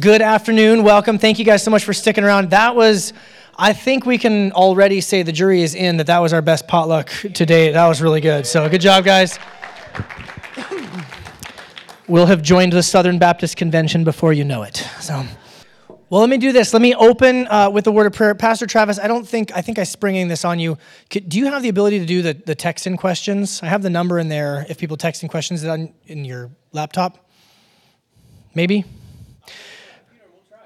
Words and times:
Good 0.00 0.22
afternoon. 0.22 0.84
Welcome. 0.84 1.18
Thank 1.18 1.38
you 1.38 1.44
guys 1.44 1.62
so 1.62 1.70
much 1.70 1.84
for 1.84 1.92
sticking 1.92 2.24
around. 2.24 2.48
That 2.48 2.74
was, 2.74 3.12
I 3.58 3.74
think 3.74 4.06
we 4.06 4.16
can 4.16 4.50
already 4.52 5.02
say 5.02 5.22
the 5.22 5.32
jury 5.32 5.60
is 5.60 5.74
in 5.74 5.98
that 5.98 6.06
that 6.06 6.20
was 6.20 6.32
our 6.32 6.40
best 6.40 6.66
potluck 6.66 7.10
today. 7.34 7.72
That 7.72 7.86
was 7.86 8.00
really 8.00 8.22
good. 8.22 8.46
So 8.46 8.66
good 8.70 8.80
job, 8.80 9.04
guys. 9.04 9.38
We'll 12.08 12.24
have 12.24 12.40
joined 12.40 12.72
the 12.72 12.82
Southern 12.82 13.18
Baptist 13.18 13.58
Convention 13.58 14.02
before 14.02 14.32
you 14.32 14.44
know 14.44 14.62
it. 14.62 14.76
So. 15.00 15.26
Well, 16.08 16.22
let 16.22 16.30
me 16.30 16.38
do 16.38 16.52
this. 16.52 16.72
Let 16.72 16.80
me 16.80 16.94
open 16.94 17.46
uh, 17.48 17.68
with 17.68 17.84
the 17.84 17.92
word 17.92 18.06
of 18.06 18.14
prayer. 18.14 18.34
Pastor 18.34 18.66
Travis, 18.66 18.98
I 18.98 19.08
don't 19.08 19.28
think, 19.28 19.54
I 19.54 19.60
think 19.60 19.78
I'm 19.78 19.84
springing 19.84 20.28
this 20.28 20.42
on 20.42 20.58
you. 20.58 20.78
Could, 21.10 21.28
do 21.28 21.38
you 21.38 21.46
have 21.46 21.62
the 21.62 21.68
ability 21.68 21.98
to 21.98 22.06
do 22.06 22.22
the, 22.22 22.32
the 22.32 22.54
text 22.54 22.86
in 22.86 22.96
questions? 22.96 23.62
I 23.62 23.66
have 23.66 23.82
the 23.82 23.90
number 23.90 24.18
in 24.18 24.30
there 24.30 24.64
if 24.70 24.78
people 24.78 24.96
text 24.96 25.22
in 25.22 25.28
questions 25.28 25.62
on, 25.66 25.92
in 26.06 26.24
your 26.24 26.50
laptop. 26.72 27.28
Maybe? 28.54 28.86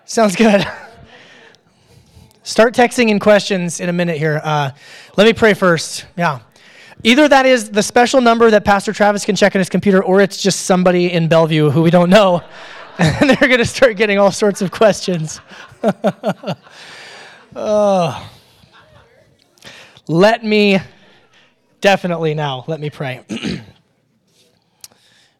Sounds 0.09 0.36
good. 0.36 0.64
Start 2.45 2.74
texting 2.74 3.09
in 3.09 3.19
questions 3.19 3.80
in 3.80 3.88
a 3.88 3.92
minute 3.92 4.19
here. 4.19 4.41
Uh, 4.42 4.70
let 5.16 5.27
me 5.27 5.32
pray 5.32 5.52
first. 5.52 6.06
Yeah. 6.16 6.38
Either 7.02 7.27
that 7.27 7.45
is 7.45 7.70
the 7.70 7.82
special 7.82 8.20
number 8.20 8.48
that 8.52 8.65
Pastor 8.65 8.92
Travis 8.92 9.24
can 9.24 9.34
check 9.34 9.56
on 9.56 9.59
his 9.59 9.69
computer, 9.69 10.05
or 10.05 10.20
it's 10.20 10.41
just 10.41 10.60
somebody 10.60 11.12
in 11.12 11.27
Bellevue 11.27 11.70
who 11.70 11.82
we 11.82 11.91
don't 11.91 12.09
know. 12.09 12.42
And 12.98 13.29
they're 13.29 13.48
going 13.48 13.59
to 13.59 13.66
start 13.66 13.98
getting 13.98 14.19
all 14.19 14.32
sorts 14.32 14.62
of 14.62 14.70
questions. 14.70 15.38
oh. 17.54 18.30
Let 20.09 20.43
me, 20.43 20.79
definitely 21.82 22.32
now, 22.32 22.65
let 22.66 22.80
me 22.80 22.88
pray. 22.88 23.23
I 23.30 23.60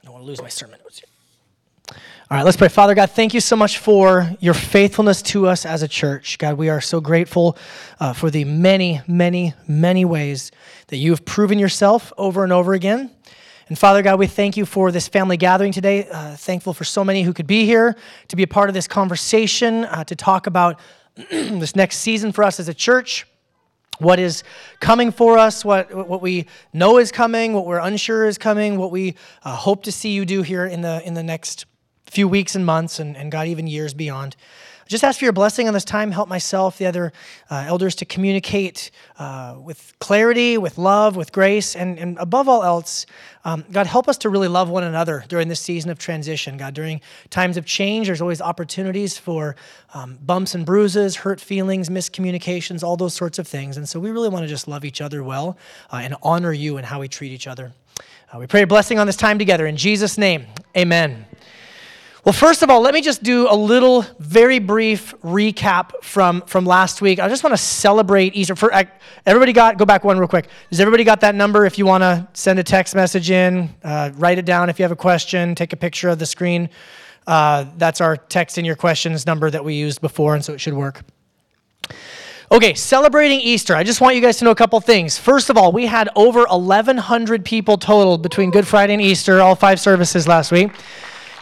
don't 0.05 0.13
want 0.13 0.23
to 0.23 0.27
lose 0.27 0.43
my 0.43 0.51
sermon 0.51 0.79
notes. 0.85 1.01
All 2.29 2.37
right, 2.37 2.43
let's 2.43 2.57
pray. 2.57 2.67
Father 2.67 2.97
God, 2.97 3.13
thank 3.13 3.35
you 3.35 3.41
so 3.41 3.55
much 3.55 3.79
for 3.79 4.29
your 4.41 4.53
faithfulness 4.53 5.23
to 5.23 5.47
us 5.47 5.65
as 5.65 5.85
a 5.85 5.87
church. 5.87 6.39
God, 6.39 6.59
we 6.59 6.69
are 6.69 6.81
so 6.81 7.01
grateful 7.01 7.57
uh, 8.01 8.15
for 8.15 8.31
the 8.31 8.45
many, 8.45 9.01
many, 9.07 9.55
many 9.69 10.05
ways 10.05 10.51
that 10.89 10.97
you 10.97 11.13
have 11.13 11.25
proven 11.25 11.57
yourself 11.57 12.13
over 12.19 12.43
and 12.43 12.53
over 12.53 12.75
again. 12.75 13.13
And 13.69 13.79
Father 13.79 14.03
God, 14.03 14.19
we 14.19 14.27
thank 14.27 14.57
you 14.57 14.67
for 14.67 14.91
this 14.91 15.07
family 15.07 15.37
gathering 15.37 15.71
today. 15.71 16.09
Uh, 16.11 16.35
thankful 16.35 16.75
for 16.75 16.83
so 16.83 17.05
many 17.05 17.23
who 17.23 17.33
could 17.33 17.47
be 17.47 17.65
here 17.65 17.95
to 18.27 18.35
be 18.35 18.43
a 18.43 18.49
part 18.49 18.69
of 18.69 18.75
this 18.75 18.89
conversation, 18.89 19.85
uh, 19.85 20.03
to 20.03 20.17
talk 20.17 20.49
about 20.49 20.81
this 21.31 21.77
next 21.77 21.99
season 21.99 22.33
for 22.33 22.43
us 22.43 22.59
as 22.59 22.69
a 22.69 22.75
church 22.75 23.25
what 23.99 24.19
is 24.19 24.43
coming 24.81 25.11
for 25.11 25.39
us, 25.39 25.65
what, 25.65 25.95
what 25.95 26.21
we 26.21 26.47
know 26.75 26.99
is 26.99 27.11
coming, 27.11 27.55
what 27.55 27.65
we're 27.65 27.79
unsure 27.79 28.27
is 28.27 28.37
coming, 28.37 28.77
what 28.77 28.91
we 28.91 29.15
uh, 29.43 29.55
hope 29.57 29.85
to 29.85 29.93
see 29.93 30.11
you 30.11 30.27
do 30.27 30.43
here 30.43 30.67
in 30.67 30.83
the, 30.83 31.01
in 31.07 31.15
the 31.15 31.23
next 31.23 31.65
few 32.07 32.29
weeks 32.29 32.55
and 32.55 32.65
months, 32.65 32.99
and, 32.99 33.17
and 33.17 33.31
God, 33.31 33.47
even 33.49 33.67
years 33.67 33.95
beyond. 33.95 34.37
Just 34.89 35.03
ask 35.03 35.19
for 35.19 35.25
your 35.25 35.33
blessing 35.33 35.67
on 35.67 35.75
this 35.75 35.85
time. 35.85 36.13
Help 36.13 36.29
myself, 36.29 36.79
the 36.79 36.87
other 36.87 37.13
uh, 37.51 37.65
elders, 37.67 37.97
to 37.97 38.05
communicate 38.05 38.93
uh, 39.19 39.57
with 39.61 39.93
clarity, 39.99 40.59
with 40.59 40.79
love, 40.79 41.17
with 41.17 41.33
grace, 41.33 41.75
and, 41.75 41.99
and 41.99 42.17
above 42.19 42.49
all 42.49 42.63
else, 42.63 43.05
um, 43.45 43.65
God, 43.73 43.89
help 43.89 44.09
us 44.09 44.17
to 44.19 44.29
really 44.29 44.47
love 44.47 44.69
one 44.69 44.85
another 44.85 45.25
during 45.27 45.49
this 45.49 45.59
season 45.59 45.91
of 45.91 45.99
transition. 45.99 46.57
God, 46.57 46.75
during 46.75 47.01
times 47.31 47.57
of 47.57 47.65
change, 47.65 48.07
there's 48.07 48.21
always 48.21 48.41
opportunities 48.41 49.19
for 49.19 49.57
um, 49.93 50.19
bumps 50.23 50.55
and 50.55 50.65
bruises, 50.65 51.17
hurt 51.17 51.41
feelings, 51.41 51.89
miscommunications, 51.89 52.85
all 52.85 52.97
those 52.97 53.15
sorts 53.15 53.41
of 53.41 53.49
things. 53.49 53.77
And 53.77 53.89
so 53.89 53.99
we 53.99 54.11
really 54.11 54.29
want 54.29 54.45
to 54.45 54.49
just 54.49 54.69
love 54.69 54.85
each 54.85 55.01
other 55.01 55.25
well 55.25 55.59
uh, 55.93 55.97
and 55.97 56.15
honor 56.23 56.53
you 56.53 56.77
and 56.77 56.87
how 56.87 57.01
we 57.01 57.09
treat 57.09 57.33
each 57.33 57.49
other. 57.49 57.73
Uh, 58.33 58.39
we 58.39 58.47
pray 58.47 58.63
a 58.63 58.67
blessing 58.69 59.01
on 59.01 59.07
this 59.09 59.17
time 59.17 59.39
together. 59.39 59.67
In 59.67 59.77
Jesus' 59.77 60.17
name, 60.17 60.47
amen. 60.77 61.27
Well, 62.27 62.33
first 62.33 62.65
of 62.65 62.71
all, 62.71 62.81
let 62.81 62.93
me 62.93 63.03
just 63.03 63.23
do 63.23 63.47
a 63.49 63.55
little, 63.55 64.05
very 64.19 64.59
brief 64.59 65.15
recap 65.21 65.93
from, 66.03 66.43
from 66.43 66.67
last 66.67 67.01
week. 67.01 67.21
I 67.21 67.29
just 67.29 67.45
want 67.45 67.53
to 67.53 67.63
celebrate 67.63 68.35
Easter. 68.35 68.57
For, 68.57 68.73
everybody 69.25 69.53
got, 69.53 69.79
go 69.79 69.85
back 69.85 70.03
one 70.03 70.19
real 70.19 70.27
quick. 70.27 70.49
Does 70.69 70.81
everybody 70.81 71.05
got 71.05 71.21
that 71.21 71.37
number? 71.37 71.67
If 71.67 71.79
you 71.79 71.87
want 71.87 72.03
to 72.03 72.27
send 72.33 72.59
a 72.59 72.65
text 72.65 72.97
message 72.97 73.31
in, 73.31 73.73
uh, 73.85 74.11
write 74.17 74.39
it 74.39 74.45
down. 74.45 74.69
If 74.69 74.81
you 74.81 74.83
have 74.83 74.91
a 74.91 74.97
question, 74.97 75.55
take 75.55 75.73
a 75.73 75.77
picture 75.77 76.09
of 76.09 76.19
the 76.19 76.27
screen. 76.27 76.69
Uh, 77.29 77.67
that's 77.77 78.01
our 78.01 78.17
text 78.17 78.59
in 78.59 78.65
your 78.65 78.75
questions 78.75 79.25
number 79.25 79.49
that 79.49 79.65
we 79.65 79.75
used 79.75 80.01
before, 80.01 80.35
and 80.35 80.45
so 80.45 80.53
it 80.53 80.61
should 80.61 80.75
work. 80.75 81.05
Okay, 82.51 82.75
celebrating 82.75 83.39
Easter. 83.39 83.77
I 83.77 83.85
just 83.85 84.01
want 84.01 84.17
you 84.17 84.21
guys 84.21 84.39
to 84.39 84.45
know 84.45 84.51
a 84.51 84.57
couple 84.57 84.81
things. 84.81 85.17
First 85.17 85.49
of 85.49 85.57
all, 85.57 85.71
we 85.71 85.87
had 85.87 86.09
over 86.17 86.45
1,100 86.47 87.45
people 87.45 87.79
total 87.79 88.19
between 88.19 88.51
Good 88.51 88.67
Friday 88.67 88.95
and 88.95 89.03
Easter, 89.03 89.41
all 89.41 89.55
five 89.55 89.79
services 89.79 90.27
last 90.27 90.51
week. 90.51 90.73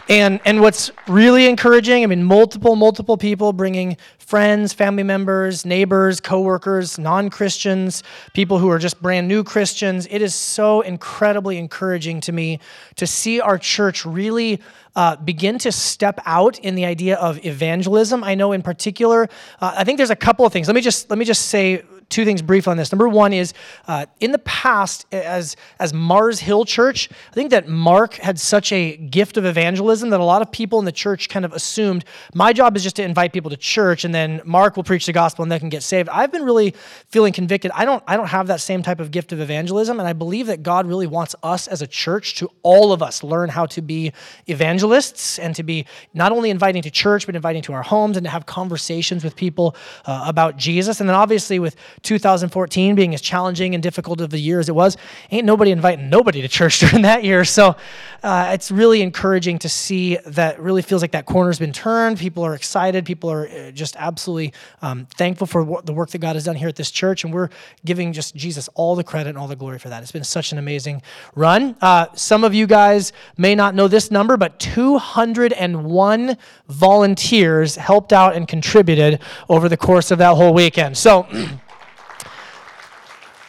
And, 0.07 0.39
and 0.45 0.61
what's 0.61 0.91
really 1.07 1.47
encouraging, 1.47 2.03
I 2.03 2.05
mean, 2.05 2.23
multiple, 2.23 2.75
multiple 2.75 3.17
people 3.17 3.53
bringing 3.53 3.97
friends, 4.19 4.71
family 4.71 5.01
members, 5.01 5.65
neighbors, 5.65 6.19
coworkers, 6.19 6.99
non 6.99 7.29
Christians, 7.29 8.03
people 8.33 8.59
who 8.59 8.69
are 8.69 8.77
just 8.77 9.01
brand 9.01 9.27
new 9.27 9.43
Christians. 9.43 10.07
It 10.11 10.21
is 10.21 10.35
so 10.35 10.81
incredibly 10.81 11.57
encouraging 11.57 12.21
to 12.21 12.31
me 12.31 12.59
to 12.97 13.07
see 13.07 13.41
our 13.41 13.57
church 13.57 14.05
really 14.05 14.61
uh, 14.95 15.15
begin 15.17 15.57
to 15.59 15.71
step 15.71 16.19
out 16.25 16.59
in 16.59 16.75
the 16.75 16.85
idea 16.85 17.15
of 17.17 17.43
evangelism. 17.43 18.23
I 18.23 18.35
know 18.35 18.51
in 18.51 18.61
particular, 18.61 19.27
uh, 19.59 19.73
I 19.77 19.83
think 19.83 19.97
there's 19.97 20.11
a 20.11 20.15
couple 20.15 20.45
of 20.45 20.53
things. 20.53 20.67
Let 20.67 20.75
me 20.75 20.81
just 20.81 21.09
let 21.09 21.17
me 21.17 21.25
just 21.25 21.47
say 21.47 21.83
two 22.09 22.25
things 22.25 22.41
brief 22.41 22.67
on 22.67 22.77
this. 22.77 22.91
Number 22.91 23.09
one 23.09 23.33
is 23.33 23.53
uh, 23.87 24.05
in 24.19 24.31
the 24.31 24.39
past, 24.39 25.05
as, 25.11 25.55
as 25.79 25.93
Mars 25.93 26.39
Hill 26.39 26.65
Church, 26.65 27.09
I 27.31 27.33
think 27.33 27.51
that 27.51 27.67
Mark 27.67 28.15
had 28.15 28.39
such 28.39 28.71
a 28.71 28.97
gift 28.97 29.37
of 29.37 29.45
evangelism 29.45 30.09
that 30.11 30.19
a 30.19 30.23
lot 30.23 30.41
of 30.41 30.51
people 30.51 30.79
in 30.79 30.85
the 30.85 30.91
church 30.91 31.29
kind 31.29 31.45
of 31.45 31.53
assumed 31.53 32.05
my 32.33 32.53
job 32.53 32.75
is 32.75 32.83
just 32.83 32.95
to 32.97 33.03
invite 33.03 33.33
people 33.33 33.49
to 33.49 33.57
church 33.57 34.05
and 34.05 34.13
then 34.13 34.41
Mark 34.45 34.75
will 34.75 34.83
preach 34.83 35.05
the 35.05 35.13
gospel 35.13 35.43
and 35.43 35.51
they 35.51 35.59
can 35.59 35.69
get 35.69 35.83
saved. 35.83 36.09
I've 36.09 36.31
been 36.31 36.43
really 36.43 36.73
feeling 37.09 37.33
convicted. 37.33 37.71
I 37.73 37.85
don't, 37.85 38.03
I 38.07 38.17
don't 38.17 38.27
have 38.27 38.47
that 38.47 38.61
same 38.61 38.83
type 38.83 38.99
of 38.99 39.11
gift 39.11 39.31
of 39.31 39.39
evangelism, 39.39 39.99
and 39.99 40.07
I 40.07 40.13
believe 40.13 40.47
that 40.47 40.63
God 40.63 40.87
really 40.87 41.07
wants 41.07 41.35
us 41.43 41.67
as 41.67 41.81
a 41.81 41.87
church 41.87 42.35
to 42.35 42.49
all 42.63 42.91
of 42.91 43.01
us 43.01 43.23
learn 43.23 43.49
how 43.49 43.65
to 43.67 43.81
be 43.81 44.13
evangelists 44.47 45.39
and 45.39 45.55
to 45.55 45.63
be 45.63 45.85
not 46.13 46.31
only 46.31 46.49
inviting 46.49 46.81
to 46.83 46.91
church, 46.91 47.25
but 47.25 47.35
inviting 47.35 47.61
to 47.63 47.73
our 47.73 47.83
homes 47.83 48.17
and 48.17 48.25
to 48.25 48.29
have 48.29 48.45
conversations 48.45 49.23
with 49.23 49.35
people 49.35 49.75
uh, 50.05 50.23
about 50.27 50.57
Jesus. 50.57 50.99
And 50.99 51.09
then 51.09 51.15
obviously 51.15 51.59
with 51.59 51.75
2014 52.01 52.95
being 52.95 53.13
as 53.13 53.21
challenging 53.21 53.73
and 53.73 53.83
difficult 53.83 54.21
of 54.21 54.33
a 54.33 54.39
year 54.39 54.59
as 54.59 54.69
it 54.69 54.75
was, 54.75 54.97
ain't 55.31 55.45
nobody 55.45 55.71
inviting 55.71 56.09
nobody 56.09 56.41
to 56.41 56.47
church 56.47 56.79
during 56.81 57.01
that 57.03 57.23
year. 57.23 57.45
So 57.45 57.75
uh, 58.23 58.51
it's 58.53 58.71
really 58.71 59.01
encouraging 59.01 59.59
to 59.59 59.69
see 59.69 60.17
that 60.25 60.59
really 60.59 60.81
feels 60.81 61.01
like 61.01 61.11
that 61.11 61.25
corner's 61.25 61.59
been 61.59 61.73
turned. 61.73 62.17
People 62.17 62.43
are 62.43 62.55
excited. 62.55 63.05
People 63.05 63.31
are 63.31 63.47
uh, 63.47 63.71
just 63.71 63.95
absolutely 63.97 64.53
um, 64.81 65.07
thankful 65.17 65.47
for 65.47 65.81
the 65.83 65.93
work 65.93 66.09
that 66.11 66.19
God 66.19 66.35
has 66.35 66.45
done 66.45 66.55
here 66.55 66.67
at 66.67 66.75
this 66.75 66.91
church. 66.91 67.23
And 67.23 67.33
we're 67.33 67.49
giving 67.83 68.13
just 68.13 68.35
Jesus 68.35 68.69
all 68.73 68.95
the 68.95 69.03
credit 69.03 69.29
and 69.29 69.37
all 69.37 69.47
the 69.47 69.55
glory 69.55 69.79
for 69.79 69.89
that. 69.89 70.01
It's 70.01 70.11
been 70.11 70.23
such 70.23 70.51
an 70.51 70.57
amazing 70.57 71.01
run. 71.35 71.75
Uh, 71.81 72.07
some 72.15 72.43
of 72.43 72.53
you 72.53 72.67
guys 72.67 73.13
may 73.37 73.55
not 73.55 73.75
know 73.75 73.87
this 73.87 74.11
number, 74.11 74.37
but 74.37 74.59
201 74.59 76.37
volunteers 76.67 77.75
helped 77.75 78.13
out 78.13 78.35
and 78.35 78.47
contributed 78.47 79.19
over 79.49 79.69
the 79.69 79.77
course 79.77 80.11
of 80.11 80.17
that 80.19 80.35
whole 80.35 80.53
weekend. 80.53 80.97
So, 80.97 81.27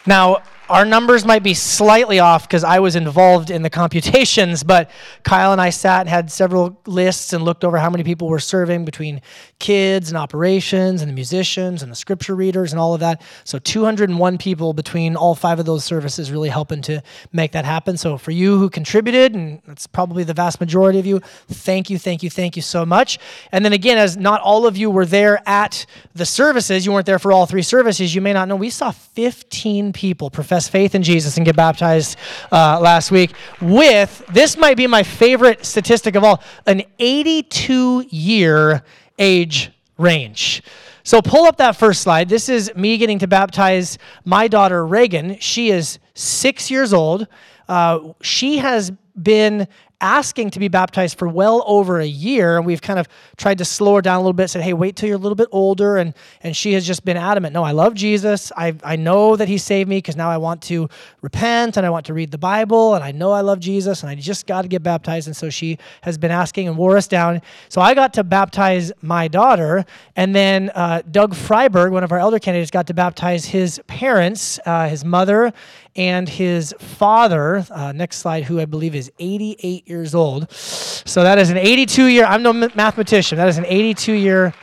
Now, 0.07 0.41
our 0.69 0.85
numbers 0.85 1.25
might 1.25 1.43
be 1.43 1.53
slightly 1.53 2.19
off 2.19 2.47
because 2.47 2.63
I 2.63 2.79
was 2.79 2.95
involved 2.95 3.49
in 3.49 3.61
the 3.61 3.69
computations, 3.69 4.63
but 4.63 4.91
Kyle 5.23 5.51
and 5.51 5.61
I 5.61 5.69
sat 5.69 6.01
and 6.01 6.09
had 6.09 6.31
several 6.31 6.79
lists 6.85 7.33
and 7.33 7.43
looked 7.43 7.63
over 7.63 7.77
how 7.77 7.89
many 7.89 8.03
people 8.03 8.27
were 8.27 8.39
serving 8.39 8.83
between 8.83 9.21
kids 9.59 10.09
and 10.09 10.17
operations 10.17 11.01
and 11.01 11.09
the 11.09 11.13
musicians 11.13 11.83
and 11.83 11.91
the 11.91 11.95
scripture 11.95 12.35
readers 12.35 12.73
and 12.73 12.79
all 12.79 12.93
of 12.93 12.99
that. 12.99 13.21
So 13.43 13.59
201 13.59 14.37
people 14.37 14.73
between 14.73 15.15
all 15.15 15.35
five 15.35 15.59
of 15.59 15.65
those 15.65 15.85
services 15.85 16.31
really 16.31 16.49
helping 16.49 16.81
to 16.83 17.01
make 17.31 17.53
that 17.53 17.65
happen. 17.65 17.95
So 17.97 18.17
for 18.17 18.31
you 18.31 18.57
who 18.57 18.69
contributed, 18.69 19.35
and 19.35 19.61
that's 19.65 19.87
probably 19.87 20.23
the 20.23 20.33
vast 20.33 20.59
majority 20.59 20.99
of 20.99 21.05
you, 21.05 21.21
thank 21.47 21.89
you, 21.89 21.97
thank 21.97 22.23
you, 22.23 22.29
thank 22.29 22.55
you 22.55 22.61
so 22.61 22.85
much. 22.85 23.19
And 23.51 23.63
then 23.63 23.73
again, 23.73 23.97
as 23.97 24.17
not 24.17 24.41
all 24.41 24.67
of 24.67 24.75
you 24.75 24.91
were 24.91 25.05
there 25.05 25.41
at 25.47 25.85
the 26.13 26.25
services, 26.25 26.85
you 26.85 26.91
weren't 26.91 27.05
there 27.05 27.19
for 27.19 27.31
all 27.31 27.45
three 27.45 27.61
services, 27.61 28.13
you 28.13 28.21
may 28.21 28.33
not 28.33 28.47
know, 28.47 28.55
we 28.55 28.69
saw 28.69 28.91
15 28.91 29.93
people 29.93 30.29
profess 30.29 30.56
faith 30.65 30.95
in 30.95 31.03
Jesus 31.03 31.35
and 31.35 31.45
get 31.45 31.55
baptized 31.55 32.17
uh, 32.51 32.79
last 32.79 33.11
week 33.11 33.33
with, 33.61 34.25
this 34.31 34.55
might 34.57 34.77
be 34.77 34.87
my 34.87 35.03
favorite 35.03 35.65
statistic 35.65 36.15
of 36.15 36.23
all, 36.23 36.41
an 36.65 36.83
82 36.99 38.05
year 38.09 38.81
age 39.19 39.71
range. 39.97 40.63
So 41.03 41.21
pull 41.21 41.45
up 41.45 41.57
that 41.57 41.75
first 41.75 42.01
slide. 42.01 42.29
This 42.29 42.49
is 42.49 42.73
me 42.75 42.97
getting 42.97 43.19
to 43.19 43.27
baptize 43.27 43.97
my 44.25 44.47
daughter 44.47 44.85
Reagan. 44.85 45.39
She 45.39 45.69
is 45.69 45.99
six 46.13 46.71
years 46.71 46.93
old. 46.93 47.27
Uh, 47.67 48.13
she 48.21 48.57
has 48.57 48.91
been 49.21 49.67
asking 49.99 50.51
to 50.51 50.59
be 50.59 50.67
baptized 50.67 51.17
for 51.17 51.27
well 51.27 51.63
over 51.65 51.99
a 51.99 52.05
year. 52.05 52.57
And 52.57 52.65
we've 52.65 52.81
kind 52.81 52.99
of 52.99 53.07
tried 53.35 53.57
to 53.57 53.65
slow 53.65 53.95
her 53.95 54.01
down 54.01 54.17
a 54.17 54.19
little 54.19 54.33
bit, 54.33 54.49
said, 54.49 54.61
hey, 54.61 54.73
wait 54.73 54.95
till 54.95 55.09
you're 55.09 55.17
a 55.17 55.21
little 55.21 55.35
bit 55.35 55.47
older. 55.51 55.97
And, 55.97 56.13
and 56.41 56.55
she 56.55 56.73
has 56.73 56.85
just 56.85 57.03
been 57.03 57.17
adamant 57.17 57.53
no, 57.53 57.63
I 57.63 57.71
love 57.71 57.95
Jesus. 57.95 58.51
I, 58.55 58.75
I 58.83 58.95
know 58.95 59.35
that 59.35 59.47
he 59.47 59.57
saved 59.57 59.89
me 59.89 59.97
because 59.97 60.15
now 60.15 60.29
I 60.29 60.37
want 60.37 60.61
to 60.63 60.87
repent 61.21 61.77
and 61.77 61.85
I 61.85 61.89
want 61.89 62.05
to 62.07 62.13
read 62.13 62.29
the 62.29 62.37
Bible. 62.37 62.93
And 62.93 63.03
I 63.03 63.11
know 63.11 63.31
I 63.31 63.41
love 63.41 63.59
Jesus 63.59 64.03
and 64.03 64.09
I 64.09 64.15
just 64.15 64.45
got 64.45 64.61
to 64.61 64.67
get 64.67 64.83
baptized. 64.83 65.27
And 65.27 65.35
so 65.35 65.49
she 65.49 65.79
has 66.01 66.17
been 66.17 66.29
asking 66.29 66.67
and 66.67 66.77
wore 66.77 66.97
us 66.97 67.07
down. 67.07 67.41
So 67.69 67.81
I 67.81 67.95
got 67.95 68.13
to 68.13 68.23
baptize 68.23 68.91
my 69.01 69.27
daughter. 69.27 69.85
And 70.15 70.35
then 70.35 70.69
uh, 70.75 71.01
Doug 71.09 71.33
Freiberg, 71.33 71.91
one 71.91 72.03
of 72.03 72.11
our 72.11 72.19
elder 72.19 72.37
candidates, 72.37 72.69
got 72.69 72.85
to 72.87 72.93
baptize 72.93 73.45
his 73.45 73.81
parents, 73.87 74.59
uh, 74.65 74.87
his 74.87 75.03
mother 75.03 75.53
and 75.97 76.29
his 76.29 76.73
father, 76.77 77.65
uh, 77.71 77.91
next 77.91 78.17
slide, 78.17 78.43
who 78.43 78.59
I 78.59 78.65
believe 78.65 78.93
is 78.93 79.11
88 79.17 79.87
years 79.89 80.13
old. 80.13 80.49
So 80.51 81.23
that 81.23 81.39
is 81.39 81.49
an 81.49 81.57
82 81.57 82.05
year, 82.05 82.25
I'm 82.25 82.43
no 82.43 82.53
mathematician, 82.53 83.37
that 83.39 83.49
is 83.49 83.57
an 83.57 83.65
82 83.65 84.13
year 84.13 84.53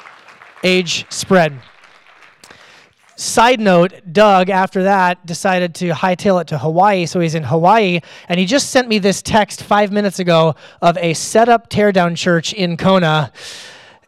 age 0.62 1.04
spread. 1.12 1.60
Side 3.16 3.60
note, 3.60 3.92
Doug, 4.12 4.50
after 4.50 4.84
that, 4.84 5.25
decided 5.25 5.75
to 5.76 5.90
hightail 5.90 6.40
it 6.40 6.48
to 6.48 6.58
Hawaii. 6.58 7.06
So 7.06 7.20
he's 7.20 7.37
in 7.37 7.44
Hawaii, 7.44 8.00
and 8.28 8.40
he 8.40 8.46
just 8.46 8.70
sent 8.70 8.88
me 8.88 8.98
this 8.98 9.22
text 9.22 9.62
five 9.62 9.92
minutes 9.92 10.19
ago 10.19 10.56
of 10.82 10.96
a 10.98 11.14
setup 11.14 11.70
teardown 11.70 12.16
church 12.16 12.52
in 12.52 12.76
Kona. 12.76 13.30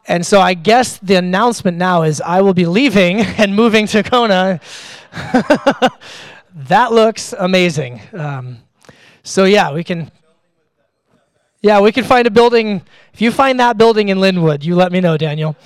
And 0.08 0.26
so 0.26 0.40
I 0.40 0.54
guess 0.54 0.98
the 0.98 1.16
announcement 1.16 1.76
now 1.76 2.02
is 2.02 2.20
I 2.20 2.40
will 2.40 2.54
be 2.54 2.66
leaving 2.66 3.20
and 3.38 3.54
moving 3.54 3.86
to 3.88 4.02
Kona. 4.02 4.60
that 6.56 6.90
looks 6.90 7.34
amazing. 7.38 8.00
Um, 8.14 8.58
so 9.22 9.44
yeah, 9.44 9.72
we 9.72 9.84
can. 9.84 10.10
Yeah, 11.60 11.80
we 11.80 11.90
can 11.90 12.04
find 12.04 12.26
a 12.26 12.30
building. 12.30 12.82
If 13.12 13.20
you 13.20 13.32
find 13.32 13.58
that 13.60 13.76
building 13.76 14.08
in 14.08 14.18
Lynnwood, 14.18 14.62
you 14.62 14.74
let 14.76 14.92
me 14.92 15.00
know, 15.00 15.16
Daniel. 15.16 15.56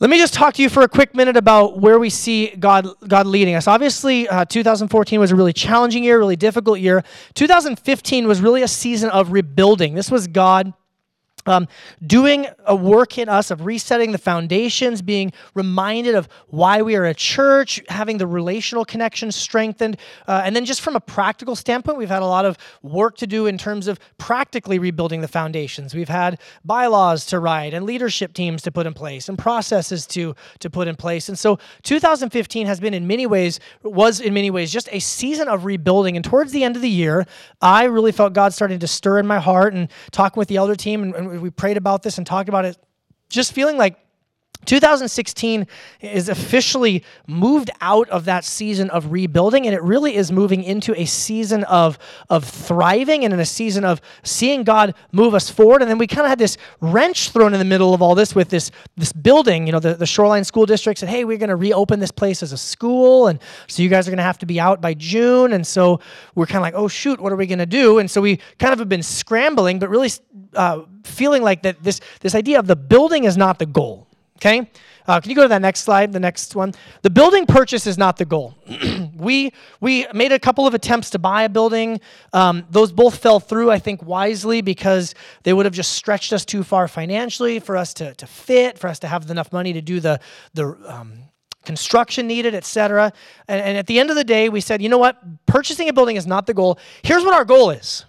Let 0.00 0.10
me 0.10 0.18
just 0.18 0.34
talk 0.34 0.54
to 0.54 0.62
you 0.62 0.68
for 0.68 0.82
a 0.82 0.88
quick 0.88 1.14
minute 1.14 1.36
about 1.36 1.78
where 1.78 1.98
we 1.98 2.10
see 2.10 2.48
God, 2.48 2.88
God 3.06 3.26
leading 3.26 3.54
us. 3.54 3.68
Obviously, 3.68 4.28
uh, 4.28 4.44
2014 4.44 5.20
was 5.20 5.30
a 5.30 5.36
really 5.36 5.52
challenging 5.52 6.02
year, 6.02 6.18
really 6.18 6.36
difficult 6.36 6.80
year. 6.80 7.04
2015 7.34 8.26
was 8.26 8.40
really 8.40 8.62
a 8.62 8.68
season 8.68 9.08
of 9.10 9.30
rebuilding. 9.30 9.94
This 9.94 10.10
was 10.10 10.26
God 10.26 10.74
um, 11.46 11.68
doing 12.06 12.46
a 12.66 12.74
work 12.74 13.18
in 13.18 13.28
us 13.28 13.50
of 13.50 13.64
resetting 13.64 14.12
the 14.12 14.18
foundations, 14.18 15.02
being 15.02 15.32
reminded 15.54 16.14
of 16.14 16.28
why 16.48 16.82
we 16.82 16.96
are 16.96 17.04
a 17.04 17.14
church, 17.14 17.82
having 17.88 18.18
the 18.18 18.26
relational 18.26 18.84
connection 18.84 19.30
strengthened. 19.32 19.96
Uh, 20.26 20.42
and 20.44 20.54
then, 20.54 20.64
just 20.64 20.80
from 20.80 20.96
a 20.96 21.00
practical 21.00 21.56
standpoint, 21.56 21.98
we've 21.98 22.08
had 22.08 22.22
a 22.22 22.26
lot 22.26 22.44
of 22.44 22.56
work 22.82 23.16
to 23.18 23.26
do 23.26 23.46
in 23.46 23.58
terms 23.58 23.88
of 23.88 23.98
practically 24.18 24.78
rebuilding 24.78 25.20
the 25.20 25.28
foundations. 25.28 25.94
We've 25.94 26.08
had 26.08 26.40
bylaws 26.64 27.26
to 27.26 27.38
write, 27.38 27.74
and 27.74 27.84
leadership 27.84 28.32
teams 28.32 28.62
to 28.62 28.72
put 28.72 28.86
in 28.86 28.94
place, 28.94 29.28
and 29.28 29.38
processes 29.38 30.06
to, 30.08 30.34
to 30.60 30.70
put 30.70 30.88
in 30.88 30.96
place. 30.96 31.28
And 31.28 31.38
so, 31.38 31.58
2015 31.82 32.66
has 32.66 32.80
been, 32.80 32.94
in 32.94 33.06
many 33.06 33.26
ways, 33.26 33.60
was 33.82 34.20
in 34.20 34.34
many 34.34 34.50
ways 34.50 34.72
just 34.72 34.88
a 34.92 34.98
season 34.98 35.48
of 35.48 35.64
rebuilding. 35.64 36.16
And 36.16 36.24
towards 36.24 36.52
the 36.52 36.64
end 36.64 36.76
of 36.76 36.82
the 36.82 36.90
year, 36.90 37.26
I 37.60 37.84
really 37.84 38.12
felt 38.12 38.32
God 38.32 38.52
starting 38.52 38.78
to 38.78 38.86
stir 38.86 39.18
in 39.18 39.26
my 39.26 39.38
heart 39.38 39.74
and 39.74 39.90
talking 40.10 40.38
with 40.38 40.48
the 40.48 40.56
elder 40.56 40.74
team 40.74 41.02
and, 41.02 41.14
and 41.14 41.33
we 41.38 41.50
prayed 41.50 41.76
about 41.76 42.02
this 42.02 42.18
and 42.18 42.26
talked 42.26 42.48
about 42.48 42.64
it, 42.64 42.76
just 43.28 43.52
feeling 43.52 43.76
like 43.76 43.98
2016 44.64 45.66
is 46.00 46.28
officially 46.28 47.04
moved 47.26 47.70
out 47.80 48.08
of 48.08 48.24
that 48.24 48.44
season 48.44 48.90
of 48.90 49.12
rebuilding 49.12 49.66
and 49.66 49.74
it 49.74 49.82
really 49.82 50.14
is 50.14 50.32
moving 50.32 50.62
into 50.62 50.98
a 50.98 51.04
season 51.04 51.64
of, 51.64 51.98
of 52.30 52.44
thriving 52.44 53.24
and 53.24 53.32
in 53.32 53.40
a 53.40 53.44
season 53.44 53.84
of 53.84 54.00
seeing 54.22 54.64
God 54.64 54.94
move 55.12 55.34
us 55.34 55.50
forward. 55.50 55.82
And 55.82 55.90
then 55.90 55.98
we 55.98 56.06
kind 56.06 56.22
of 56.22 56.28
had 56.28 56.38
this 56.38 56.56
wrench 56.80 57.30
thrown 57.30 57.52
in 57.52 57.58
the 57.58 57.64
middle 57.64 57.94
of 57.94 58.02
all 58.02 58.14
this 58.14 58.34
with 58.34 58.48
this, 58.48 58.70
this 58.96 59.12
building. 59.12 59.66
You 59.66 59.72
know, 59.72 59.80
the, 59.80 59.94
the 59.94 60.06
Shoreline 60.06 60.44
School 60.44 60.66
District 60.66 60.98
said, 60.98 61.08
hey, 61.08 61.24
we're 61.24 61.38
going 61.38 61.48
to 61.48 61.56
reopen 61.56 62.00
this 62.00 62.10
place 62.10 62.42
as 62.42 62.52
a 62.52 62.58
school. 62.58 63.28
And 63.28 63.38
so 63.66 63.82
you 63.82 63.88
guys 63.88 64.08
are 64.08 64.10
going 64.10 64.18
to 64.18 64.24
have 64.24 64.38
to 64.38 64.46
be 64.46 64.60
out 64.60 64.80
by 64.80 64.94
June. 64.94 65.52
And 65.52 65.66
so 65.66 66.00
we're 66.34 66.46
kind 66.46 66.56
of 66.56 66.62
like, 66.62 66.74
oh, 66.74 66.88
shoot, 66.88 67.20
what 67.20 67.32
are 67.32 67.36
we 67.36 67.46
going 67.46 67.58
to 67.58 67.66
do? 67.66 67.98
And 67.98 68.10
so 68.10 68.20
we 68.20 68.38
kind 68.58 68.72
of 68.72 68.78
have 68.78 68.88
been 68.88 69.02
scrambling, 69.02 69.78
but 69.78 69.88
really 69.88 70.10
uh, 70.54 70.82
feeling 71.04 71.42
like 71.42 71.62
that 71.62 71.82
this, 71.82 72.00
this 72.20 72.34
idea 72.34 72.58
of 72.58 72.66
the 72.66 72.76
building 72.76 73.24
is 73.24 73.36
not 73.36 73.58
the 73.58 73.66
goal 73.66 74.08
Okay? 74.38 74.70
Uh, 75.06 75.20
can 75.20 75.30
you 75.30 75.36
go 75.36 75.42
to 75.42 75.48
that 75.48 75.60
next 75.60 75.80
slide, 75.80 76.12
the 76.12 76.20
next 76.20 76.56
one? 76.56 76.72
The 77.02 77.10
building 77.10 77.46
purchase 77.46 77.86
is 77.86 77.98
not 77.98 78.16
the 78.16 78.24
goal. 78.24 78.56
we, 79.16 79.52
we 79.80 80.06
made 80.14 80.32
a 80.32 80.38
couple 80.38 80.66
of 80.66 80.74
attempts 80.74 81.10
to 81.10 81.18
buy 81.18 81.42
a 81.42 81.48
building. 81.48 82.00
Um, 82.32 82.64
those 82.70 82.90
both 82.90 83.18
fell 83.18 83.38
through, 83.38 83.70
I 83.70 83.78
think, 83.78 84.02
wisely 84.02 84.62
because 84.62 85.14
they 85.42 85.52
would 85.52 85.66
have 85.66 85.74
just 85.74 85.92
stretched 85.92 86.32
us 86.32 86.44
too 86.44 86.64
far 86.64 86.88
financially 86.88 87.58
for 87.58 87.76
us 87.76 87.92
to, 87.94 88.14
to 88.14 88.26
fit, 88.26 88.78
for 88.78 88.88
us 88.88 88.98
to 89.00 89.08
have 89.08 89.30
enough 89.30 89.52
money 89.52 89.74
to 89.74 89.82
do 89.82 90.00
the, 90.00 90.20
the 90.54 90.76
um, 90.86 91.24
construction 91.64 92.26
needed, 92.26 92.54
et 92.54 92.64
cetera. 92.64 93.12
And, 93.46 93.60
and 93.60 93.78
at 93.78 93.86
the 93.86 94.00
end 94.00 94.10
of 94.10 94.16
the 94.16 94.24
day, 94.24 94.48
we 94.48 94.60
said, 94.60 94.80
you 94.80 94.88
know 94.88 94.98
what? 94.98 95.18
Purchasing 95.46 95.88
a 95.88 95.92
building 95.92 96.16
is 96.16 96.26
not 96.26 96.46
the 96.46 96.54
goal. 96.54 96.78
Here's 97.02 97.24
what 97.24 97.34
our 97.34 97.44
goal 97.44 97.70
is 97.70 98.06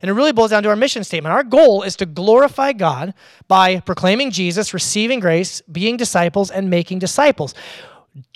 and 0.00 0.10
it 0.10 0.14
really 0.14 0.32
boils 0.32 0.50
down 0.50 0.62
to 0.62 0.68
our 0.68 0.76
mission 0.76 1.04
statement. 1.04 1.32
Our 1.32 1.44
goal 1.44 1.82
is 1.82 1.96
to 1.96 2.06
glorify 2.06 2.72
God 2.72 3.14
by 3.48 3.80
proclaiming 3.80 4.30
Jesus, 4.30 4.74
receiving 4.74 5.20
grace, 5.20 5.60
being 5.72 5.96
disciples, 5.96 6.50
and 6.50 6.70
making 6.70 6.98
disciples. 6.98 7.54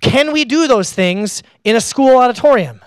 Can 0.00 0.32
we 0.32 0.44
do 0.44 0.67
those 0.67 0.93
things 0.93 1.43
in 1.64 1.76
a 1.76 1.81
school 1.81 2.17
auditorium? 2.19 2.81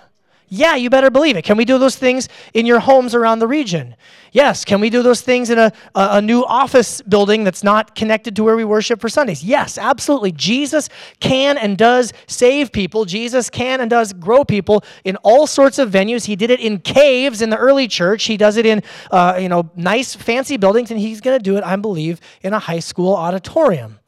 Yeah, 0.48 0.76
you 0.76 0.90
better 0.90 1.10
believe 1.10 1.36
it. 1.36 1.42
Can 1.42 1.56
we 1.56 1.64
do 1.64 1.76
those 1.76 1.96
things 1.96 2.28
in 2.54 2.66
your 2.66 2.78
homes 2.78 3.14
around 3.14 3.40
the 3.40 3.48
region? 3.48 3.96
Yes. 4.30 4.64
Can 4.64 4.80
we 4.80 4.90
do 4.90 5.02
those 5.02 5.20
things 5.20 5.50
in 5.50 5.58
a, 5.58 5.72
a, 5.94 6.08
a, 6.12 6.22
new 6.22 6.44
office 6.44 7.00
building 7.02 7.42
that's 7.42 7.64
not 7.64 7.96
connected 7.96 8.36
to 8.36 8.44
where 8.44 8.54
we 8.54 8.64
worship 8.64 9.00
for 9.00 9.08
Sundays? 9.08 9.42
Yes, 9.42 9.76
absolutely. 9.76 10.30
Jesus 10.30 10.88
can 11.20 11.58
and 11.58 11.76
does 11.76 12.12
save 12.28 12.70
people. 12.70 13.06
Jesus 13.06 13.50
can 13.50 13.80
and 13.80 13.90
does 13.90 14.12
grow 14.12 14.44
people 14.44 14.84
in 15.04 15.16
all 15.22 15.46
sorts 15.46 15.78
of 15.78 15.90
venues. 15.90 16.26
He 16.26 16.36
did 16.36 16.50
it 16.50 16.60
in 16.60 16.78
caves 16.78 17.42
in 17.42 17.50
the 17.50 17.56
early 17.56 17.88
church. 17.88 18.24
He 18.24 18.36
does 18.36 18.56
it 18.56 18.66
in 18.66 18.82
uh, 19.10 19.38
you 19.40 19.48
know 19.48 19.70
nice 19.74 20.14
fancy 20.14 20.56
buildings, 20.56 20.90
and 20.90 21.00
he's 21.00 21.20
going 21.20 21.38
to 21.38 21.42
do 21.42 21.56
it, 21.56 21.64
I 21.64 21.74
believe, 21.76 22.20
in 22.42 22.52
a 22.52 22.58
high 22.58 22.80
school 22.80 23.14
auditorium 23.14 23.98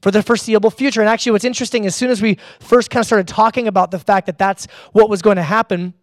for 0.00 0.10
the 0.10 0.22
foreseeable 0.22 0.70
future. 0.70 1.00
And 1.00 1.08
actually, 1.08 1.32
what's 1.32 1.44
interesting, 1.44 1.86
as 1.86 1.94
soon 1.94 2.10
as 2.10 2.22
we 2.22 2.38
first 2.60 2.90
kind 2.90 3.02
of 3.02 3.06
started 3.06 3.28
talking 3.28 3.68
about 3.68 3.90
the 3.90 3.98
fact 3.98 4.26
that 4.26 4.38
that's 4.38 4.66
what 4.92 5.08
was 5.08 5.22
going 5.22 5.36
to 5.36 5.42
happen, 5.42 5.94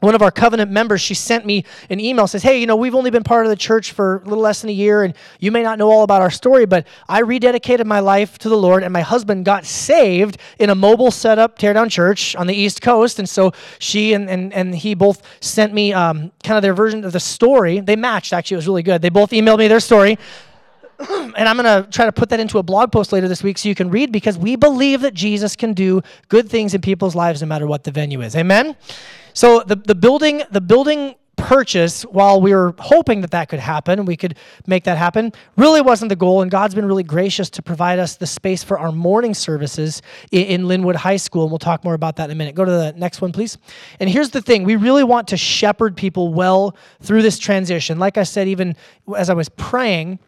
one 0.00 0.14
of 0.14 0.22
our 0.22 0.30
covenant 0.30 0.70
members 0.70 1.00
she 1.00 1.14
sent 1.14 1.44
me 1.44 1.64
an 1.90 1.98
email 1.98 2.28
says 2.28 2.40
hey 2.40 2.60
you 2.60 2.66
know 2.66 2.76
we've 2.76 2.94
only 2.94 3.10
been 3.10 3.24
part 3.24 3.44
of 3.44 3.50
the 3.50 3.56
church 3.56 3.90
for 3.90 4.18
a 4.18 4.24
little 4.28 4.38
less 4.38 4.60
than 4.60 4.70
a 4.70 4.72
year 4.72 5.02
and 5.02 5.12
you 5.40 5.50
may 5.50 5.60
not 5.60 5.76
know 5.76 5.90
all 5.90 6.04
about 6.04 6.22
our 6.22 6.30
story 6.30 6.66
but 6.66 6.86
i 7.08 7.20
rededicated 7.20 7.84
my 7.84 7.98
life 7.98 8.38
to 8.38 8.48
the 8.48 8.56
lord 8.56 8.84
and 8.84 8.92
my 8.92 9.00
husband 9.00 9.44
got 9.44 9.64
saved 9.64 10.38
in 10.60 10.70
a 10.70 10.74
mobile 10.76 11.10
setup 11.10 11.58
teardown 11.58 11.90
church 11.90 12.36
on 12.36 12.46
the 12.46 12.54
east 12.54 12.80
coast. 12.82 13.18
And 13.18 13.28
so 13.28 13.52
she 13.78 14.12
and, 14.12 14.28
and, 14.28 14.52
and 14.52 14.74
he 14.74 14.94
both 14.94 15.22
sent 15.40 15.72
me 15.72 15.92
um, 15.92 16.32
kind 16.42 16.56
of 16.56 16.62
their 16.62 16.74
version 16.74 17.04
of 17.04 17.12
the 17.12 17.20
story. 17.20 17.80
They 17.80 17.96
matched 17.96 18.32
actually 18.32 18.56
it 18.56 18.58
was 18.58 18.66
really 18.66 18.82
good. 18.82 19.02
They 19.02 19.08
both 19.08 19.30
emailed 19.30 19.58
me 19.58 19.68
their 19.68 19.80
story 19.80 20.18
and 21.08 21.48
I'm 21.48 21.56
going 21.56 21.84
to 21.84 21.88
try 21.90 22.06
to 22.06 22.12
put 22.12 22.28
that 22.30 22.40
into 22.40 22.58
a 22.58 22.62
blog 22.62 22.90
post 22.90 23.12
later 23.12 23.28
this 23.28 23.42
week 23.42 23.56
so 23.58 23.68
you 23.68 23.74
can 23.74 23.88
read 23.88 24.10
because 24.10 24.36
we 24.36 24.56
believe 24.56 25.02
that 25.02 25.14
Jesus 25.14 25.54
can 25.54 25.72
do 25.72 26.02
good 26.28 26.48
things 26.48 26.74
in 26.74 26.80
people's 26.80 27.14
lives 27.14 27.40
no 27.40 27.46
matter 27.46 27.66
what 27.66 27.84
the 27.84 27.92
venue 27.92 28.20
is. 28.20 28.34
Amen. 28.34 28.76
So 29.32 29.62
the, 29.64 29.76
the 29.76 29.94
building 29.94 30.42
the 30.50 30.60
building 30.60 31.14
purchase 31.36 32.02
while 32.02 32.40
we 32.40 32.52
were 32.52 32.74
hoping 32.80 33.20
that 33.20 33.30
that 33.30 33.48
could 33.48 33.60
happen 33.60 34.04
we 34.04 34.16
could 34.16 34.36
make 34.66 34.82
that 34.82 34.98
happen 34.98 35.32
really 35.56 35.80
wasn't 35.80 36.08
the 36.08 36.16
goal. 36.16 36.42
And 36.42 36.50
god's 36.50 36.74
been 36.74 36.84
really 36.84 37.04
gracious 37.04 37.48
to 37.50 37.62
provide 37.62 38.00
us 38.00 38.16
the 38.16 38.26
space 38.26 38.64
for 38.64 38.76
our 38.76 38.90
morning 38.90 39.34
services 39.34 40.02
in, 40.32 40.42
in 40.46 40.62
lynnwood 40.64 40.96
high 40.96 41.16
school. 41.16 41.44
And 41.44 41.52
we'll 41.52 41.60
talk 41.60 41.84
more 41.84 41.94
about 41.94 42.16
that 42.16 42.24
in 42.24 42.32
a 42.32 42.34
minute. 42.34 42.56
Go 42.56 42.64
to 42.64 42.70
the 42.72 42.92
next 42.96 43.20
one 43.20 43.30
please. 43.30 43.56
And 44.00 44.10
here's 44.10 44.30
the 44.30 44.42
thing. 44.42 44.64
We 44.64 44.74
really 44.74 45.04
want 45.04 45.28
to 45.28 45.36
shepherd 45.36 45.96
people 45.96 46.34
well 46.34 46.76
through 47.00 47.22
this 47.22 47.38
transition. 47.38 48.00
Like 48.00 48.18
i 48.18 48.24
said 48.24 48.48
even 48.48 48.74
as 49.16 49.30
i 49.30 49.34
was 49.34 49.48
praying 49.48 50.18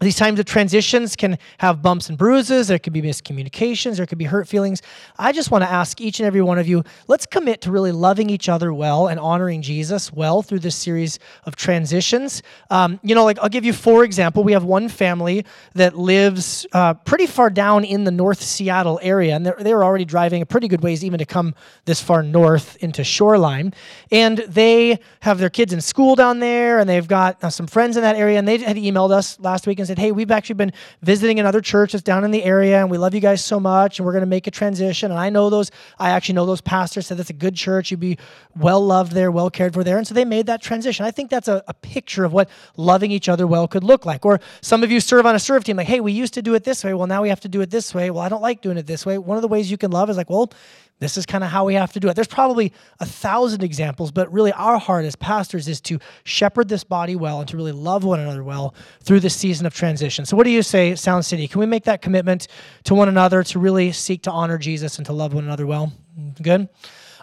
these 0.00 0.16
times 0.16 0.38
of 0.38 0.44
transitions 0.44 1.16
can 1.16 1.38
have 1.58 1.80
bumps 1.80 2.10
and 2.10 2.18
bruises. 2.18 2.68
There 2.68 2.78
could 2.78 2.92
be 2.92 3.00
miscommunications. 3.00 3.96
There 3.96 4.04
could 4.04 4.18
be 4.18 4.24
hurt 4.26 4.46
feelings. 4.46 4.82
I 5.18 5.32
just 5.32 5.50
want 5.50 5.64
to 5.64 5.70
ask 5.70 6.02
each 6.02 6.20
and 6.20 6.26
every 6.26 6.42
one 6.42 6.58
of 6.58 6.68
you 6.68 6.84
let's 7.08 7.24
commit 7.24 7.62
to 7.62 7.70
really 7.70 7.92
loving 7.92 8.28
each 8.28 8.48
other 8.50 8.74
well 8.74 9.08
and 9.08 9.18
honoring 9.18 9.62
Jesus 9.62 10.12
well 10.12 10.42
through 10.42 10.58
this 10.58 10.76
series 10.76 11.18
of 11.44 11.56
transitions. 11.56 12.42
Um, 12.68 13.00
you 13.02 13.14
know, 13.14 13.24
like 13.24 13.38
I'll 13.38 13.48
give 13.48 13.64
you 13.64 13.72
four 13.72 14.04
example. 14.04 14.44
We 14.44 14.52
have 14.52 14.64
one 14.64 14.90
family 14.90 15.46
that 15.74 15.96
lives 15.96 16.66
uh, 16.72 16.94
pretty 16.94 17.26
far 17.26 17.48
down 17.48 17.84
in 17.84 18.04
the 18.04 18.10
North 18.10 18.42
Seattle 18.42 19.00
area, 19.02 19.34
and 19.34 19.46
they're, 19.46 19.56
they're 19.58 19.82
already 19.82 20.04
driving 20.04 20.42
a 20.42 20.46
pretty 20.46 20.68
good 20.68 20.82
ways 20.82 21.04
even 21.04 21.18
to 21.18 21.26
come 21.26 21.54
this 21.86 22.02
far 22.02 22.22
north 22.22 22.76
into 22.82 23.02
Shoreline. 23.02 23.72
And 24.12 24.38
they 24.38 25.00
have 25.20 25.38
their 25.38 25.50
kids 25.50 25.72
in 25.72 25.80
school 25.80 26.16
down 26.16 26.40
there, 26.40 26.80
and 26.80 26.88
they've 26.88 27.08
got 27.08 27.42
uh, 27.42 27.48
some 27.48 27.66
friends 27.66 27.96
in 27.96 28.02
that 28.02 28.16
area, 28.16 28.38
and 28.38 28.46
they 28.46 28.58
had 28.58 28.76
emailed 28.76 29.10
us 29.10 29.40
last 29.40 29.66
week 29.66 29.78
and 29.78 29.85
and 29.88 29.96
said, 29.96 30.02
Hey, 30.02 30.12
we've 30.12 30.30
actually 30.30 30.54
been 30.54 30.72
visiting 31.02 31.40
another 31.40 31.60
church 31.60 31.92
that's 31.92 32.02
down 32.02 32.24
in 32.24 32.30
the 32.30 32.44
area, 32.44 32.80
and 32.80 32.90
we 32.90 32.98
love 32.98 33.14
you 33.14 33.20
guys 33.20 33.44
so 33.44 33.58
much, 33.58 33.98
and 33.98 34.06
we're 34.06 34.12
going 34.12 34.22
to 34.22 34.26
make 34.26 34.46
a 34.46 34.50
transition. 34.50 35.10
And 35.10 35.18
I 35.20 35.30
know 35.30 35.50
those, 35.50 35.70
I 35.98 36.10
actually 36.10 36.34
know 36.34 36.46
those 36.46 36.60
pastors 36.60 37.06
said 37.06 37.18
that's 37.18 37.30
a 37.30 37.34
good 37.34 37.54
church. 37.54 37.90
You'd 37.90 38.00
be 38.00 38.18
well 38.56 38.84
loved 38.84 39.12
there, 39.12 39.30
well 39.30 39.50
cared 39.50 39.74
for 39.74 39.84
there. 39.84 39.98
And 39.98 40.06
so 40.06 40.14
they 40.14 40.24
made 40.24 40.46
that 40.46 40.62
transition. 40.62 41.06
I 41.06 41.10
think 41.10 41.30
that's 41.30 41.48
a, 41.48 41.62
a 41.68 41.74
picture 41.74 42.24
of 42.24 42.32
what 42.32 42.48
loving 42.76 43.10
each 43.10 43.28
other 43.28 43.46
well 43.46 43.68
could 43.68 43.84
look 43.84 44.06
like. 44.06 44.24
Or 44.26 44.40
some 44.60 44.82
of 44.82 44.90
you 44.90 45.00
serve 45.00 45.26
on 45.26 45.34
a 45.34 45.38
serve 45.38 45.64
team, 45.64 45.76
like, 45.76 45.86
Hey, 45.86 46.00
we 46.00 46.12
used 46.12 46.34
to 46.34 46.42
do 46.42 46.54
it 46.54 46.64
this 46.64 46.84
way. 46.84 46.94
Well, 46.94 47.06
now 47.06 47.22
we 47.22 47.28
have 47.28 47.40
to 47.40 47.48
do 47.48 47.60
it 47.60 47.70
this 47.70 47.94
way. 47.94 48.10
Well, 48.10 48.22
I 48.22 48.28
don't 48.28 48.42
like 48.42 48.62
doing 48.62 48.76
it 48.76 48.86
this 48.86 49.06
way. 49.06 49.18
One 49.18 49.36
of 49.36 49.42
the 49.42 49.48
ways 49.48 49.70
you 49.70 49.78
can 49.78 49.90
love 49.90 50.10
is 50.10 50.16
like, 50.16 50.30
well, 50.30 50.50
this 50.98 51.18
is 51.18 51.26
kind 51.26 51.44
of 51.44 51.50
how 51.50 51.66
we 51.66 51.74
have 51.74 51.92
to 51.92 52.00
do 52.00 52.08
it. 52.08 52.14
There's 52.14 52.26
probably 52.26 52.72
a 53.00 53.06
thousand 53.06 53.62
examples, 53.62 54.10
but 54.10 54.32
really 54.32 54.52
our 54.52 54.78
heart 54.78 55.04
as 55.04 55.14
pastors 55.14 55.68
is 55.68 55.80
to 55.82 55.98
shepherd 56.24 56.68
this 56.68 56.84
body 56.84 57.16
well 57.16 57.40
and 57.40 57.48
to 57.50 57.56
really 57.56 57.72
love 57.72 58.02
one 58.02 58.18
another 58.18 58.42
well 58.42 58.74
through 59.02 59.20
this 59.20 59.36
season 59.36 59.66
of 59.66 59.74
transition. 59.74 60.24
So, 60.24 60.36
what 60.36 60.44
do 60.44 60.50
you 60.50 60.62
say, 60.62 60.94
Sound 60.94 61.26
City? 61.26 61.48
Can 61.48 61.60
we 61.60 61.66
make 61.66 61.84
that 61.84 62.00
commitment 62.00 62.48
to 62.84 62.94
one 62.94 63.10
another 63.10 63.42
to 63.44 63.58
really 63.58 63.92
seek 63.92 64.22
to 64.22 64.30
honor 64.30 64.56
Jesus 64.56 64.96
and 64.96 65.04
to 65.06 65.12
love 65.12 65.34
one 65.34 65.44
another 65.44 65.66
well? 65.66 65.92
Good? 66.40 66.68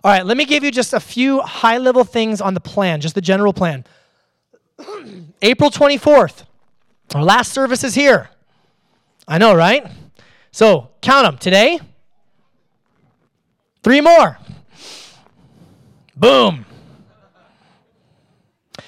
All 0.04 0.12
right, 0.12 0.26
let 0.26 0.38
me 0.38 0.46
give 0.46 0.64
you 0.64 0.72
just 0.72 0.94
a 0.94 1.00
few 1.00 1.42
high 1.42 1.80
level 1.80 2.04
things 2.04 2.42
on 2.42 2.54
the 2.54 2.60
plan, 2.60 3.02
just 3.02 3.16
the 3.16 3.22
general 3.22 3.54
plan. 3.54 3.86
April 5.42 5.72
24th, 5.72 6.44
our 7.16 7.24
last 7.24 7.52
service 7.54 7.84
is 7.84 7.96
here. 7.96 8.30
I 9.28 9.40
know, 9.40 9.56
right? 9.56 9.88
So, 10.52 10.92
count 11.02 11.26
them. 11.26 11.38
Today, 11.38 11.80
Three 13.84 14.00
more. 14.02 14.38
Boom. 16.16 16.66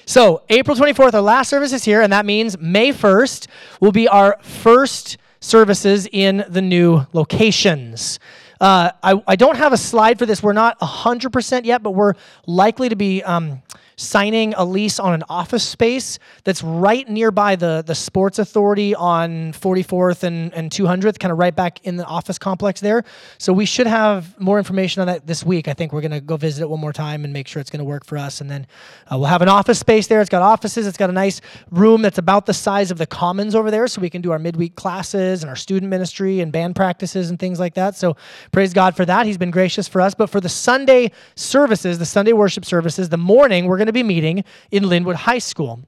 So, 0.05 0.43
April 0.49 0.77
24th, 0.77 1.13
our 1.13 1.21
last 1.21 1.49
service 1.49 1.73
is 1.73 1.83
here, 1.83 2.01
and 2.01 2.13
that 2.13 2.25
means 2.25 2.57
May 2.57 2.93
1st 2.93 3.47
will 3.81 3.91
be 3.91 4.07
our 4.07 4.37
first 4.41 5.17
services 5.39 6.07
in 6.11 6.45
the 6.47 6.61
new 6.61 7.05
locations. 7.11 8.19
Uh, 8.61 8.91
I, 9.03 9.21
I 9.27 9.35
don't 9.35 9.57
have 9.57 9.73
a 9.73 9.77
slide 9.77 10.17
for 10.17 10.25
this. 10.25 10.41
We're 10.41 10.53
not 10.53 10.79
100% 10.79 11.65
yet, 11.65 11.83
but 11.83 11.91
we're 11.91 12.13
likely 12.47 12.87
to 12.87 12.95
be 12.95 13.21
um, 13.23 13.61
signing 13.95 14.53
a 14.55 14.65
lease 14.65 14.99
on 14.99 15.13
an 15.13 15.23
office 15.29 15.63
space 15.63 16.19
that's 16.43 16.61
right 16.63 17.07
nearby 17.07 17.55
the, 17.55 17.83
the 17.85 17.95
Sports 17.95 18.39
Authority 18.39 18.93
on 18.95 19.53
44th 19.53 20.23
and, 20.23 20.53
and 20.53 20.71
200th, 20.71 21.19
kind 21.19 21.31
of 21.31 21.37
right 21.37 21.55
back 21.55 21.85
in 21.85 21.95
the 21.95 22.05
office 22.05 22.37
complex 22.37 22.81
there. 22.81 23.03
So 23.37 23.53
we 23.53 23.65
should 23.65 23.87
have 23.87 24.39
more 24.39 24.57
information 24.57 25.01
on 25.01 25.07
that 25.07 25.25
this 25.27 25.43
week. 25.43 25.67
I 25.67 25.73
think 25.73 25.93
we're 25.93 26.01
going 26.01 26.11
to 26.11 26.21
go 26.21 26.37
visit 26.37 26.63
it 26.63 26.69
one 26.69 26.79
more 26.79 26.93
time 26.93 27.23
and 27.23 27.33
make 27.33 27.47
sure 27.47 27.59
it's 27.59 27.69
going 27.69 27.79
to 27.79 27.85
work 27.85 28.05
for 28.05 28.17
us. 28.17 28.41
And 28.41 28.49
then 28.49 28.67
uh, 29.11 29.17
we'll 29.17 29.27
have 29.27 29.41
an 29.41 29.49
office 29.49 29.79
space 29.79 30.07
there. 30.07 30.21
It's 30.21 30.29
got 30.29 30.41
offices, 30.41 30.87
it's 30.87 30.97
got 30.97 31.09
a 31.09 31.13
nice 31.13 31.41
room 31.71 32.01
that's 32.01 32.17
about 32.17 32.45
the 32.45 32.53
size 32.53 32.91
of 32.91 32.97
the 32.97 33.05
commons 33.05 33.55
over 33.55 33.71
there, 33.71 33.87
so 33.87 34.01
we 34.01 34.09
can 34.09 34.21
do 34.21 34.31
our 34.31 34.39
midweek 34.39 34.75
classes 34.75 35.43
and 35.43 35.49
our 35.49 35.55
student 35.55 35.89
ministry 35.89 36.39
and 36.39 36.51
band 36.51 36.75
practices 36.75 37.29
and 37.29 37.39
things 37.39 37.59
like 37.59 37.75
that. 37.75 37.95
So 37.95 38.15
praise 38.51 38.73
God 38.73 38.95
for 38.95 39.05
that. 39.05 39.25
He's 39.25 39.37
been 39.37 39.51
gracious 39.51 39.87
for 39.87 40.01
us. 40.01 40.15
But 40.15 40.29
for 40.29 40.41
the 40.41 40.49
Sunday 40.49 41.11
services, 41.35 41.99
the 41.99 42.05
Sunday 42.05 42.33
worship 42.33 42.65
services, 42.65 43.09
the 43.09 43.17
morning, 43.17 43.65
we're 43.65 43.77
going 43.77 43.84
going 43.85 43.93
to 43.93 43.93
be 43.93 44.03
meeting 44.03 44.43
in 44.71 44.83
Lynnwood 44.83 45.15
High 45.15 45.39
School. 45.39 45.79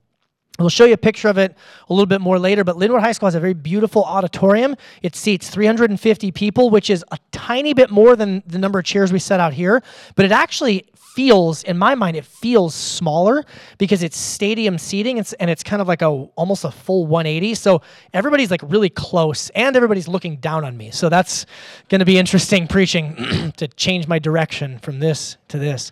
We'll 0.60 0.70
show 0.70 0.86
you 0.86 0.94
a 0.94 0.98
picture 0.98 1.27
of 1.27 1.38
it 1.38 1.56
a 1.88 1.94
little 1.94 2.08
bit 2.08 2.22
more 2.22 2.39
later, 2.39 2.63
but 2.63 2.77
Lynnwood 2.77 3.01
High 3.01 3.12
School 3.12 3.27
has 3.27 3.36
a 3.36 3.39
very 3.39 3.54
beautiful 3.54 4.04
auditorium. 4.04 4.75
It 5.04 5.16
seats 5.16 5.50
350 5.50 6.32
people, 6.32 6.70
which 6.70 6.89
is 6.89 7.06
a 7.12 7.18
tiny 7.32 7.74
bit 7.74 7.92
more 7.92 8.16
than 8.16 8.42
the 8.48 8.58
number 8.58 8.80
of 8.80 8.86
chairs 8.86 9.12
we 9.13 9.20
set 9.20 9.39
out 9.39 9.54
here, 9.54 9.84
but 10.16 10.25
it 10.25 10.32
actually 10.32 10.86
feels, 10.96 11.63
in 11.63 11.77
my 11.77 11.96
mind, 11.96 12.16
it 12.16 12.25
feels 12.25 12.75
smaller 12.75 13.44
because 13.80 14.04
it's 14.04 14.18
stadium 14.18 14.77
seating 14.77 15.18
and 15.18 15.50
it's 15.50 15.63
kind 15.63 15.82
of 15.82 15.88
like 15.88 16.04
a 16.04 16.08
almost 16.08 16.63
a 16.63 16.70
full 16.70 17.08
180. 17.08 17.56
So 17.56 17.82
everybody's 18.13 18.51
like 18.51 18.62
really 18.63 18.89
close 18.89 19.50
and 19.51 19.75
everybody's 19.75 20.08
looking 20.08 20.36
down 20.36 20.63
on 20.63 20.77
me. 20.77 20.92
So 20.92 21.10
that's 21.10 21.48
going 21.89 22.00
to 22.00 22.06
be 22.06 22.20
interesting 22.20 22.68
preaching 22.68 23.51
to 23.58 23.68
change 23.68 24.08
my 24.08 24.20
direction 24.20 24.77
from 24.77 25.00
this 25.00 25.38
to 25.48 25.58
this. 25.58 25.92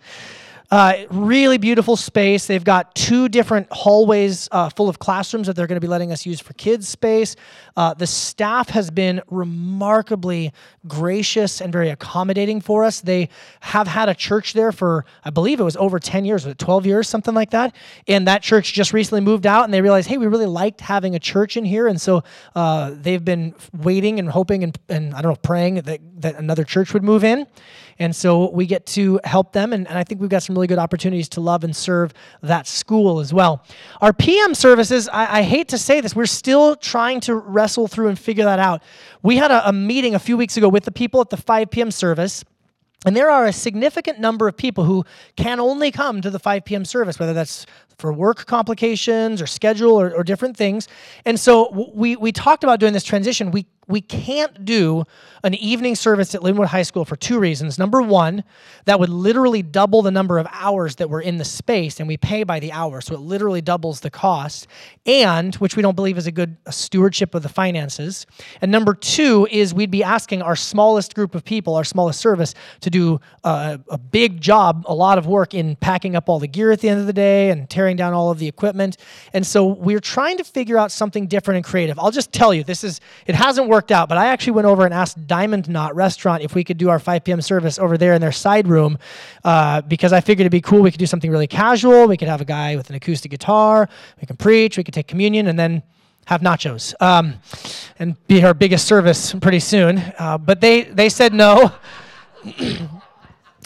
Uh, 0.71 1.05
really 1.11 1.57
beautiful 1.57 1.95
space. 1.95 2.47
They've 2.47 2.63
got 2.63 2.95
two 2.95 3.29
different 3.29 3.67
hallways 3.71 4.49
uh, 4.51 4.69
full 4.69 4.89
of 4.89 4.97
classrooms 4.97 5.47
that 5.47 5.55
they're 5.55 5.67
going 5.67 5.75
to 5.75 5.81
be 5.81 5.87
letting 5.87 6.11
us 6.11 6.25
use 6.25 6.39
for 6.39 6.53
kids' 6.53 6.87
space. 6.87 7.35
Uh, 7.77 7.93
the 7.93 8.07
staff 8.07 8.69
has 8.69 8.89
been 8.89 9.21
remarkably 9.29 10.51
gracious 10.87 11.61
and 11.61 11.71
very 11.71 11.89
accommodating 11.89 12.61
for 12.61 12.83
us. 12.83 13.01
They 13.01 13.29
have 13.59 13.87
had 13.87 14.09
a 14.09 14.15
church 14.15 14.53
there 14.53 14.71
for, 14.71 15.05
I 15.23 15.29
believe 15.29 15.59
it 15.59 15.63
was 15.63 15.77
over 15.77 15.99
10 15.99 16.25
years, 16.25 16.45
was 16.45 16.53
it 16.53 16.57
12 16.57 16.85
years, 16.85 17.07
something 17.07 17.35
like 17.35 17.51
that? 17.51 17.75
And 18.07 18.27
that 18.27 18.41
church 18.41 18.73
just 18.73 18.91
recently 18.91 19.21
moved 19.21 19.45
out 19.45 19.65
and 19.65 19.73
they 19.73 19.81
realized, 19.81 20.07
hey, 20.07 20.17
we 20.17 20.27
really 20.27 20.45
liked 20.47 20.81
having 20.81 21.15
a 21.15 21.19
church 21.19 21.57
in 21.57 21.65
here. 21.65 21.87
And 21.87 22.01
so 22.01 22.23
uh, 22.55 22.91
they've 22.95 23.23
been 23.23 23.53
waiting 23.77 24.19
and 24.19 24.29
hoping 24.29 24.63
and, 24.63 24.77
and, 24.89 25.13
I 25.13 25.21
don't 25.21 25.31
know, 25.33 25.39
praying 25.41 25.75
that, 25.75 25.99
that 26.21 26.35
another 26.35 26.63
church 26.63 26.93
would 26.93 27.03
move 27.03 27.23
in. 27.23 27.45
And 27.97 28.13
so 28.13 28.49
we 28.51 28.65
get 28.65 28.85
to 28.87 29.19
help 29.23 29.53
them. 29.53 29.71
And, 29.71 29.87
and 29.87 29.97
I 29.97 30.03
think 30.03 30.19
we've 30.19 30.29
got 30.29 30.43
some 30.43 30.55
really 30.55 30.67
good 30.67 30.79
opportunities 30.79 31.29
to 31.29 31.41
love 31.41 31.63
and 31.63 31.73
serve 31.75 32.13
that 32.41 32.67
school 32.67 33.19
as 33.19 33.33
well. 33.33 33.63
Our 34.01 34.11
PM 34.11 34.53
services, 34.53 35.07
I, 35.07 35.39
I 35.39 35.41
hate 35.43 35.69
to 35.69 35.77
say 35.77 36.01
this, 36.01 36.15
we're 36.15 36.25
still 36.25 36.75
trying 36.75 37.21
to 37.21 37.35
wrestle 37.35 37.87
through 37.87 38.09
and 38.09 38.19
figure 38.19 38.43
that 38.45 38.59
out. 38.59 38.83
We 39.23 39.37
had 39.37 39.51
a, 39.51 39.69
a 39.69 39.73
meeting 39.73 40.13
a 40.13 40.19
few 40.19 40.35
weeks 40.35 40.57
ago 40.57 40.67
with 40.67 40.83
the 40.83 40.91
people 40.91 41.21
at 41.21 41.29
the 41.29 41.37
5 41.37 41.69
p.m. 41.69 41.89
service. 41.89 42.43
And 43.05 43.15
there 43.15 43.29
are 43.29 43.45
a 43.45 43.53
significant 43.53 44.19
number 44.19 44.47
of 44.47 44.57
people 44.57 44.83
who 44.83 45.05
can 45.35 45.59
only 45.59 45.91
come 45.91 46.21
to 46.21 46.31
the 46.31 46.39
5 46.39 46.65
p.m. 46.65 46.83
service, 46.83 47.19
whether 47.19 47.33
that's 47.33 47.65
for 47.97 48.11
work 48.11 48.45
complications 48.45 49.41
or 49.41 49.47
schedule 49.47 49.93
or, 49.93 50.11
or 50.11 50.23
different 50.23 50.57
things. 50.57 50.87
And 51.23 51.39
so 51.39 51.71
we, 51.93 52.15
we 52.15 52.31
talked 52.31 52.63
about 52.63 52.79
doing 52.79 52.93
this 52.93 53.03
transition. 53.03 53.51
We 53.51 53.67
we 53.87 54.01
can't 54.01 54.65
do 54.65 55.03
an 55.43 55.53
evening 55.53 55.95
service 55.95 56.33
at 56.33 56.41
Lynnwood 56.41 56.67
High 56.67 56.81
School 56.81 57.05
for 57.05 57.15
two 57.15 57.39
reasons. 57.39 57.77
Number 57.77 58.01
one, 58.01 58.43
that 58.85 58.99
would 58.99 59.09
literally 59.09 59.61
double 59.61 60.01
the 60.01 60.11
number 60.11 60.39
of 60.39 60.47
hours 60.51 60.95
that 60.95 61.09
we're 61.09 61.21
in 61.21 61.37
the 61.37 61.45
space, 61.45 61.99
and 61.99 62.07
we 62.07 62.17
pay 62.17 62.43
by 62.43 62.59
the 62.59 62.71
hour, 62.71 63.01
so 63.01 63.13
it 63.13 63.19
literally 63.19 63.61
doubles 63.61 63.99
the 63.99 64.09
cost, 64.09 64.67
and 65.05 65.53
which 65.55 65.75
we 65.75 65.83
don't 65.83 65.95
believe 65.95 66.17
is 66.17 66.25
a 66.25 66.31
good 66.31 66.57
stewardship 66.69 67.35
of 67.35 67.43
the 67.43 67.49
finances. 67.49 68.25
And 68.61 68.71
number 68.71 68.93
two 68.93 69.47
is 69.51 69.73
we'd 69.73 69.91
be 69.91 70.03
asking 70.03 70.41
our 70.41 70.55
smallest 70.55 71.13
group 71.13 71.35
of 71.35 71.45
people, 71.45 71.75
our 71.75 71.83
smallest 71.83 72.19
service, 72.19 72.55
to 72.81 72.89
do 72.89 73.19
a, 73.43 73.79
a 73.89 73.97
big 73.97 74.41
job, 74.41 74.83
a 74.87 74.95
lot 74.95 75.17
of 75.17 75.27
work 75.27 75.53
in 75.53 75.75
packing 75.75 76.15
up 76.15 76.27
all 76.27 76.39
the 76.39 76.47
gear 76.47 76.71
at 76.71 76.79
the 76.79 76.89
end 76.89 76.99
of 76.99 77.05
the 77.05 77.13
day 77.13 77.51
and 77.51 77.69
tearing 77.69 77.95
down 77.95 78.13
all 78.13 78.31
of 78.31 78.39
the 78.39 78.47
equipment. 78.47 78.97
And 79.33 79.45
so 79.45 79.65
we're 79.65 79.99
trying 79.99 80.37
to 80.37 80.43
figure 80.43 80.77
out 80.77 80.91
something 80.91 81.27
different 81.27 81.57
and 81.57 81.65
creative. 81.65 81.99
I'll 81.99 82.11
just 82.11 82.31
tell 82.31 82.53
you, 82.53 82.63
this 82.63 82.83
is 82.83 82.99
it 83.27 83.35
hasn't 83.35 83.67
worked 83.67 83.74
worked 83.75 83.91
out, 83.91 84.07
but 84.07 84.17
I 84.17 84.27
actually 84.27 84.53
went 84.53 84.67
over 84.67 84.85
and 84.85 84.93
asked 84.93 85.27
Diamond 85.27 85.67
Knot 85.67 85.93
Restaurant 85.97 86.41
if 86.41 86.55
we 86.55 86.63
could 86.63 86.77
do 86.77 86.89
our 86.89 86.97
5 86.97 87.25
p.m. 87.25 87.41
service 87.41 87.77
over 87.77 87.97
there 87.97 88.13
in 88.13 88.21
their 88.21 88.31
side 88.31 88.69
room 88.69 88.97
uh, 89.43 89.81
because 89.81 90.13
I 90.13 90.21
figured 90.21 90.43
it'd 90.43 90.51
be 90.53 90.61
cool. 90.61 90.81
We 90.81 90.91
could 90.91 90.99
do 90.99 91.05
something 91.05 91.29
really 91.29 91.45
casual. 91.45 92.07
We 92.07 92.15
could 92.15 92.29
have 92.29 92.39
a 92.39 92.45
guy 92.45 92.77
with 92.77 92.89
an 92.89 92.95
acoustic 92.95 93.31
guitar. 93.31 93.89
We 94.21 94.27
can 94.27 94.37
preach. 94.37 94.77
We 94.77 94.85
could 94.85 94.93
take 94.93 95.07
communion 95.07 95.47
and 95.47 95.59
then 95.59 95.83
have 96.25 96.39
nachos 96.39 96.93
um, 97.01 97.33
and 97.99 98.15
be 98.27 98.41
our 98.45 98.53
biggest 98.53 98.87
service 98.87 99.33
pretty 99.33 99.59
soon. 99.59 99.97
Uh, 100.17 100.37
but 100.37 100.61
they, 100.61 100.83
they 100.83 101.09
said 101.09 101.33
no. 101.33 101.73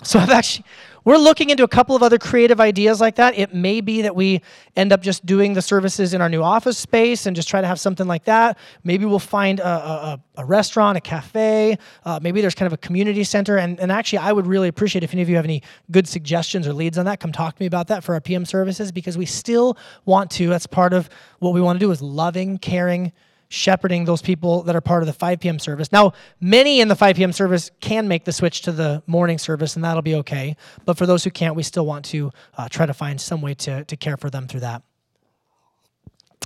so 0.03 0.17
I've 0.17 0.31
actually 0.31 0.65
we're 1.09 1.17
looking 1.17 1.49
into 1.49 1.63
a 1.63 1.67
couple 1.67 1.95
of 1.95 2.03
other 2.03 2.19
creative 2.19 2.61
ideas 2.61 3.01
like 3.01 3.15
that. 3.15 3.35
It 3.35 3.51
may 3.51 3.81
be 3.81 4.03
that 4.03 4.15
we 4.15 4.43
end 4.75 4.93
up 4.93 5.01
just 5.01 5.25
doing 5.25 5.53
the 5.53 5.61
services 5.63 6.13
in 6.13 6.21
our 6.21 6.29
new 6.29 6.43
office 6.43 6.77
space 6.77 7.25
and 7.25 7.35
just 7.35 7.49
try 7.49 7.61
to 7.61 7.65
have 7.65 7.79
something 7.79 8.05
like 8.05 8.25
that. 8.25 8.59
Maybe 8.83 9.05
we'll 9.05 9.17
find 9.17 9.59
a, 9.59 9.67
a, 9.67 10.21
a 10.37 10.45
restaurant, 10.45 10.99
a 10.99 11.01
cafe. 11.01 11.79
Uh, 12.05 12.19
maybe 12.21 12.41
there's 12.41 12.53
kind 12.53 12.67
of 12.67 12.73
a 12.73 12.77
community 12.77 13.23
center. 13.23 13.57
And, 13.57 13.79
and 13.79 13.91
actually, 13.91 14.19
I 14.19 14.31
would 14.31 14.45
really 14.45 14.67
appreciate 14.67 15.03
if 15.03 15.11
any 15.11 15.23
of 15.23 15.29
you 15.29 15.35
have 15.37 15.45
any 15.45 15.63
good 15.89 16.07
suggestions 16.07 16.67
or 16.67 16.73
leads 16.73 16.99
on 16.99 17.05
that. 17.05 17.19
Come 17.19 17.31
talk 17.31 17.55
to 17.55 17.59
me 17.59 17.65
about 17.65 17.87
that 17.87 18.03
for 18.03 18.13
our 18.13 18.21
PM 18.21 18.45
services 18.45 18.91
because 18.91 19.17
we 19.17 19.25
still 19.25 19.79
want 20.05 20.29
to. 20.33 20.47
That's 20.47 20.67
part 20.67 20.93
of 20.93 21.09
what 21.39 21.55
we 21.55 21.61
want 21.61 21.79
to 21.79 21.83
do 21.83 21.89
is 21.89 22.03
loving, 22.03 22.59
caring, 22.59 23.13
shepherding 23.49 24.05
those 24.05 24.21
people 24.21 24.61
that 24.63 24.75
are 24.75 24.81
part 24.81 25.01
of 25.03 25.07
the 25.07 25.13
5 25.13 25.39
p.m. 25.39 25.59
service. 25.59 25.91
Now, 25.91 26.13
many 26.39 26.79
in 26.79 26.87
the 26.87 26.95
5 26.95 27.15
p.m. 27.15 27.33
service 27.33 27.71
can 27.81 28.07
make 28.07 28.23
the 28.23 28.31
switch 28.31 28.61
to 28.61 28.71
the 28.71 29.03
morning 29.07 29.39
service, 29.39 29.75
and 29.75 29.83
that'll 29.83 30.03
be 30.03 30.15
okay. 30.15 30.55
But 30.85 30.97
for 30.97 31.05
those 31.05 31.23
who 31.23 31.31
can't, 31.31 31.55
we 31.55 31.63
still 31.63 31.85
want 31.85 32.05
to 32.05 32.31
uh, 32.57 32.69
try 32.69 32.85
to 32.85 32.93
find 32.93 33.19
some 33.19 33.41
way 33.41 33.55
to, 33.55 33.83
to 33.83 33.97
care 33.97 34.17
for 34.17 34.29
them 34.29 34.47
through 34.47 34.61
that. 34.61 34.83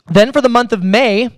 Then 0.08 0.32
for 0.32 0.42
the 0.42 0.50
month 0.50 0.72
of 0.74 0.84
May, 0.84 1.30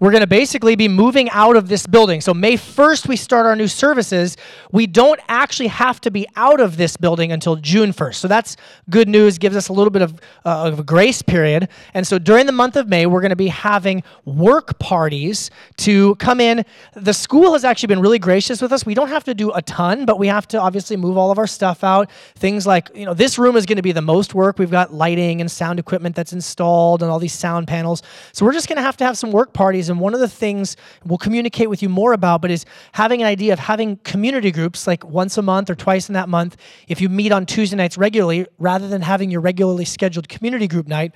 we're 0.00 0.10
going 0.10 0.22
to 0.22 0.26
basically 0.26 0.76
be 0.76 0.88
moving 0.88 1.28
out 1.30 1.56
of 1.56 1.68
this 1.68 1.86
building. 1.86 2.22
So, 2.22 2.32
May 2.32 2.56
1st, 2.56 3.06
we 3.06 3.16
start 3.16 3.44
our 3.44 3.54
new 3.54 3.68
services. 3.68 4.38
We 4.72 4.86
don't 4.86 5.20
actually 5.28 5.68
have 5.68 6.00
to 6.00 6.10
be 6.10 6.26
out 6.36 6.58
of 6.58 6.78
this 6.78 6.96
building 6.96 7.32
until 7.32 7.56
June 7.56 7.92
1st. 7.92 8.14
So, 8.14 8.26
that's 8.26 8.56
good 8.88 9.08
news, 9.08 9.36
gives 9.36 9.56
us 9.56 9.68
a 9.68 9.74
little 9.74 9.90
bit 9.90 10.00
of, 10.00 10.14
uh, 10.46 10.68
of 10.68 10.78
a 10.78 10.82
grace 10.82 11.20
period. 11.20 11.68
And 11.92 12.06
so, 12.06 12.18
during 12.18 12.46
the 12.46 12.52
month 12.52 12.76
of 12.76 12.88
May, 12.88 13.04
we're 13.04 13.20
going 13.20 13.28
to 13.28 13.36
be 13.36 13.48
having 13.48 14.02
work 14.24 14.78
parties 14.78 15.50
to 15.78 16.14
come 16.14 16.40
in. 16.40 16.64
The 16.94 17.12
school 17.12 17.52
has 17.52 17.64
actually 17.64 17.88
been 17.88 18.00
really 18.00 18.18
gracious 18.18 18.62
with 18.62 18.72
us. 18.72 18.86
We 18.86 18.94
don't 18.94 19.10
have 19.10 19.24
to 19.24 19.34
do 19.34 19.52
a 19.52 19.60
ton, 19.60 20.06
but 20.06 20.18
we 20.18 20.28
have 20.28 20.48
to 20.48 20.60
obviously 20.60 20.96
move 20.96 21.18
all 21.18 21.30
of 21.30 21.38
our 21.38 21.46
stuff 21.46 21.84
out. 21.84 22.10
Things 22.36 22.66
like, 22.66 22.88
you 22.94 23.04
know, 23.04 23.12
this 23.12 23.38
room 23.38 23.54
is 23.54 23.66
going 23.66 23.76
to 23.76 23.82
be 23.82 23.92
the 23.92 24.00
most 24.00 24.34
work. 24.34 24.58
We've 24.58 24.70
got 24.70 24.94
lighting 24.94 25.42
and 25.42 25.50
sound 25.50 25.78
equipment 25.78 26.16
that's 26.16 26.32
installed 26.32 27.02
and 27.02 27.10
all 27.10 27.18
these 27.18 27.34
sound 27.34 27.68
panels. 27.68 28.02
So 28.32 28.46
we're 28.46 28.54
just 28.54 28.66
going 28.66 28.78
to 28.78 28.82
have 28.82 28.96
to 28.96 29.04
have 29.04 29.18
some 29.18 29.30
work 29.30 29.52
parties. 29.52 29.89
And 29.90 30.00
one 30.00 30.14
of 30.14 30.20
the 30.20 30.28
things 30.28 30.76
we'll 31.04 31.18
communicate 31.18 31.68
with 31.68 31.82
you 31.82 31.88
more 31.88 32.12
about, 32.12 32.40
but 32.42 32.50
is 32.50 32.64
having 32.92 33.20
an 33.20 33.26
idea 33.26 33.52
of 33.52 33.58
having 33.58 33.96
community 33.98 34.50
groups 34.50 34.86
like 34.86 35.04
once 35.04 35.36
a 35.36 35.42
month 35.42 35.68
or 35.68 35.74
twice 35.74 36.08
in 36.08 36.14
that 36.14 36.28
month. 36.28 36.56
If 36.88 37.00
you 37.00 37.08
meet 37.08 37.32
on 37.32 37.46
Tuesday 37.46 37.76
nights 37.76 37.98
regularly, 37.98 38.46
rather 38.58 38.88
than 38.88 39.02
having 39.02 39.30
your 39.30 39.40
regularly 39.40 39.84
scheduled 39.84 40.28
community 40.28 40.68
group 40.68 40.86
night, 40.86 41.12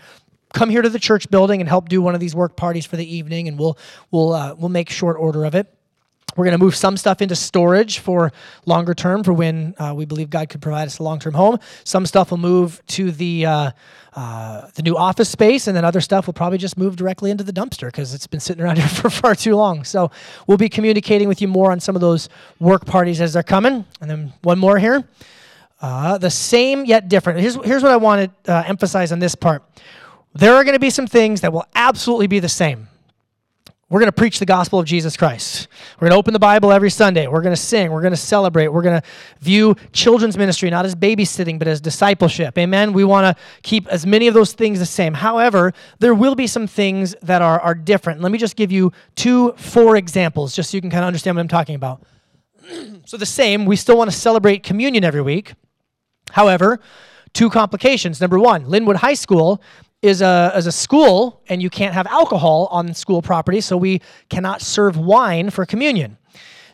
come 0.53 0.71
here 0.71 0.83
to 0.83 0.89
the 0.89 0.99
church 0.99 1.31
building 1.31 1.61
and 1.61 1.69
help 1.69 1.89
do 1.89 2.01
one 2.01 2.15
of 2.15 2.21
these 2.21 2.35
work 2.35 2.57
parties 2.57 2.87
for 2.87 2.97
the 2.97 3.17
evening, 3.17 3.49
and 3.49 3.59
we'll 3.59 3.79
we'll 4.11 4.33
uh, 4.33 4.55
we'll 4.55 4.69
make 4.69 4.91
short 4.91 5.17
order 5.19 5.45
of 5.45 5.55
it. 5.55 5.73
We're 6.37 6.45
going 6.45 6.59
to 6.59 6.65
move 6.65 6.75
some 6.75 6.97
stuff 6.97 7.23
into 7.23 7.37
storage 7.37 7.99
for 7.99 8.33
longer 8.67 8.95
term 8.95 9.23
for 9.23 9.33
when 9.33 9.75
uh, 9.79 9.95
we 9.97 10.05
believe 10.05 10.31
God 10.31 10.49
could 10.49 10.61
provide 10.61 10.87
us 10.87 10.99
a 10.99 11.03
long 11.03 11.19
term 11.19 11.35
home. 11.35 11.59
Some 11.85 12.07
stuff 12.07 12.31
will 12.31 12.39
move 12.39 12.83
to 12.89 13.11
the 13.11 13.47
uh, 13.47 13.71
uh, 14.15 14.69
the 14.75 14.83
new 14.83 14.97
office 14.97 15.29
space, 15.29 15.67
and 15.67 15.77
then 15.77 15.85
other 15.85 16.01
stuff 16.01 16.27
will 16.27 16.35
probably 16.35 16.59
just 16.59 16.79
move 16.79 16.97
directly 16.97 17.31
into 17.31 17.43
the 17.43 17.53
dumpster 17.53 17.87
because 17.87 18.15
it's 18.15 18.27
been 18.27 18.41
sitting 18.41 18.63
around 18.63 18.79
here 18.79 18.89
for 18.89 19.11
far 19.11 19.35
too 19.35 19.57
long. 19.57 19.85
So 19.85 20.11
we'll 20.47 20.59
be 20.59 20.69
communicating 20.69 21.29
with 21.29 21.43
you 21.43 21.49
more 21.49 21.73
on 21.73 21.81
some 21.81 21.95
of 21.95 22.01
those 22.01 22.29
work 22.61 22.87
parties 22.87 23.21
as 23.21 23.33
they're 23.33 23.43
coming. 23.43 23.85
And 24.01 24.11
then 24.11 24.33
one 24.43 24.59
more 24.59 24.79
here. 24.79 25.05
Uh, 25.81 26.17
the 26.17 26.31
same 26.31 26.85
yet 26.85 27.09
different. 27.09 27.41
Here's, 27.41 27.57
here's 27.57 27.83
what 27.83 27.93
I 27.93 27.97
want 27.97 28.31
to 28.45 28.53
uh, 28.53 28.65
emphasize 28.67 29.13
on 29.13 29.19
this 29.19 29.35
part. 29.35 29.63
There 30.33 30.55
are 30.55 30.65
going 30.65 30.75
to 30.75 30.81
be 30.81 30.91
some 30.91 31.07
things 31.07 31.43
that 31.43 31.53
will 31.53 31.67
absolutely 31.75 32.27
be 32.27 32.39
the 32.39 32.49
same. 32.49 32.89
We're 33.95 34.01
going 34.01 34.09
to 34.09 34.13
preach 34.13 34.41
the 34.41 34.45
gospel 34.45 34.81
of 34.81 34.87
Jesus 34.87 35.17
Christ. 35.17 35.69
We're 36.01 36.09
going 36.09 36.17
to 36.17 36.19
open 36.19 36.33
the 36.33 36.41
Bible 36.41 36.73
every 36.73 36.91
Sunday. 36.91 37.29
We're 37.29 37.43
going 37.43 37.55
to 37.55 37.61
sing. 37.61 37.93
We're 37.93 38.01
going 38.01 38.11
to 38.13 38.17
celebrate. 38.17 38.67
We're 38.67 38.83
going 38.83 39.01
to 39.01 39.07
view 39.39 39.77
children's 39.93 40.37
ministry 40.37 40.69
not 40.69 40.85
as 40.85 40.97
babysitting, 40.97 41.61
but 41.61 41.69
as 41.69 41.81
discipleship. 41.81 42.59
Amen. 42.59 42.93
We 42.93 43.05
want 43.05 43.37
to 43.37 43.43
keep 43.63 43.87
as 43.87 44.05
many 44.05 44.27
of 44.27 44.35
those 44.35 44.53
things 44.53 44.81
the 44.81 44.85
same. 44.85 45.15
However, 45.15 45.73
there 46.01 46.13
will 46.13 46.35
be 46.35 46.49
some 46.49 46.67
things 46.67 47.15
that 47.23 47.41
are, 47.41 47.61
are 47.61 47.77
different. 47.77 48.21
Let 48.21 48.33
me 48.33 48.39
just 48.39 48.57
give 48.57 48.73
you 48.73 48.91
two, 49.15 49.53
four 49.53 49.95
examples 49.95 50.57
just 50.57 50.73
so 50.73 50.77
you 50.77 50.81
can 50.81 50.91
kind 50.91 51.05
of 51.05 51.07
understand 51.07 51.37
what 51.37 51.43
I'm 51.43 51.47
talking 51.47 51.77
about. 51.77 52.03
so, 53.05 53.17
the 53.17 53.25
same, 53.25 53.65
we 53.65 53.77
still 53.77 53.97
want 53.97 54.11
to 54.11 54.17
celebrate 54.17 54.65
communion 54.65 55.05
every 55.05 55.23
week. 55.23 55.53
However, 56.33 56.81
two 57.33 57.49
complications. 57.49 58.21
Number 58.21 58.41
one, 58.41 58.65
Lynnwood 58.65 58.97
High 58.97 59.15
School 59.15 59.63
is 60.05 60.21
a, 60.21 60.53
a 60.55 60.71
school 60.71 61.41
and 61.49 61.63
you 61.63 61.71
can't 61.71 61.95
have 61.95 62.07
alcohol 62.07 62.69
on 62.71 62.93
school 62.93 63.23
property, 63.23 63.61
so 63.61 63.77
we 63.77 64.03
cannot 64.29 64.61
serve 64.61 64.99
wine 64.99 65.49
for 65.49 65.65
communion. 65.65 66.19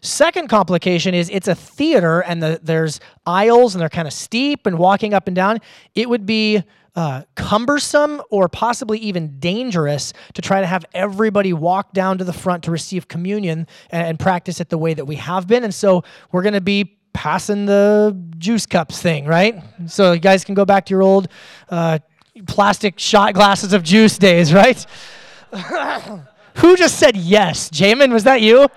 Second 0.02 0.48
complication 0.48 1.14
is 1.14 1.30
it's 1.30 1.46
a 1.46 1.54
theater 1.54 2.22
and 2.22 2.42
the, 2.42 2.58
there's 2.62 2.98
aisles 3.26 3.74
and 3.74 3.80
they're 3.80 3.88
kind 3.88 4.08
of 4.08 4.14
steep 4.14 4.66
and 4.66 4.78
walking 4.78 5.14
up 5.14 5.28
and 5.28 5.36
down. 5.36 5.58
It 5.94 6.08
would 6.08 6.26
be 6.26 6.64
uh, 6.96 7.22
cumbersome 7.36 8.20
or 8.30 8.48
possibly 8.48 8.98
even 8.98 9.38
dangerous 9.38 10.12
to 10.34 10.42
try 10.42 10.60
to 10.60 10.66
have 10.66 10.84
everybody 10.92 11.52
walk 11.52 11.92
down 11.92 12.18
to 12.18 12.24
the 12.24 12.32
front 12.32 12.64
to 12.64 12.72
receive 12.72 13.06
communion 13.06 13.68
and, 13.90 14.08
and 14.08 14.18
practice 14.18 14.60
it 14.60 14.70
the 14.70 14.78
way 14.78 14.92
that 14.92 15.04
we 15.04 15.16
have 15.16 15.46
been. 15.46 15.62
And 15.62 15.74
so 15.74 16.02
we're 16.32 16.42
going 16.42 16.54
to 16.54 16.60
be 16.60 16.96
passing 17.12 17.66
the 17.66 18.16
juice 18.38 18.66
cups 18.66 19.00
thing, 19.00 19.26
right? 19.26 19.62
So 19.86 20.12
you 20.12 20.20
guys 20.20 20.44
can 20.44 20.54
go 20.54 20.64
back 20.64 20.86
to 20.86 20.90
your 20.90 21.02
old 21.02 21.28
uh, 21.68 21.98
plastic 22.46 22.98
shot 22.98 23.34
glasses 23.34 23.72
of 23.72 23.82
juice 23.82 24.18
days, 24.18 24.52
right? 24.52 24.84
Who 26.56 26.76
just 26.76 26.98
said 26.98 27.16
yes? 27.16 27.70
Jamin, 27.70 28.12
was 28.12 28.24
that 28.24 28.40
you? 28.40 28.68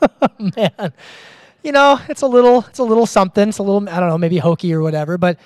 Man, 0.38 0.92
you 1.62 1.72
know, 1.72 2.00
it's 2.08 2.22
a 2.22 2.26
little, 2.26 2.64
it's 2.68 2.78
a 2.78 2.84
little 2.84 3.06
something. 3.06 3.48
It's 3.48 3.58
a 3.58 3.62
little, 3.62 3.88
I 3.88 4.00
don't 4.00 4.08
know, 4.08 4.18
maybe 4.18 4.38
hokey 4.38 4.72
or 4.72 4.82
whatever, 4.82 5.18
but 5.18 5.38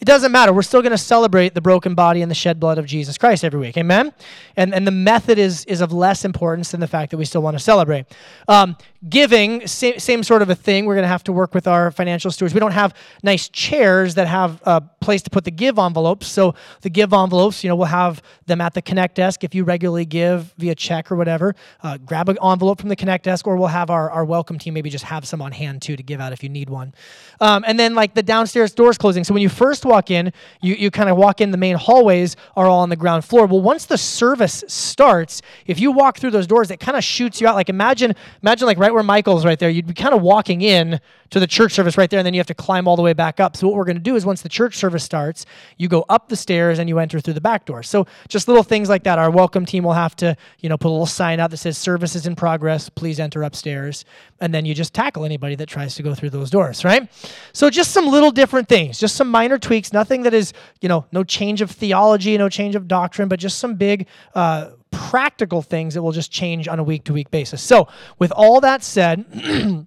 it 0.00 0.06
doesn't 0.06 0.32
matter. 0.32 0.52
We're 0.52 0.62
still 0.62 0.80
going 0.80 0.92
to 0.92 0.98
celebrate 0.98 1.54
the 1.54 1.60
broken 1.60 1.94
body 1.94 2.22
and 2.22 2.30
the 2.30 2.34
shed 2.34 2.58
blood 2.58 2.78
of 2.78 2.86
Jesus 2.86 3.18
Christ 3.18 3.44
every 3.44 3.60
week. 3.60 3.76
Amen? 3.76 4.12
And, 4.56 4.74
and 4.74 4.86
the 4.86 4.92
method 4.92 5.38
is, 5.38 5.66
is 5.66 5.82
of 5.82 5.92
less 5.92 6.24
importance 6.24 6.70
than 6.70 6.80
the 6.80 6.86
fact 6.86 7.10
that 7.10 7.18
we 7.18 7.26
still 7.26 7.42
want 7.42 7.56
to 7.56 7.62
celebrate. 7.62 8.06
Um, 8.48 8.76
giving, 9.08 9.66
same, 9.66 9.98
same 9.98 10.22
sort 10.22 10.40
of 10.40 10.48
a 10.48 10.54
thing. 10.54 10.86
We're 10.86 10.94
going 10.94 11.04
to 11.04 11.08
have 11.08 11.24
to 11.24 11.32
work 11.32 11.54
with 11.54 11.66
our 11.66 11.90
financial 11.90 12.30
stewards. 12.30 12.54
We 12.54 12.60
don't 12.60 12.72
have 12.72 12.94
nice 13.22 13.48
chairs 13.48 14.14
that 14.14 14.26
have 14.26 14.60
a 14.64 14.80
place 14.80 15.22
to 15.22 15.30
put 15.30 15.44
the 15.44 15.50
give 15.50 15.78
envelopes. 15.78 16.26
So 16.26 16.54
the 16.80 16.90
give 16.90 17.12
envelopes, 17.12 17.62
you 17.62 17.68
know, 17.68 17.76
we'll 17.76 17.86
have 17.86 18.22
them 18.46 18.60
at 18.60 18.72
the 18.72 18.82
Connect 18.82 19.16
desk. 19.16 19.44
If 19.44 19.54
you 19.54 19.64
regularly 19.64 20.06
give 20.06 20.54
via 20.56 20.74
check 20.74 21.12
or 21.12 21.16
whatever, 21.16 21.54
uh, 21.82 21.98
grab 21.98 22.28
an 22.28 22.38
envelope 22.42 22.80
from 22.80 22.88
the 22.88 22.96
Connect 22.96 23.24
desk, 23.24 23.46
or 23.46 23.56
we'll 23.56 23.68
have 23.68 23.90
our, 23.90 24.10
our 24.10 24.24
welcome 24.24 24.58
team 24.58 24.74
maybe 24.74 24.88
just 24.88 25.04
have 25.04 25.26
some 25.26 25.42
on 25.42 25.52
hand 25.52 25.82
too 25.82 25.96
to 25.96 26.02
give 26.02 26.20
out 26.20 26.32
if 26.32 26.42
you 26.42 26.48
need 26.48 26.70
one. 26.70 26.94
Um, 27.40 27.64
and 27.66 27.78
then 27.78 27.94
like 27.94 28.14
the 28.14 28.22
downstairs 28.22 28.72
doors 28.72 28.98
closing. 28.98 29.24
So 29.24 29.34
when 29.34 29.42
you 29.42 29.48
first 29.48 29.84
walk 29.90 30.10
in, 30.10 30.32
you, 30.62 30.74
you 30.74 30.90
kind 30.90 31.10
of 31.10 31.18
walk 31.18 31.42
in, 31.42 31.50
the 31.50 31.58
main 31.58 31.76
hallways 31.76 32.36
are 32.56 32.66
all 32.66 32.80
on 32.80 32.88
the 32.88 32.96
ground 32.96 33.24
floor. 33.24 33.46
Well, 33.46 33.60
once 33.60 33.84
the 33.84 33.98
service 33.98 34.64
starts, 34.66 35.42
if 35.66 35.78
you 35.78 35.92
walk 35.92 36.18
through 36.18 36.30
those 36.30 36.46
doors, 36.46 36.70
it 36.70 36.80
kind 36.80 36.96
of 36.96 37.04
shoots 37.04 37.40
you 37.40 37.46
out. 37.46 37.54
Like 37.56 37.68
imagine, 37.68 38.14
imagine 38.42 38.66
like 38.66 38.78
right 38.78 38.94
where 38.94 39.02
Michael's 39.02 39.44
right 39.44 39.58
there, 39.58 39.68
you'd 39.68 39.86
be 39.86 39.94
kind 39.94 40.14
of 40.14 40.22
walking 40.22 40.62
in 40.62 41.00
to 41.30 41.38
the 41.38 41.46
church 41.46 41.72
service 41.72 41.96
right 41.96 42.10
there, 42.10 42.18
and 42.18 42.26
then 42.26 42.34
you 42.34 42.40
have 42.40 42.46
to 42.48 42.54
climb 42.54 42.88
all 42.88 42.96
the 42.96 43.02
way 43.02 43.12
back 43.12 43.38
up. 43.38 43.56
So 43.56 43.68
what 43.68 43.76
we're 43.76 43.84
going 43.84 43.96
to 43.96 44.02
do 44.02 44.16
is 44.16 44.26
once 44.26 44.42
the 44.42 44.48
church 44.48 44.76
service 44.76 45.04
starts, 45.04 45.46
you 45.76 45.86
go 45.86 46.04
up 46.08 46.28
the 46.28 46.34
stairs 46.36 46.80
and 46.80 46.88
you 46.88 46.98
enter 46.98 47.20
through 47.20 47.34
the 47.34 47.40
back 47.40 47.66
door. 47.66 47.82
So 47.84 48.06
just 48.28 48.48
little 48.48 48.64
things 48.64 48.88
like 48.88 49.04
that. 49.04 49.18
Our 49.18 49.30
welcome 49.30 49.64
team 49.64 49.84
will 49.84 49.92
have 49.92 50.16
to, 50.16 50.36
you 50.58 50.68
know, 50.68 50.76
put 50.76 50.88
a 50.88 50.90
little 50.90 51.06
sign 51.06 51.38
out 51.38 51.50
that 51.52 51.58
says 51.58 51.78
service 51.78 52.16
is 52.16 52.26
in 52.26 52.34
progress. 52.34 52.88
Please 52.88 53.20
enter 53.20 53.44
upstairs. 53.44 54.04
And 54.40 54.52
then 54.52 54.64
you 54.64 54.74
just 54.74 54.92
tackle 54.92 55.24
anybody 55.24 55.54
that 55.54 55.68
tries 55.68 55.94
to 55.94 56.02
go 56.02 56.14
through 56.14 56.30
those 56.30 56.50
doors, 56.50 56.84
right? 56.84 57.08
So 57.52 57.70
just 57.70 57.92
some 57.92 58.08
little 58.08 58.32
different 58.32 58.68
things, 58.68 58.98
just 58.98 59.14
some 59.14 59.28
minor 59.28 59.58
tweaks, 59.58 59.79
nothing 59.92 60.22
that 60.22 60.34
is, 60.34 60.52
you 60.80 60.88
know, 60.88 61.06
no 61.12 61.24
change 61.24 61.60
of 61.60 61.70
theology, 61.70 62.36
no 62.36 62.48
change 62.48 62.74
of 62.74 62.88
doctrine, 62.88 63.28
but 63.28 63.38
just 63.38 63.58
some 63.58 63.74
big 63.74 64.06
uh, 64.34 64.70
practical 64.90 65.62
things 65.62 65.94
that 65.94 66.02
will 66.02 66.12
just 66.12 66.30
change 66.30 66.68
on 66.68 66.78
a 66.78 66.82
week 66.82 67.04
to 67.04 67.12
week 67.12 67.30
basis. 67.30 67.62
So, 67.62 67.88
with 68.18 68.32
all 68.32 68.60
that 68.60 68.82
said, 68.82 69.24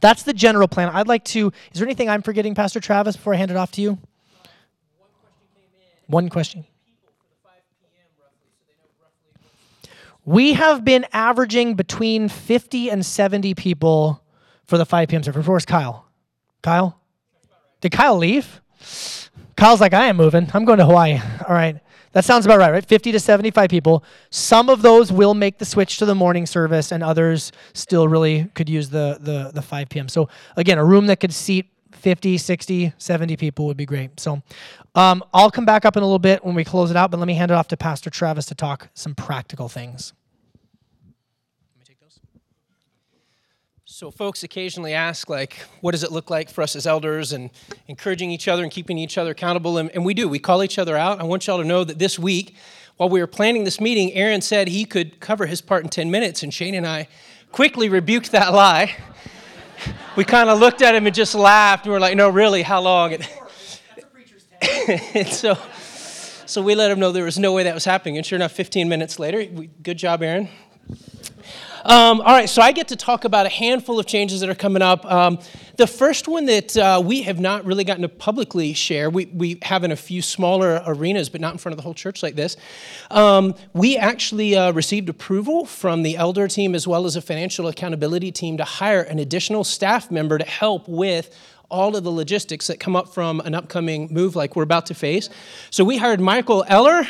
that's 0.00 0.22
the 0.22 0.32
general 0.32 0.68
plan. 0.68 0.88
I'd 0.90 1.08
like 1.08 1.24
to, 1.26 1.52
is 1.72 1.78
there 1.78 1.86
anything 1.86 2.08
I'm 2.08 2.22
forgetting, 2.22 2.54
Pastor 2.54 2.80
Travis, 2.80 3.16
before 3.16 3.34
I 3.34 3.36
hand 3.36 3.50
it 3.50 3.56
off 3.56 3.72
to 3.72 3.80
you? 3.80 3.98
One 6.06 6.28
question. 6.28 6.64
We 10.24 10.52
have 10.54 10.84
been 10.84 11.06
averaging 11.12 11.74
between 11.74 12.28
50 12.28 12.90
and 12.90 13.04
70 13.04 13.54
people 13.54 14.22
for 14.66 14.76
the 14.76 14.84
5 14.84 15.08
p.m. 15.08 15.22
service. 15.22 15.46
Where's 15.46 15.64
Kyle? 15.64 16.06
Kyle? 16.62 17.00
Did 17.80 17.92
Kyle 17.92 18.16
leave? 18.18 18.60
Kyle's 19.56 19.80
like, 19.80 19.94
I 19.94 20.06
am 20.06 20.16
moving. 20.16 20.48
I'm 20.54 20.64
going 20.64 20.78
to 20.78 20.86
Hawaii. 20.86 21.18
All 21.48 21.54
right. 21.54 21.80
That 22.12 22.24
sounds 22.24 22.46
about 22.46 22.58
right, 22.58 22.72
right? 22.72 22.84
50 22.84 23.12
to 23.12 23.20
75 23.20 23.68
people. 23.68 24.02
Some 24.30 24.68
of 24.70 24.82
those 24.82 25.12
will 25.12 25.34
make 25.34 25.58
the 25.58 25.64
switch 25.64 25.98
to 25.98 26.06
the 26.06 26.14
morning 26.14 26.46
service, 26.46 26.90
and 26.90 27.02
others 27.02 27.52
still 27.74 28.08
really 28.08 28.46
could 28.54 28.68
use 28.68 28.88
the, 28.88 29.18
the, 29.20 29.50
the 29.52 29.62
5 29.62 29.88
p.m. 29.88 30.08
So, 30.08 30.28
again, 30.56 30.78
a 30.78 30.84
room 30.84 31.06
that 31.06 31.20
could 31.20 31.34
seat 31.34 31.70
50, 31.92 32.38
60, 32.38 32.92
70 32.96 33.36
people 33.36 33.66
would 33.66 33.76
be 33.76 33.84
great. 33.84 34.18
So, 34.18 34.42
um, 34.94 35.22
I'll 35.34 35.50
come 35.50 35.64
back 35.64 35.84
up 35.84 35.96
in 35.96 36.02
a 36.02 36.06
little 36.06 36.18
bit 36.18 36.44
when 36.44 36.54
we 36.54 36.64
close 36.64 36.90
it 36.90 36.96
out, 36.96 37.10
but 37.10 37.20
let 37.20 37.26
me 37.26 37.34
hand 37.34 37.50
it 37.50 37.54
off 37.54 37.68
to 37.68 37.76
Pastor 37.76 38.10
Travis 38.10 38.46
to 38.46 38.54
talk 38.54 38.88
some 38.94 39.14
practical 39.14 39.68
things. 39.68 40.12
So, 43.98 44.12
folks 44.12 44.44
occasionally 44.44 44.94
ask, 44.94 45.28
like, 45.28 45.54
what 45.80 45.90
does 45.90 46.04
it 46.04 46.12
look 46.12 46.30
like 46.30 46.50
for 46.50 46.62
us 46.62 46.76
as 46.76 46.86
elders 46.86 47.32
and 47.32 47.50
encouraging 47.88 48.30
each 48.30 48.46
other 48.46 48.62
and 48.62 48.70
keeping 48.70 48.96
each 48.96 49.18
other 49.18 49.32
accountable? 49.32 49.76
And, 49.76 49.90
and, 49.90 50.04
we 50.04 50.14
do. 50.14 50.28
We 50.28 50.38
call 50.38 50.62
each 50.62 50.78
other 50.78 50.96
out. 50.96 51.20
I 51.20 51.24
want 51.24 51.48
y'all 51.48 51.58
to 51.58 51.64
know 51.64 51.82
that 51.82 51.98
this 51.98 52.16
week, 52.16 52.54
while 52.96 53.08
we 53.08 53.18
were 53.18 53.26
planning 53.26 53.64
this 53.64 53.80
meeting, 53.80 54.12
Aaron 54.12 54.40
said 54.40 54.68
he 54.68 54.84
could 54.84 55.18
cover 55.18 55.46
his 55.46 55.60
part 55.60 55.82
in 55.82 55.90
10 55.90 56.12
minutes, 56.12 56.44
and 56.44 56.54
Shane 56.54 56.76
and 56.76 56.86
I 56.86 57.08
quickly 57.50 57.88
rebuked 57.88 58.30
that 58.30 58.52
lie. 58.52 58.94
we 60.16 60.24
kind 60.24 60.48
of 60.48 60.60
looked 60.60 60.80
at 60.80 60.94
him 60.94 61.04
and 61.04 61.12
just 61.12 61.34
laughed, 61.34 61.84
and 61.84 61.92
we 61.92 61.96
are 61.96 62.00
like, 62.00 62.16
no, 62.16 62.28
really, 62.28 62.62
how 62.62 62.80
long? 62.80 63.14
and 65.12 65.26
so, 65.26 65.58
so 66.46 66.62
we 66.62 66.76
let 66.76 66.92
him 66.92 67.00
know 67.00 67.10
there 67.10 67.24
was 67.24 67.36
no 67.36 67.52
way 67.52 67.64
that 67.64 67.74
was 67.74 67.84
happening. 67.84 68.16
And 68.16 68.24
sure 68.24 68.36
enough, 68.36 68.52
15 68.52 68.88
minutes 68.88 69.18
later, 69.18 69.38
we, 69.38 69.70
good 69.82 69.98
job, 69.98 70.22
Aaron. 70.22 70.48
Um, 71.84 72.20
all 72.20 72.32
right, 72.32 72.48
so 72.48 72.60
I 72.60 72.72
get 72.72 72.88
to 72.88 72.96
talk 72.96 73.24
about 73.24 73.46
a 73.46 73.48
handful 73.48 73.98
of 74.00 74.06
changes 74.06 74.40
that 74.40 74.48
are 74.48 74.54
coming 74.54 74.82
up. 74.82 75.04
Um, 75.04 75.38
the 75.76 75.86
first 75.86 76.26
one 76.26 76.46
that 76.46 76.76
uh, 76.76 77.00
we 77.04 77.22
have 77.22 77.38
not 77.38 77.64
really 77.64 77.84
gotten 77.84 78.02
to 78.02 78.08
publicly 78.08 78.72
share, 78.72 79.10
we, 79.10 79.26
we 79.26 79.58
have 79.62 79.84
in 79.84 79.92
a 79.92 79.96
few 79.96 80.20
smaller 80.20 80.82
arenas, 80.86 81.28
but 81.28 81.40
not 81.40 81.52
in 81.52 81.58
front 81.58 81.74
of 81.74 81.76
the 81.76 81.82
whole 81.82 81.94
church 81.94 82.22
like 82.22 82.34
this. 82.34 82.56
Um, 83.10 83.54
we 83.74 83.96
actually 83.96 84.56
uh, 84.56 84.72
received 84.72 85.08
approval 85.08 85.66
from 85.66 86.02
the 86.02 86.16
elder 86.16 86.48
team 86.48 86.74
as 86.74 86.88
well 86.88 87.06
as 87.06 87.14
a 87.14 87.22
financial 87.22 87.68
accountability 87.68 88.32
team 88.32 88.56
to 88.56 88.64
hire 88.64 89.02
an 89.02 89.18
additional 89.18 89.62
staff 89.62 90.10
member 90.10 90.36
to 90.38 90.44
help 90.44 90.88
with 90.88 91.34
all 91.70 91.96
of 91.96 92.02
the 92.02 92.10
logistics 92.10 92.66
that 92.68 92.80
come 92.80 92.96
up 92.96 93.12
from 93.12 93.40
an 93.40 93.54
upcoming 93.54 94.08
move 94.10 94.34
like 94.34 94.56
we're 94.56 94.62
about 94.62 94.86
to 94.86 94.94
face. 94.94 95.28
So 95.70 95.84
we 95.84 95.98
hired 95.98 96.20
Michael 96.20 96.64
Eller. 96.66 97.06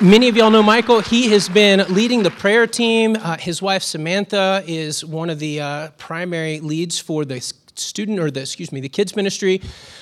Many 0.00 0.28
of 0.28 0.36
y'all 0.36 0.50
know 0.50 0.62
Michael. 0.62 1.00
He 1.00 1.28
has 1.28 1.48
been 1.48 1.84
leading 1.88 2.24
the 2.24 2.30
prayer 2.30 2.66
team. 2.66 3.16
Uh, 3.16 3.36
his 3.36 3.62
wife, 3.62 3.84
Samantha, 3.84 4.64
is 4.66 5.04
one 5.04 5.30
of 5.30 5.38
the 5.38 5.60
uh, 5.60 5.90
primary 5.98 6.58
leads 6.58 6.98
for 6.98 7.24
the 7.24 7.40
student 7.78 8.18
or 8.18 8.30
the 8.30 8.40
excuse 8.40 8.72
me 8.72 8.80
the 8.80 8.88
kids 8.88 9.16
ministry 9.16 9.60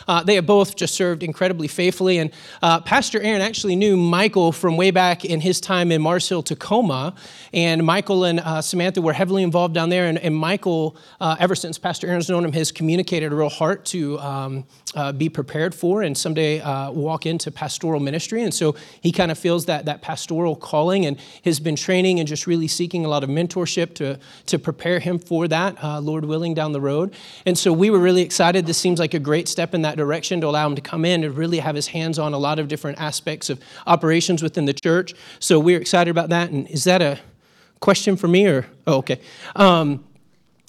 uh, 0.09 0.23
they 0.23 0.35
have 0.35 0.47
both 0.47 0.77
just 0.77 0.95
served 0.95 1.23
incredibly 1.23 1.69
faithfully. 1.69 2.19
And 2.19 2.31
uh, 2.63 2.81
pastor 2.81 3.21
aaron 3.21 3.43
actually 3.43 3.77
knew 3.77 3.97
michael 3.97 4.53
from 4.53 4.77
way 4.77 4.91
back 4.91 5.25
in 5.25 5.41
his 5.41 5.61
time 5.61 5.93
in 5.93 6.03
mars 6.03 6.29
hill 6.29 6.43
tacoma. 6.43 7.15
And 7.53 7.85
michael 7.85 8.25
and 8.25 8.41
uh, 8.41 8.63
samantha 8.63 9.01
were 9.01 9.13
heavily 9.13 9.43
involved 9.43 9.75
down 9.75 9.89
there. 9.89 10.07
And, 10.07 10.19
and 10.19 10.35
michael 10.35 10.97
uh, 11.21 11.37
ever 11.39 11.55
since 11.55 11.79
pastor 11.79 12.07
aaron's 12.07 12.29
known 12.29 12.45
him 12.45 12.53
has 12.53 12.73
communicated 12.73 13.33
a 13.33 13.37
real 13.37 13.49
heart 13.49 13.85
to 13.87 14.19
um, 14.21 14.65
uh, 14.95 15.13
be 15.13 15.29
prepared 15.29 15.75
for 15.75 16.03
and 16.03 16.17
someday 16.17 16.61
uh, 16.61 16.91
walk 16.91 17.25
into 17.25 17.51
pastoral 17.51 17.99
ministry. 17.99 18.43
And 18.43 18.53
so 18.53 18.77
he 19.01 19.11
kind 19.11 19.31
of 19.31 19.39
feels 19.39 19.65
that 19.67 19.87
that 19.87 20.03
pastoral 20.03 20.55
calling 20.55 21.07
and 21.07 21.19
has 21.45 21.61
been 21.61 21.77
training 21.77 22.21
and 22.21 22.29
just 22.29 22.47
really 22.47 22.69
seeking 22.69 23.05
a 23.05 23.09
lot 23.09 23.25
of 23.25 23.31
mentorship 23.31 23.95
to, 23.95 24.19
to 24.47 24.59
prepare 24.59 24.99
him 24.99 25.19
for 25.19 25.49
that 25.49 25.83
lord 26.03 26.25
willing 26.25 26.55
down 26.55 26.73
the 26.73 26.81
road. 26.81 27.15
And 27.47 27.57
so 27.63 27.73
we 27.73 27.91
were 27.91 28.01
really 28.01 28.23
excited. 28.23 28.67
This 28.67 28.77
seems 28.77 28.99
like 28.99 29.15
a 29.15 29.21
great 29.21 29.47
step 29.47 29.73
in 29.73 29.83
that 29.83 29.97
direction 29.97 30.41
to 30.41 30.49
allow 30.49 30.67
him 30.67 30.75
to 30.75 30.83
come 30.83 31.05
in 31.05 31.23
and 31.23 31.37
really 31.37 31.61
have 31.61 31.77
his 31.77 31.87
hands 31.87 32.19
on 32.19 32.35
a 32.35 32.39
lot 32.39 32.59
of 32.59 32.67
different 32.67 33.01
aspects 33.01 33.49
of 33.51 33.61
operations 33.87 34.43
within 34.43 34.65
the 34.65 34.73
church. 34.73 35.15
So 35.39 35.61
we're 35.61 35.81
excited 35.81 36.11
about 36.11 36.31
that. 36.31 36.51
And 36.51 36.69
is 36.69 36.83
that 36.85 37.01
a 37.01 37.21
question 37.79 38.17
for 38.17 38.27
me 38.27 38.47
or? 38.47 38.67
Oh, 38.87 38.99
okay. 38.99 39.21
Um, 39.55 40.05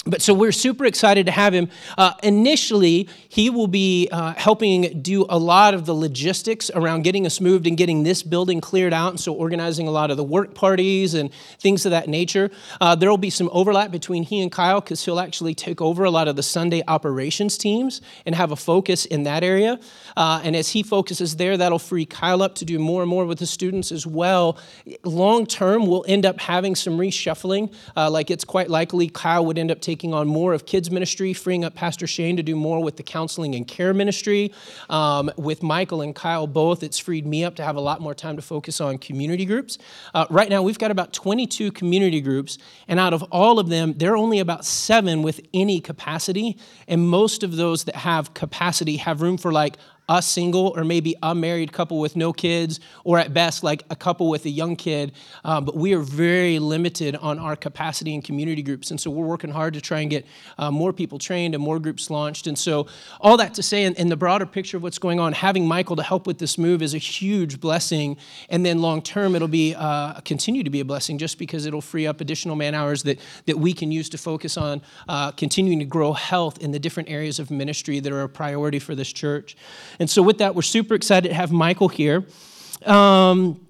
but 0.06 0.22
so 0.22 0.34
we're 0.34 0.52
super 0.52 0.84
excited 0.84 1.26
to 1.28 1.32
have 1.32 1.54
him. 1.54 1.70
Uh, 1.98 2.14
initially, 2.24 3.08
he 3.30 3.50
will 3.50 3.68
be 3.68 4.10
uh, 4.12 4.34
helping 4.34 5.02
do 5.02 5.26
a 5.30 5.38
lot 5.38 5.74
of 5.74 5.86
the 5.86 5.94
logistics 5.94 6.70
around 6.76 7.04
getting 7.04 7.26
us 7.26 7.40
moved 7.40 7.66
and 7.68 7.78
getting 7.78 8.04
this 8.04 8.22
building 8.22 8.60
cleared 8.60 8.92
out. 8.92 9.12
And 9.12 9.20
so, 9.20 9.34
organizing 9.34 9.88
a 9.88 9.92
lot 9.92 10.12
of 10.12 10.18
the 10.18 10.24
work 10.24 10.56
parties 10.56 11.14
and 11.14 11.32
things 11.60 11.86
of 11.86 11.92
that 11.92 12.10
nature. 12.10 12.52
Uh, 12.82 12.96
there 12.96 13.10
will 13.10 13.18
be 13.18 13.30
some 13.30 13.50
overlap 13.54 13.92
between 13.92 14.24
he 14.24 14.42
and 14.42 14.52
Kyle 14.52 14.82
because 14.82 15.04
he'll 15.06 15.22
actually 15.22 15.56
take 15.56 15.82
over 15.82 16.04
a 16.04 16.12
lot 16.12 16.28
of 16.28 16.36
the 16.36 16.44
Sunday 16.44 16.84
operations 16.90 17.58
teams 17.58 18.02
and 18.26 18.36
have 18.36 18.52
a 18.52 18.58
focus 18.58 19.06
in 19.06 19.24
that 19.24 19.42
area. 19.42 19.80
Uh, 20.18 20.42
and 20.44 20.54
as 20.54 20.70
he 20.70 20.84
focuses 20.84 21.38
there, 21.38 21.56
that'll 21.56 21.80
free 21.80 22.06
Kyle 22.06 22.42
up 22.42 22.56
to 22.56 22.66
do 22.66 22.78
more 22.78 23.04
and 23.04 23.10
more 23.10 23.26
with 23.26 23.40
the 23.40 23.46
students 23.46 23.90
as 23.90 24.06
well. 24.06 24.58
Long 25.06 25.46
term, 25.46 25.88
we'll 25.88 26.04
end 26.10 26.26
up 26.26 26.42
having 26.42 26.76
some 26.76 26.98
reshuffling. 26.98 27.74
Uh, 27.96 28.12
like 28.12 28.30
it's 28.30 28.44
quite 28.44 28.70
likely 28.70 29.08
Kyle 29.08 29.46
would 29.46 29.58
end 29.58 29.72
up 29.72 29.80
taking 29.80 29.93
taking 29.94 30.12
on 30.12 30.28
more 30.28 30.54
of 30.54 30.66
kids 30.66 30.90
ministry, 30.90 31.34
freeing 31.34 31.64
up 31.64 31.76
Pastor 31.76 32.08
Shane 32.08 32.36
to 32.38 32.42
do 32.42 32.56
more 32.56 32.82
with 32.82 32.98
the 32.98 33.04
counseling 33.04 33.54
and 33.54 33.68
care 33.68 33.94
ministry. 33.94 34.52
Um, 34.90 35.30
with 35.38 35.62
Michael 35.62 36.02
and 36.02 36.16
Kyle 36.16 36.48
both, 36.48 36.82
it's 36.82 36.98
freed 36.98 37.28
me 37.28 37.44
up 37.44 37.54
to 37.58 37.64
have 37.64 37.76
a 37.76 37.80
lot 37.80 38.02
more 38.02 38.16
time 38.16 38.36
to 38.36 38.42
focus 38.42 38.82
on 38.82 38.98
community 38.98 39.46
groups. 39.46 39.78
Uh, 40.16 40.26
right 40.32 40.50
now, 40.50 40.64
we've 40.64 40.80
got 40.80 40.90
about 40.90 41.14
22 41.14 41.72
community 41.74 42.22
groups, 42.22 42.58
and 42.88 43.00
out 43.00 43.14
of 43.14 43.22
all 43.32 43.60
of 43.60 43.70
them, 43.70 43.94
there 43.96 44.14
are 44.14 44.18
only 44.18 44.40
about 44.40 44.66
seven 44.66 45.22
with 45.22 45.42
any 45.54 45.80
capacity, 45.80 46.58
and 46.88 47.08
most 47.08 47.44
of 47.44 47.56
those 47.56 47.84
that 47.84 47.98
have 47.98 48.34
capacity 48.34 48.98
have 48.98 49.22
room 49.22 49.38
for 49.38 49.52
like 49.52 49.78
a 50.10 50.22
single 50.22 50.74
or 50.76 50.84
maybe 50.84 51.16
a 51.24 51.34
married 51.34 51.72
couple 51.72 52.00
with 52.00 52.16
no 52.16 52.34
kids, 52.34 52.80
or 53.04 53.18
at 53.18 53.34
best, 53.34 53.64
like 53.64 53.84
a 53.90 53.96
couple 53.96 54.30
with 54.30 54.46
a 54.46 54.50
young 54.50 54.76
kid. 54.76 55.14
Um, 55.46 55.66
but 55.66 55.76
we 55.76 55.94
are 55.94 56.00
very 56.00 56.60
limited 56.60 57.16
on 57.16 57.40
our 57.40 57.56
capacity 57.56 58.14
in 58.14 58.22
community 58.22 58.62
groups. 58.62 58.92
And 58.92 59.00
so 59.00 59.10
we're 59.10 59.26
working 59.26 59.52
hard 59.52 59.74
to 59.76 59.82
try 59.82 60.02
and 60.02 60.10
get 60.10 60.26
uh, 60.58 60.72
more 60.72 60.92
people 60.92 61.20
trained 61.20 61.56
and 61.56 61.64
more 61.64 61.80
groups 61.80 62.10
launched. 62.10 62.48
And 62.48 62.58
so, 62.58 62.88
all 63.22 63.38
that 63.38 63.54
to 63.56 63.64
say, 63.64 63.84
in, 63.84 63.94
in, 63.96 64.10
the 64.10 64.18
broader 64.18 64.46
picture 64.46 64.78
of 64.78 64.84
what's 64.84 65.00
going 65.00 65.20
on, 65.20 65.34
having 65.34 65.68
Michael 65.68 65.96
to 65.96 66.04
help 66.04 66.28
with 66.28 66.38
this 66.38 66.58
move 66.58 66.82
is 66.82 66.94
a 66.94 66.98
huge 66.98 67.60
blessing. 67.60 68.18
And 68.50 68.66
then 68.66 68.82
long 68.82 69.02
term, 69.02 69.36
it'll 69.36 69.48
be 69.48 69.74
uh, 69.76 70.20
continue 70.22 70.64
to 70.64 70.70
be 70.70 70.82
a 70.82 70.86
blessing 70.86 71.18
just 71.18 71.40
because 71.40 71.66
it'll 71.66 71.82
free 71.82 72.06
up 72.06 72.22
additional 72.22 72.56
man 72.56 72.76
hours 72.76 73.04
that, 73.04 73.20
that 73.46 73.58
we 73.58 73.74
can 73.74 73.92
use 73.92 74.10
to 74.10 74.18
focus 74.18 74.58
on 74.58 74.82
uh, 75.08 75.32
continuing 75.32 75.80
to 75.80 75.86
grow 75.86 76.14
health 76.14 76.58
in 76.60 76.72
the 76.72 76.80
different 76.80 77.10
areas 77.10 77.40
of 77.40 77.50
ministry 77.50 78.00
that 78.00 78.12
are 78.12 78.24
a 78.24 78.30
priority 78.30 78.80
for 78.80 78.96
this 78.96 79.12
church. 79.12 79.56
And 80.00 80.10
so, 80.10 80.22
with 80.22 80.40
that, 80.40 80.56
we're 80.56 80.62
super 80.62 80.96
excited 80.96 81.30
to 81.30 81.36
have 81.36 81.52
Michael 81.52 81.88
here. 81.88 82.26
Um, 82.86 83.66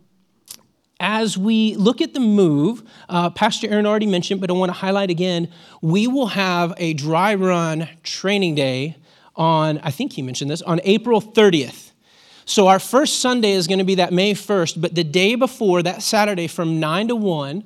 as 1.00 1.38
we 1.38 1.76
look 1.76 2.02
at 2.02 2.14
the 2.14 2.20
move, 2.20 2.82
uh, 3.10 3.30
Pastor 3.30 3.68
Aaron 3.70 3.86
already 3.86 4.08
mentioned, 4.08 4.40
but 4.40 4.50
I 4.50 4.54
want 4.54 4.70
to 4.70 4.74
highlight 4.74 5.10
again 5.10 5.50
we 5.82 6.08
will 6.08 6.28
have 6.28 6.74
a 6.78 6.94
dry 6.94 7.36
run 7.36 7.90
training 8.04 8.56
day 8.56 8.96
on, 9.36 9.80
I 9.80 9.92
think 9.92 10.14
he 10.14 10.22
mentioned 10.22 10.50
this, 10.50 10.62
on 10.62 10.80
April 10.84 11.22
30th. 11.22 11.92
So 12.46 12.68
our 12.68 12.80
first 12.80 13.20
Sunday 13.20 13.52
is 13.52 13.68
going 13.68 13.80
to 13.80 13.86
be 13.86 13.96
that 13.96 14.14
May 14.14 14.34
1st, 14.34 14.80
but 14.80 14.96
the 14.96 15.04
day 15.04 15.36
before, 15.36 15.82
that 15.84 16.02
Saturday 16.02 16.48
from 16.48 16.80
9 16.80 17.10
to 17.10 17.16
1, 17.16 17.64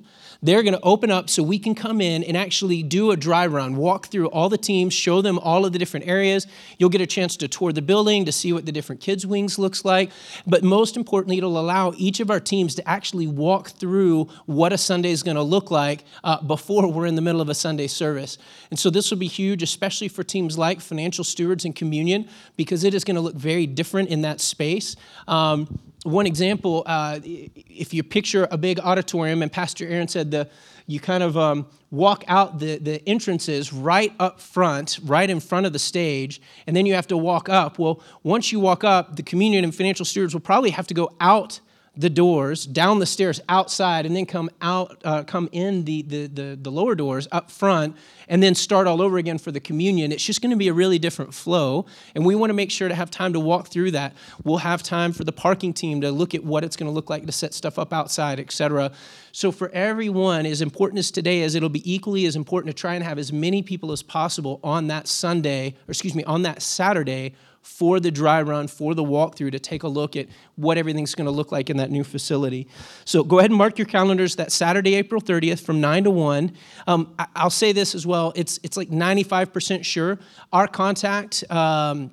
they're 0.48 0.64
going 0.64 0.74
to 0.74 0.82
open 0.82 1.12
up 1.12 1.30
so 1.30 1.44
we 1.44 1.60
can 1.60 1.76
come 1.76 2.00
in 2.00 2.24
and 2.24 2.38
actually 2.38 2.84
do 2.84 3.12
a 3.12 3.18
dry 3.18 3.48
run, 3.48 3.76
walk 3.76 4.08
through 4.08 4.28
all 4.28 4.50
the 4.50 4.58
teams, 4.58 4.94
show 4.94 5.22
them 5.22 5.40
all 5.40 5.66
of 5.66 5.74
the 5.74 5.80
different 5.80 6.08
areas. 6.08 6.48
You'll 6.78 6.90
get 6.90 7.02
a 7.02 7.08
chance 7.08 7.36
to 7.38 7.48
tour 7.48 7.72
the 7.72 7.82
building 7.82 8.26
to 8.26 8.32
see 8.32 8.54
what 8.54 8.66
the 8.66 8.72
different 8.72 9.02
kids' 9.02 9.26
wings 9.26 9.60
looks 9.60 9.84
like. 9.84 10.12
But 10.46 10.64
most 10.64 10.96
importantly, 10.96 11.38
it'll 11.38 11.60
allow 11.60 11.94
each 11.98 12.20
of 12.20 12.32
our 12.32 12.40
teams 12.40 12.76
to 12.76 12.88
actually 12.88 13.28
walk 13.28 13.70
through 13.70 14.26
what 14.46 14.72
a 14.74 14.78
Sunday 14.78 15.12
is 15.12 15.24
going 15.24 15.36
to 15.38 15.44
look 15.44 15.72
like 15.72 16.06
uh, 16.24 16.42
before 16.42 16.92
we're 16.92 17.06
in 17.08 17.16
the 17.16 17.22
middle 17.22 17.42
of 17.42 17.50
a 17.50 17.56
Sunday 17.56 17.88
service. 17.88 18.38
And 18.70 18.80
so 18.80 18.90
this 18.90 19.12
will 19.12 19.18
be 19.18 19.28
huge, 19.28 19.64
especially 19.64 20.08
for 20.08 20.24
teams 20.24 20.58
like 20.58 20.82
Financial 20.82 21.24
Stewards 21.24 21.66
and 21.66 21.76
Communion, 21.76 22.30
because 22.56 22.84
it 22.84 22.94
is 22.94 23.04
going 23.04 23.16
to 23.16 23.22
look 23.22 23.36
very 23.36 23.68
different 23.68 24.10
in 24.10 24.22
that 24.22 24.40
space. 24.40 24.96
Um, 25.28 25.80
one 26.04 26.28
example, 26.28 26.84
uh, 26.86 27.20
if 27.24 27.94
you 27.94 28.04
picture 28.04 28.48
a 28.52 28.58
big 28.58 28.80
auditorium, 28.80 29.42
and 29.42 29.52
Pastor 29.52 29.88
Aaron 29.88 30.08
said 30.08 30.32
the, 30.32 30.50
you 30.86 31.00
kind 31.00 31.24
of 31.24 31.36
um, 31.38 31.68
walk 31.92 32.24
out 32.28 32.60
the, 32.60 32.78
the 32.78 33.08
entrances 33.08 33.74
right 33.74 34.14
up 34.20 34.40
front, 34.40 35.00
right 35.04 35.30
in 35.30 35.40
front 35.40 35.66
of 35.66 35.74
the 35.74 35.80
stage, 35.80 36.42
and 36.66 36.76
then 36.76 36.86
you 36.86 36.94
have 36.94 37.08
to 37.08 37.18
walk 37.18 37.50
up. 37.50 37.80
Well, 37.80 38.02
once 38.24 38.52
you 38.52 38.60
walk 38.60 38.84
up, 38.84 39.16
the 39.16 39.24
communion 39.24 39.64
and 39.64 39.76
financial 39.76 40.06
stewards 40.06 40.34
will 40.34 40.42
probably 40.42 40.70
have 40.70 40.88
to 40.88 40.94
go 40.94 41.12
out 41.20 41.60
the 41.98 42.10
doors, 42.12 42.66
down 42.66 43.00
the 43.00 43.06
stairs 43.08 43.42
outside, 43.50 44.06
and 44.06 44.16
then 44.16 44.26
come 44.26 44.52
out, 44.62 45.02
uh, 45.04 45.24
come 45.24 45.50
in 45.52 45.84
the, 45.86 46.04
the, 46.04 46.28
the, 46.28 46.60
the, 46.62 46.72
lower 46.72 46.94
doors 46.94 47.28
up 47.32 47.50
front, 47.50 47.98
and 48.28 48.44
then 48.44 48.54
start 48.54 48.86
all 48.86 49.02
over 49.02 49.18
again 49.18 49.40
for 49.40 49.52
the 49.52 49.60
communion. 49.60 50.12
It's 50.12 50.24
just 50.24 50.42
going 50.42 50.52
to 50.52 50.58
be 50.58 50.68
a 50.68 50.74
really 50.74 51.00
different 51.00 51.34
flow, 51.34 51.88
and 52.14 52.24
we 52.24 52.36
want 52.36 52.52
to 52.52 52.54
make 52.54 52.70
sure 52.70 52.88
to 52.88 52.94
have 52.94 53.10
time 53.10 53.34
to 53.34 53.40
walk 53.40 53.70
through 53.70 53.92
that. 53.92 54.14
We'll 54.44 54.58
have 54.58 54.84
time 54.84 55.12
for 55.12 55.24
the 55.24 55.32
parking 55.32 55.74
team 55.74 56.02
to 56.02 56.12
look 56.12 56.36
at 56.36 56.44
what 56.44 56.64
it's 56.64 56.76
going 56.76 56.88
to 56.88 56.94
look 56.94 57.10
like 57.10 57.26
to 57.26 57.32
set 57.32 57.56
stuff 57.56 57.80
up 57.80 57.92
outside, 57.92 58.40
etc. 58.40 58.92
So 59.32 59.52
for 59.52 59.70
everyone, 59.70 60.46
as 60.46 60.62
important 60.62 61.00
as 61.00 61.10
today 61.10 61.42
is, 61.42 61.56
it'll 61.56 61.68
be 61.68 61.92
equally 61.92 62.28
as 62.28 62.36
important 62.36 62.76
to 62.76 62.80
try 62.80 62.94
and 62.94 63.04
have 63.04 63.18
as 63.18 63.34
many 63.34 63.64
people 63.64 63.92
as 63.92 64.04
possible 64.04 64.60
on 64.64 64.88
that 64.88 65.08
Sunday, 65.08 65.76
or 65.88 65.92
excuse 65.92 66.14
me, 66.14 66.24
on 66.26 66.44
that 66.44 66.62
Saturday 66.62 67.34
for 67.62 68.00
the 68.00 68.12
dry 68.12 68.42
run, 68.42 68.68
for 68.68 68.96
the 68.96 69.04
walkthrough 69.04 69.52
to 69.52 69.60
take 69.60 69.84
a 69.84 69.88
look 69.88 70.16
at 70.16 70.28
what 70.56 70.78
everything's 70.78 71.16
going 71.16 71.26
to 71.26 71.32
look 71.32 71.52
like 71.52 71.70
in 71.70 71.78
that 71.78 71.92
new 71.92 72.04
facility. 72.04 72.68
So 73.06 73.24
go 73.24 73.40
ahead 73.40 73.52
and 73.52 73.58
mark 73.58 73.78
your 73.78 73.88
calendars 73.88 74.36
that 74.38 74.52
Saturday, 74.52 74.96
April 74.96 75.22
30th 75.22 75.62
from 75.62 75.82
9 75.82 76.06
to 76.06 76.12
1. 76.12 76.52
Um, 76.88 77.14
I'll 77.36 77.50
say 77.50 77.72
this 77.72 77.94
as 77.94 78.06
well 78.08 78.34
it's, 78.36 78.60
it's 78.64 78.78
like 78.78 78.90
95% 78.90 79.84
sure. 79.84 80.20
Our 80.54 80.68
contact, 80.68 81.44
um, 81.52 82.12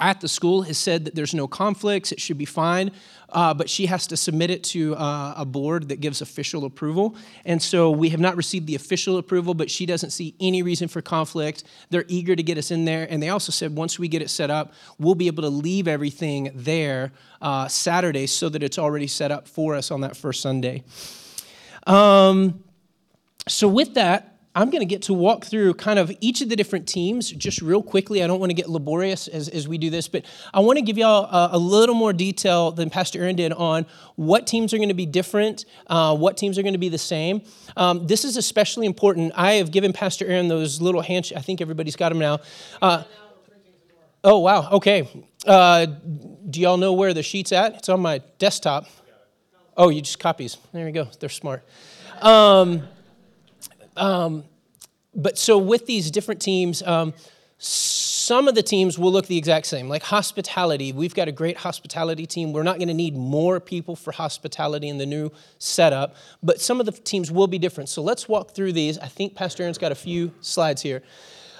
at 0.00 0.20
the 0.20 0.28
school 0.28 0.62
has 0.62 0.78
said 0.78 1.04
that 1.04 1.14
there's 1.14 1.34
no 1.34 1.46
conflicts, 1.46 2.12
it 2.12 2.20
should 2.20 2.38
be 2.38 2.46
fine, 2.46 2.90
uh, 3.28 3.52
but 3.52 3.68
she 3.68 3.86
has 3.86 4.06
to 4.06 4.16
submit 4.16 4.50
it 4.50 4.64
to 4.64 4.94
uh, 4.96 5.34
a 5.36 5.44
board 5.44 5.88
that 5.88 6.00
gives 6.00 6.22
official 6.22 6.64
approval. 6.64 7.14
And 7.44 7.62
so 7.62 7.90
we 7.90 8.08
have 8.10 8.20
not 8.20 8.36
received 8.36 8.66
the 8.66 8.74
official 8.74 9.18
approval, 9.18 9.54
but 9.54 9.70
she 9.70 9.84
doesn't 9.84 10.10
see 10.10 10.34
any 10.40 10.62
reason 10.62 10.88
for 10.88 11.02
conflict. 11.02 11.64
They're 11.90 12.04
eager 12.08 12.34
to 12.34 12.42
get 12.42 12.56
us 12.58 12.70
in 12.70 12.84
there. 12.84 13.06
And 13.10 13.22
they 13.22 13.28
also 13.28 13.52
said 13.52 13.74
once 13.74 13.98
we 13.98 14.08
get 14.08 14.22
it 14.22 14.30
set 14.30 14.50
up, 14.50 14.72
we'll 14.98 15.14
be 15.14 15.26
able 15.26 15.42
to 15.42 15.50
leave 15.50 15.88
everything 15.88 16.50
there 16.54 17.12
uh, 17.40 17.68
Saturday 17.68 18.26
so 18.26 18.48
that 18.48 18.62
it's 18.62 18.78
already 18.78 19.06
set 19.06 19.30
up 19.30 19.46
for 19.46 19.74
us 19.74 19.90
on 19.90 20.00
that 20.02 20.16
first 20.16 20.40
Sunday. 20.40 20.84
Um, 21.86 22.62
so, 23.48 23.66
with 23.66 23.94
that, 23.94 24.31
I'm 24.54 24.68
going 24.68 24.80
to 24.80 24.86
get 24.86 25.02
to 25.02 25.14
walk 25.14 25.46
through 25.46 25.74
kind 25.74 25.98
of 25.98 26.12
each 26.20 26.42
of 26.42 26.50
the 26.50 26.56
different 26.56 26.86
teams 26.86 27.30
just 27.30 27.62
real 27.62 27.82
quickly. 27.82 28.22
I 28.22 28.26
don't 28.26 28.38
want 28.38 28.50
to 28.50 28.54
get 28.54 28.68
laborious 28.68 29.26
as, 29.26 29.48
as 29.48 29.66
we 29.66 29.78
do 29.78 29.88
this, 29.88 30.08
but 30.08 30.26
I 30.52 30.60
want 30.60 30.76
to 30.76 30.82
give 30.82 30.98
y'all 30.98 31.24
a, 31.24 31.56
a 31.56 31.58
little 31.58 31.94
more 31.94 32.12
detail 32.12 32.70
than 32.70 32.90
Pastor 32.90 33.22
Aaron 33.22 33.36
did 33.36 33.52
on 33.52 33.86
what 34.16 34.46
teams 34.46 34.74
are 34.74 34.76
going 34.76 34.90
to 34.90 34.94
be 34.94 35.06
different, 35.06 35.64
uh, 35.86 36.14
what 36.14 36.36
teams 36.36 36.58
are 36.58 36.62
going 36.62 36.74
to 36.74 36.78
be 36.78 36.90
the 36.90 36.98
same. 36.98 37.42
Um, 37.78 38.06
this 38.06 38.26
is 38.26 38.36
especially 38.36 38.84
important. 38.84 39.32
I 39.36 39.52
have 39.52 39.70
given 39.70 39.94
Pastor 39.94 40.26
Aaron 40.26 40.48
those 40.48 40.82
little 40.82 41.00
handshakes. 41.00 41.38
I 41.38 41.42
think 41.42 41.62
everybody's 41.62 41.96
got 41.96 42.10
them 42.10 42.18
now. 42.18 42.40
Uh, 42.82 43.04
oh, 44.22 44.40
wow. 44.40 44.68
Okay. 44.70 45.08
Uh, 45.46 45.86
do 46.50 46.60
y'all 46.60 46.76
know 46.76 46.92
where 46.92 47.14
the 47.14 47.22
sheet's 47.22 47.52
at? 47.52 47.76
It's 47.76 47.88
on 47.88 48.00
my 48.00 48.18
desktop. 48.38 48.86
Oh, 49.78 49.88
you 49.88 50.02
just 50.02 50.18
copies. 50.18 50.58
There 50.72 50.86
you 50.86 50.92
go. 50.92 51.08
They're 51.18 51.30
smart. 51.30 51.64
Um, 52.20 52.82
um, 53.96 54.44
but 55.14 55.38
so 55.38 55.58
with 55.58 55.86
these 55.86 56.10
different 56.10 56.40
teams, 56.40 56.82
um, 56.82 57.12
some 57.58 58.48
of 58.48 58.54
the 58.54 58.62
teams 58.62 58.98
will 58.98 59.12
look 59.12 59.26
the 59.26 59.38
exact 59.38 59.66
same. 59.66 59.88
Like 59.88 60.02
hospitality, 60.02 60.92
we've 60.92 61.14
got 61.14 61.28
a 61.28 61.32
great 61.32 61.58
hospitality 61.58 62.26
team. 62.26 62.52
We're 62.52 62.62
not 62.62 62.78
going 62.78 62.88
to 62.88 62.94
need 62.94 63.16
more 63.16 63.60
people 63.60 63.94
for 63.94 64.12
hospitality 64.12 64.88
in 64.88 64.98
the 64.98 65.06
new 65.06 65.30
setup, 65.58 66.16
but 66.42 66.60
some 66.60 66.80
of 66.80 66.86
the 66.86 66.92
teams 66.92 67.30
will 67.30 67.46
be 67.46 67.58
different. 67.58 67.88
So 67.88 68.02
let's 68.02 68.28
walk 68.28 68.52
through 68.52 68.72
these. 68.72 68.98
I 68.98 69.06
think 69.06 69.34
Pastor 69.34 69.62
Aaron's 69.62 69.78
got 69.78 69.92
a 69.92 69.96
few 69.96 70.32
slides 70.40 70.82
here. 70.82 71.02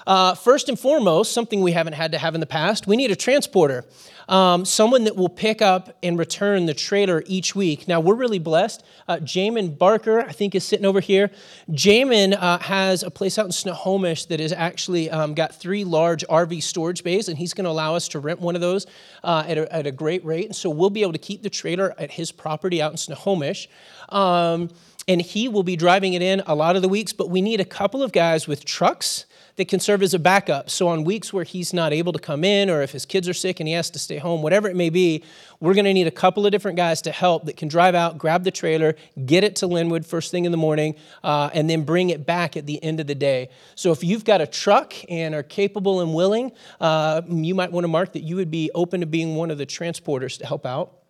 Uh, 0.05 0.35
first 0.35 0.69
and 0.69 0.77
foremost, 0.77 1.33
something 1.33 1.61
we 1.61 1.71
haven't 1.71 1.93
had 1.93 2.11
to 2.11 2.17
have 2.17 2.35
in 2.35 2.39
the 2.39 2.45
past, 2.47 2.87
we 2.87 2.95
need 2.95 3.11
a 3.11 3.15
transporter. 3.15 3.85
Um, 4.29 4.63
someone 4.63 5.03
that 5.03 5.15
will 5.15 5.29
pick 5.29 5.61
up 5.61 5.97
and 6.01 6.17
return 6.17 6.65
the 6.65 6.73
trailer 6.73 7.23
each 7.27 7.55
week. 7.55 7.87
Now, 7.87 7.99
we're 7.99 8.15
really 8.15 8.39
blessed. 8.39 8.83
Uh, 9.07 9.17
Jamin 9.17 9.77
Barker, 9.77 10.21
I 10.21 10.31
think, 10.31 10.55
is 10.55 10.63
sitting 10.63 10.85
over 10.85 11.01
here. 11.01 11.29
Jamin 11.71 12.37
uh, 12.39 12.59
has 12.59 13.03
a 13.03 13.11
place 13.11 13.37
out 13.37 13.45
in 13.45 13.51
Snohomish 13.51 14.25
that 14.25 14.39
has 14.39 14.53
actually 14.53 15.09
um, 15.09 15.33
got 15.33 15.53
three 15.53 15.83
large 15.83 16.25
RV 16.27 16.63
storage 16.63 17.03
bays, 17.03 17.27
and 17.27 17.37
he's 17.37 17.53
going 17.53 17.65
to 17.65 17.69
allow 17.69 17.95
us 17.95 18.07
to 18.09 18.19
rent 18.19 18.39
one 18.39 18.55
of 18.55 18.61
those 18.61 18.85
uh, 19.23 19.43
at, 19.45 19.57
a, 19.57 19.73
at, 19.73 19.87
a, 19.87 19.91
great 19.91 20.23
rate. 20.23 20.45
And 20.45 20.55
so 20.55 20.69
we'll 20.69 20.89
be 20.89 21.01
able 21.01 21.13
to 21.13 21.19
keep 21.19 21.43
the 21.43 21.49
trailer 21.49 21.93
at 21.97 22.11
his 22.11 22.31
property 22.31 22.81
out 22.81 22.91
in 22.91 22.97
Snohomish. 22.97 23.67
Um, 24.09 24.69
and 25.07 25.21
he 25.21 25.49
will 25.49 25.63
be 25.63 25.75
driving 25.75 26.13
it 26.13 26.21
in 26.21 26.41
a 26.47 26.55
lot 26.55 26.77
of 26.77 26.81
the 26.81 26.87
weeks, 26.87 27.11
but 27.11 27.29
we 27.29 27.41
need 27.41 27.59
a 27.59 27.65
couple 27.65 28.01
of 28.01 28.13
guys 28.13 28.47
with 28.47 28.63
trucks 28.63 29.25
that 29.55 29.67
can 29.67 29.79
serve 29.79 30.01
as 30.01 30.13
a 30.13 30.19
backup. 30.19 30.69
So, 30.69 30.87
on 30.87 31.03
weeks 31.03 31.31
where 31.31 31.43
he's 31.43 31.73
not 31.73 31.93
able 31.93 32.13
to 32.13 32.19
come 32.19 32.43
in, 32.43 32.69
or 32.69 32.81
if 32.81 32.91
his 32.91 33.05
kids 33.05 33.29
are 33.29 33.33
sick 33.33 33.59
and 33.59 33.67
he 33.67 33.73
has 33.73 33.89
to 33.91 33.99
stay 33.99 34.17
home, 34.17 34.41
whatever 34.41 34.67
it 34.67 34.75
may 34.75 34.89
be, 34.89 35.23
we're 35.59 35.73
going 35.73 35.85
to 35.85 35.93
need 35.93 36.07
a 36.07 36.11
couple 36.11 36.45
of 36.45 36.51
different 36.51 36.77
guys 36.77 37.01
to 37.03 37.11
help 37.11 37.45
that 37.45 37.57
can 37.57 37.67
drive 37.67 37.95
out, 37.95 38.17
grab 38.17 38.43
the 38.43 38.51
trailer, 38.51 38.95
get 39.25 39.43
it 39.43 39.55
to 39.57 39.67
Lynnwood 39.67 40.05
first 40.05 40.31
thing 40.31 40.45
in 40.45 40.51
the 40.51 40.57
morning, 40.57 40.95
uh, 41.23 41.49
and 41.53 41.69
then 41.69 41.83
bring 41.83 42.09
it 42.09 42.25
back 42.25 42.57
at 42.57 42.65
the 42.65 42.83
end 42.83 42.99
of 42.99 43.07
the 43.07 43.15
day. 43.15 43.49
So, 43.75 43.91
if 43.91 44.03
you've 44.03 44.25
got 44.25 44.41
a 44.41 44.47
truck 44.47 44.93
and 45.09 45.35
are 45.35 45.43
capable 45.43 46.01
and 46.01 46.13
willing, 46.13 46.51
uh, 46.81 47.21
you 47.27 47.53
might 47.53 47.71
want 47.71 47.83
to 47.83 47.89
mark 47.89 48.13
that 48.13 48.23
you 48.23 48.35
would 48.37 48.51
be 48.51 48.71
open 48.73 49.01
to 49.01 49.05
being 49.05 49.35
one 49.35 49.51
of 49.51 49.57
the 49.57 49.65
transporters 49.65 50.37
to 50.39 50.45
help 50.45 50.65
out. 50.65 51.02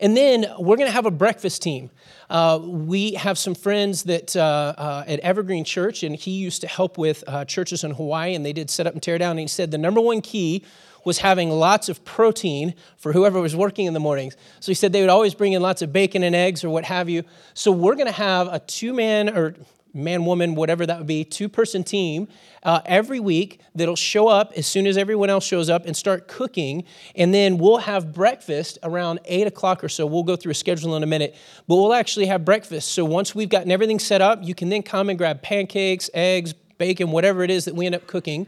And 0.00 0.16
then 0.16 0.46
we're 0.58 0.76
going 0.76 0.88
to 0.88 0.92
have 0.92 1.06
a 1.06 1.10
breakfast 1.10 1.62
team. 1.62 1.90
Uh, 2.28 2.58
we 2.62 3.12
have 3.12 3.38
some 3.38 3.54
friends 3.54 4.04
that 4.04 4.34
uh, 4.34 4.74
uh, 4.76 5.04
at 5.06 5.20
Evergreen 5.20 5.64
Church, 5.64 6.02
and 6.02 6.16
he 6.16 6.32
used 6.32 6.60
to 6.62 6.66
help 6.66 6.98
with 6.98 7.22
uh, 7.26 7.44
churches 7.44 7.84
in 7.84 7.92
Hawaii, 7.92 8.34
and 8.34 8.44
they 8.44 8.52
did 8.52 8.70
set 8.70 8.86
up 8.86 8.94
and 8.94 9.02
tear 9.02 9.18
down. 9.18 9.32
And 9.32 9.40
he 9.40 9.48
said 9.48 9.70
the 9.70 9.78
number 9.78 10.00
one 10.00 10.20
key 10.20 10.64
was 11.04 11.18
having 11.18 11.50
lots 11.50 11.88
of 11.88 12.04
protein 12.04 12.74
for 12.96 13.12
whoever 13.12 13.40
was 13.40 13.54
working 13.54 13.86
in 13.86 13.92
the 13.94 14.00
mornings. 14.00 14.36
So 14.60 14.70
he 14.70 14.74
said 14.74 14.92
they 14.92 15.02
would 15.02 15.10
always 15.10 15.34
bring 15.34 15.52
in 15.52 15.62
lots 15.62 15.82
of 15.82 15.92
bacon 15.92 16.22
and 16.22 16.34
eggs 16.34 16.64
or 16.64 16.70
what 16.70 16.84
have 16.84 17.08
you. 17.08 17.24
So 17.52 17.70
we're 17.70 17.94
going 17.94 18.06
to 18.06 18.12
have 18.12 18.48
a 18.52 18.58
two 18.58 18.94
man 18.94 19.28
or 19.28 19.54
man, 19.94 20.24
woman, 20.24 20.54
whatever 20.54 20.84
that 20.84 20.98
would 20.98 21.06
be, 21.06 21.24
two 21.24 21.48
person 21.48 21.84
team 21.84 22.28
uh, 22.64 22.80
every 22.84 23.20
week 23.20 23.60
that'll 23.74 23.96
show 23.96 24.28
up 24.28 24.52
as 24.56 24.66
soon 24.66 24.86
as 24.86 24.98
everyone 24.98 25.30
else 25.30 25.44
shows 25.44 25.70
up 25.70 25.86
and 25.86 25.96
start 25.96 26.26
cooking. 26.26 26.84
And 27.14 27.32
then 27.32 27.58
we'll 27.58 27.78
have 27.78 28.12
breakfast 28.12 28.78
around 28.82 29.20
eight 29.26 29.46
o'clock 29.46 29.84
or 29.84 29.88
so. 29.88 30.04
We'll 30.04 30.24
go 30.24 30.36
through 30.36 30.52
a 30.52 30.56
schedule 30.56 30.96
in 30.96 31.02
a 31.02 31.06
minute, 31.06 31.36
but 31.68 31.76
we'll 31.76 31.94
actually 31.94 32.26
have 32.26 32.44
breakfast. 32.44 32.92
So 32.92 33.04
once 33.04 33.34
we've 33.34 33.48
gotten 33.48 33.70
everything 33.70 33.98
set 33.98 34.20
up, 34.20 34.40
you 34.42 34.54
can 34.54 34.68
then 34.68 34.82
come 34.82 35.08
and 35.08 35.16
grab 35.16 35.40
pancakes, 35.42 36.10
eggs, 36.12 36.52
bacon, 36.78 37.12
whatever 37.12 37.44
it 37.44 37.50
is 37.50 37.66
that 37.66 37.74
we 37.74 37.86
end 37.86 37.94
up 37.94 38.06
cooking. 38.06 38.46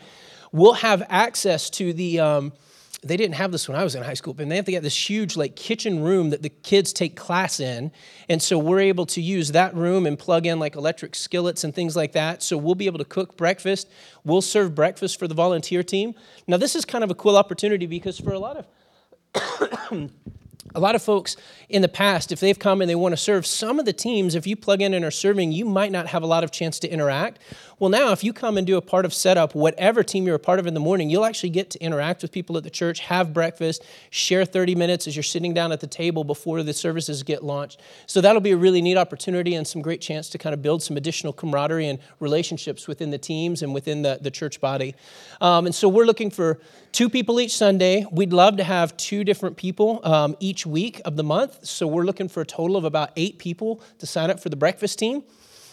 We'll 0.52 0.74
have 0.74 1.04
access 1.09 1.70
to 1.70 1.92
the, 1.92 2.20
um, 2.20 2.52
they 3.09 3.16
didn't 3.16 3.35
have 3.35 3.53
this 3.53 3.69
when 3.69 3.77
I 3.77 3.85
was 3.85 3.95
in 3.95 4.03
high 4.03 4.14
school, 4.14 4.35
but 4.35 4.49
they 4.49 4.57
have 4.57 4.64
to 4.64 4.71
get 4.71 4.83
this 4.83 5.09
huge 5.09 5.37
like 5.37 5.57
kitchen 5.57 6.03
room 6.03 6.31
that 6.31 6.42
the 6.42 6.49
kids 6.49 6.92
take 6.92 7.16
class 7.16 7.61
in. 7.61 7.92
And 8.29 8.42
so 8.42 8.59
we're 8.59 8.81
able 8.81 9.07
to 9.07 9.21
use 9.21 9.53
that 9.53 9.75
room 9.75 10.07
and 10.07 10.19
plug 10.19 10.47
in 10.47 10.59
like 10.59 10.77
electric 10.77 11.14
skillets 11.14 11.64
and 11.64 11.75
things 11.75 11.97
like 11.97 12.12
that. 12.12 12.42
So 12.42 12.57
we'll 12.57 12.75
be 12.75 12.87
able 12.87 12.99
to 12.99 13.05
cook 13.05 13.37
breakfast. 13.37 13.90
We'll 14.25 14.42
serve 14.42 14.75
breakfast 14.75 15.19
for 15.19 15.29
the 15.29 15.35
volunteer 15.35 15.83
team. 15.83 16.14
Now 16.47 16.57
this 16.57 16.75
is 16.75 16.85
kind 16.85 17.05
of 17.05 17.11
a 17.11 17.14
cool 17.14 17.37
opportunity 17.37 17.87
because 17.87 18.19
for 18.19 18.33
a 18.33 18.38
lot 18.38 18.57
of 18.57 20.11
a 20.74 20.81
lot 20.81 20.94
of 20.94 21.02
folks 21.02 21.37
in 21.68 21.83
the 21.83 21.88
past, 21.88 22.33
if 22.33 22.40
they've 22.40 22.59
come 22.59 22.81
and 22.81 22.90
they 22.90 22.94
want 22.94 23.12
to 23.12 23.16
serve, 23.16 23.46
some 23.46 23.79
of 23.79 23.85
the 23.85 23.92
teams, 23.92 24.35
if 24.35 24.46
you 24.46 24.57
plug 24.57 24.83
in 24.83 24.94
and 24.94 25.05
are 25.05 25.11
serving, 25.11 25.52
you 25.52 25.64
might 25.64 25.92
not 25.92 26.09
have 26.09 26.22
a 26.22 26.26
lot 26.26 26.44
of 26.44 26.50
chance 26.50 26.79
to 26.81 26.88
interact. 26.88 27.38
Well, 27.79 27.90
now, 27.90 28.12
if 28.12 28.24
you 28.24 28.33
come 28.33 28.57
and 28.57 28.66
do 28.66 28.79
a 28.79 28.81
part 28.81 29.05
of 29.05 29.12
setup, 29.12 29.55
whatever 29.55 30.02
team 30.02 30.24
you're 30.24 30.37
a 30.37 30.38
part 30.38 30.59
of 30.59 30.66
in 30.66 30.72
the 30.72 30.81
morning, 30.81 31.11
you'll 31.11 31.26
actually 31.26 31.50
get 31.50 31.68
to 31.70 31.79
interact 31.79 32.22
with 32.22 32.33
people 32.33 32.57
at 32.57 32.64
the 32.64 32.70
church, 32.70 33.00
have 33.00 33.35
breakfast, 33.35 33.85
share 34.09 34.46
30 34.46 34.74
minutes 34.74 35.07
as 35.07 35.14
you're 35.14 35.22
sitting 35.22 35.52
down 35.52 35.72
at 35.72 35.81
the 35.81 35.87
table 35.87 36.24
before 36.24 36.62
the 36.62 36.72
services 36.72 37.22
get 37.22 37.44
launched. 37.44 37.83
So 38.07 38.22
that'll 38.22 38.40
be 38.40 38.52
a 38.52 38.57
really 38.57 38.81
neat 38.81 38.96
opportunity 38.96 39.55
and 39.55 39.66
some 39.66 39.83
great 39.83 40.00
chance 40.00 40.31
to 40.31 40.38
kind 40.38 40.55
of 40.55 40.62
build 40.62 40.83
some 40.83 40.96
additional 40.96 41.35
camaraderie 41.35 41.88
and 41.88 41.98
relationships 42.18 42.88
within 42.88 43.11
the 43.11 43.18
teams 43.18 43.61
and 43.61 43.74
within 43.74 44.00
the, 44.00 44.18
the 44.22 44.31
church 44.31 44.59
body. 44.59 44.94
Um, 45.42 45.66
and 45.66 45.74
so 45.74 45.87
we're 45.87 46.07
looking 46.07 46.31
for 46.31 46.59
two 46.92 47.11
people 47.11 47.38
each 47.40 47.55
Sunday. 47.55 48.07
We'd 48.11 48.33
love 48.33 48.57
to 48.57 48.64
have 48.64 48.96
two 48.96 49.22
different 49.22 49.59
people 49.59 50.00
um, 50.02 50.35
each 50.40 50.56
week 50.64 51.01
of 51.05 51.16
the 51.16 51.25
month. 51.25 51.66
So 51.66 51.87
we're 51.87 52.05
looking 52.05 52.29
for 52.29 52.40
a 52.40 52.47
total 52.47 52.77
of 52.77 52.85
about 52.85 53.11
eight 53.16 53.38
people 53.38 53.83
to 53.99 54.07
sign 54.07 54.31
up 54.31 54.40
for 54.40 54.49
the 54.49 54.57
breakfast 54.57 54.99
team. 54.99 55.25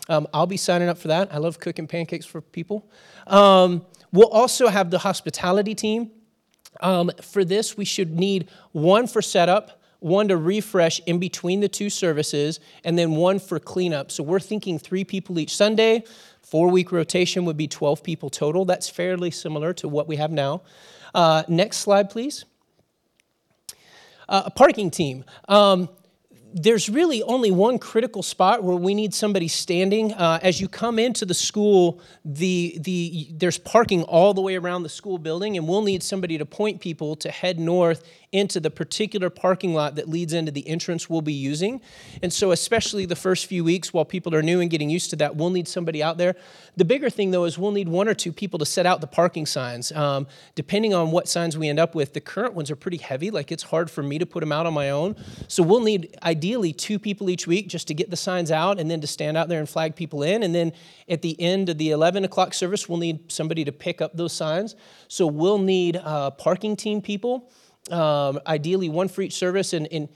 Um, 0.09 0.27
I'll 0.33 0.47
be 0.47 0.57
signing 0.57 0.89
up 0.89 0.97
for 0.97 1.07
that. 1.07 1.33
I 1.33 1.37
love 1.37 1.59
cooking 1.59 1.87
pancakes 1.87 2.25
for 2.25 2.41
people. 2.41 2.89
Um, 3.27 3.85
we'll 4.11 4.29
also 4.29 4.67
have 4.67 4.91
the 4.91 4.99
hospitality 4.99 5.75
team. 5.75 6.11
Um, 6.81 7.11
for 7.21 7.45
this, 7.45 7.77
we 7.77 7.85
should 7.85 8.19
need 8.19 8.49
one 8.71 9.07
for 9.07 9.21
setup, 9.21 9.81
one 9.99 10.27
to 10.27 10.37
refresh 10.37 10.99
in 11.05 11.19
between 11.19 11.61
the 11.61 11.69
two 11.69 11.89
services, 11.89 12.59
and 12.83 12.97
then 12.97 13.11
one 13.11 13.39
for 13.39 13.59
cleanup. 13.59 14.11
So 14.11 14.23
we're 14.23 14.39
thinking 14.39 14.79
three 14.79 15.05
people 15.05 15.39
each 15.39 15.55
Sunday. 15.55 16.03
Four 16.41 16.69
week 16.69 16.91
rotation 16.91 17.45
would 17.45 17.57
be 17.57 17.67
12 17.67 18.03
people 18.03 18.29
total. 18.29 18.65
That's 18.65 18.89
fairly 18.89 19.31
similar 19.31 19.73
to 19.75 19.87
what 19.87 20.07
we 20.07 20.17
have 20.17 20.31
now. 20.31 20.63
Uh, 21.13 21.43
next 21.47 21.77
slide, 21.77 22.09
please. 22.09 22.43
Uh, 24.29 24.43
a 24.45 24.51
parking 24.51 24.89
team. 24.89 25.23
Um, 25.47 25.89
there's 26.53 26.87
really 26.87 27.23
only 27.23 27.49
one 27.49 27.79
critical 27.79 28.21
spot 28.21 28.63
where 28.63 28.75
we 28.75 28.93
need 28.93 29.13
somebody 29.13 29.47
standing. 29.47 30.13
Uh, 30.13 30.39
as 30.41 30.61
you 30.61 30.67
come 30.67 30.99
into 30.99 31.25
the 31.25 31.33
school, 31.33 31.99
the, 32.23 32.77
the, 32.79 33.27
there's 33.31 33.57
parking 33.57 34.03
all 34.03 34.33
the 34.33 34.41
way 34.41 34.55
around 34.55 34.83
the 34.83 34.89
school 34.89 35.17
building, 35.17 35.57
and 35.57 35.67
we'll 35.67 35.81
need 35.81 36.03
somebody 36.03 36.37
to 36.37 36.45
point 36.45 36.79
people 36.79 37.15
to 37.17 37.31
head 37.31 37.59
north 37.59 38.03
into 38.33 38.59
the 38.59 38.71
particular 38.71 39.29
parking 39.29 39.73
lot 39.73 39.95
that 39.95 40.09
leads 40.09 40.33
into 40.33 40.51
the 40.51 40.67
entrance 40.67 41.09
we'll 41.09 41.21
be 41.21 41.33
using. 41.33 41.79
And 42.21 42.33
so, 42.33 42.51
especially 42.51 43.05
the 43.05 43.15
first 43.15 43.45
few 43.45 43.63
weeks 43.63 43.93
while 43.93 44.03
people 44.03 44.33
are 44.35 44.41
new 44.41 44.59
and 44.59 44.69
getting 44.69 44.89
used 44.89 45.11
to 45.11 45.15
that, 45.17 45.35
we'll 45.35 45.51
need 45.51 45.67
somebody 45.67 46.01
out 46.01 46.17
there. 46.17 46.35
The 46.75 46.83
bigger 46.83 47.09
thing, 47.09 47.31
though, 47.31 47.45
is 47.45 47.57
we'll 47.57 47.71
need 47.71 47.87
one 47.87 48.07
or 48.07 48.15
two 48.15 48.33
people 48.33 48.57
to 48.59 48.65
set 48.65 48.85
out 48.85 49.01
the 49.01 49.07
parking 49.07 49.45
signs. 49.45 49.91
Um, 49.91 50.27
depending 50.55 50.93
on 50.93 51.11
what 51.11 51.27
signs 51.27 51.57
we 51.57 51.69
end 51.69 51.79
up 51.79 51.93
with, 51.93 52.13
the 52.13 52.21
current 52.21 52.55
ones 52.55 52.71
are 52.71 52.75
pretty 52.75 52.97
heavy, 52.97 53.29
like 53.29 53.51
it's 53.51 53.63
hard 53.63 53.91
for 53.91 54.01
me 54.01 54.17
to 54.17 54.25
put 54.25 54.39
them 54.39 54.51
out 54.51 54.65
on 54.65 54.73
my 54.73 54.89
own. 54.89 55.15
So, 55.47 55.61
we'll 55.61 55.81
need 55.81 56.17
ideally 56.23 56.73
two 56.73 56.97
people 56.97 57.29
each 57.29 57.45
week 57.45 57.67
just 57.67 57.87
to 57.87 57.93
get 57.93 58.09
the 58.09 58.17
signs 58.17 58.49
out 58.49 58.79
and 58.79 58.89
then 58.89 58.99
to 59.01 59.07
stand 59.07 59.37
out 59.37 59.47
there 59.47 59.59
and 59.59 59.69
flag 59.69 59.95
people 59.95 60.23
in. 60.23 60.41
And 60.41 60.55
then 60.55 60.73
at 61.07 61.21
the 61.21 61.39
end 61.39 61.69
of 61.69 61.77
the 61.77 61.91
11 61.91 62.25
o'clock 62.25 62.55
service, 62.55 62.89
we'll 62.89 62.97
need 62.97 63.31
somebody 63.31 63.63
to 63.63 63.71
pick 63.71 64.01
up 64.01 64.17
those 64.17 64.33
signs. 64.33 64.75
So, 65.07 65.27
we'll 65.27 65.59
need 65.59 65.97
uh, 65.97 66.31
parking 66.31 66.75
team 66.75 66.99
people 66.99 67.51
um, 67.91 68.39
ideally 68.47 68.89
one 68.89 69.07
for 69.07 69.21
each 69.21 69.33
service. 69.33 69.73
And, 69.73 69.87
and, 69.91 70.09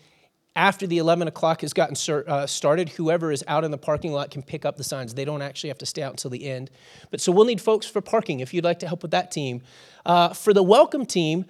after 0.57 0.87
the 0.87 0.97
11 0.97 1.27
o'clock 1.27 1.61
has 1.61 1.71
gotten 1.71 1.95
uh, 2.27 2.47
started, 2.47 2.89
whoever 2.89 3.31
is 3.31 3.43
out 3.47 3.63
in 3.63 3.69
the 3.69 3.77
parking 3.77 4.11
lot 4.11 4.31
can 4.31 4.41
pick 4.41 4.65
up 4.65 4.75
the 4.75 4.83
signs. 4.83 5.13
They 5.13 5.23
don't 5.23 5.43
actually 5.43 5.67
have 5.67 5.77
to 5.77 5.85
stay 5.85 6.01
out 6.01 6.13
until 6.13 6.31
the 6.31 6.49
end. 6.49 6.71
But 7.11 7.21
so 7.21 7.31
we'll 7.31 7.45
need 7.45 7.61
folks 7.61 7.85
for 7.85 8.01
parking 8.01 8.39
if 8.39 8.55
you'd 8.55 8.63
like 8.63 8.79
to 8.79 8.87
help 8.87 9.03
with 9.03 9.11
that 9.11 9.29
team. 9.29 9.61
Uh, 10.03 10.33
for 10.33 10.53
the 10.53 10.63
welcome 10.63 11.05
team, 11.05 11.45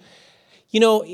you 0.68 0.78
know, 0.78 1.06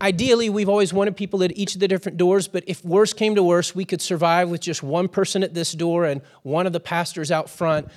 ideally, 0.00 0.48
we've 0.48 0.68
always 0.68 0.92
wanted 0.92 1.16
people 1.16 1.42
at 1.42 1.56
each 1.56 1.74
of 1.74 1.80
the 1.80 1.88
different 1.88 2.18
doors, 2.18 2.48
but 2.48 2.64
if 2.66 2.84
worse 2.84 3.12
came 3.12 3.34
to 3.34 3.42
worse, 3.42 3.74
we 3.74 3.84
could 3.84 4.00
survive 4.00 4.48
with 4.48 4.60
just 4.60 4.82
one 4.82 5.08
person 5.08 5.42
at 5.42 5.54
this 5.54 5.72
door 5.72 6.04
and 6.04 6.22
one 6.42 6.66
of 6.66 6.72
the 6.72 6.80
pastors 6.80 7.30
out 7.30 7.50
front. 7.50 7.88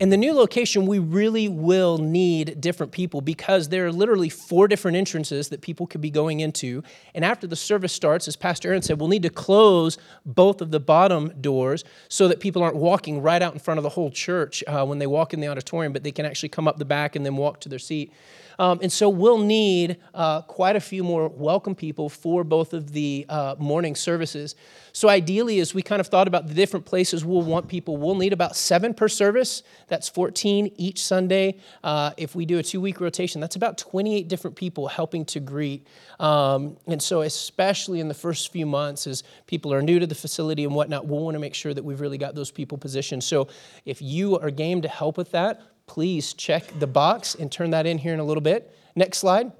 In 0.00 0.08
the 0.08 0.16
new 0.16 0.32
location, 0.32 0.86
we 0.86 0.98
really 0.98 1.48
will 1.48 1.98
need 1.98 2.60
different 2.60 2.92
people 2.92 3.20
because 3.20 3.68
there 3.68 3.86
are 3.86 3.92
literally 3.92 4.30
four 4.30 4.66
different 4.66 4.96
entrances 4.96 5.50
that 5.50 5.60
people 5.60 5.86
could 5.86 6.00
be 6.00 6.10
going 6.10 6.40
into. 6.40 6.82
And 7.14 7.24
after 7.24 7.46
the 7.46 7.56
service 7.56 7.92
starts, 7.92 8.26
as 8.26 8.34
Pastor 8.34 8.68
Aaron 8.68 8.82
said, 8.82 8.98
we'll 8.98 9.08
need 9.08 9.22
to 9.24 9.30
close 9.30 9.98
both 10.24 10.62
of 10.62 10.70
the 10.70 10.80
bottom 10.80 11.32
doors 11.40 11.84
so 12.08 12.26
that 12.28 12.40
people 12.40 12.62
aren't 12.62 12.76
walking 12.76 13.20
right 13.20 13.42
out 13.42 13.52
in 13.52 13.58
front 13.58 13.78
of 13.78 13.84
the 13.84 13.90
whole 13.90 14.10
church 14.10 14.64
uh, 14.66 14.84
when 14.84 14.98
they 14.98 15.06
walk 15.06 15.34
in 15.34 15.40
the 15.40 15.48
auditorium, 15.48 15.92
but 15.92 16.02
they 16.02 16.12
can 16.12 16.24
actually 16.24 16.48
come 16.48 16.66
up 16.66 16.78
the 16.78 16.84
back 16.84 17.14
and 17.14 17.26
then 17.26 17.36
walk 17.36 17.60
to 17.60 17.68
their 17.68 17.78
seat. 17.78 18.12
Um, 18.58 18.78
and 18.82 18.92
so 18.92 19.08
we'll 19.08 19.38
need 19.38 19.98
uh, 20.14 20.42
quite 20.42 20.76
a 20.76 20.80
few 20.80 21.02
more 21.02 21.28
welcome 21.52 21.74
people 21.74 22.08
for 22.08 22.44
both 22.44 22.72
of 22.72 22.92
the 22.92 23.26
uh, 23.28 23.54
morning 23.58 23.94
services. 23.94 24.54
So 24.94 25.10
ideally, 25.10 25.60
as 25.60 25.74
we 25.74 25.82
kind 25.82 26.00
of 26.00 26.06
thought 26.06 26.26
about 26.26 26.48
the 26.48 26.54
different 26.54 26.86
places 26.86 27.26
we'll 27.26 27.42
want 27.42 27.68
people, 27.68 27.98
we'll 27.98 28.14
need 28.14 28.32
about 28.32 28.56
seven 28.56 28.94
per 28.94 29.06
service. 29.06 29.62
That's 29.88 30.08
14 30.08 30.72
each 30.78 31.04
Sunday. 31.04 31.58
Uh, 31.84 32.12
if 32.16 32.34
we 32.34 32.46
do 32.46 32.56
a 32.56 32.62
two 32.62 32.80
week 32.80 33.02
rotation, 33.02 33.38
that's 33.38 33.54
about 33.54 33.76
28 33.76 34.28
different 34.28 34.56
people 34.56 34.88
helping 34.88 35.26
to 35.26 35.40
greet. 35.40 35.86
Um, 36.18 36.78
and 36.86 37.02
so, 37.02 37.20
especially 37.20 38.00
in 38.00 38.08
the 38.08 38.14
first 38.14 38.50
few 38.50 38.64
months, 38.64 39.06
as 39.06 39.22
people 39.46 39.74
are 39.74 39.82
new 39.82 39.98
to 39.98 40.06
the 40.06 40.14
facility 40.14 40.64
and 40.64 40.74
whatnot, 40.74 41.06
we'll 41.06 41.20
want 41.20 41.34
to 41.34 41.38
make 41.38 41.54
sure 41.54 41.74
that 41.74 41.84
we've 41.84 42.00
really 42.00 42.16
got 42.16 42.34
those 42.34 42.50
people 42.50 42.78
positioned. 42.78 43.22
So, 43.22 43.48
if 43.84 44.00
you 44.00 44.38
are 44.38 44.50
game 44.50 44.80
to 44.80 44.88
help 44.88 45.18
with 45.18 45.32
that, 45.32 45.60
please 45.84 46.32
check 46.32 46.64
the 46.78 46.86
box 46.86 47.34
and 47.34 47.52
turn 47.52 47.72
that 47.72 47.84
in 47.84 47.98
here 47.98 48.14
in 48.14 48.20
a 48.20 48.24
little 48.24 48.40
bit. 48.40 48.74
Next 48.96 49.18
slide. 49.18 49.52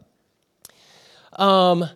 Um, 1.37 1.88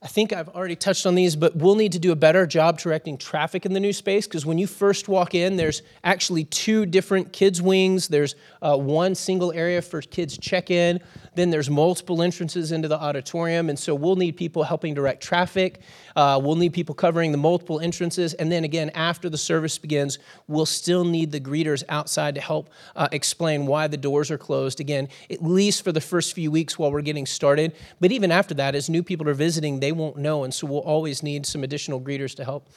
I 0.00 0.06
think 0.06 0.32
I've 0.32 0.48
already 0.50 0.76
touched 0.76 1.06
on 1.06 1.16
these, 1.16 1.34
but 1.34 1.56
we'll 1.56 1.74
need 1.74 1.90
to 1.92 1.98
do 1.98 2.12
a 2.12 2.16
better 2.16 2.46
job 2.46 2.78
directing 2.78 3.18
traffic 3.18 3.66
in 3.66 3.72
the 3.72 3.80
new 3.80 3.92
space 3.92 4.28
because 4.28 4.46
when 4.46 4.56
you 4.56 4.68
first 4.68 5.08
walk 5.08 5.34
in, 5.34 5.56
there's 5.56 5.82
actually 6.04 6.44
two 6.44 6.86
different 6.86 7.32
kids' 7.32 7.60
wings. 7.60 8.06
There's 8.06 8.36
uh, 8.62 8.76
one 8.76 9.16
single 9.16 9.50
area 9.52 9.82
for 9.82 10.00
kids 10.00 10.38
check 10.38 10.70
in, 10.70 11.00
then 11.38 11.50
there's 11.50 11.70
multiple 11.70 12.20
entrances 12.20 12.72
into 12.72 12.88
the 12.88 12.98
auditorium. 12.98 13.68
And 13.68 13.78
so 13.78 13.94
we'll 13.94 14.16
need 14.16 14.36
people 14.36 14.64
helping 14.64 14.94
direct 14.94 15.22
traffic. 15.22 15.80
Uh, 16.16 16.40
we'll 16.42 16.56
need 16.56 16.72
people 16.72 16.94
covering 16.94 17.30
the 17.32 17.38
multiple 17.38 17.78
entrances. 17.78 18.34
And 18.34 18.50
then 18.50 18.64
again, 18.64 18.90
after 18.90 19.30
the 19.30 19.38
service 19.38 19.78
begins, 19.78 20.18
we'll 20.48 20.66
still 20.66 21.04
need 21.04 21.30
the 21.30 21.40
greeters 21.40 21.84
outside 21.88 22.34
to 22.34 22.40
help 22.40 22.70
uh, 22.96 23.08
explain 23.12 23.66
why 23.66 23.86
the 23.86 23.96
doors 23.96 24.30
are 24.30 24.38
closed. 24.38 24.80
Again, 24.80 25.08
at 25.30 25.42
least 25.42 25.84
for 25.84 25.92
the 25.92 26.00
first 26.00 26.34
few 26.34 26.50
weeks 26.50 26.78
while 26.78 26.90
we're 26.90 27.02
getting 27.02 27.26
started. 27.26 27.74
But 28.00 28.10
even 28.10 28.32
after 28.32 28.54
that, 28.54 28.74
as 28.74 28.90
new 28.90 29.02
people 29.02 29.28
are 29.28 29.34
visiting, 29.34 29.80
they 29.80 29.92
won't 29.92 30.16
know. 30.16 30.44
And 30.44 30.52
so 30.52 30.66
we'll 30.66 30.80
always 30.80 31.22
need 31.22 31.46
some 31.46 31.62
additional 31.62 32.00
greeters 32.00 32.34
to 32.36 32.44
help. 32.44 32.68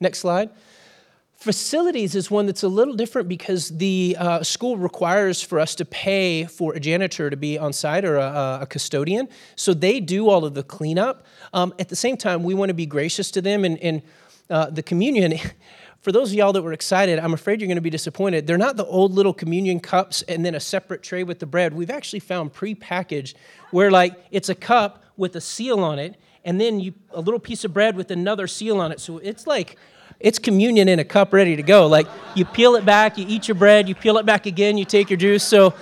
Next 0.00 0.18
slide. 0.18 0.50
Facilities 1.44 2.14
is 2.14 2.30
one 2.30 2.46
that's 2.46 2.62
a 2.62 2.68
little 2.68 2.94
different 2.94 3.28
because 3.28 3.68
the 3.68 4.16
uh, 4.18 4.42
school 4.42 4.78
requires 4.78 5.42
for 5.42 5.60
us 5.60 5.74
to 5.74 5.84
pay 5.84 6.46
for 6.46 6.72
a 6.72 6.80
janitor 6.80 7.28
to 7.28 7.36
be 7.36 7.58
on 7.58 7.70
site 7.70 8.06
or 8.06 8.16
a, 8.16 8.60
a 8.62 8.66
custodian. 8.66 9.28
So 9.54 9.74
they 9.74 10.00
do 10.00 10.30
all 10.30 10.46
of 10.46 10.54
the 10.54 10.62
cleanup. 10.62 11.26
Um, 11.52 11.74
at 11.78 11.90
the 11.90 11.96
same 11.96 12.16
time, 12.16 12.44
we 12.44 12.54
want 12.54 12.70
to 12.70 12.74
be 12.74 12.86
gracious 12.86 13.30
to 13.32 13.42
them. 13.42 13.66
And, 13.66 13.78
and 13.80 14.00
uh, 14.48 14.70
the 14.70 14.82
communion, 14.82 15.34
for 16.00 16.12
those 16.12 16.30
of 16.30 16.34
y'all 16.34 16.54
that 16.54 16.62
were 16.62 16.72
excited, 16.72 17.18
I'm 17.18 17.34
afraid 17.34 17.60
you're 17.60 17.68
going 17.68 17.76
to 17.76 17.82
be 17.82 17.90
disappointed. 17.90 18.46
They're 18.46 18.56
not 18.56 18.78
the 18.78 18.86
old 18.86 19.12
little 19.12 19.34
communion 19.34 19.80
cups 19.80 20.22
and 20.22 20.46
then 20.46 20.54
a 20.54 20.60
separate 20.60 21.02
tray 21.02 21.24
with 21.24 21.40
the 21.40 21.46
bread. 21.46 21.74
We've 21.74 21.90
actually 21.90 22.20
found 22.20 22.54
prepackaged 22.54 23.34
where, 23.70 23.90
like, 23.90 24.18
it's 24.30 24.48
a 24.48 24.54
cup 24.54 25.04
with 25.18 25.36
a 25.36 25.42
seal 25.42 25.80
on 25.80 25.98
it 25.98 26.18
and 26.42 26.58
then 26.58 26.80
you, 26.80 26.94
a 27.10 27.20
little 27.20 27.38
piece 27.38 27.64
of 27.64 27.74
bread 27.74 27.96
with 27.96 28.10
another 28.10 28.46
seal 28.46 28.80
on 28.80 28.92
it. 28.92 29.00
So 29.00 29.18
it's 29.18 29.46
like, 29.46 29.76
it's 30.24 30.38
communion 30.38 30.88
in 30.88 30.98
a 30.98 31.04
cup 31.04 31.34
ready 31.34 31.54
to 31.54 31.62
go. 31.62 31.86
Like 31.86 32.08
you 32.34 32.46
peel 32.46 32.76
it 32.76 32.86
back, 32.86 33.18
you 33.18 33.26
eat 33.28 33.46
your 33.46 33.56
bread, 33.56 33.90
you 33.90 33.94
peel 33.94 34.16
it 34.16 34.24
back 34.24 34.46
again, 34.46 34.78
you 34.78 34.86
take 34.86 35.10
your 35.10 35.18
juice. 35.18 35.44
So 35.44 35.74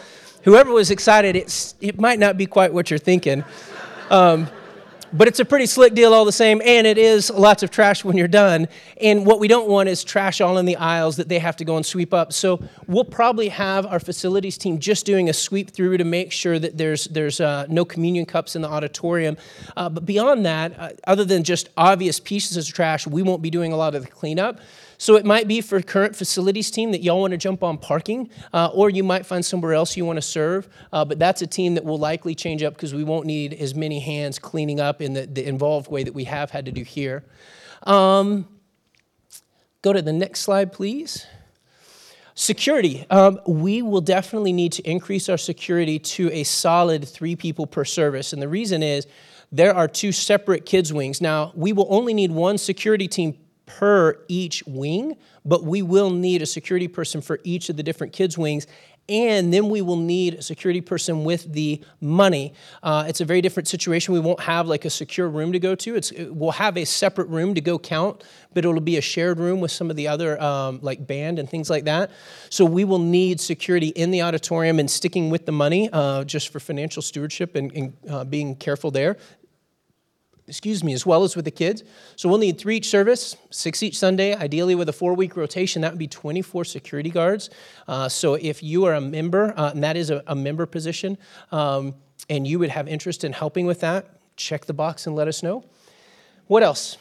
whoever 0.43 0.73
was 0.73 0.91
excited, 0.91 1.37
it's, 1.37 1.77
it 1.81 2.01
might 2.01 2.19
not 2.19 2.37
be 2.37 2.47
quite 2.47 2.75
what 2.75 2.91
you're 2.91 2.99
thinking. 2.99 3.45
Um, 4.11 4.49
but 5.13 5.29
it's 5.29 5.41
a 5.41 5.45
pretty 5.45 5.67
slick 5.67 5.95
deal 5.95 6.15
all 6.15 6.25
the 6.25 6.33
same, 6.33 6.63
and 6.65 6.87
it 6.87 6.99
is 6.99 7.31
lots 7.31 7.63
of 7.63 7.71
trash 7.71 8.05
when 8.05 8.17
you're 8.17 8.29
done. 8.29 8.69
And 9.01 9.27
what 9.27 9.41
we 9.41 9.49
don't 9.49 9.69
want 9.69 9.89
is 9.89 10.05
trash 10.05 10.41
all 10.41 10.59
in 10.59 10.67
the 10.67 10.77
aisles 10.77 11.17
that 11.17 11.29
they 11.29 11.39
have 11.39 11.57
to 11.57 11.65
go 11.65 11.77
and 11.77 11.85
sweep 11.85 12.15
up. 12.15 12.33
So 12.33 12.63
we'll 12.87 13.05
probably 13.05 13.49
have 13.49 13.87
our 13.87 14.01
facilities 14.01 14.57
team 14.57 14.79
just 14.79 15.05
doing 15.05 15.29
a 15.29 15.33
sweep 15.33 15.71
through 15.71 15.99
to 15.99 16.05
make 16.05 16.33
sure 16.33 16.59
that 16.59 16.79
there's 16.79 17.05
there's 17.07 17.41
uh, 17.41 17.67
no 17.69 17.85
communion 17.85 18.25
cups 18.25 18.57
in 18.57 18.63
the 18.63 18.69
auditorium. 18.69 19.37
Uh, 19.77 19.89
but 19.89 20.07
beyond 20.07 20.47
that, 20.47 20.79
uh, 20.79 20.91
other 21.07 21.25
than 21.25 21.45
just 21.45 21.69
obvious 21.77 22.19
pieces 22.19 22.57
of 22.57 22.73
trash, 22.73 23.07
we 23.07 23.23
won't 23.23 23.43
be 23.43 23.51
doing 23.51 23.73
a 23.73 23.77
lot 23.77 23.95
of 23.95 24.03
the 24.03 24.11
cleanup. 24.11 24.61
So 25.03 25.17
it 25.17 25.25
might 25.25 25.49
be 25.49 25.61
for 25.61 25.83
current 25.83 26.15
facilities 26.15 26.71
team 26.71 26.93
that 26.93 27.03
y'all 27.03 27.21
want 27.21 27.33
to 27.33 27.37
jump 27.37 27.65
on 27.65 27.77
parking, 27.77 28.31
uh, 28.53 28.71
or 28.73 28.89
you 28.89 29.03
might 29.03 29.27
find 29.27 29.45
somewhere 29.45 29.75
else 29.75 29.97
you 29.97 30.05
want 30.05 30.17
to 30.17 30.23
serve. 30.23 30.69
Uh, 30.93 31.05
but 31.05 31.19
that's 31.19 31.43
a 31.43 31.47
team 31.49 31.75
that 31.75 31.85
will 31.85 31.99
likely 31.99 32.37
change 32.37 32.63
up 32.63 32.75
because 32.75 32.95
we 32.95 33.03
won't 33.03 33.27
need 33.27 33.53
as 33.55 33.75
many 33.75 33.99
hands 33.99 34.39
cleaning 34.39 34.79
up 34.79 35.02
in 35.03 35.13
the, 35.13 35.27
the 35.27 35.47
involved 35.47 35.91
way 35.91 36.05
that 36.05 36.15
we 36.15 36.25
have 36.25 36.51
had 36.51 36.65
to 36.67 36.73
do 36.73 36.83
here. 36.83 37.25
Um, 37.83 38.49
go 39.83 39.93
to 39.93 40.03
the 40.03 40.13
next 40.13 40.41
slide, 40.41 40.73
please. 40.73 41.27
Security. 42.35 43.05
Um, 43.11 43.41
we 43.47 43.83
will 43.83 44.01
definitely 44.01 44.53
need 44.53 44.73
to 44.73 44.91
increase 44.91 45.29
our 45.29 45.37
security 45.37 45.99
to 45.99 46.31
a 46.33 46.45
solid 46.45 47.07
three 47.07 47.37
people 47.37 47.67
per 47.67 47.85
service. 47.85 48.33
And 48.33 48.41
the 48.41 48.49
reason 48.49 48.83
is 48.83 49.07
there 49.51 49.75
are 49.75 49.87
two 49.87 50.13
separate 50.13 50.65
kids' 50.65 50.93
wings. 50.93 51.21
Now, 51.21 51.53
we 51.55 51.75
will 51.75 51.87
only 51.91 52.15
need 52.15 52.33
one 52.33 52.57
security 52.57 53.07
team 53.07 53.37
per 53.67 54.19
each 54.29 54.63
wing, 54.67 55.17
but 55.45 55.65
we 55.65 55.83
will 55.83 56.11
need 56.11 56.41
a 56.43 56.47
security 56.47 56.89
person 56.89 57.21
for 57.21 57.39
each 57.45 57.69
of 57.69 57.77
the 57.77 57.83
different 57.83 58.13
kids' 58.13 58.39
wings. 58.39 58.67
And 59.09 59.53
then 59.53 59.69
we 59.69 59.83
will 59.83 59.97
need 59.97 60.35
a 60.35 60.43
security 60.43 60.81
person 60.81 61.25
with 61.25 61.53
the 61.53 61.83
money. 62.01 62.55
Uh, 62.83 63.05
it's 63.09 63.21
a 63.21 63.25
very 63.25 63.41
different 63.41 63.69
situation. 63.69 64.15
We 64.15 64.21
won't 64.21 64.41
have 64.41 64.69
like 64.69 64.85
a 64.85 64.91
secure 64.91 65.29
room 65.29 65.53
to 65.53 65.59
go 65.59 65.75
to. 65.75 65.97
It's, 65.97 66.13
we'll 66.13 66.53
have 66.53 66.77
a 66.77 66.85
separate 66.85 67.29
room 67.29 67.55
to 67.55 67.61
go 67.61 67.79
count, 67.79 68.23
but 68.55 68.65
it'll 68.65 68.81
be 68.81 68.97
a 68.97 69.03
shared 69.03 69.39
room 69.39 69.61
with 69.61 69.73
some 69.73 69.91
of 69.91 69.97
the 69.97 70.09
other 70.09 70.41
um, 70.41 70.79
like 70.83 71.07
band 71.07 71.39
and 71.39 71.51
things 71.51 71.69
like 71.69 71.85
that. 71.85 72.11
So 72.49 72.65
we 72.65 72.85
will 72.85 73.01
need 73.01 73.41
security 73.41 73.89
in 73.89 74.13
the 74.13 74.23
auditorium 74.23 74.79
and 74.79 74.91
sticking 74.91 75.31
with 75.31 75.47
the 75.47 75.53
money 75.53 75.91
uh, 75.93 76.25
just 76.25 76.51
for 76.51 76.61
financial 76.61 77.03
stewardship 77.03 77.57
and, 77.57 77.73
and 77.73 77.93
uh, 78.09 78.25
being 78.25 78.55
careful 78.55 78.91
there 78.91 79.17
excuse 80.47 80.83
me, 80.83 80.93
as 80.93 81.07
well 81.07 81.23
as 81.23 81.37
with 81.37 81.45
the 81.45 81.51
kids. 81.51 81.83
So 82.17 82.29
we'll 82.29 82.39
need 82.39 82.59
three 82.59 82.77
each 82.77 82.89
service, 82.89 83.37
six 83.51 83.83
each 83.83 83.99
Sunday, 83.99 84.35
ideally 84.35 84.75
with 84.75 84.89
a 84.89 84.93
four 84.93 85.15
week 85.15 85.37
rotation. 85.37 85.83
That 85.83 85.93
would 85.93 85.99
be 85.99 86.09
24 86.09 86.65
security 86.65 87.11
guards. 87.11 87.51
Uh, 87.87 88.09
so 88.09 88.35
if 88.35 88.63
you 88.63 88.85
are 88.85 88.95
a 88.95 89.01
member, 89.01 89.55
uh, 89.57 89.71
and 89.71 89.83
that 89.85 89.97
is 89.97 90.11
a, 90.11 90.23
a 90.27 90.35
member 90.35 90.67
position, 90.67 91.17
um, 91.51 91.95
and 92.29 92.47
you 92.47 92.59
would 92.59 92.71
have 92.71 92.89
interest 92.89 93.25
in 93.25 93.33
helping 93.33 93.67
with 93.67 93.81
that, 93.81 94.21
check 94.37 94.67
the 94.67 94.73
box 94.73 95.07
and 95.07 95.15
let 95.15 95.29
us 95.29 95.43
know. 95.43 95.65
What 96.47 96.63
else? 96.63 96.97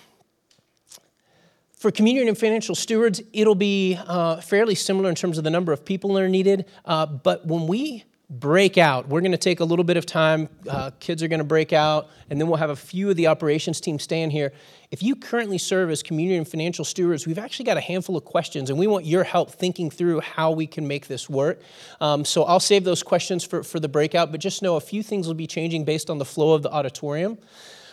For 1.74 1.90
communion 1.90 2.28
and 2.28 2.38
financial 2.38 2.76
stewards, 2.76 3.24
it'll 3.34 3.56
be 3.56 3.98
uh, 4.06 4.40
fairly 4.40 4.76
similar 4.76 5.10
in 5.10 5.16
terms 5.16 5.40
of 5.40 5.44
the 5.44 5.50
number 5.50 5.74
of 5.74 5.84
people 5.84 6.14
that 6.14 6.22
are 6.22 6.30
needed. 6.30 6.66
Uh, 6.86 7.08
but 7.08 7.48
when 7.48 7.66
we 7.66 8.04
break 8.32 8.78
out. 8.78 9.10
We're 9.10 9.20
going 9.20 9.34
to 9.34 9.38
take 9.38 9.60
a 9.60 9.65
little 9.65 9.84
bit 9.84 9.98
of 9.98 10.06
time. 10.06 10.48
Uh, 10.67 10.91
kids 11.02 11.22
are 11.22 11.28
going 11.28 11.39
to 11.39 11.46
break 11.46 11.74
out, 11.74 12.10
and 12.30 12.39
then 12.39 12.48
we'll 12.48 12.58
have 12.58 12.70
a 12.70 12.76
few 12.78 13.10
of 13.10 13.17
the 13.17 13.28
operations 13.28 13.82
team 13.82 14.00
staying 14.00 14.32
here. 14.32 14.54
If 14.89 15.04
you 15.04 15.17
currently 15.17 15.58
serve 15.58 15.89
as 15.91 16.02
community 16.02 16.38
and 16.38 16.48
financial 16.48 16.86
stewards, 16.86 17.28
we've 17.28 17.38
actually 17.38 17.65
got 17.65 17.76
a 17.76 17.82
handful 17.82 18.15
of 18.15 18.24
questions, 18.24 18.70
and 18.70 18.80
we 18.80 18.88
want 18.88 19.06
your 19.06 19.26
help 19.26 19.52
thinking 19.52 19.89
through 19.89 20.22
how 20.22 20.52
we 20.52 20.65
can 20.65 20.88
make 20.88 21.08
this 21.08 21.30
work. 21.30 21.62
Um, 22.00 22.24
so 22.24 22.44
I'll 22.44 22.62
save 22.62 22.86
those 22.86 23.04
questions 23.04 23.44
for, 23.44 23.63
for 23.63 23.82
the 23.82 23.89
breakout, 23.89 24.32
but 24.32 24.39
just 24.39 24.62
know 24.62 24.78
a 24.78 24.82
few 24.82 25.04
things 25.04 25.28
will 25.28 25.34
be 25.34 25.48
changing 25.48 25.84
based 25.84 26.10
on 26.10 26.17
the 26.17 26.26
flow 26.26 26.54
of 26.54 26.63
the 26.63 26.72
auditorium. 26.72 27.38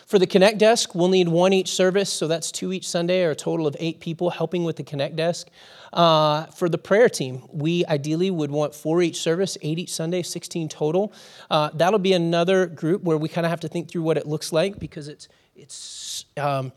For 0.09 0.19
the 0.19 0.27
Connect 0.27 0.57
desk, 0.57 0.95
we'll 0.95 1.11
need 1.11 1.29
one 1.29 1.53
each 1.53 1.69
service, 1.69 2.11
so 2.11 2.27
that's 2.27 2.51
two 2.51 2.73
each 2.73 2.89
Sunday, 2.89 3.25
or 3.25 3.33
a 3.33 3.37
total 3.37 3.67
of 3.67 3.77
eight 3.79 4.01
people 4.01 4.31
helping 4.31 4.65
with 4.65 4.77
the 4.77 4.83
Connect 4.83 5.17
desk. 5.17 5.49
Uh, 5.93 6.47
for 6.47 6.71
the 6.71 6.79
prayer 6.79 7.11
team, 7.11 7.47
we 7.53 7.85
ideally 7.85 8.31
would 8.31 8.51
want 8.51 8.75
four 8.75 9.03
each 9.03 9.21
service, 9.21 9.59
eight 9.61 9.79
each 9.79 9.93
Sunday, 9.93 10.23
16 10.23 10.71
total. 10.71 11.13
Uh, 11.51 11.69
that'll 11.75 11.99
be 11.99 12.15
another 12.15 12.65
group 12.65 13.03
where 13.03 13.19
we 13.19 13.29
kind 13.29 13.45
of 13.45 13.51
have 13.51 13.61
to 13.61 13.69
think 13.69 13.91
through 13.91 14.01
what 14.01 14.17
it 14.17 14.27
looks 14.27 14.51
like 14.51 14.79
because 14.79 15.09
it's, 15.09 15.29
it's 15.55 16.25
um, 16.39 16.73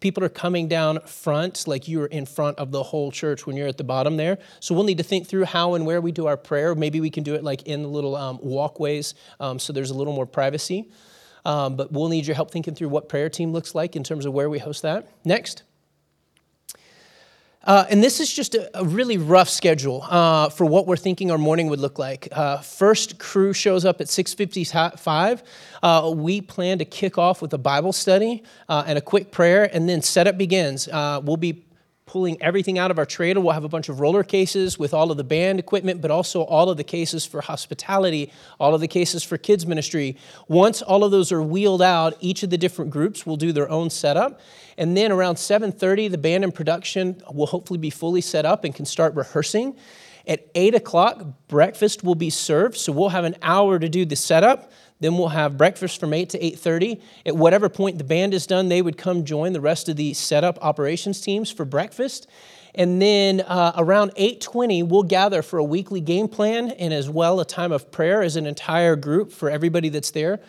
people 0.00 0.24
are 0.24 0.30
coming 0.30 0.66
down 0.66 1.00
front, 1.00 1.68
like 1.68 1.86
you're 1.86 2.06
in 2.06 2.24
front 2.24 2.58
of 2.58 2.70
the 2.70 2.82
whole 2.82 3.12
church 3.12 3.46
when 3.46 3.58
you're 3.58 3.68
at 3.68 3.76
the 3.76 3.84
bottom 3.84 4.16
there. 4.16 4.38
So 4.60 4.74
we'll 4.74 4.84
need 4.84 4.96
to 4.96 5.04
think 5.04 5.26
through 5.26 5.44
how 5.44 5.74
and 5.74 5.84
where 5.84 6.00
we 6.00 6.12
do 6.12 6.26
our 6.26 6.38
prayer. 6.38 6.74
Maybe 6.74 7.02
we 7.02 7.10
can 7.10 7.24
do 7.24 7.34
it 7.34 7.44
like 7.44 7.64
in 7.64 7.82
the 7.82 7.88
little 7.88 8.16
um, 8.16 8.38
walkways 8.40 9.14
um, 9.38 9.58
so 9.58 9.74
there's 9.74 9.90
a 9.90 9.94
little 9.94 10.14
more 10.14 10.24
privacy. 10.24 10.88
Um, 11.44 11.76
but 11.76 11.92
we'll 11.92 12.08
need 12.08 12.26
your 12.26 12.36
help 12.36 12.50
thinking 12.50 12.74
through 12.74 12.88
what 12.88 13.08
prayer 13.08 13.28
team 13.28 13.52
looks 13.52 13.74
like 13.74 13.96
in 13.96 14.04
terms 14.04 14.26
of 14.26 14.32
where 14.32 14.50
we 14.50 14.58
host 14.58 14.82
that. 14.82 15.08
Next. 15.24 15.62
Uh, 17.62 17.84
and 17.90 18.02
this 18.02 18.20
is 18.20 18.32
just 18.32 18.54
a, 18.54 18.78
a 18.78 18.84
really 18.84 19.18
rough 19.18 19.48
schedule 19.48 20.02
uh, 20.08 20.48
for 20.48 20.64
what 20.64 20.86
we're 20.86 20.96
thinking 20.96 21.30
our 21.30 21.36
morning 21.36 21.66
would 21.68 21.78
look 21.78 21.98
like. 21.98 22.26
Uh, 22.32 22.58
first 22.58 23.18
crew 23.18 23.52
shows 23.52 23.84
up 23.84 24.00
at 24.00 24.06
6.55. 24.06 25.42
Uh, 25.82 26.12
we 26.16 26.40
plan 26.40 26.78
to 26.78 26.86
kick 26.86 27.18
off 27.18 27.42
with 27.42 27.52
a 27.52 27.58
Bible 27.58 27.92
study 27.92 28.42
uh, 28.70 28.84
and 28.86 28.96
a 28.96 29.02
quick 29.02 29.30
prayer, 29.30 29.68
and 29.74 29.88
then 29.88 30.00
setup 30.00 30.38
begins. 30.38 30.88
Uh, 30.88 31.20
we'll 31.22 31.36
be 31.36 31.62
pulling 32.10 32.42
everything 32.42 32.76
out 32.76 32.90
of 32.90 32.98
our 32.98 33.06
trailer. 33.06 33.40
We'll 33.40 33.52
have 33.52 33.62
a 33.62 33.68
bunch 33.68 33.88
of 33.88 34.00
roller 34.00 34.24
cases 34.24 34.80
with 34.80 34.92
all 34.92 35.12
of 35.12 35.16
the 35.16 35.22
band 35.22 35.60
equipment, 35.60 36.00
but 36.00 36.10
also 36.10 36.42
all 36.42 36.68
of 36.68 36.76
the 36.76 36.82
cases 36.82 37.24
for 37.24 37.40
hospitality, 37.40 38.32
all 38.58 38.74
of 38.74 38.80
the 38.80 38.88
cases 38.88 39.22
for 39.22 39.38
kids 39.38 39.64
ministry. 39.64 40.16
Once 40.48 40.82
all 40.82 41.04
of 41.04 41.12
those 41.12 41.30
are 41.30 41.40
wheeled 41.40 41.80
out, 41.80 42.16
each 42.18 42.42
of 42.42 42.50
the 42.50 42.58
different 42.58 42.90
groups 42.90 43.24
will 43.24 43.36
do 43.36 43.52
their 43.52 43.70
own 43.70 43.90
setup. 43.90 44.40
And 44.76 44.96
then 44.96 45.12
around 45.12 45.36
7:30, 45.36 46.08
the 46.08 46.18
band 46.18 46.42
and 46.42 46.52
production 46.52 47.22
will 47.32 47.46
hopefully 47.46 47.78
be 47.78 47.90
fully 47.90 48.22
set 48.22 48.44
up 48.44 48.64
and 48.64 48.74
can 48.74 48.86
start 48.86 49.14
rehearsing. 49.14 49.76
At 50.26 50.48
8 50.56 50.74
o'clock, 50.74 51.24
breakfast 51.46 52.02
will 52.02 52.16
be 52.16 52.30
served. 52.30 52.76
So 52.76 52.92
we'll 52.92 53.10
have 53.10 53.24
an 53.24 53.36
hour 53.40 53.78
to 53.78 53.88
do 53.88 54.04
the 54.04 54.16
setup. 54.16 54.72
Then 55.00 55.16
we'll 55.16 55.28
have 55.28 55.56
breakfast 55.56 55.98
from 55.98 56.12
8 56.12 56.28
to 56.30 56.38
8:30. 56.38 57.00
At 57.26 57.36
whatever 57.36 57.68
point 57.68 57.98
the 57.98 58.04
band 58.04 58.34
is 58.34 58.46
done, 58.46 58.68
they 58.68 58.82
would 58.82 58.98
come 58.98 59.24
join 59.24 59.52
the 59.52 59.60
rest 59.60 59.88
of 59.88 59.96
the 59.96 60.14
setup 60.14 60.58
operations 60.62 61.20
teams 61.20 61.50
for 61.50 61.64
breakfast. 61.64 62.26
And 62.74 63.02
then 63.02 63.40
uh, 63.40 63.72
around 63.76 64.14
8:20, 64.16 64.86
we'll 64.86 65.02
gather 65.02 65.42
for 65.42 65.58
a 65.58 65.64
weekly 65.64 66.00
game 66.00 66.28
plan 66.28 66.70
and 66.70 66.92
as 66.92 67.08
well 67.08 67.40
a 67.40 67.44
time 67.44 67.72
of 67.72 67.90
prayer 67.90 68.22
as 68.22 68.36
an 68.36 68.46
entire 68.46 68.94
group 68.94 69.32
for 69.32 69.50
everybody 69.50 69.88
that's 69.88 70.10
there. 70.10 70.40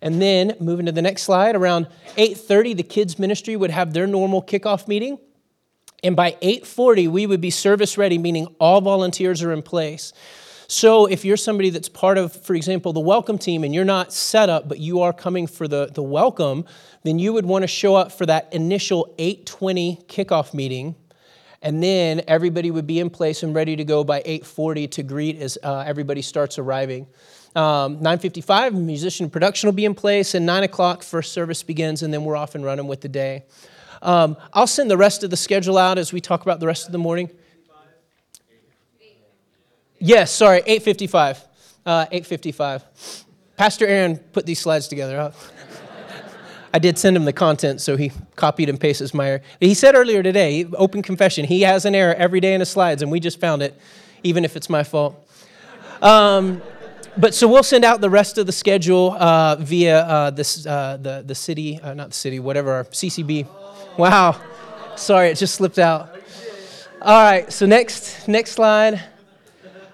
And 0.00 0.20
then 0.20 0.54
moving 0.60 0.86
to 0.86 0.92
the 0.92 1.02
next 1.02 1.22
slide, 1.22 1.56
around 1.56 1.88
8:30, 2.18 2.74
the 2.74 2.82
kids 2.82 3.18
ministry 3.18 3.56
would 3.56 3.70
have 3.70 3.94
their 3.94 4.06
normal 4.06 4.42
kickoff 4.42 4.86
meeting. 4.86 5.18
And 6.02 6.14
by 6.14 6.36
8:40, 6.42 7.08
we 7.08 7.26
would 7.26 7.40
be 7.40 7.50
service 7.50 7.96
ready, 7.96 8.18
meaning 8.18 8.48
all 8.60 8.82
volunteers 8.82 9.42
are 9.42 9.52
in 9.52 9.62
place. 9.62 10.12
So 10.66 11.06
if 11.06 11.24
you're 11.24 11.36
somebody 11.36 11.70
that's 11.70 11.88
part 11.88 12.16
of, 12.18 12.32
for 12.32 12.54
example, 12.54 12.92
the 12.92 13.00
welcome 13.00 13.38
team 13.38 13.64
and 13.64 13.74
you're 13.74 13.84
not 13.84 14.12
set 14.12 14.48
up, 14.48 14.68
but 14.68 14.78
you 14.78 15.02
are 15.02 15.12
coming 15.12 15.46
for 15.46 15.68
the, 15.68 15.90
the 15.92 16.02
welcome, 16.02 16.64
then 17.02 17.18
you 17.18 17.32
would 17.32 17.44
want 17.44 17.62
to 17.62 17.66
show 17.68 17.94
up 17.94 18.12
for 18.12 18.24
that 18.26 18.52
initial 18.52 19.14
820 19.18 20.04
kickoff 20.08 20.54
meeting. 20.54 20.94
And 21.60 21.82
then 21.82 22.22
everybody 22.28 22.70
would 22.70 22.86
be 22.86 22.98
in 22.98 23.10
place 23.10 23.42
and 23.42 23.54
ready 23.54 23.76
to 23.76 23.84
go 23.84 24.04
by 24.04 24.18
840 24.24 24.88
to 24.88 25.02
greet 25.02 25.40
as 25.40 25.58
uh, 25.62 25.84
everybody 25.86 26.22
starts 26.22 26.58
arriving. 26.58 27.06
Um, 27.56 27.98
9.55, 28.00 28.74
musician 28.74 29.30
production 29.30 29.68
will 29.68 29.74
be 29.74 29.84
in 29.84 29.94
place, 29.94 30.34
and 30.34 30.44
9 30.44 30.64
o'clock, 30.64 31.02
first 31.02 31.32
service 31.32 31.62
begins, 31.62 32.02
and 32.02 32.12
then 32.12 32.24
we're 32.24 32.36
off 32.36 32.54
and 32.54 32.64
running 32.64 32.88
with 32.88 33.00
the 33.00 33.08
day. 33.08 33.44
Um, 34.02 34.36
I'll 34.52 34.66
send 34.66 34.90
the 34.90 34.96
rest 34.96 35.22
of 35.22 35.30
the 35.30 35.36
schedule 35.36 35.78
out 35.78 35.96
as 35.96 36.12
we 36.12 36.20
talk 36.20 36.42
about 36.42 36.60
the 36.60 36.66
rest 36.66 36.86
of 36.86 36.92
the 36.92 36.98
morning. 36.98 37.30
Yes, 39.98 40.30
sorry, 40.32 40.62
8.55. 40.62 41.44
Uh, 41.86 42.06
8.55. 42.06 43.24
Pastor 43.56 43.86
Aaron 43.86 44.16
put 44.16 44.46
these 44.46 44.58
slides 44.58 44.88
together. 44.88 45.32
I 46.72 46.78
did 46.80 46.98
send 46.98 47.16
him 47.16 47.24
the 47.24 47.32
content, 47.32 47.80
so 47.80 47.96
he 47.96 48.10
copied 48.34 48.68
and 48.68 48.80
pasted 48.80 49.14
my 49.14 49.28
error. 49.28 49.42
He 49.60 49.74
said 49.74 49.94
earlier 49.94 50.24
today, 50.24 50.66
open 50.76 51.02
confession, 51.02 51.44
he 51.44 51.62
has 51.62 51.84
an 51.84 51.94
error 51.94 52.14
every 52.14 52.40
day 52.40 52.52
in 52.52 52.60
his 52.60 52.68
slides, 52.68 53.00
and 53.00 53.12
we 53.12 53.20
just 53.20 53.38
found 53.38 53.62
it, 53.62 53.78
even 54.24 54.44
if 54.44 54.56
it's 54.56 54.68
my 54.68 54.82
fault. 54.82 55.14
Um, 56.02 56.60
but 57.16 57.32
so 57.32 57.46
we'll 57.46 57.62
send 57.62 57.84
out 57.84 58.00
the 58.00 58.10
rest 58.10 58.38
of 58.38 58.46
the 58.46 58.52
schedule 58.52 59.12
uh, 59.12 59.54
via 59.60 60.00
uh, 60.00 60.30
this, 60.30 60.66
uh, 60.66 60.98
the, 61.00 61.22
the 61.24 61.34
city, 61.36 61.78
uh, 61.80 61.94
not 61.94 62.08
the 62.08 62.16
city, 62.16 62.40
whatever, 62.40 62.72
our 62.72 62.84
CCB. 62.84 63.46
Wow. 63.96 64.40
Sorry, 64.96 65.28
it 65.28 65.36
just 65.36 65.54
slipped 65.54 65.78
out. 65.78 66.10
All 67.00 67.22
right, 67.22 67.52
so 67.52 67.66
next, 67.66 68.26
next 68.26 68.50
slide. 68.52 69.00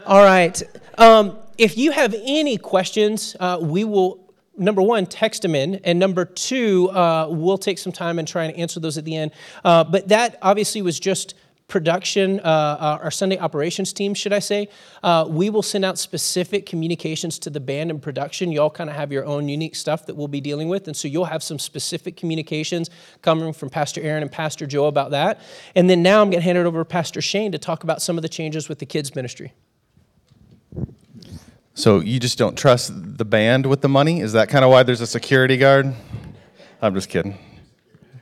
All 0.07 0.22
right. 0.22 0.61
Um, 0.98 1.36
if 1.59 1.76
you 1.76 1.90
have 1.92 2.14
any 2.14 2.57
questions, 2.57 3.36
uh, 3.38 3.59
we 3.61 3.84
will, 3.84 4.32
number 4.57 4.80
one, 4.80 5.07
text 5.07 5.42
them 5.42 5.55
in, 5.55 5.76
and 5.84 5.98
number 5.98 6.24
two, 6.24 6.88
uh, 6.90 7.28
we'll 7.28 7.59
take 7.59 7.78
some 7.78 7.92
time 7.92 8.18
and 8.18 8.26
try 8.26 8.44
and 8.44 8.57
answer 8.57 8.80
those 8.80 8.96
at 8.96 9.05
the 9.05 9.14
end. 9.14 9.32
Uh, 9.62 9.84
but 9.84 10.09
that 10.09 10.38
obviously 10.42 10.80
was 10.80 10.98
just 10.98 11.34
production, 11.68 12.40
uh, 12.40 12.42
uh, 12.42 12.98
our 13.03 13.11
Sunday 13.11 13.38
operations 13.38 13.92
team, 13.92 14.12
should 14.12 14.32
I 14.32 14.40
say, 14.40 14.68
uh, 15.03 15.26
we 15.28 15.48
will 15.51 15.62
send 15.62 15.84
out 15.84 15.98
specific 15.98 16.66
communications 16.66 17.38
to 17.40 17.51
the 17.51 17.61
band 17.61 17.90
and 17.90 18.03
production. 18.03 18.51
You 18.51 18.62
all 18.62 18.70
kind 18.70 18.90
of 18.90 18.96
have 18.96 19.12
your 19.12 19.24
own 19.24 19.48
unique 19.48 19.76
stuff 19.76 20.07
that 20.07 20.16
we'll 20.16 20.28
be 20.28 20.40
dealing 20.40 20.68
with. 20.68 20.88
And 20.88 20.96
so 20.96 21.09
you'll 21.09 21.26
have 21.26 21.42
some 21.42 21.59
specific 21.59 22.16
communications 22.16 22.90
coming 23.22 23.53
from 23.53 23.70
Pastor 23.70 24.01
Aaron 24.01 24.22
and 24.22 24.32
Pastor 24.32 24.66
Joe 24.66 24.86
about 24.86 25.12
that. 25.12 25.40
And 25.76 25.88
then 25.88 26.03
now 26.03 26.20
I'm 26.20 26.30
going 26.30 26.40
to 26.40 26.44
hand 26.44 26.59
it 26.59 26.66
over 26.66 26.80
to 26.80 26.84
Pastor 26.84 27.20
Shane 27.20 27.53
to 27.53 27.59
talk 27.59 27.84
about 27.84 28.03
some 28.03 28.18
of 28.18 28.22
the 28.22 28.28
changes 28.28 28.68
with 28.68 28.80
the 28.80 28.86
kids' 28.86 29.14
ministry. 29.14 29.53
So 31.75 32.01
you 32.01 32.21
just 32.21 32.37
don't 32.37 32.59
trust 32.59 32.93
the 33.18 33.25
band 33.25 33.66
with 33.66 33.81
the 33.81 33.89
money? 33.89 34.21
Is 34.21 34.33
that 34.33 34.49
kind 34.49 34.64
of 34.64 34.71
why 34.71 34.83
there's 34.83 35.01
a 35.01 35.07
security 35.07 35.57
guard? 35.57 35.95
I'm 36.83 36.95
just 36.95 37.09
kidding. 37.09 37.39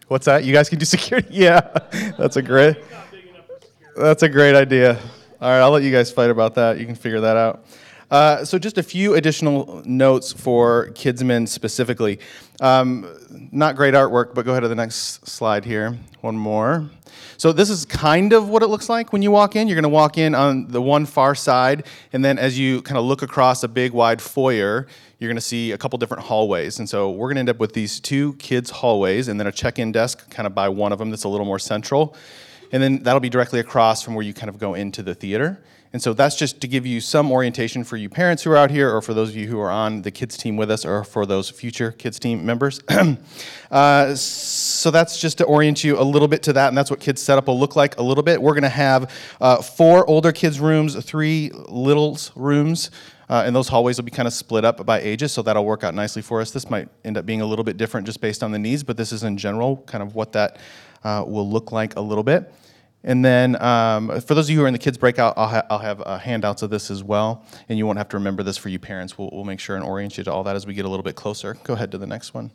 What's 0.09 0.27
that? 0.27 0.45
You 0.45 0.53
guys 0.53 0.69
can 0.69 0.79
do 0.79 0.85
security? 0.85 1.29
Yeah, 1.33 1.61
that's 2.17 2.37
a 2.37 2.43
great. 2.43 2.77
That's 3.97 4.23
a 4.23 4.29
great 4.29 4.55
idea. 4.55 4.99
All 5.41 5.51
right, 5.51 5.61
I'll 5.61 5.71
let 5.71 5.83
you 5.83 5.93
guys 5.93 6.11
fight 6.11 6.31
about 6.31 6.55
that. 6.55 6.79
You 6.79 6.87
can 6.87 6.95
figure 6.95 7.21
that 7.21 7.37
out. 7.37 7.65
Uh, 8.11 8.45
so, 8.45 8.59
just 8.59 8.79
a 8.79 8.83
few 8.83 9.15
additional 9.15 9.83
notes 9.85 10.33
for 10.33 10.89
Kidsmen 10.93 11.47
specifically. 11.47 12.21
Um, 12.61 13.07
not 13.53 13.77
great 13.77 13.93
artwork, 13.95 14.35
but 14.35 14.45
go 14.47 14.53
ahead 14.53 14.63
to 14.63 14.69
the 14.69 14.75
next 14.75 15.29
slide 15.29 15.65
here. 15.65 15.99
One 16.23 16.37
more. 16.37 16.89
So, 17.39 17.53
this 17.53 17.71
is 17.71 17.85
kind 17.85 18.33
of 18.33 18.49
what 18.49 18.65
it 18.65 18.67
looks 18.67 18.89
like 18.89 19.13
when 19.13 19.23
you 19.23 19.31
walk 19.31 19.55
in. 19.55 19.69
You're 19.69 19.77
going 19.77 19.85
to 19.85 19.89
walk 19.89 20.19
in 20.19 20.35
on 20.35 20.67
the 20.67 20.83
one 20.83 21.07
far 21.07 21.37
side, 21.37 21.87
and 22.13 22.25
then 22.25 22.37
as 22.37 22.59
you 22.59 22.83
kind 22.83 22.99
of 22.99 23.05
look 23.05 23.23
across 23.23 23.63
a 23.63 23.69
big, 23.69 23.93
wide 23.93 24.21
foyer, 24.21 24.89
you're 25.21 25.29
going 25.29 25.37
to 25.37 25.41
see 25.41 25.71
a 25.71 25.79
couple 25.79 26.01
different 26.01 26.25
hallways. 26.25 26.81
And 26.81 26.89
so, 26.89 27.13
we're 27.13 27.29
going 27.29 27.37
to 27.37 27.41
end 27.41 27.51
up 27.51 27.61
with 27.61 27.75
these 27.75 28.01
two 28.01 28.33
kids' 28.35 28.71
hallways, 28.71 29.29
and 29.29 29.39
then 29.39 29.47
a 29.47 29.53
check 29.53 29.79
in 29.79 29.93
desk 29.93 30.29
kind 30.31 30.49
of 30.49 30.55
by 30.55 30.69
one 30.69 30.91
of 30.91 30.99
them 30.99 31.11
that's 31.11 31.23
a 31.23 31.29
little 31.29 31.47
more 31.47 31.61
central. 31.61 32.17
And 32.73 32.83
then 32.83 33.05
that'll 33.05 33.21
be 33.21 33.31
directly 33.31 33.61
across 33.61 34.03
from 34.03 34.17
where 34.17 34.25
you 34.25 34.35
kind 34.35 34.49
of 34.49 34.59
go 34.59 34.75
into 34.75 35.05
the 35.05 35.15
theater. 35.15 35.63
And 35.93 36.03
so 36.03 36.13
that's 36.13 36.37
just 36.37 36.61
to 36.61 36.69
give 36.69 36.85
you 36.85 37.01
some 37.01 37.33
orientation 37.33 37.83
for 37.83 37.97
you 37.97 38.09
parents 38.09 38.43
who 38.43 38.51
are 38.51 38.57
out 38.57 38.71
here, 38.71 38.95
or 38.95 39.01
for 39.01 39.15
those 39.15 39.31
of 39.31 39.37
you 39.37 39.47
who 39.47 39.59
are 39.59 39.71
on 39.71 40.03
the 40.03 40.11
kids 40.11 40.37
team 40.37 40.57
with 40.57 40.71
us, 40.71 40.85
or 40.85 41.03
for 41.05 41.25
those 41.25 41.49
future 41.49 41.93
kids 41.93 42.19
team 42.19 42.45
members. 42.45 42.83
uh, 43.71 44.15
so 44.15 44.91
that's 44.91 45.19
just 45.19 45.39
to 45.39 45.45
orient 45.45 45.83
you 45.83 45.99
a 45.99 46.03
little 46.03 46.29
bit 46.29 46.43
to 46.43 46.53
that, 46.53 46.69
and 46.69 46.77
that's 46.77 46.91
what 46.91 47.01
kids 47.01 47.23
setup 47.23 47.47
will 47.47 47.59
look 47.59 47.75
like 47.75 47.99
a 47.99 48.03
little 48.03 48.23
bit. 48.23 48.41
We're 48.41 48.53
going 48.53 48.63
to 48.63 48.69
have 48.69 49.11
uh, 49.41 49.63
four 49.63 50.09
older 50.09 50.33
kids' 50.33 50.61
rooms, 50.61 51.03
three 51.05 51.51
littles 51.69 52.33
rooms. 52.37 52.91
Uh, 53.31 53.43
and 53.45 53.55
those 53.55 53.69
hallways 53.69 53.99
will 53.99 54.07
be 54.07 54.11
kind 54.11 54.27
of 54.27 54.33
split 54.33 54.65
up 54.65 54.87
by 54.87 55.01
ages, 55.01 55.33
so 55.33 55.43
that'll 55.43 55.65
work 55.65 55.85
out 55.85 55.95
nicely 55.95 56.23
for 56.23 56.41
us. 56.41 56.51
This 56.51 56.71
might 56.71 56.89
end 57.05 57.19
up 57.19 57.27
being 57.27 57.43
a 57.43 57.47
little 57.47 57.65
bit 57.65 57.77
different 57.77 58.07
just 58.07 58.23
based 58.23 58.43
on 58.43 58.53
the 58.53 58.59
needs, 58.59 58.83
but 58.83 58.97
this 58.97 59.13
is 59.13 59.23
in 59.23 59.37
general 59.37 59.77
kind 59.87 60.03
of 60.03 60.15
what 60.15 60.33
that 60.33 60.59
uh, 61.05 61.23
will 61.27 61.49
look 61.49 61.71
like 61.71 61.97
a 61.97 62.01
little 62.01 62.25
bit. 62.25 62.51
And 63.05 63.25
then 63.25 63.61
um, 63.63 64.21
for 64.21 64.35
those 64.35 64.47
of 64.47 64.51
you 64.51 64.59
who 64.59 64.65
are 64.65 64.67
in 64.67 64.73
the 64.73 64.79
kids 64.79 64.99
breakout, 64.99 65.35
I'll, 65.37 65.49
ha- 65.49 65.67
I'll 65.71 65.79
have 65.79 66.03
uh, 66.05 66.19
handouts 66.19 66.63
of 66.63 66.71
this 66.71 66.91
as 66.91 67.05
well. 67.05 67.45
And 67.69 67.79
you 67.79 67.87
won't 67.87 67.99
have 67.99 68.09
to 68.11 68.17
remember 68.17 68.43
this 68.43 68.57
for 68.57 68.69
you 68.69 68.79
parents. 68.79 69.17
We'll, 69.17 69.31
we'll 69.33 69.45
make 69.45 69.61
sure 69.61 69.77
and 69.77 69.85
orient 69.85 70.19
you 70.19 70.25
to 70.25 70.33
all 70.33 70.43
that 70.45 70.57
as 70.57 70.67
we 70.67 70.75
get 70.75 70.85
a 70.85 70.89
little 70.89 71.05
bit 71.05 71.15
closer. 71.15 71.57
Go 71.65 71.75
ahead 71.75 71.93
to 71.93 71.99
the 71.99 72.07
next 72.07 72.35
one. 72.35 72.51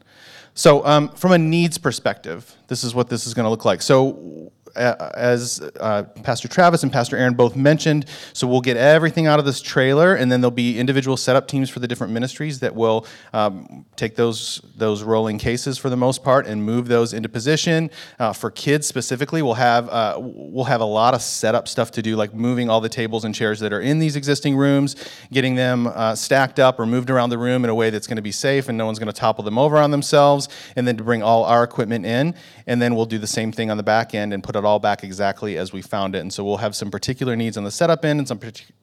So, 0.53 0.85
um, 0.85 1.09
from 1.09 1.31
a 1.31 1.37
needs 1.37 1.77
perspective, 1.77 2.55
this 2.67 2.83
is 2.83 2.93
what 2.93 3.09
this 3.09 3.25
is 3.25 3.33
going 3.33 3.45
to 3.45 3.49
look 3.49 3.65
like. 3.65 3.81
So, 3.81 4.51
as 4.75 5.61
uh, 5.79 6.03
Pastor 6.23 6.47
Travis 6.47 6.83
and 6.83 6.91
Pastor 6.91 7.17
Aaron 7.17 7.33
both 7.33 7.55
mentioned, 7.55 8.05
so 8.33 8.47
we'll 8.47 8.61
get 8.61 8.77
everything 8.77 9.27
out 9.27 9.39
of 9.39 9.45
this 9.45 9.61
trailer, 9.61 10.15
and 10.15 10.31
then 10.31 10.41
there'll 10.41 10.51
be 10.51 10.79
individual 10.79 11.15
setup 11.17 11.47
teams 11.47 11.69
for 11.69 11.79
the 11.79 11.87
different 11.87 12.11
ministries 12.13 12.59
that 12.59 12.75
will 12.75 13.05
um, 13.33 13.85
take 13.95 14.15
those 14.15 14.61
those 14.75 15.03
rolling 15.03 15.37
cases 15.37 15.77
for 15.77 15.89
the 15.89 15.97
most 15.97 16.23
part 16.23 16.47
and 16.47 16.63
move 16.63 16.87
those 16.87 17.13
into 17.13 17.29
position. 17.29 17.89
Uh, 18.19 18.33
for 18.33 18.49
kids 18.49 18.87
specifically, 18.87 19.41
we'll 19.41 19.53
have 19.53 19.87
uh, 19.89 20.17
we'll 20.19 20.65
have 20.65 20.81
a 20.81 20.85
lot 20.85 21.13
of 21.13 21.21
setup 21.21 21.67
stuff 21.67 21.91
to 21.91 22.01
do, 22.01 22.15
like 22.15 22.33
moving 22.33 22.69
all 22.69 22.81
the 22.81 22.89
tables 22.89 23.25
and 23.25 23.35
chairs 23.35 23.59
that 23.59 23.71
are 23.71 23.81
in 23.81 23.99
these 23.99 24.15
existing 24.15 24.55
rooms, 24.55 24.95
getting 25.31 25.55
them 25.55 25.87
uh, 25.87 26.15
stacked 26.15 26.59
up 26.59 26.79
or 26.79 26.85
moved 26.85 27.09
around 27.09 27.29
the 27.29 27.37
room 27.37 27.63
in 27.63 27.69
a 27.69 27.75
way 27.75 27.89
that's 27.89 28.07
going 28.07 28.15
to 28.15 28.21
be 28.21 28.31
safe 28.31 28.69
and 28.69 28.77
no 28.77 28.85
one's 28.85 28.99
going 28.99 29.07
to 29.07 29.13
topple 29.13 29.43
them 29.43 29.57
over 29.57 29.77
on 29.77 29.91
themselves, 29.91 30.49
and 30.75 30.87
then 30.87 30.97
to 30.97 31.03
bring 31.03 31.21
all 31.21 31.43
our 31.45 31.63
equipment 31.63 32.05
in, 32.05 32.33
and 32.67 32.81
then 32.81 32.95
we'll 32.95 33.05
do 33.05 33.17
the 33.17 33.27
same 33.27 33.51
thing 33.51 33.69
on 33.69 33.77
the 33.77 33.83
back 33.83 34.15
end 34.15 34.33
and 34.33 34.43
put 34.43 34.55
it 34.55 34.62
it 34.63 34.67
all 34.67 34.79
back 34.79 35.03
exactly 35.03 35.57
as 35.57 35.73
we 35.73 35.81
found 35.81 36.15
it. 36.15 36.19
And 36.19 36.31
so 36.31 36.43
we'll 36.43 36.57
have 36.57 36.75
some 36.75 36.89
particular 36.89 37.35
needs 37.35 37.57
on 37.57 37.63
the 37.63 37.71
setup 37.71 38.05
end 38.05 38.19
and 38.19 38.27
some 38.27 38.39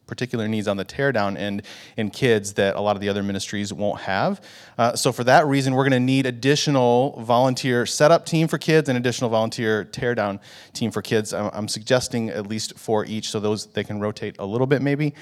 particular 0.07 0.49
needs 0.49 0.69
on 0.69 0.77
the 0.77 0.85
teardown 0.85 1.39
end 1.39 1.63
in 1.97 2.11
kids 2.11 2.55
that 2.55 2.77
a 2.77 2.81
lot 2.81 2.97
of 2.97 3.01
the 3.01 3.09
other 3.09 3.23
ministries 3.23 3.73
won't 3.73 4.01
have. 4.01 4.43
Uh, 4.77 4.95
so 4.95 5.13
for 5.13 5.25
that 5.25 5.47
reason, 5.47 5.75
we're 5.75 5.85
going 5.85 5.93
to 5.93 6.01
need 6.01 6.27
additional 6.27 7.23
volunteer 7.23 7.87
setup 7.87 8.27
team 8.27 8.49
for 8.49 8.59
kids 8.59 8.89
and 8.89 8.99
additional 8.99 9.31
volunteer 9.31 9.85
teardown 9.85 10.39
team 10.73 10.91
for 10.91 11.01
kids. 11.01 11.33
I'm, 11.33 11.51
I'm 11.53 11.69
suggesting 11.69 12.29
at 12.31 12.47
least 12.47 12.77
four 12.79 13.07
each, 13.07 13.31
so 13.31 13.41
those 13.41 13.67
they 13.67 13.85
can 13.85 14.01
rotate 14.01 14.37
a 14.39 14.45
little 14.45 14.67
bit 14.67 14.83
maybe. 14.83 15.15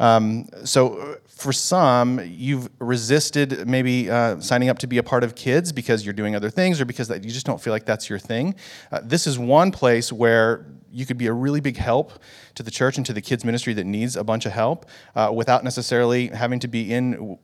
Um, 0.00 0.48
so 0.64 0.98
uh, 0.98 1.14
for 1.28 1.52
some, 1.52 2.20
you've 2.24 2.68
resisted 2.78 3.66
maybe 3.68 4.10
uh, 4.10 4.40
signing 4.40 4.68
up 4.68 4.78
to 4.80 4.86
be 4.86 4.98
a 4.98 5.02
part 5.02 5.24
of 5.24 5.34
kids 5.34 5.72
because 5.72 6.04
you're 6.04 6.14
doing 6.14 6.34
other 6.34 6.50
things 6.50 6.80
or 6.80 6.84
because 6.84 7.08
you 7.10 7.20
just 7.30 7.46
don't 7.46 7.60
feel 7.60 7.72
like 7.72 7.84
that's 7.84 8.08
your 8.08 8.18
thing. 8.18 8.54
Uh, 8.90 9.00
this 9.02 9.26
is 9.26 9.38
one 9.38 9.70
place 9.70 10.12
where 10.12 10.66
you 10.90 11.04
could 11.04 11.18
be 11.18 11.26
a 11.26 11.32
really 11.32 11.60
big 11.60 11.76
help 11.76 12.12
to 12.54 12.62
the 12.62 12.70
church 12.70 12.96
and 12.96 13.06
to 13.06 13.12
the 13.12 13.20
kids 13.20 13.44
ministry 13.44 13.74
that 13.74 13.84
needs 13.84 14.16
a 14.16 14.22
bunch 14.22 14.46
of 14.46 14.52
help 14.52 14.86
uh, 15.16 15.30
without 15.34 15.64
necessarily 15.64 16.28
having 16.28 16.60
to 16.60 16.68
be 16.68 16.92
in 16.92 17.36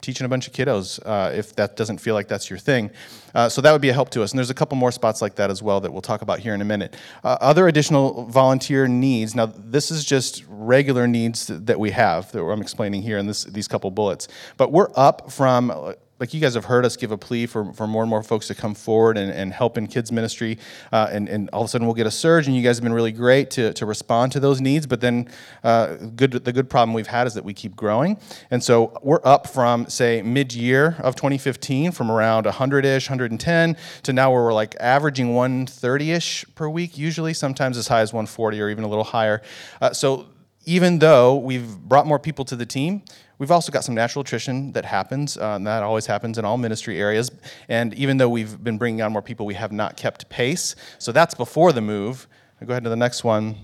teaching 0.00 0.24
a 0.24 0.28
bunch 0.28 0.46
of 0.46 0.52
kiddos 0.52 1.00
uh, 1.04 1.32
if 1.34 1.54
that 1.56 1.76
doesn't 1.76 1.98
feel 1.98 2.14
like 2.14 2.28
that's 2.28 2.50
your 2.50 2.58
thing. 2.58 2.90
Uh, 3.34 3.48
so 3.48 3.60
that 3.60 3.72
would 3.72 3.80
be 3.80 3.88
a 3.88 3.92
help 3.92 4.10
to 4.10 4.22
us. 4.22 4.32
And 4.32 4.38
there's 4.38 4.50
a 4.50 4.54
couple 4.54 4.76
more 4.76 4.92
spots 4.92 5.20
like 5.20 5.34
that 5.36 5.50
as 5.50 5.62
well 5.62 5.80
that 5.80 5.92
we'll 5.92 6.02
talk 6.02 6.22
about 6.22 6.38
here 6.38 6.54
in 6.54 6.60
a 6.60 6.64
minute. 6.64 6.96
Uh, 7.22 7.36
other 7.40 7.68
additional 7.68 8.26
volunteer 8.26 8.86
needs. 8.86 9.34
Now, 9.34 9.46
this 9.46 9.90
is 9.90 10.04
just 10.04 10.44
regular 10.48 11.06
needs 11.06 11.46
that 11.48 11.78
we 11.78 11.90
have 11.90 12.30
that 12.32 12.42
I'm 12.42 12.62
explaining 12.62 13.02
here 13.02 13.18
in 13.18 13.26
this, 13.26 13.44
these 13.44 13.68
couple 13.68 13.90
bullets. 13.90 14.28
But 14.56 14.72
we're 14.72 14.90
up 14.94 15.32
from 15.32 15.94
like 16.24 16.32
you 16.32 16.40
guys 16.40 16.54
have 16.54 16.64
heard 16.64 16.86
us 16.86 16.96
give 16.96 17.12
a 17.12 17.18
plea 17.18 17.44
for, 17.44 17.70
for 17.74 17.86
more 17.86 18.02
and 18.02 18.08
more 18.08 18.22
folks 18.22 18.46
to 18.46 18.54
come 18.54 18.74
forward 18.74 19.18
and, 19.18 19.30
and 19.30 19.52
help 19.52 19.76
in 19.76 19.86
kids 19.86 20.10
ministry 20.10 20.56
uh, 20.90 21.06
and, 21.12 21.28
and 21.28 21.50
all 21.50 21.60
of 21.60 21.66
a 21.66 21.68
sudden 21.68 21.86
we'll 21.86 21.94
get 21.94 22.06
a 22.06 22.10
surge 22.10 22.46
and 22.46 22.56
you 22.56 22.62
guys 22.62 22.78
have 22.78 22.82
been 22.82 22.94
really 22.94 23.12
great 23.12 23.50
to, 23.50 23.74
to 23.74 23.84
respond 23.84 24.32
to 24.32 24.40
those 24.40 24.58
needs. 24.58 24.86
But 24.86 25.02
then 25.02 25.28
uh, 25.62 25.96
good, 26.16 26.32
the 26.32 26.50
good 26.50 26.70
problem 26.70 26.94
we've 26.94 27.06
had 27.06 27.26
is 27.26 27.34
that 27.34 27.44
we 27.44 27.52
keep 27.52 27.76
growing. 27.76 28.18
And 28.50 28.64
so 28.64 28.98
we're 29.02 29.20
up 29.22 29.46
from 29.46 29.86
say 29.90 30.22
mid-year 30.22 30.96
of 31.00 31.14
2015 31.14 31.92
from 31.92 32.10
around 32.10 32.46
100-ish 32.46 33.10
110 33.10 33.76
to 34.04 34.12
now 34.14 34.32
where 34.32 34.44
we're 34.44 34.54
like 34.54 34.74
averaging 34.80 35.34
130-ish 35.34 36.46
per 36.54 36.70
week 36.70 36.96
usually 36.96 37.34
sometimes 37.34 37.76
as 37.76 37.88
high 37.88 38.00
as 38.00 38.14
140 38.14 38.62
or 38.62 38.70
even 38.70 38.82
a 38.82 38.88
little 38.88 39.04
higher. 39.04 39.42
Uh, 39.82 39.92
so 39.92 40.26
even 40.64 40.98
though 41.00 41.36
we've 41.36 41.76
brought 41.78 42.06
more 42.06 42.18
people 42.18 42.46
to 42.46 42.56
the 42.56 42.64
team, 42.64 43.02
we've 43.38 43.50
also 43.50 43.72
got 43.72 43.84
some 43.84 43.94
natural 43.94 44.22
attrition 44.22 44.72
that 44.72 44.84
happens, 44.84 45.36
uh, 45.36 45.54
and 45.56 45.66
that 45.66 45.82
always 45.82 46.06
happens 46.06 46.38
in 46.38 46.44
all 46.44 46.58
ministry 46.58 47.00
areas. 47.00 47.30
And 47.68 47.94
even 47.94 48.16
though 48.16 48.28
we've 48.28 48.62
been 48.62 48.78
bringing 48.78 49.02
on 49.02 49.12
more 49.12 49.22
people, 49.22 49.46
we 49.46 49.54
have 49.54 49.72
not 49.72 49.96
kept 49.96 50.28
pace. 50.28 50.76
So 50.98 51.12
that's 51.12 51.34
before 51.34 51.72
the 51.72 51.80
move. 51.80 52.26
I'll 52.60 52.66
go 52.66 52.72
ahead 52.72 52.84
to 52.84 52.90
the 52.90 52.96
next 52.96 53.24
one. 53.24 53.56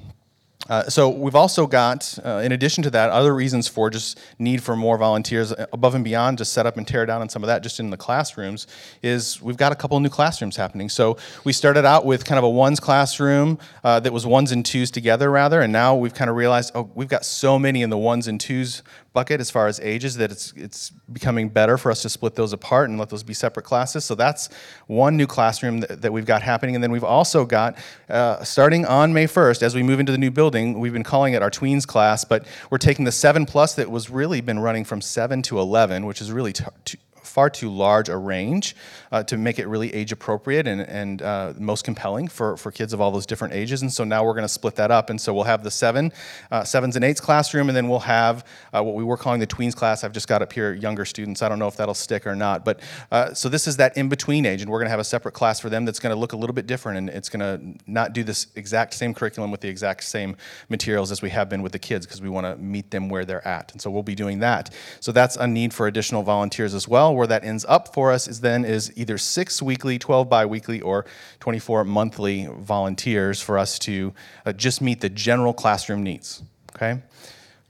Uh, 0.69 0.85
so 0.89 1.09
we've 1.09 1.35
also 1.35 1.67
got, 1.67 2.17
uh, 2.25 2.43
in 2.45 2.53
addition 2.53 2.85
to 2.85 2.91
that, 2.91 3.11
other 3.11 3.35
reasons 3.35 3.67
for 3.67 3.89
just 3.89 4.21
need 4.39 4.63
for 4.63 4.77
more 4.77 4.99
volunteers 4.99 5.53
uh, 5.53 5.67
above 5.73 5.95
and 5.95 6.05
beyond 6.05 6.39
just 6.39 6.53
set 6.53 6.67
up 6.67 6.77
and 6.77 6.87
tear 6.87 7.07
down 7.07 7.23
and 7.23 7.31
some 7.31 7.43
of 7.43 7.47
that 7.49 7.63
just 7.63 7.81
in 7.81 7.91
the 7.91 7.97
classrooms 7.97 8.67
is 9.03 9.41
we've 9.41 9.57
got 9.57 9.73
a 9.73 9.75
couple 9.75 9.99
new 9.99 10.09
classrooms 10.11 10.57
happening. 10.57 10.89
So 10.89 11.17
we 11.45 11.53
started 11.53 11.85
out 11.85 12.05
with 12.05 12.25
kind 12.25 12.39
of 12.39 12.45
a 12.45 12.49
ones 12.49 12.79
classroom 12.79 13.59
uh, 13.83 14.01
that 14.01 14.13
was 14.13 14.27
ones 14.27 14.53
and 14.53 14.65
twos 14.65 14.91
together 14.91 15.31
rather, 15.31 15.61
and 15.63 15.73
now 15.73 15.97
we've 15.97 16.15
kind 16.15 16.31
of 16.31 16.37
realized, 16.37 16.73
oh, 16.75 16.91
we've 16.95 17.09
got 17.09 17.25
so 17.25 17.59
many 17.59 17.83
in 17.83 17.91
the 17.91 17.99
ones 17.99 18.29
and 18.29 18.39
twos 18.39 18.83
bucket 19.13 19.41
as 19.41 19.51
far 19.51 19.67
as 19.67 19.81
ages 19.81 20.17
that 20.17 20.31
it's 20.31 20.53
it's 20.57 20.91
becoming 21.13 21.49
better 21.49 21.77
for 21.77 21.91
us 21.91 22.03
to 22.03 22.09
split 22.09 22.35
those 22.37 22.53
apart 22.53 22.89
and 22.89 22.99
let 22.99 23.09
those 23.09 23.23
be 23.23 23.35
separate 23.35 23.65
classes. 23.65 24.05
So 24.05 24.15
that's 24.15 24.49
one 24.87 25.17
new 25.17 25.27
classroom 25.27 25.81
that, 25.81 26.03
that 26.03 26.13
we've 26.13 26.27
got 26.27 26.43
happening, 26.43 26.75
and 26.75 26.83
then 26.83 26.93
we've 26.93 27.05
also 27.05 27.45
got 27.45 27.77
uh, 28.09 28.43
starting 28.45 28.87
on 28.87 29.13
May 29.13 29.27
1st 29.27 29.63
as 29.63 29.75
we 29.75 29.83
move 29.83 30.01
into 30.01 30.13
the 30.13 30.19
new 30.19 30.31
building. 30.31 30.79
We've 30.79 30.93
been 30.93 31.03
calling 31.03 31.35
it 31.35 31.43
our 31.43 31.51
tweens 31.51 31.87
class, 31.87 32.25
but 32.25 32.47
we're 32.71 32.79
taking 32.79 33.05
the 33.05 33.13
seven 33.13 33.47
plus 33.47 33.75
that 33.75 33.91
was 33.91 34.11
really 34.11 34.41
been 34.41 34.59
running 34.59 34.85
from 34.85 35.01
seven 35.01 35.43
to 35.43 35.59
11, 35.59 36.07
which 36.07 36.21
is 36.21 36.31
really 36.31 36.53
t- 36.53 36.65
t- 36.85 36.99
far 37.31 37.49
too 37.49 37.71
large 37.71 38.09
a 38.09 38.17
range 38.17 38.77
uh, 39.13 39.23
to 39.23 39.39
make 39.39 39.59
it 39.59 39.67
really 39.67 39.93
age 39.95 40.13
appropriate 40.13 40.67
and, 40.67 40.83
and 40.83 41.23
uh, 41.23 41.53
most 41.59 41.85
compelling 41.85 42.29
for, 42.29 42.57
for 42.57 42.71
kids 42.71 42.93
of 42.93 43.01
all 43.01 43.11
those 43.11 43.27
different 43.27 43.55
ages. 43.55 43.83
And 43.83 43.93
so 43.93 44.05
now 44.05 44.25
we're 44.25 44.35
going 44.35 44.43
to 44.43 44.49
split 44.49 44.75
that 44.77 44.91
up. 44.91 45.11
And 45.11 45.21
so 45.21 45.33
we'll 45.33 45.45
have 45.45 45.63
the 45.63 45.71
seven, 45.71 46.13
uh, 46.51 46.65
sevens 46.65 46.97
and 46.97 47.05
eights 47.05 47.21
classroom, 47.21 47.69
and 47.69 47.77
then 47.77 47.89
we'll 47.89 48.01
have 48.01 48.45
uh, 48.73 48.83
what 48.83 48.95
we 48.95 49.05
were 49.05 49.17
calling 49.17 49.41
the 49.41 49.47
tweens 49.47 49.75
class. 49.75 50.05
I've 50.05 50.13
just 50.13 50.29
got 50.29 50.43
up 50.43 50.53
here 50.53 50.73
younger 50.73 51.05
students. 51.05 51.43
I 51.43 51.49
don't 51.49 51.59
know 51.59 51.69
if 51.69 51.77
that'll 51.77 51.95
stick 51.95 52.27
or 52.27 52.35
not. 52.35 52.65
But 52.65 52.81
uh, 53.11 53.33
so 53.33 53.49
this 53.49 53.67
is 53.67 53.77
that 53.77 53.97
in 53.97 54.09
between 54.09 54.45
age, 54.45 54.63
and 54.63 54.71
we're 54.71 54.79
going 54.79 54.87
to 54.87 54.91
have 54.91 55.01
a 55.01 55.05
separate 55.05 55.33
class 55.33 55.61
for 55.61 55.71
them 55.71 55.85
that's 55.85 56.01
going 56.01 56.15
to 56.15 56.19
look 56.19 56.33
a 56.33 56.37
little 56.37 56.55
bit 56.55 56.67
different, 56.67 56.99
and 56.99 57.09
it's 57.11 57.29
going 57.29 57.41
to 57.41 57.83
not 57.87 58.13
do 58.13 58.25
this 58.25 58.49
exact 58.57 58.95
same 58.95 59.15
curriculum 59.15 59.51
with 59.51 59.61
the 59.61 59.69
exact 59.69 60.05
same 60.05 60.37
materials 60.69 61.13
as 61.13 61.23
we 61.23 61.31
have 61.31 61.49
been 61.49 61.63
with 61.63 61.73
the 61.73 61.79
kids 61.79 62.07
because 62.07 62.21
we 62.21 62.29
want 62.29 62.47
to 62.47 62.57
meet 62.57 62.91
them 62.91 63.09
where 63.09 63.25
they're 63.25 63.47
at. 63.47 63.71
And 63.73 63.81
so 63.81 63.91
we'll 63.91 64.03
be 64.03 64.15
doing 64.15 64.41
that. 64.41 64.75
So 65.01 65.13
that's 65.13 65.37
a 65.37 65.47
need 65.47 65.73
for 65.73 65.87
additional 65.87 66.23
volunteers 66.23 66.75
as 66.75 66.89
well 66.89 67.15
where 67.21 67.27
that 67.27 67.45
ends 67.45 67.67
up 67.69 67.93
for 67.93 68.11
us 68.11 68.27
is 68.27 68.41
then 68.41 68.65
is 68.65 68.91
either 68.97 69.19
six 69.19 69.61
weekly, 69.61 69.99
12 69.99 70.31
biweekly, 70.31 70.81
or 70.81 71.05
24 71.41 71.85
monthly 71.85 72.49
volunteers 72.59 73.43
for 73.43 73.59
us 73.59 73.79
to 73.81 74.15
uh, 74.47 74.55
just 74.55 74.81
meet 74.81 75.03
the 75.03 75.11
general 75.11 75.53
classroom 75.53 76.03
needs. 76.03 76.43
Okay. 76.75 77.03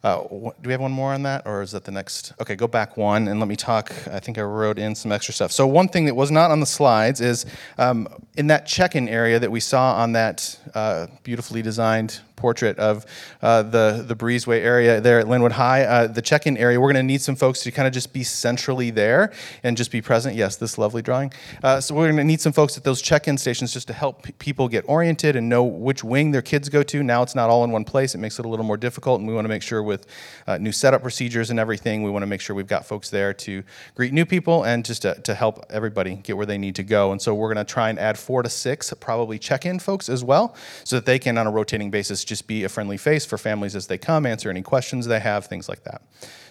Uh, 0.04 0.22
do 0.22 0.52
we 0.64 0.70
have 0.70 0.80
one 0.80 0.92
more 0.92 1.12
on 1.12 1.24
that, 1.24 1.44
or 1.46 1.62
is 1.62 1.72
that 1.72 1.82
the 1.82 1.90
next? 1.90 2.32
Okay, 2.40 2.54
go 2.54 2.68
back 2.68 2.96
one 2.96 3.26
and 3.26 3.40
let 3.40 3.48
me 3.48 3.56
talk. 3.56 3.92
I 4.08 4.20
think 4.20 4.38
I 4.38 4.42
wrote 4.42 4.78
in 4.78 4.94
some 4.94 5.10
extra 5.10 5.34
stuff. 5.34 5.50
So, 5.50 5.66
one 5.66 5.88
thing 5.88 6.04
that 6.04 6.14
was 6.14 6.30
not 6.30 6.52
on 6.52 6.60
the 6.60 6.66
slides 6.66 7.20
is 7.20 7.44
um, 7.76 8.08
in 8.36 8.46
that 8.46 8.66
check 8.66 8.94
in 8.94 9.08
area 9.08 9.40
that 9.40 9.50
we 9.50 9.58
saw 9.58 9.96
on 9.96 10.12
that 10.12 10.58
uh, 10.74 11.08
beautifully 11.24 11.60
designed 11.60 12.20
portrait 12.40 12.78
of 12.78 13.06
uh, 13.42 13.62
the, 13.62 14.04
the 14.06 14.16
breezeway 14.16 14.60
area 14.60 15.00
there 15.00 15.20
at 15.20 15.26
Lynnwood 15.26 15.52
High. 15.52 15.82
Uh, 15.84 16.06
the 16.06 16.22
check 16.22 16.46
in 16.46 16.56
area, 16.56 16.80
we're 16.80 16.92
going 16.92 17.06
to 17.06 17.12
need 17.12 17.20
some 17.20 17.36
folks 17.36 17.62
to 17.62 17.70
kind 17.70 17.86
of 17.86 17.94
just 17.94 18.12
be 18.12 18.24
centrally 18.24 18.90
there 18.90 19.32
and 19.62 19.76
just 19.76 19.90
be 19.90 20.00
present. 20.00 20.34
Yes, 20.34 20.56
this 20.56 20.78
lovely 20.78 21.02
drawing. 21.02 21.32
Uh, 21.62 21.80
so 21.80 21.94
we're 21.94 22.06
going 22.06 22.16
to 22.16 22.24
need 22.24 22.40
some 22.40 22.52
folks 22.52 22.76
at 22.76 22.84
those 22.84 23.02
check 23.02 23.28
in 23.28 23.38
stations 23.38 23.72
just 23.72 23.86
to 23.86 23.92
help 23.92 24.22
p- 24.22 24.32
people 24.32 24.68
get 24.68 24.84
oriented 24.88 25.36
and 25.36 25.48
know 25.48 25.62
which 25.62 26.02
wing 26.02 26.30
their 26.30 26.42
kids 26.42 26.68
go 26.68 26.82
to. 26.82 27.02
Now 27.02 27.22
it's 27.22 27.34
not 27.34 27.50
all 27.50 27.62
in 27.64 27.70
one 27.70 27.84
place, 27.84 28.14
it 28.14 28.18
makes 28.18 28.38
it 28.38 28.46
a 28.46 28.48
little 28.48 28.64
more 28.64 28.76
difficult, 28.76 29.20
and 29.20 29.28
we 29.28 29.34
want 29.34 29.44
to 29.44 29.48
make 29.50 29.62
sure 29.62 29.82
with 29.82 30.06
uh, 30.46 30.58
new 30.58 30.72
setup 30.72 31.02
procedures 31.02 31.50
and 31.50 31.60
everything, 31.60 32.02
we 32.02 32.10
want 32.10 32.22
to 32.22 32.26
make 32.26 32.40
sure 32.40 32.56
we've 32.56 32.66
got 32.66 32.86
folks 32.86 33.10
there 33.10 33.34
to 33.34 33.62
greet 33.94 34.12
new 34.12 34.24
people 34.24 34.64
and 34.64 34.84
just 34.84 35.02
to, 35.02 35.14
to 35.22 35.34
help 35.34 35.64
everybody 35.70 36.16
get 36.16 36.36
where 36.36 36.46
they 36.46 36.58
need 36.58 36.74
to 36.76 36.82
go. 36.82 37.12
And 37.12 37.20
so 37.20 37.34
we're 37.34 37.52
going 37.52 37.64
to 37.64 37.72
try 37.72 37.90
and 37.90 37.98
add 37.98 38.18
four 38.18 38.42
to 38.42 38.48
six, 38.48 38.92
probably 39.00 39.38
check 39.38 39.66
in 39.66 39.78
folks 39.78 40.08
as 40.08 40.24
well, 40.24 40.54
so 40.84 40.96
that 40.96 41.06
they 41.06 41.18
can, 41.18 41.36
on 41.38 41.46
a 41.46 41.50
rotating 41.50 41.90
basis, 41.90 42.24
just 42.30 42.46
be 42.46 42.64
a 42.64 42.68
friendly 42.70 42.96
face 42.96 43.26
for 43.26 43.36
families 43.36 43.76
as 43.76 43.86
they 43.88 43.98
come, 43.98 44.24
answer 44.24 44.48
any 44.48 44.62
questions 44.62 45.04
they 45.04 45.20
have, 45.20 45.44
things 45.44 45.68
like 45.68 45.84
that. 45.84 46.00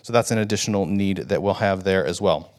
So 0.03 0.13
that's 0.13 0.29
an 0.29 0.37
additional 0.37 0.85
need 0.85 1.17
that 1.29 1.41
we'll 1.41 1.55
have 1.55 1.83
there 1.83 2.05
as 2.05 2.21
well. 2.21 2.53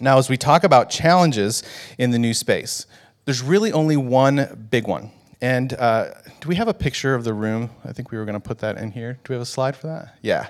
Now, 0.00 0.18
as 0.18 0.28
we 0.28 0.36
talk 0.36 0.64
about 0.64 0.90
challenges 0.90 1.62
in 1.98 2.10
the 2.10 2.18
new 2.18 2.34
space, 2.34 2.86
there's 3.24 3.42
really 3.42 3.72
only 3.72 3.96
one 3.96 4.66
big 4.70 4.88
one. 4.88 5.12
And 5.40 5.74
uh, 5.74 6.14
do 6.40 6.48
we 6.48 6.56
have 6.56 6.68
a 6.68 6.74
picture 6.74 7.14
of 7.14 7.24
the 7.24 7.34
room? 7.34 7.70
I 7.84 7.92
think 7.92 8.10
we 8.10 8.18
were 8.18 8.24
going 8.24 8.40
to 8.40 8.48
put 8.48 8.58
that 8.58 8.78
in 8.78 8.90
here. 8.90 9.12
Do 9.12 9.32
we 9.32 9.34
have 9.34 9.42
a 9.42 9.46
slide 9.46 9.76
for 9.76 9.88
that? 9.88 10.16
Yeah. 10.22 10.48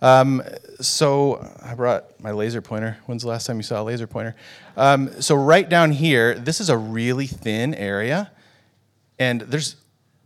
Um, 0.00 0.42
so 0.80 1.46
I 1.62 1.74
brought 1.74 2.20
my 2.20 2.30
laser 2.30 2.62
pointer. 2.62 2.98
When's 3.06 3.22
the 3.22 3.28
last 3.28 3.46
time 3.46 3.56
you 3.56 3.62
saw 3.62 3.82
a 3.82 3.84
laser 3.84 4.06
pointer? 4.06 4.36
Um, 4.76 5.20
so 5.20 5.34
right 5.34 5.68
down 5.68 5.90
here, 5.90 6.34
this 6.34 6.60
is 6.60 6.68
a 6.68 6.76
really 6.76 7.26
thin 7.26 7.74
area, 7.74 8.30
and 9.18 9.40
there's 9.40 9.76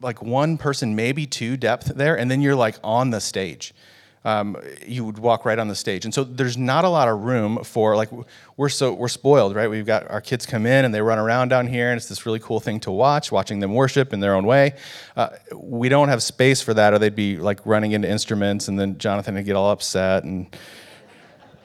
like 0.01 0.23
one 0.23 0.59
person, 0.59 0.97
maybe 0.97 1.27
two 1.27 1.57
depth 1.57 1.87
there, 1.95 2.17
and 2.17 2.31
then 2.31 2.41
you're 2.41 2.55
like 2.55 2.77
on 2.83 3.11
the 3.11 3.21
stage. 3.21 3.75
Um, 4.23 4.59
you 4.87 5.03
would 5.07 5.19
walk 5.19 5.47
right 5.47 5.59
on 5.59 5.69
the 5.69 5.75
stage, 5.75 6.05
and 6.05 6.13
so 6.13 6.25
there's 6.25 6.59
not 6.59 6.85
a 6.85 6.91
lot 6.91 7.09
of 7.09 7.23
room 7.23 7.65
for 7.65 7.97
like 7.97 8.11
we're 8.59 8.69
so 8.69 8.93
we're 8.93 9.09
spoiled, 9.09 9.57
right? 9.57 9.71
We've 9.71 9.87
got 9.87 10.11
our 10.11 10.21
kids 10.21 10.45
come 10.45 10.67
in 10.67 10.85
and 10.85 10.95
they 10.95 11.01
run 11.01 11.19
around 11.19 11.49
down 11.49 11.67
here, 11.67 11.89
and 11.91 11.97
it's 11.97 12.09
this 12.09 12.27
really 12.27 12.39
cool 12.39 12.61
thing 12.61 12.81
to 12.81 12.91
watch, 12.91 13.33
watching 13.33 13.61
them 13.61 13.73
worship 13.73 14.13
in 14.13 14.21
their 14.21 14.35
own 14.35 14.45
way. 14.45 14.75
Uh, 15.17 15.31
we 15.55 15.89
don't 15.89 16.11
have 16.11 16.23
space 16.23 16.61
for 16.61 16.75
that, 16.75 16.93
or 16.93 16.99
they'd 16.99 17.15
be 17.15 17.39
like 17.39 17.65
running 17.65 17.93
into 17.93 18.11
instruments, 18.11 18.69
and 18.69 18.79
then 18.79 18.99
Jonathan 18.99 19.37
would 19.37 19.47
get 19.47 19.57
all 19.57 19.71
upset 19.71 20.25
and 20.25 20.55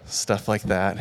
stuff 0.05 0.47
like 0.47 0.61
that. 0.63 0.97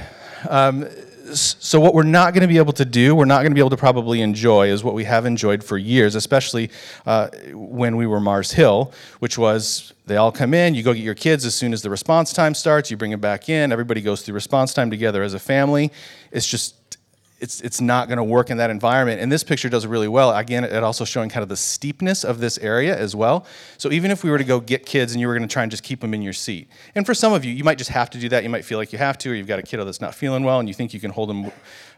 Um, 0.51 0.89
so 1.33 1.81
what 1.81 1.95
we're 1.95 2.03
not 2.03 2.35
going 2.35 2.43
to 2.43 2.49
be 2.49 2.59
able 2.59 2.73
to 2.75 2.85
do, 2.85 3.15
we're 3.15 3.25
not 3.25 3.41
going 3.41 3.51
to 3.51 3.55
be 3.55 3.61
able 3.61 3.71
to 3.71 3.77
probably 3.77 4.21
enjoy, 4.21 4.69
is 4.69 4.85
what 4.85 4.95
we 4.95 5.05
have 5.05 5.25
enjoyed 5.25 5.65
for 5.65 5.79
years, 5.79 6.15
especially 6.15 6.71
uh, 7.07 7.29
when 7.53 7.97
we 7.97 8.07
were 8.07 8.21
Mars 8.21 8.53
Hill, 8.53 8.93
which 9.21 9.39
was 9.39 9.93
they 10.07 10.17
all 10.17 10.31
come 10.31 10.53
in, 10.53 10.75
you 10.75 10.83
go 10.83 10.93
get 10.93 11.03
your 11.03 11.15
kids 11.15 11.47
as 11.47 11.55
soon 11.55 11.73
as 11.73 11.81
the 11.81 11.89
response 11.89 12.33
time 12.33 12.55
starts, 12.55 12.91
you 12.91 12.97
bring 12.97 13.11
them 13.11 13.21
back 13.21 13.49
in, 13.49 13.73
everybody 13.73 14.03
goes 14.03 14.23
through 14.23 14.35
response 14.35 14.75
time 14.75 14.91
together 14.91 15.23
as 15.23 15.33
a 15.33 15.39
family. 15.39 15.91
It's 16.31 16.47
just 16.47 16.84
it's, 17.41 17.61
it's 17.61 17.81
not 17.81 18.09
going 18.09 18.19
to 18.19 18.25
work 18.25 18.51
in 18.51 18.57
that 18.59 18.71
environment. 18.71 19.21
And 19.21 19.31
this 19.31 19.45
picture 19.45 19.69
does 19.69 19.87
really 19.87 20.09
well. 20.09 20.35
Again, 20.35 20.65
it 20.65 20.85
also 20.85 21.05
showing 21.05 21.29
kind 21.29 21.43
of 21.43 21.49
the 21.49 21.57
steepness 21.57 22.25
of 22.25 22.39
this 22.39 22.59
area 22.59 22.97
as 22.97 23.15
well. 23.15 23.45
So 23.77 23.91
even 23.91 24.11
if 24.11 24.23
we 24.23 24.31
were 24.31 24.39
to 24.39 24.45
go 24.45 24.61
get 24.61 24.87
kids 24.87 25.13
and 25.13 25.21
you 25.21 25.27
were 25.27 25.35
going 25.35 25.47
to 25.47 25.53
try 25.53 25.63
and 25.63 25.71
just 25.71 25.83
keep 25.83 26.01
them 26.01 26.15
in 26.15 26.23
your 26.23 26.33
seat, 26.33 26.69
and 26.95 27.05
for 27.05 27.13
some 27.13 27.33
of 27.33 27.45
you, 27.45 27.53
you 27.53 27.65
might 27.65 27.79
just 27.79 27.91
have 27.91 28.09
to 28.11 28.19
do 28.19 28.29
that. 28.31 28.45
You 28.45 28.51
might 28.51 28.65
feel 28.65 28.79
like 28.79 28.93
you 28.93 28.99
have 28.99 29.19
to, 29.19 29.31
or 29.31 29.35
you've 29.35 29.47
got 29.47 29.59
a 29.59 29.63
kiddo 29.63 29.85
that's 29.85 30.01
not 30.01 30.15
feeling 30.15 30.45
well 30.45 30.61
and 30.61 30.69
you 30.69 30.75
think 30.75 30.95
you 30.95 31.01
can 31.01 31.11
hold 31.11 31.29
them 31.29 31.51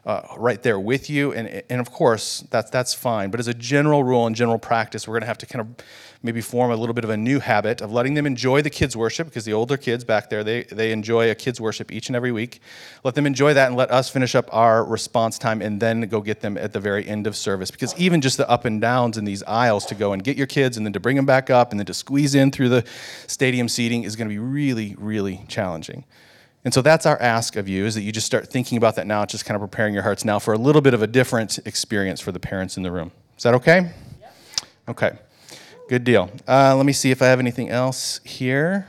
uh, 0.05 0.21
right 0.37 0.61
there 0.63 0.79
with 0.79 1.09
you. 1.09 1.33
And, 1.33 1.63
and 1.69 1.79
of 1.79 1.91
course, 1.91 2.45
that's, 2.49 2.71
that's 2.71 2.93
fine. 2.93 3.29
But 3.29 3.39
as 3.39 3.47
a 3.47 3.53
general 3.53 4.03
rule 4.03 4.25
and 4.25 4.35
general 4.35 4.57
practice, 4.57 5.07
we're 5.07 5.13
going 5.13 5.21
to 5.21 5.27
have 5.27 5.37
to 5.39 5.45
kind 5.45 5.61
of 5.61 5.85
maybe 6.23 6.41
form 6.41 6.71
a 6.71 6.75
little 6.75 6.93
bit 6.93 7.03
of 7.03 7.09
a 7.09 7.17
new 7.17 7.39
habit 7.39 7.81
of 7.81 7.91
letting 7.91 8.13
them 8.13 8.25
enjoy 8.25 8.61
the 8.61 8.69
kids' 8.69 8.97
worship 8.97 9.27
because 9.27 9.45
the 9.45 9.53
older 9.53 9.77
kids 9.77 10.03
back 10.03 10.29
there, 10.29 10.43
they, 10.43 10.63
they 10.63 10.91
enjoy 10.91 11.29
a 11.29 11.35
kids' 11.35 11.61
worship 11.61 11.91
each 11.91 12.09
and 12.09 12.15
every 12.15 12.31
week. 12.31 12.59
Let 13.03 13.15
them 13.15 13.25
enjoy 13.25 13.53
that 13.53 13.67
and 13.67 13.75
let 13.75 13.91
us 13.91 14.09
finish 14.09 14.35
up 14.35 14.49
our 14.53 14.83
response 14.83 15.37
time 15.37 15.61
and 15.61 15.79
then 15.79 16.01
go 16.01 16.21
get 16.21 16.41
them 16.41 16.57
at 16.57 16.73
the 16.73 16.79
very 16.79 17.07
end 17.07 17.27
of 17.27 17.35
service. 17.35 17.71
Because 17.71 17.97
even 17.97 18.21
just 18.21 18.37
the 18.37 18.49
up 18.49 18.65
and 18.65 18.81
downs 18.81 19.17
in 19.17 19.25
these 19.25 19.43
aisles 19.43 19.85
to 19.87 19.95
go 19.95 20.13
and 20.13 20.23
get 20.23 20.37
your 20.37 20.47
kids 20.47 20.77
and 20.77 20.85
then 20.85 20.93
to 20.93 20.99
bring 20.99 21.15
them 21.15 21.25
back 21.25 21.49
up 21.49 21.71
and 21.71 21.79
then 21.79 21.85
to 21.85 21.93
squeeze 21.93 22.35
in 22.35 22.51
through 22.51 22.69
the 22.69 22.83
stadium 23.27 23.69
seating 23.69 24.03
is 24.03 24.15
going 24.15 24.27
to 24.27 24.33
be 24.33 24.39
really, 24.39 24.95
really 24.97 25.45
challenging. 25.47 26.03
And 26.65 26.73
so 26.73 26.81
that's 26.81 27.05
our 27.05 27.21
ask 27.21 27.55
of 27.55 27.69
you 27.69 27.85
is 27.85 27.95
that 27.95 28.01
you 28.01 28.11
just 28.11 28.25
start 28.25 28.49
thinking 28.49 28.77
about 28.77 28.95
that 28.95 29.07
now, 29.07 29.25
just 29.25 29.45
kind 29.45 29.55
of 29.55 29.61
preparing 29.61 29.93
your 29.93 30.03
hearts 30.03 30.25
now 30.25 30.39
for 30.39 30.53
a 30.53 30.57
little 30.57 30.81
bit 30.81 30.93
of 30.93 31.01
a 31.01 31.07
different 31.07 31.59
experience 31.65 32.19
for 32.19 32.33
the 32.33 32.39
parents 32.39 32.75
in 32.75 32.83
the 32.83 32.91
room. 32.91 33.11
Is 33.37 33.43
that 33.43 33.53
okay? 33.53 33.91
Yep. 34.19 34.35
Okay. 34.89 35.11
Good 35.87 36.03
deal. 36.03 36.29
Uh, 36.45 36.75
let 36.75 36.85
me 36.85 36.91
see 36.91 37.11
if 37.11 37.21
I 37.21 37.27
have 37.27 37.39
anything 37.39 37.69
else 37.69 38.19
here. 38.25 38.87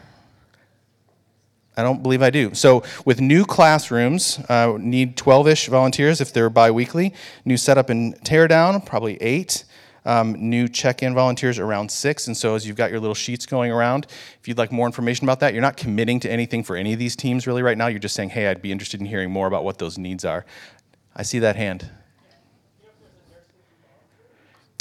I 1.76 1.84
don't 1.84 2.02
believe 2.02 2.22
I 2.22 2.30
do. 2.30 2.52
So, 2.54 2.82
with 3.04 3.20
new 3.20 3.44
classrooms, 3.44 4.40
uh, 4.48 4.76
need 4.80 5.16
12 5.16 5.46
ish 5.46 5.68
volunteers 5.68 6.20
if 6.20 6.32
they're 6.32 6.50
bi 6.50 6.72
weekly. 6.72 7.14
New 7.44 7.56
setup 7.56 7.88
and 7.88 8.16
teardown, 8.22 8.84
probably 8.84 9.16
eight. 9.22 9.64
Um, 10.04 10.50
new 10.50 10.66
check 10.66 11.04
in 11.04 11.14
volunteers 11.14 11.60
around 11.60 11.92
six. 11.92 12.26
And 12.26 12.36
so, 12.36 12.56
as 12.56 12.66
you've 12.66 12.76
got 12.76 12.90
your 12.90 12.98
little 12.98 13.14
sheets 13.14 13.46
going 13.46 13.70
around, 13.70 14.06
if 14.40 14.48
you'd 14.48 14.58
like 14.58 14.72
more 14.72 14.86
information 14.86 15.24
about 15.24 15.38
that, 15.38 15.52
you're 15.52 15.62
not 15.62 15.76
committing 15.76 16.18
to 16.20 16.30
anything 16.30 16.64
for 16.64 16.74
any 16.74 16.92
of 16.94 16.98
these 16.98 17.14
teams 17.14 17.46
really 17.46 17.62
right 17.62 17.78
now. 17.78 17.86
You're 17.86 18.00
just 18.00 18.16
saying, 18.16 18.30
hey, 18.30 18.48
I'd 18.48 18.60
be 18.60 18.72
interested 18.72 18.98
in 18.98 19.06
hearing 19.06 19.30
more 19.30 19.46
about 19.46 19.62
what 19.62 19.78
those 19.78 19.98
needs 19.98 20.24
are. 20.24 20.44
I 21.14 21.22
see 21.22 21.38
that 21.38 21.54
hand. 21.54 21.88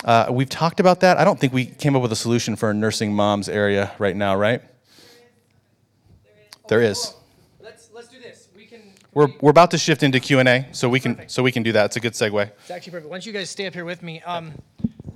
Uh, 0.06 0.28
we've 0.30 0.50
talked 0.50 0.80
about 0.80 1.00
that. 1.02 1.18
I 1.18 1.24
don't 1.24 1.40
think 1.40 1.54
we 1.54 1.66
came 1.66 1.96
up 1.96 2.02
with 2.02 2.12
a 2.12 2.16
solution 2.16 2.56
for 2.56 2.70
a 2.70 2.74
nursing 2.74 3.14
moms 3.14 3.50
area 3.50 3.92
right 4.00 4.16
now, 4.16 4.36
right? 4.36 4.62
There 6.68 6.82
is. 6.82 7.14
Let's, 7.60 7.90
let's 7.94 8.08
do 8.08 8.20
this. 8.20 8.50
We 8.56 8.66
can. 8.66 8.82
We're, 9.14 9.28
we're 9.42 9.52
about 9.52 9.72
to 9.72 9.78
shift 9.78 10.04
into 10.04 10.20
Q 10.20 10.40
and 10.40 10.50
A, 10.50 10.68
so 10.72 10.88
we 10.88 11.00
can 11.00 11.28
so 11.28 11.42
we 11.42 11.52
can 11.52 11.64
do 11.64 11.72
that. 11.72 11.86
It's 11.86 11.96
a 11.96 12.00
good 12.00 12.14
segue. 12.14 12.52
It's 12.60 12.72
actually 12.72 12.92
perfect. 12.92 13.10
Why 13.10 13.16
don't 13.16 13.26
you 13.26 13.34
guys 13.34 13.50
stay 13.50 13.66
up 13.66 13.74
here 13.74 13.86
with 13.86 14.04
me? 14.04 14.22
Um, 14.22 14.54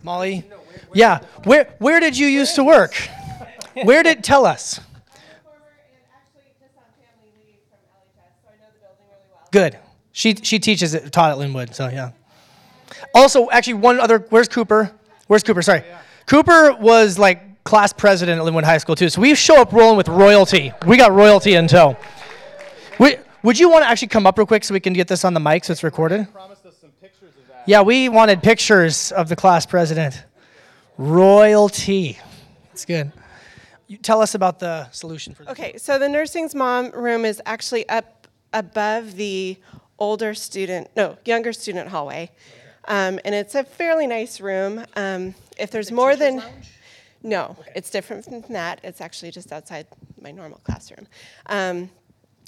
Molly? 0.04 0.46
Yeah. 0.94 1.20
Where, 1.44 1.74
where 1.80 2.00
did 2.00 2.18
you 2.18 2.28
used 2.28 2.56
to 2.56 2.64
work? 2.64 2.96
Where 3.84 4.04
did, 4.04 4.24
tell 4.24 4.46
us. 4.46 4.80
Good. 9.52 9.78
She, 10.12 10.36
she 10.36 10.60
teaches 10.60 10.94
it, 10.94 11.12
taught 11.12 11.32
at 11.32 11.38
Lynnwood, 11.38 11.74
so 11.74 11.88
yeah. 11.88 12.12
Also, 13.14 13.49
actually, 13.52 13.76
one 13.76 13.99
other, 13.99 14.20
where's 14.30 14.47
Cooper? 14.47 14.91
Where's 15.28 15.43
Cooper? 15.43 15.62
Sorry. 15.62 15.84
Cooper 16.26 16.74
was 16.80 17.18
like 17.18 17.64
class 17.64 17.93
president 17.93 18.39
at 18.39 18.45
Lynnwood 18.45 18.64
High 18.64 18.78
School 18.78 18.95
too. 18.95 19.10
So 19.10 19.22
we 19.22 19.36
show 19.36 19.62
up 19.62 19.72
rolling 19.72 19.97
with 19.97 20.08
royalty. 20.08 20.72
We 20.86 20.97
got 20.97 21.12
royalty 21.12 21.54
in 21.54 21.68
tow. 21.68 21.97
We, 22.99 23.18
would 23.43 23.60
you 23.60 23.70
want 23.70 23.84
to 23.84 23.89
actually 23.89 24.10
come 24.10 24.26
up 24.26 24.38
real 24.38 24.47
quick 24.47 24.64
so 24.64 24.74
we 24.74 24.80
can 24.80 24.93
get 24.93 25.08
this 25.08 25.26
on 25.26 25.34
the 25.34 25.39
mic 25.39 25.64
so 25.66 25.72
it's 25.72 25.84
recorded? 25.84 26.28
Yeah, 27.68 27.82
we 27.82 28.10
wanted 28.10 28.41
pictures 28.41 29.12
of 29.12 29.30
the 29.30 29.36
class 29.36 29.66
president. 29.66 30.24
Royalty. 30.97 32.18
That's 32.70 32.86
good. 32.86 33.12
You 33.88 33.97
tell 33.97 34.22
us 34.22 34.36
about 34.36 34.60
the 34.60 34.89
solution 34.91 35.34
for 35.34 35.43
this. 35.43 35.52
Okay, 35.52 35.78
so 35.78 35.99
the 35.99 36.08
nursing's 36.08 36.56
mom 36.56 36.91
room 36.91 37.26
is 37.26 37.41
actually 37.45 37.88
up 37.89 38.28
above 38.54 39.16
the 39.16 39.58
older 39.99 40.34
student, 40.34 40.89
no, 40.95 41.18
younger 41.26 41.54
student 41.54 41.89
hallway. 41.89 42.32
Um, 42.86 43.20
and 43.26 43.36
it's 43.36 43.56
a 43.56 43.64
fairly 43.64 44.08
nice 44.08 44.42
room. 44.42 44.84
Um, 44.96 45.36
if 45.58 45.72
there's 45.72 45.92
more 45.92 46.16
than. 46.16 46.42
No, 47.24 47.56
it's 47.76 47.92
different 47.92 48.26
from 48.26 48.42
that. 48.54 48.80
It's 48.84 49.00
actually 49.00 49.30
just 49.30 49.52
outside 49.52 49.86
my 50.20 50.32
normal 50.32 50.60
classroom. 50.64 51.08
Um, 51.46 51.92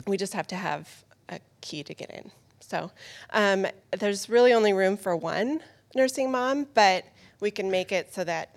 we 0.08 0.18
just 0.18 0.34
have 0.34 0.48
to 0.48 0.56
have 0.56 0.90
a 1.30 1.40
key 1.62 1.84
to 1.84 1.94
get 1.94 2.10
in. 2.10 2.32
So 2.60 2.92
um, 3.32 3.68
there's 3.92 4.30
really 4.30 4.54
only 4.54 4.74
room 4.74 4.98
for 4.98 5.16
one 5.16 5.62
nursing 5.96 6.32
mom, 6.32 6.68
but 6.74 7.06
we 7.40 7.52
can 7.52 7.70
make 7.70 7.92
it 7.92 8.14
so 8.14 8.24
that 8.24 8.56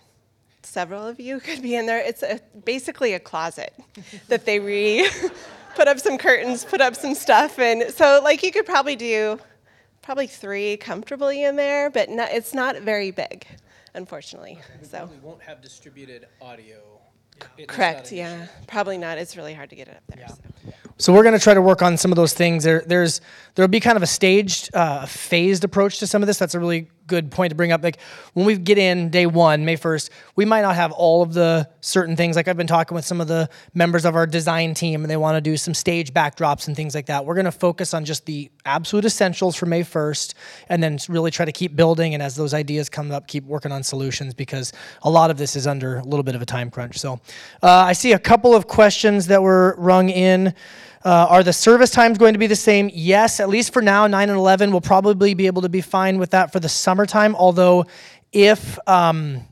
several 0.62 1.06
of 1.06 1.20
you 1.20 1.40
could 1.46 1.62
be 1.62 1.74
in 1.74 1.86
there. 1.86 2.00
It's 2.00 2.22
a, 2.22 2.40
basically 2.64 3.12
a 3.14 3.20
closet 3.20 3.74
that 4.28 4.46
they 4.46 4.58
re 4.58 5.08
put 5.74 5.88
up 5.88 5.98
some 5.98 6.16
curtains, 6.16 6.64
put 6.64 6.80
up 6.80 6.96
some 6.96 7.14
stuff, 7.14 7.58
and 7.58 7.92
so 7.92 8.20
like 8.22 8.42
you 8.42 8.50
could 8.52 8.66
probably 8.66 8.96
do 8.96 9.38
probably 10.06 10.28
three 10.28 10.76
comfortably 10.76 11.42
in 11.42 11.56
there, 11.56 11.90
but 11.90 12.08
not, 12.08 12.30
it's 12.30 12.54
not 12.54 12.80
very 12.80 13.10
big, 13.10 13.44
unfortunately. 13.92 14.56
So 14.88 15.10
We 15.10 15.18
won't 15.18 15.42
have 15.42 15.60
distributed 15.60 16.28
audio. 16.40 16.78
correct, 17.66 18.12
yeah, 18.12 18.46
probably 18.68 18.98
not. 18.98 19.18
It's 19.18 19.36
really 19.36 19.52
hard 19.52 19.68
to 19.70 19.76
get 19.76 19.88
it 19.88 19.96
up 19.96 20.16
there. 20.16 20.28
So. 20.28 20.72
So 20.98 21.12
we're 21.12 21.24
going 21.24 21.36
to 21.36 21.42
try 21.42 21.54
to 21.54 21.60
work 21.60 21.82
on 21.82 21.96
some 21.96 22.12
of 22.12 22.16
those 22.16 22.32
things. 22.32 22.62
There, 22.62 22.84
there's 22.86 23.20
there'll 23.54 23.68
be 23.68 23.80
kind 23.80 23.96
of 23.96 24.02
a 24.02 24.06
staged, 24.06 24.70
uh, 24.74 25.06
phased 25.06 25.64
approach 25.64 25.98
to 25.98 26.06
some 26.06 26.22
of 26.22 26.28
this. 26.28 26.38
That's 26.38 26.54
a 26.54 26.60
really 26.60 26.88
good 27.06 27.30
point 27.30 27.50
to 27.50 27.56
bring 27.56 27.72
up. 27.72 27.82
Like 27.82 27.98
when 28.34 28.46
we 28.46 28.56
get 28.56 28.78
in 28.78 29.10
day 29.10 29.26
one, 29.26 29.64
May 29.64 29.76
first, 29.76 30.10
we 30.34 30.44
might 30.44 30.62
not 30.62 30.74
have 30.76 30.92
all 30.92 31.22
of 31.22 31.32
the 31.32 31.68
certain 31.80 32.16
things. 32.16 32.36
Like 32.36 32.48
I've 32.48 32.56
been 32.56 32.66
talking 32.66 32.94
with 32.94 33.04
some 33.04 33.20
of 33.20 33.28
the 33.28 33.48
members 33.74 34.04
of 34.04 34.14
our 34.14 34.26
design 34.26 34.74
team, 34.74 35.02
and 35.02 35.10
they 35.10 35.16
want 35.16 35.36
to 35.36 35.40
do 35.40 35.56
some 35.56 35.74
stage 35.74 36.12
backdrops 36.12 36.66
and 36.66 36.76
things 36.76 36.94
like 36.94 37.06
that. 37.06 37.24
We're 37.24 37.34
going 37.34 37.46
to 37.46 37.52
focus 37.52 37.94
on 37.94 38.04
just 38.04 38.26
the 38.26 38.50
absolute 38.64 39.04
essentials 39.04 39.56
for 39.56 39.66
May 39.66 39.82
first, 39.82 40.34
and 40.68 40.82
then 40.82 40.98
really 41.08 41.30
try 41.30 41.44
to 41.44 41.52
keep 41.52 41.76
building. 41.76 42.14
And 42.14 42.22
as 42.22 42.36
those 42.36 42.54
ideas 42.54 42.88
come 42.88 43.10
up, 43.10 43.26
keep 43.26 43.44
working 43.44 43.72
on 43.72 43.82
solutions 43.82 44.34
because 44.34 44.72
a 45.02 45.10
lot 45.10 45.30
of 45.30 45.38
this 45.38 45.56
is 45.56 45.66
under 45.66 45.98
a 45.98 46.04
little 46.04 46.24
bit 46.24 46.34
of 46.34 46.42
a 46.42 46.46
time 46.46 46.70
crunch. 46.70 46.98
So 46.98 47.20
uh, 47.62 47.70
I 47.70 47.92
see 47.92 48.12
a 48.12 48.18
couple 48.18 48.54
of 48.54 48.66
questions 48.66 49.26
that 49.26 49.42
were 49.42 49.74
rung 49.78 50.08
in. 50.08 50.54
Uh, 51.06 51.24
are 51.30 51.44
the 51.44 51.52
service 51.52 51.90
times 51.90 52.18
going 52.18 52.32
to 52.32 52.38
be 52.38 52.48
the 52.48 52.56
same? 52.56 52.90
Yes, 52.92 53.38
at 53.38 53.48
least 53.48 53.72
for 53.72 53.80
now. 53.80 54.08
9 54.08 54.28
and 54.28 54.36
11 54.36 54.72
will 54.72 54.80
probably 54.80 55.34
be 55.34 55.46
able 55.46 55.62
to 55.62 55.68
be 55.68 55.80
fine 55.80 56.18
with 56.18 56.30
that 56.30 56.50
for 56.50 56.58
the 56.58 56.68
summertime. 56.68 57.36
Although, 57.36 57.86
if 58.32 58.76
um, 58.88 59.42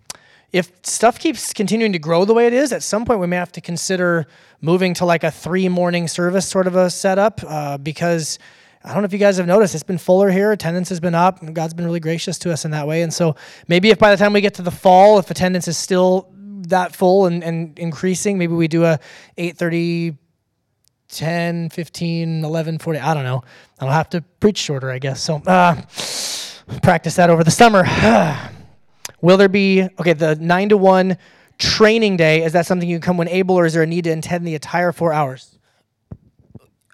if 0.51 0.73
stuff 0.83 1.17
keeps 1.21 1.53
continuing 1.53 1.93
to 1.93 2.01
grow 2.01 2.25
the 2.25 2.35
way 2.35 2.49
it 2.49 2.53
is, 2.55 2.73
at 2.73 2.83
some 2.83 3.05
point 3.05 3.21
we 3.21 3.29
may 3.29 3.37
have 3.37 3.53
to 3.53 3.61
consider 3.61 4.27
moving 4.63 4.95
to 4.95 5.05
like 5.05 5.23
a 5.23 5.31
three 5.31 5.69
morning 5.69 6.09
service 6.09 6.45
sort 6.45 6.67
of 6.67 6.75
a 6.75 6.91
setup 6.91 7.41
uh, 7.47 7.79
because. 7.79 8.41
I 8.87 8.93
don't 8.93 9.01
know 9.01 9.07
if 9.07 9.15
you 9.15 9.19
guys 9.19 9.39
have 9.39 9.47
noticed, 9.47 9.75
it's 9.75 9.83
been 9.83 9.97
fuller 9.97 10.31
here. 10.31 10.53
Attendance 10.53 10.91
has 10.91 11.01
been 11.01 11.15
up, 11.15 11.41
God's 11.55 11.73
been 11.73 11.87
really 11.87 12.01
gracious 12.01 12.39
to 12.41 12.53
us 12.53 12.67
in 12.67 12.73
that 12.73 12.87
way. 12.87 13.01
And 13.01 13.15
so 13.15 13.35
maybe 13.67 13.89
if 13.89 13.99
by 13.99 14.11
the 14.11 14.19
time 14.19 14.35
we 14.35 14.43
get 14.43 14.53
to 14.55 14.63
the 14.63 14.71
fall, 14.71 15.19
if 15.19 15.31
attendance 15.31 15.69
is 15.69 15.79
still 15.79 16.31
that 16.69 16.95
full 16.95 17.25
and, 17.25 17.43
and 17.43 17.79
increasing, 17.79 18.37
maybe 18.37 18.53
we 18.53 18.69
do 18.69 18.85
a 18.85 19.01
8:30 19.39 20.19
10, 21.09 21.71
15, 21.71 22.45
11, 22.45 22.79
40. 22.79 22.99
I 22.99 23.15
don't 23.15 23.25
know. 23.25 23.43
I'll 23.81 23.91
have 23.91 24.11
to 24.11 24.23
preach 24.41 24.59
shorter, 24.59 24.91
I 24.91 24.99
guess. 24.99 25.21
So 25.21 25.37
uh, 25.47 25.81
practice 26.83 27.17
that 27.17 27.31
over 27.31 27.45
the 27.45 27.51
summer. 27.51 27.85
Will 29.21 29.37
there 29.37 29.49
be, 29.49 29.83
okay, 29.99 30.13
the 30.13 30.37
9 30.37 30.69
to 30.71 30.77
1 30.77 31.17
training 31.59 32.17
day, 32.17 32.43
is 32.43 32.53
that 32.53 32.67
something 32.67 32.89
you 32.89 32.97
can 32.97 33.03
come 33.03 33.17
when 33.17 33.29
able, 33.29 33.55
or 33.55 33.65
is 33.65 33.75
there 33.75 33.83
a 33.83 33.87
need 33.87 34.05
to 34.05 34.11
attend 34.11 34.47
the 34.47 34.55
entire 34.55 34.93
four 34.93 35.13
hours? 35.13 35.59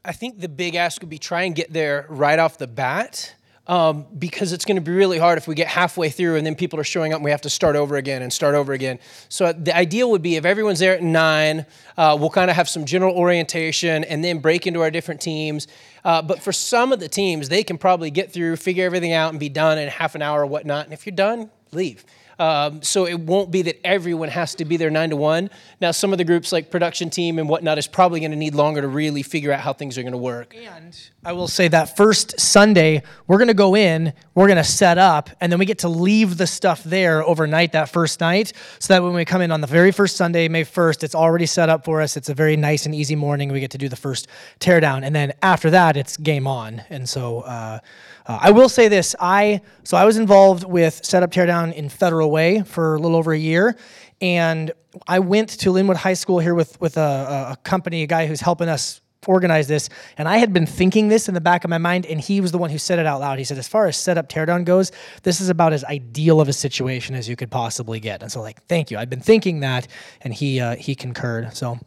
I 0.04 0.12
think 0.12 0.40
the 0.40 0.48
big 0.48 0.74
ask 0.74 1.00
would 1.02 1.10
be 1.10 1.18
try 1.18 1.42
and 1.42 1.54
get 1.54 1.72
there 1.72 2.06
right 2.08 2.38
off 2.38 2.58
the 2.58 2.66
bat. 2.66 3.34
Um, 3.70 4.04
because 4.18 4.52
it's 4.52 4.64
going 4.64 4.78
to 4.78 4.80
be 4.80 4.90
really 4.90 5.18
hard 5.18 5.38
if 5.38 5.46
we 5.46 5.54
get 5.54 5.68
halfway 5.68 6.10
through 6.10 6.34
and 6.34 6.44
then 6.44 6.56
people 6.56 6.80
are 6.80 6.84
showing 6.84 7.12
up 7.12 7.18
and 7.18 7.24
we 7.24 7.30
have 7.30 7.42
to 7.42 7.50
start 7.50 7.76
over 7.76 7.94
again 7.94 8.20
and 8.20 8.32
start 8.32 8.56
over 8.56 8.72
again. 8.72 8.98
So 9.28 9.52
the 9.52 9.76
ideal 9.76 10.10
would 10.10 10.22
be 10.22 10.34
if 10.34 10.44
everyone's 10.44 10.80
there 10.80 10.96
at 10.96 11.04
nine, 11.04 11.66
uh, 11.96 12.16
we'll 12.18 12.30
kind 12.30 12.50
of 12.50 12.56
have 12.56 12.68
some 12.68 12.84
general 12.84 13.14
orientation 13.14 14.02
and 14.02 14.24
then 14.24 14.40
break 14.40 14.66
into 14.66 14.80
our 14.80 14.90
different 14.90 15.20
teams. 15.20 15.68
Uh, 16.04 16.20
but 16.20 16.42
for 16.42 16.50
some 16.50 16.92
of 16.92 16.98
the 16.98 17.08
teams, 17.08 17.48
they 17.48 17.62
can 17.62 17.78
probably 17.78 18.10
get 18.10 18.32
through, 18.32 18.56
figure 18.56 18.84
everything 18.84 19.12
out, 19.12 19.30
and 19.30 19.38
be 19.38 19.48
done 19.48 19.78
in 19.78 19.88
half 19.88 20.16
an 20.16 20.22
hour 20.22 20.42
or 20.42 20.46
whatnot. 20.46 20.86
And 20.86 20.92
if 20.92 21.06
you're 21.06 21.14
done, 21.14 21.48
leave. 21.70 22.04
Um, 22.40 22.80
so 22.80 23.06
it 23.06 23.20
won't 23.20 23.50
be 23.50 23.60
that 23.62 23.86
everyone 23.86 24.30
has 24.30 24.54
to 24.54 24.64
be 24.64 24.78
there 24.78 24.88
nine 24.88 25.10
to 25.10 25.16
one. 25.16 25.50
Now, 25.78 25.90
some 25.90 26.10
of 26.10 26.16
the 26.16 26.24
groups 26.24 26.52
like 26.52 26.70
production 26.70 27.10
team 27.10 27.38
and 27.38 27.50
whatnot 27.50 27.76
is 27.76 27.86
probably 27.86 28.18
going 28.20 28.30
to 28.30 28.36
need 28.36 28.54
longer 28.54 28.80
to 28.80 28.88
really 28.88 29.22
figure 29.22 29.52
out 29.52 29.60
how 29.60 29.74
things 29.74 29.98
are 29.98 30.02
going 30.02 30.12
to 30.12 30.18
work. 30.18 30.56
And 30.56 30.98
I 31.22 31.34
will 31.34 31.48
say 31.48 31.68
that 31.68 31.98
first 31.98 32.40
Sunday, 32.40 33.02
we're 33.26 33.36
going 33.36 33.48
to 33.48 33.54
go 33.54 33.76
in, 33.76 34.14
we're 34.34 34.46
going 34.46 34.56
to 34.56 34.64
set 34.64 34.96
up, 34.96 35.28
and 35.42 35.52
then 35.52 35.58
we 35.58 35.66
get 35.66 35.80
to 35.80 35.90
leave 35.90 36.38
the 36.38 36.46
stuff 36.46 36.82
there 36.82 37.22
overnight 37.22 37.72
that 37.72 37.90
first 37.90 38.20
night 38.20 38.54
so 38.78 38.94
that 38.94 39.02
when 39.02 39.12
we 39.12 39.26
come 39.26 39.42
in 39.42 39.50
on 39.52 39.60
the 39.60 39.66
very 39.66 39.92
first 39.92 40.16
Sunday, 40.16 40.48
May 40.48 40.64
1st, 40.64 41.04
it's 41.04 41.14
already 41.14 41.44
set 41.44 41.68
up 41.68 41.84
for 41.84 42.00
us. 42.00 42.16
It's 42.16 42.30
a 42.30 42.34
very 42.34 42.56
nice 42.56 42.86
and 42.86 42.94
easy 42.94 43.16
morning. 43.16 43.52
We 43.52 43.60
get 43.60 43.72
to 43.72 43.78
do 43.78 43.90
the 43.90 43.96
first 43.96 44.28
teardown. 44.60 45.04
And 45.04 45.14
then 45.14 45.34
after 45.42 45.68
that, 45.72 45.98
it's 45.98 46.16
game 46.16 46.46
on. 46.46 46.84
And 46.88 47.06
so, 47.06 47.40
uh, 47.40 47.80
uh, 48.26 48.38
I 48.40 48.50
will 48.50 48.68
say 48.68 48.88
this: 48.88 49.14
I 49.20 49.60
so 49.84 49.96
I 49.96 50.04
was 50.04 50.16
involved 50.16 50.64
with 50.64 51.04
setup 51.04 51.30
teardown 51.30 51.72
in 51.72 51.88
Federal 51.88 52.30
Way 52.30 52.62
for 52.62 52.94
a 52.94 52.98
little 52.98 53.16
over 53.16 53.32
a 53.32 53.38
year, 53.38 53.76
and 54.20 54.72
I 55.06 55.18
went 55.18 55.50
to 55.50 55.70
Lynnwood 55.70 55.96
High 55.96 56.14
School 56.14 56.38
here 56.38 56.54
with 56.54 56.80
with 56.80 56.96
a, 56.96 57.52
a 57.52 57.56
company, 57.62 58.02
a 58.02 58.06
guy 58.06 58.26
who's 58.26 58.40
helping 58.40 58.68
us 58.68 59.00
organize 59.26 59.68
this, 59.68 59.88
and 60.16 60.28
I 60.28 60.38
had 60.38 60.52
been 60.52 60.66
thinking 60.66 61.08
this 61.08 61.28
in 61.28 61.34
the 61.34 61.40
back 61.40 61.64
of 61.64 61.70
my 61.70 61.78
mind, 61.78 62.06
and 62.06 62.20
he 62.20 62.40
was 62.40 62.52
the 62.52 62.58
one 62.58 62.70
who 62.70 62.78
said 62.78 62.98
it 62.98 63.06
out 63.06 63.20
loud. 63.20 63.38
He 63.38 63.44
said, 63.44 63.58
as 63.58 63.68
far 63.68 63.86
as 63.86 63.96
setup 63.96 64.28
teardown 64.28 64.64
goes, 64.64 64.92
this 65.22 65.40
is 65.40 65.48
about 65.48 65.72
as 65.72 65.84
ideal 65.84 66.40
of 66.40 66.48
a 66.48 66.52
situation 66.52 67.14
as 67.14 67.28
you 67.28 67.36
could 67.36 67.50
possibly 67.50 68.00
get. 68.00 68.22
And 68.22 68.32
so, 68.32 68.40
like, 68.40 68.62
thank 68.64 68.90
you. 68.90 68.98
I've 68.98 69.10
been 69.10 69.20
thinking 69.20 69.60
that, 69.60 69.86
and 70.22 70.32
he 70.32 70.60
uh, 70.60 70.76
he 70.76 70.94
concurred. 70.94 71.54
So, 71.56 71.78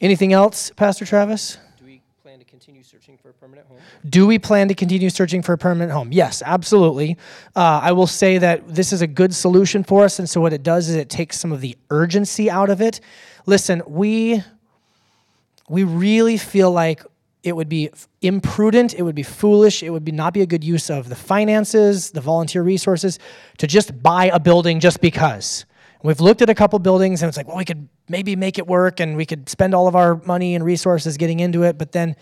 anything 0.00 0.32
else, 0.32 0.70
Pastor 0.70 1.04
Travis? 1.04 1.58
Do 1.78 1.84
we 1.84 2.00
plan 2.22 2.38
to 2.38 2.44
continue 2.44 2.82
searching 2.82 3.16
for 3.16 3.30
a 3.30 3.31
permanent 3.42 3.66
home? 3.66 3.78
Do 4.08 4.24
we 4.24 4.38
plan 4.38 4.68
to 4.68 4.74
continue 4.74 5.10
searching 5.10 5.42
for 5.42 5.52
a 5.52 5.58
permanent 5.58 5.90
home? 5.90 6.12
Yes, 6.12 6.44
absolutely. 6.46 7.16
Uh, 7.56 7.80
I 7.82 7.90
will 7.90 8.06
say 8.06 8.38
that 8.38 8.68
this 8.72 8.92
is 8.92 9.02
a 9.02 9.06
good 9.08 9.34
solution 9.34 9.82
for 9.82 10.04
us, 10.04 10.20
and 10.20 10.30
so 10.30 10.40
what 10.40 10.52
it 10.52 10.62
does 10.62 10.88
is 10.88 10.94
it 10.94 11.08
takes 11.08 11.40
some 11.40 11.50
of 11.50 11.60
the 11.60 11.76
urgency 11.90 12.48
out 12.48 12.70
of 12.70 12.80
it. 12.80 13.00
Listen, 13.44 13.82
we 13.84 14.44
we 15.68 15.82
really 15.82 16.36
feel 16.36 16.70
like 16.70 17.02
it 17.42 17.56
would 17.56 17.68
be 17.68 17.90
imprudent, 18.20 18.94
it 18.94 19.02
would 19.02 19.16
be 19.16 19.24
foolish, 19.24 19.82
it 19.82 19.90
would 19.90 20.04
be 20.04 20.12
not 20.12 20.34
be 20.34 20.42
a 20.42 20.46
good 20.46 20.62
use 20.62 20.88
of 20.88 21.08
the 21.08 21.16
finances, 21.16 22.12
the 22.12 22.20
volunteer 22.20 22.62
resources 22.62 23.18
to 23.58 23.66
just 23.66 24.00
buy 24.04 24.26
a 24.26 24.38
building 24.38 24.78
just 24.78 25.00
because. 25.00 25.64
We've 26.04 26.20
looked 26.20 26.42
at 26.42 26.50
a 26.50 26.54
couple 26.54 26.78
buildings 26.78 27.22
and 27.22 27.28
it's 27.28 27.36
like, 27.36 27.48
well, 27.48 27.56
we 27.56 27.64
could 27.64 27.88
maybe 28.08 28.36
make 28.36 28.58
it 28.58 28.68
work 28.68 29.00
and 29.00 29.16
we 29.16 29.26
could 29.26 29.48
spend 29.48 29.74
all 29.74 29.88
of 29.88 29.96
our 29.96 30.20
money 30.26 30.54
and 30.54 30.64
resources 30.64 31.16
getting 31.16 31.40
into 31.40 31.64
it, 31.64 31.76
but 31.76 31.90
then 31.90 32.14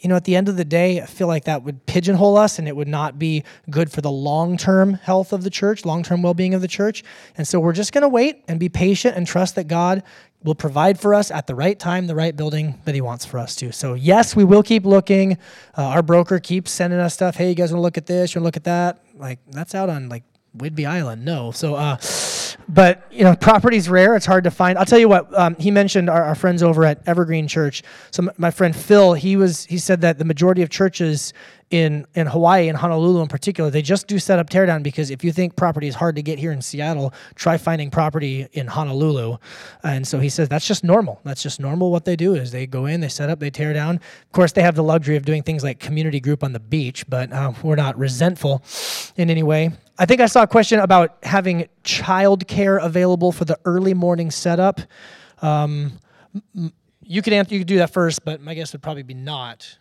you 0.00 0.08
know, 0.08 0.16
at 0.16 0.24
the 0.24 0.34
end 0.34 0.48
of 0.48 0.56
the 0.56 0.64
day, 0.64 1.00
I 1.00 1.06
feel 1.06 1.26
like 1.26 1.44
that 1.44 1.62
would 1.62 1.84
pigeonhole 1.86 2.36
us 2.36 2.58
and 2.58 2.66
it 2.66 2.74
would 2.74 2.88
not 2.88 3.18
be 3.18 3.44
good 3.68 3.92
for 3.92 4.00
the 4.00 4.10
long 4.10 4.56
term 4.56 4.94
health 4.94 5.32
of 5.32 5.44
the 5.44 5.50
church, 5.50 5.84
long 5.84 6.02
term 6.02 6.22
well 6.22 6.34
being 6.34 6.54
of 6.54 6.62
the 6.62 6.68
church. 6.68 7.04
And 7.36 7.46
so 7.46 7.60
we're 7.60 7.74
just 7.74 7.92
going 7.92 8.02
to 8.02 8.08
wait 8.08 8.42
and 8.48 8.58
be 8.58 8.68
patient 8.68 9.16
and 9.16 9.26
trust 9.26 9.56
that 9.56 9.68
God 9.68 10.02
will 10.42 10.54
provide 10.54 10.98
for 10.98 11.14
us 11.14 11.30
at 11.30 11.46
the 11.46 11.54
right 11.54 11.78
time, 11.78 12.06
the 12.06 12.14
right 12.14 12.34
building 12.34 12.80
that 12.86 12.94
He 12.94 13.02
wants 13.02 13.26
for 13.26 13.38
us 13.38 13.54
to. 13.56 13.72
So, 13.72 13.92
yes, 13.92 14.34
we 14.34 14.42
will 14.42 14.62
keep 14.62 14.86
looking. 14.86 15.34
Uh, 15.76 15.84
our 15.84 16.02
broker 16.02 16.38
keeps 16.38 16.70
sending 16.70 16.98
us 16.98 17.12
stuff. 17.12 17.36
Hey, 17.36 17.50
you 17.50 17.54
guys 17.54 17.70
want 17.70 17.80
to 17.80 17.82
look 17.82 17.98
at 17.98 18.06
this? 18.06 18.34
You 18.34 18.40
want 18.40 18.44
to 18.44 18.46
look 18.46 18.56
at 18.56 18.64
that? 18.64 19.04
Like, 19.16 19.38
that's 19.50 19.74
out 19.74 19.90
on 19.90 20.08
like 20.08 20.22
Whidbey 20.56 20.88
Island. 20.88 21.26
No. 21.26 21.50
So, 21.50 21.74
uh, 21.74 21.98
but 22.68 23.06
you 23.10 23.24
know, 23.24 23.34
property's 23.34 23.88
rare. 23.88 24.14
It's 24.14 24.26
hard 24.26 24.44
to 24.44 24.50
find. 24.50 24.78
I'll 24.78 24.84
tell 24.84 24.98
you 24.98 25.08
what. 25.08 25.36
Um, 25.36 25.56
he 25.56 25.70
mentioned 25.70 26.08
our, 26.08 26.22
our, 26.22 26.34
friends 26.34 26.62
over 26.62 26.84
at 26.84 27.06
Evergreen 27.06 27.48
Church. 27.48 27.82
So 28.10 28.24
m- 28.24 28.30
my 28.36 28.50
friend 28.50 28.74
Phil, 28.74 29.14
he 29.14 29.36
was 29.36 29.64
he 29.66 29.78
said 29.78 30.00
that 30.02 30.18
the 30.18 30.24
majority 30.24 30.62
of 30.62 30.70
churches 30.70 31.32
in 31.70 32.06
in 32.14 32.26
Hawaii 32.26 32.68
and 32.68 32.76
Honolulu 32.76 33.22
in 33.22 33.28
particular, 33.28 33.70
they 33.70 33.82
just 33.82 34.06
do 34.06 34.18
set 34.18 34.38
up 34.38 34.50
teardown 34.50 34.82
because 34.82 35.10
if 35.10 35.22
you 35.24 35.32
think 35.32 35.56
property 35.56 35.86
is 35.86 35.94
hard 35.94 36.16
to 36.16 36.22
get 36.22 36.38
here 36.38 36.52
in 36.52 36.62
Seattle, 36.62 37.14
try 37.34 37.56
finding 37.56 37.90
property 37.90 38.46
in 38.52 38.66
Honolulu. 38.66 39.36
And 39.82 40.06
so 40.06 40.18
he 40.18 40.28
says 40.28 40.48
that's 40.48 40.66
just 40.66 40.84
normal. 40.84 41.20
That's 41.24 41.42
just 41.42 41.60
normal. 41.60 41.90
What 41.90 42.04
they 42.04 42.16
do 42.16 42.34
is 42.34 42.52
they 42.52 42.66
go 42.66 42.86
in, 42.86 43.00
they 43.00 43.08
set 43.08 43.30
up, 43.30 43.38
they 43.40 43.50
tear 43.50 43.72
down. 43.72 43.96
Of 43.96 44.32
course, 44.32 44.52
they 44.52 44.62
have 44.62 44.74
the 44.74 44.82
luxury 44.82 45.16
of 45.16 45.24
doing 45.24 45.42
things 45.42 45.62
like 45.62 45.78
community 45.78 46.20
group 46.20 46.42
on 46.42 46.52
the 46.52 46.60
beach, 46.60 47.08
but 47.08 47.32
uh, 47.32 47.52
we're 47.62 47.76
not 47.76 47.98
resentful 47.98 48.62
in 49.16 49.30
any 49.30 49.42
way. 49.42 49.72
I 50.00 50.06
think 50.06 50.22
I 50.22 50.26
saw 50.26 50.44
a 50.44 50.46
question 50.46 50.80
about 50.80 51.18
having 51.22 51.68
childcare 51.84 52.82
available 52.82 53.32
for 53.32 53.44
the 53.44 53.58
early 53.66 53.92
morning 53.92 54.30
setup. 54.30 54.80
Um, 55.42 56.00
you 57.02 57.20
could 57.20 57.34
answer, 57.34 57.52
you 57.52 57.60
could 57.60 57.66
do 57.66 57.76
that 57.76 57.92
first, 57.92 58.24
but 58.24 58.40
my 58.40 58.54
guess 58.54 58.72
would 58.72 58.80
probably 58.80 59.02
be 59.02 59.12
not. 59.12 59.76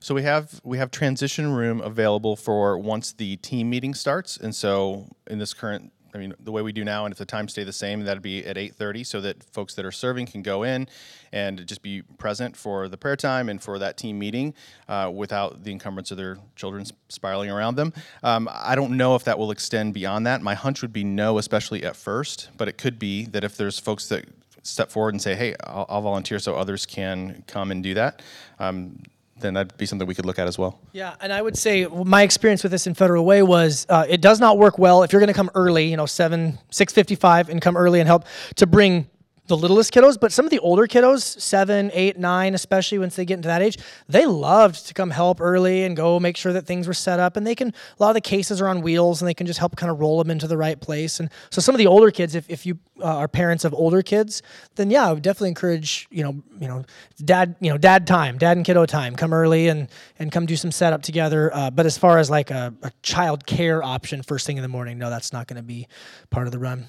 So 0.00 0.16
we 0.16 0.24
have 0.24 0.60
we 0.64 0.78
have 0.78 0.90
transition 0.90 1.52
room 1.52 1.80
available 1.80 2.34
for 2.34 2.76
once 2.76 3.12
the 3.12 3.36
team 3.36 3.70
meeting 3.70 3.94
starts, 3.94 4.36
and 4.36 4.52
so 4.52 5.06
in 5.28 5.38
this 5.38 5.54
current, 5.54 5.92
I 6.14 6.18
mean, 6.18 6.34
the 6.40 6.52
way 6.52 6.62
we 6.62 6.72
do 6.72 6.84
now, 6.84 7.04
and 7.04 7.12
if 7.12 7.18
the 7.18 7.24
times 7.24 7.52
stay 7.52 7.64
the 7.64 7.72
same, 7.72 8.02
that'd 8.04 8.22
be 8.22 8.44
at 8.44 8.58
eight 8.58 8.74
thirty, 8.74 9.04
so 9.04 9.20
that 9.20 9.44
folks 9.52 9.74
that 9.74 9.84
are 9.84 9.92
serving 9.92 10.26
can 10.26 10.42
go 10.42 10.62
in 10.62 10.88
and 11.32 11.66
just 11.66 11.82
be 11.82 12.02
present 12.18 12.56
for 12.56 12.88
the 12.88 12.96
prayer 12.96 13.16
time 13.16 13.48
and 13.48 13.62
for 13.62 13.78
that 13.78 13.96
team 13.96 14.18
meeting 14.18 14.54
uh, 14.88 15.10
without 15.14 15.62
the 15.62 15.70
encumbrance 15.70 16.10
of 16.10 16.16
their 16.16 16.38
children 16.56 16.84
spiraling 17.08 17.50
around 17.50 17.76
them. 17.76 17.92
Um, 18.22 18.48
I 18.52 18.74
don't 18.74 18.96
know 18.96 19.14
if 19.14 19.24
that 19.24 19.38
will 19.38 19.50
extend 19.50 19.94
beyond 19.94 20.26
that. 20.26 20.42
My 20.42 20.54
hunch 20.54 20.82
would 20.82 20.92
be 20.92 21.04
no, 21.04 21.38
especially 21.38 21.84
at 21.84 21.96
first, 21.96 22.48
but 22.56 22.66
it 22.68 22.76
could 22.76 22.98
be 22.98 23.26
that 23.26 23.44
if 23.44 23.56
there's 23.56 23.78
folks 23.78 24.08
that 24.08 24.24
step 24.62 24.90
forward 24.90 25.14
and 25.14 25.22
say, 25.22 25.34
"Hey, 25.34 25.54
I'll, 25.64 25.86
I'll 25.88 26.02
volunteer," 26.02 26.38
so 26.38 26.56
others 26.56 26.86
can 26.86 27.44
come 27.46 27.70
and 27.70 27.82
do 27.82 27.94
that. 27.94 28.22
Um, 28.58 29.02
then 29.40 29.54
that'd 29.54 29.76
be 29.76 29.86
something 29.86 30.06
we 30.06 30.14
could 30.14 30.26
look 30.26 30.38
at 30.38 30.46
as 30.46 30.58
well. 30.58 30.78
Yeah, 30.92 31.14
and 31.20 31.32
I 31.32 31.40
would 31.42 31.56
say 31.56 31.86
my 31.86 32.22
experience 32.22 32.62
with 32.62 32.72
this 32.72 32.86
in 32.86 32.94
Federal 32.94 33.24
Way 33.24 33.42
was 33.42 33.86
uh, 33.88 34.06
it 34.08 34.20
does 34.20 34.40
not 34.40 34.58
work 34.58 34.78
well 34.78 35.02
if 35.02 35.12
you're 35.12 35.20
going 35.20 35.28
to 35.28 35.34
come 35.34 35.50
early, 35.54 35.86
you 35.86 35.96
know, 35.96 36.06
seven 36.06 36.58
six 36.70 36.92
fifty 36.92 37.14
five, 37.14 37.48
and 37.48 37.60
come 37.60 37.76
early 37.76 38.00
and 38.00 38.06
help 38.06 38.24
to 38.56 38.66
bring 38.66 39.08
the 39.50 39.56
littlest 39.56 39.92
kiddos, 39.92 40.18
but 40.18 40.32
some 40.32 40.46
of 40.46 40.50
the 40.50 40.58
older 40.60 40.86
kiddos, 40.86 41.38
seven, 41.40 41.90
eight, 41.92 42.18
nine, 42.18 42.54
especially 42.54 42.98
once 42.98 43.16
they 43.16 43.24
get 43.24 43.34
into 43.34 43.48
that 43.48 43.60
age, 43.60 43.78
they 44.08 44.24
loved 44.24 44.86
to 44.86 44.94
come 44.94 45.10
help 45.10 45.40
early 45.40 45.84
and 45.84 45.96
go 45.96 46.18
make 46.18 46.36
sure 46.36 46.52
that 46.52 46.66
things 46.66 46.86
were 46.86 46.94
set 46.94 47.20
up. 47.20 47.36
And 47.36 47.46
they 47.46 47.54
can, 47.54 47.68
a 47.68 48.02
lot 48.02 48.10
of 48.10 48.14
the 48.14 48.20
cases 48.20 48.60
are 48.60 48.68
on 48.68 48.80
wheels 48.80 49.20
and 49.20 49.28
they 49.28 49.34
can 49.34 49.46
just 49.46 49.58
help 49.58 49.76
kind 49.76 49.90
of 49.90 50.00
roll 50.00 50.18
them 50.18 50.30
into 50.30 50.46
the 50.46 50.56
right 50.56 50.80
place. 50.80 51.20
And 51.20 51.30
so 51.50 51.60
some 51.60 51.74
of 51.74 51.78
the 51.78 51.86
older 51.86 52.10
kids, 52.10 52.34
if, 52.34 52.48
if 52.48 52.64
you 52.64 52.78
uh, 53.00 53.04
are 53.04 53.28
parents 53.28 53.64
of 53.64 53.74
older 53.74 54.02
kids, 54.02 54.42
then 54.76 54.90
yeah, 54.90 55.08
I 55.08 55.12
would 55.12 55.22
definitely 55.22 55.48
encourage, 55.48 56.06
you 56.10 56.22
know, 56.22 56.42
you 56.58 56.68
know, 56.68 56.84
dad, 57.24 57.56
you 57.60 57.70
know, 57.70 57.78
dad 57.78 58.06
time, 58.06 58.38
dad 58.38 58.56
and 58.56 58.64
kiddo 58.64 58.86
time, 58.86 59.16
come 59.16 59.32
early 59.32 59.68
and, 59.68 59.88
and 60.18 60.30
come 60.30 60.46
do 60.46 60.56
some 60.56 60.72
setup 60.72 61.02
together. 61.02 61.54
Uh, 61.54 61.70
but 61.70 61.86
as 61.86 61.98
far 61.98 62.18
as 62.18 62.30
like 62.30 62.50
a, 62.50 62.72
a 62.82 62.92
child 63.02 63.46
care 63.46 63.82
option 63.82 64.22
first 64.22 64.46
thing 64.46 64.56
in 64.56 64.62
the 64.62 64.68
morning, 64.68 64.98
no, 64.98 65.10
that's 65.10 65.32
not 65.32 65.46
going 65.48 65.56
to 65.56 65.62
be 65.62 65.88
part 66.30 66.46
of 66.46 66.52
the 66.52 66.58
run. 66.58 66.86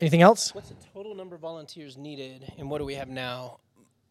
Anything 0.00 0.22
else? 0.22 0.52
Total 1.14 1.26
number 1.26 1.36
of 1.36 1.42
volunteers 1.42 1.96
needed, 1.96 2.52
and 2.58 2.68
what 2.68 2.78
do 2.78 2.84
we 2.84 2.94
have 2.94 3.08
now? 3.08 3.60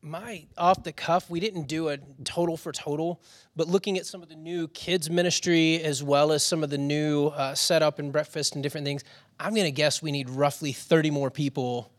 My 0.02 0.46
off 0.58 0.84
the 0.84 0.94
cuff, 0.94 1.30
we 1.30 1.42
didn't 1.42 1.64
do 1.64 1.90
a 1.90 1.98
total 2.24 2.56
for 2.56 2.72
total, 2.72 3.22
but 3.58 3.68
looking 3.68 3.98
at 3.98 4.06
some 4.06 4.24
of 4.24 4.30
the 4.30 4.38
new 4.38 4.70
kids 4.70 5.10
ministry 5.10 5.84
as 5.84 6.02
well 6.02 6.32
as 6.32 6.44
some 6.44 6.64
of 6.64 6.70
the 6.70 6.78
new 6.78 7.28
uh, 7.28 7.56
setup 7.56 8.00
and 8.00 8.14
breakfast 8.14 8.54
and 8.54 8.64
different 8.64 8.88
things, 8.88 9.04
I'm 9.38 9.54
going 9.54 9.66
to 9.66 9.72
guess 9.72 10.02
we 10.02 10.14
need 10.14 10.30
roughly 10.30 10.72
30 10.72 11.10
more 11.12 11.30
people, 11.30 11.92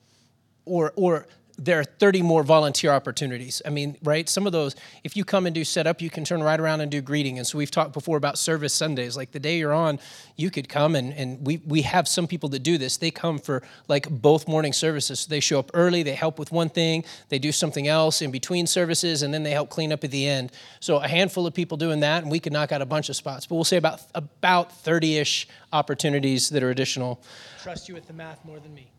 or 0.64 0.94
or 0.96 1.26
there 1.56 1.78
are 1.78 1.84
30 1.84 2.22
more 2.22 2.42
volunteer 2.42 2.90
opportunities. 2.90 3.62
I 3.64 3.70
mean, 3.70 3.96
right? 4.02 4.28
Some 4.28 4.46
of 4.46 4.52
those, 4.52 4.74
if 5.04 5.16
you 5.16 5.24
come 5.24 5.46
and 5.46 5.54
do 5.54 5.62
setup, 5.64 6.02
you 6.02 6.10
can 6.10 6.24
turn 6.24 6.42
right 6.42 6.58
around 6.58 6.80
and 6.80 6.90
do 6.90 7.00
greeting. 7.00 7.38
And 7.38 7.46
so 7.46 7.58
we've 7.58 7.70
talked 7.70 7.92
before 7.92 8.16
about 8.16 8.38
service 8.38 8.74
Sundays. 8.74 9.16
Like 9.16 9.30
the 9.30 9.38
day 9.38 9.58
you're 9.58 9.72
on, 9.72 10.00
you 10.36 10.50
could 10.50 10.68
come 10.68 10.96
and, 10.96 11.12
and 11.12 11.46
we, 11.46 11.58
we 11.66 11.82
have 11.82 12.08
some 12.08 12.26
people 12.26 12.48
that 12.50 12.60
do 12.60 12.76
this. 12.76 12.96
They 12.96 13.10
come 13.10 13.38
for 13.38 13.62
like 13.86 14.08
both 14.10 14.48
morning 14.48 14.72
services. 14.72 15.20
So 15.20 15.30
they 15.30 15.40
show 15.40 15.60
up 15.60 15.70
early, 15.74 16.02
they 16.02 16.14
help 16.14 16.38
with 16.38 16.50
one 16.50 16.68
thing, 16.68 17.04
they 17.28 17.38
do 17.38 17.52
something 17.52 17.86
else 17.86 18.20
in 18.20 18.30
between 18.30 18.66
services, 18.66 19.22
and 19.22 19.32
then 19.32 19.44
they 19.44 19.52
help 19.52 19.70
clean 19.70 19.92
up 19.92 20.02
at 20.02 20.10
the 20.10 20.26
end. 20.26 20.50
So 20.80 20.96
a 20.96 21.08
handful 21.08 21.46
of 21.46 21.54
people 21.54 21.76
doing 21.76 22.00
that, 22.00 22.22
and 22.22 22.32
we 22.32 22.40
could 22.40 22.52
knock 22.52 22.72
out 22.72 22.82
a 22.82 22.86
bunch 22.86 23.08
of 23.08 23.16
spots. 23.16 23.46
But 23.46 23.54
we'll 23.54 23.64
say 23.64 23.76
about 23.76 24.02
about 24.14 24.70
30-ish 24.84 25.46
opportunities 25.72 26.48
that 26.50 26.62
are 26.62 26.70
additional. 26.70 27.22
Trust 27.62 27.88
you 27.88 27.94
with 27.94 28.06
the 28.06 28.12
math 28.12 28.44
more 28.44 28.58
than 28.58 28.74
me. 28.74 28.90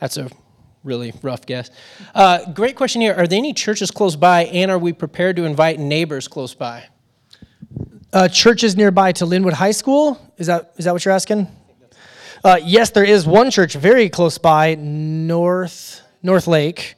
That's 0.00 0.16
a 0.16 0.30
really 0.84 1.12
rough 1.22 1.46
guess. 1.46 1.70
Uh, 2.14 2.50
great 2.52 2.76
question 2.76 3.00
here. 3.00 3.14
Are 3.14 3.26
there 3.26 3.38
any 3.38 3.52
churches 3.52 3.90
close 3.90 4.16
by, 4.16 4.44
and 4.46 4.70
are 4.70 4.78
we 4.78 4.92
prepared 4.92 5.36
to 5.36 5.44
invite 5.44 5.78
neighbors 5.78 6.28
close 6.28 6.54
by? 6.54 6.88
Uh, 8.12 8.28
churches 8.28 8.76
nearby 8.76 9.12
to 9.12 9.24
Lynnwood 9.24 9.52
High 9.52 9.70
School? 9.70 10.20
Is 10.36 10.46
that 10.46 10.72
is 10.76 10.84
that 10.84 10.92
what 10.92 11.04
you're 11.04 11.14
asking? 11.14 11.48
Uh, 12.42 12.58
yes, 12.62 12.90
there 12.90 13.04
is 13.04 13.26
one 13.26 13.50
church 13.50 13.74
very 13.74 14.08
close 14.08 14.38
by, 14.38 14.74
North 14.74 16.00
North 16.22 16.46
Lake. 16.46 16.94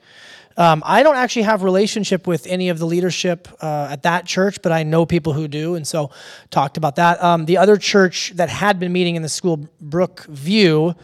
Um, 0.57 0.83
I 0.85 1.03
don't 1.03 1.16
actually 1.16 1.43
have 1.43 1.62
relationship 1.62 2.26
with 2.26 2.47
any 2.47 2.68
of 2.68 2.78
the 2.78 2.85
leadership 2.85 3.49
uh, 3.61 3.89
at 3.91 4.03
that 4.03 4.26
church, 4.26 4.61
but 4.62 4.70
I 4.70 4.83
know 4.83 5.07
people 5.07 5.33
who 5.33 5.49
do, 5.49 5.74
and 5.74 5.87
so 5.87 6.11
talked 6.51 6.76
about 6.76 6.97
that. 6.97 7.22
Um, 7.22 7.47
the 7.47 7.57
other 7.57 7.76
church 7.76 8.33
that 8.37 8.49
had 8.49 8.78
been 8.78 8.93
meeting 8.93 9.16
in 9.16 9.22
the 9.22 9.28
school, 9.28 9.68
Brookview, 9.83 10.95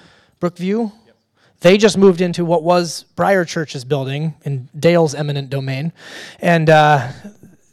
Brookview, 0.40 0.92
they 1.60 1.76
just 1.76 1.98
moved 1.98 2.20
into 2.20 2.44
what 2.44 2.62
was 2.62 3.04
Briar 3.16 3.44
Church's 3.44 3.84
building 3.84 4.34
in 4.44 4.68
Dale's 4.78 5.14
eminent 5.14 5.50
domain, 5.50 5.92
and 6.40 6.70
uh, 6.70 7.10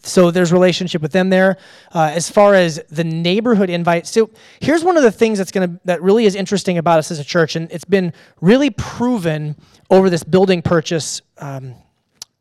so 0.02 0.32
there's 0.32 0.52
relationship 0.52 1.02
with 1.02 1.12
them 1.12 1.30
there. 1.30 1.58
Uh, 1.94 2.12
as 2.14 2.30
far 2.30 2.54
as 2.54 2.82
the 2.90 3.04
neighborhood 3.04 3.70
invite, 3.70 4.08
so 4.08 4.30
here's 4.60 4.84
one 4.84 4.98
of 4.98 5.04
the 5.04 5.12
things 5.12 5.38
that's 5.38 5.52
gonna 5.52 5.80
that 5.86 6.02
really 6.02 6.26
is 6.26 6.36
interesting 6.36 6.78
about 6.78 7.00
us 7.00 7.12
as 7.12 7.20
a 7.20 7.24
church, 7.24 7.56
and 7.56 7.72
it's 7.72 7.86
been 7.86 8.14
really 8.42 8.70
proven 8.70 9.56
over 9.90 10.10
this 10.10 10.24
building 10.24 10.62
purchase 10.62 11.22
um, 11.38 11.76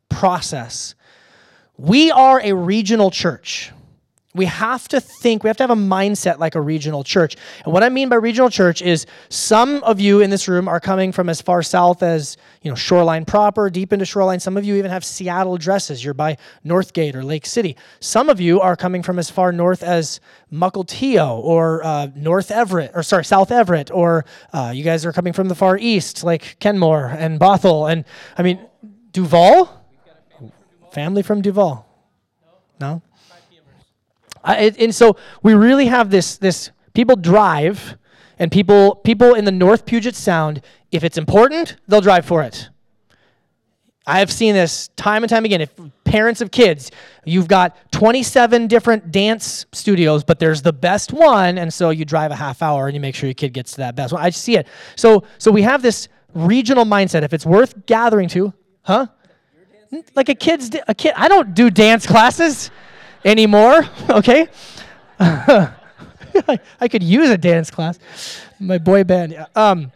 process. 0.09 0.95
We 1.77 2.09
are 2.11 2.39
a 2.41 2.53
regional 2.53 3.11
church. 3.11 3.71
We 4.35 4.45
have 4.45 4.87
to 4.89 4.99
think, 4.99 5.43
we 5.43 5.47
have 5.47 5.57
to 5.57 5.63
have 5.63 5.69
a 5.71 5.75
mindset 5.75 6.39
like 6.39 6.55
a 6.55 6.61
regional 6.61 7.05
church. 7.05 7.37
And 7.63 7.73
what 7.73 7.83
I 7.83 7.89
mean 7.89 8.09
by 8.09 8.17
regional 8.17 8.49
church 8.49 8.81
is 8.81 9.05
some 9.29 9.81
of 9.83 9.99
you 9.99 10.19
in 10.19 10.29
this 10.29 10.49
room 10.49 10.67
are 10.67 10.81
coming 10.81 11.13
from 11.13 11.29
as 11.29 11.41
far 11.41 11.63
south 11.63 12.03
as, 12.03 12.35
you 12.61 12.69
know, 12.69 12.75
Shoreline 12.75 13.23
proper, 13.23 13.69
deep 13.69 13.93
into 13.93 14.05
Shoreline. 14.05 14.41
Some 14.41 14.57
of 14.57 14.65
you 14.65 14.75
even 14.75 14.91
have 14.91 15.05
Seattle 15.05 15.55
addresses. 15.55 16.03
You're 16.03 16.13
by 16.13 16.37
Northgate 16.65 17.15
or 17.15 17.23
Lake 17.23 17.45
City. 17.45 17.77
Some 18.01 18.29
of 18.29 18.41
you 18.41 18.59
are 18.59 18.75
coming 18.75 19.01
from 19.01 19.19
as 19.19 19.29
far 19.29 19.53
north 19.53 19.81
as 19.81 20.19
Mukilteo 20.51 21.37
or 21.37 21.81
uh, 21.85 22.07
North 22.15 22.51
Everett, 22.51 22.91
or 22.93 23.03
sorry, 23.03 23.23
South 23.23 23.51
Everett, 23.51 23.89
or 23.89 24.25
uh, 24.51 24.73
you 24.75 24.83
guys 24.83 25.05
are 25.05 25.13
coming 25.13 25.31
from 25.31 25.47
the 25.47 25.55
far 25.55 25.77
east, 25.77 26.23
like 26.23 26.57
Kenmore 26.59 27.07
and 27.07 27.39
Bothell. 27.39 27.89
And 27.91 28.03
I 28.37 28.43
mean, 28.43 28.59
Duvall? 29.11 29.69
Family 30.91 31.21
from 31.23 31.41
Duvall? 31.41 31.85
No? 32.79 33.01
And 34.45 34.93
so 34.93 35.17
we 35.43 35.53
really 35.53 35.87
have 35.87 36.09
this 36.09 36.37
this 36.37 36.71
people 36.93 37.15
drive 37.15 37.97
and 38.37 38.51
people 38.51 38.95
people 38.95 39.33
in 39.33 39.45
the 39.45 39.51
North 39.51 39.85
Puget 39.85 40.15
Sound 40.15 40.61
if 40.91 41.03
it's 41.03 41.17
important 41.17 41.77
they'll 41.87 42.01
drive 42.01 42.25
for 42.25 42.43
it. 42.43 42.69
I 44.07 44.19
have 44.19 44.31
seen 44.31 44.53
this 44.53 44.89
time 44.89 45.23
and 45.23 45.29
time 45.29 45.45
again. 45.45 45.61
If 45.61 45.71
parents 46.03 46.39
of 46.39 46.51
kids, 46.51 46.91
you've 47.25 47.47
got 47.47 47.91
27 47.91 48.67
different 48.67 49.11
dance 49.11 49.65
studios, 49.71 50.23
but 50.23 50.37
there's 50.37 50.61
the 50.61 50.73
best 50.73 51.11
one, 51.11 51.57
and 51.57 51.73
so 51.73 51.89
you 51.89 52.05
drive 52.05 52.29
a 52.29 52.35
half 52.35 52.61
hour 52.61 52.85
and 52.85 52.93
you 52.93 53.01
make 53.01 53.15
sure 53.15 53.27
your 53.27 53.33
kid 53.33 53.51
gets 53.51 53.71
to 53.71 53.77
that 53.77 53.95
best 53.95 54.13
one. 54.13 54.21
I 54.21 54.29
see 54.29 54.57
it. 54.57 54.67
So 54.95 55.23
so 55.39 55.51
we 55.51 55.63
have 55.63 55.81
this 55.81 56.07
regional 56.35 56.85
mindset. 56.85 57.23
If 57.23 57.33
it's 57.33 57.47
worth 57.47 57.87
gathering 57.87 58.29
to, 58.29 58.53
huh? 58.83 59.07
Like 60.13 60.29
a 60.29 60.35
kid's 60.35 60.69
a 60.87 60.93
kid. 60.93 61.13
I 61.15 61.27
don't 61.27 61.55
do 61.55 61.71
dance 61.71 62.05
classes 62.05 62.69
anymore, 63.25 63.83
okay? 64.09 64.47
I 65.19 66.87
could 66.89 67.03
use 67.03 67.29
a 67.29 67.37
dance 67.37 67.69
class. 67.71 67.99
My 68.59 68.77
boy 68.77 69.03
band. 69.03 69.33
Yeah. 69.33 69.47
Um, 69.55 69.91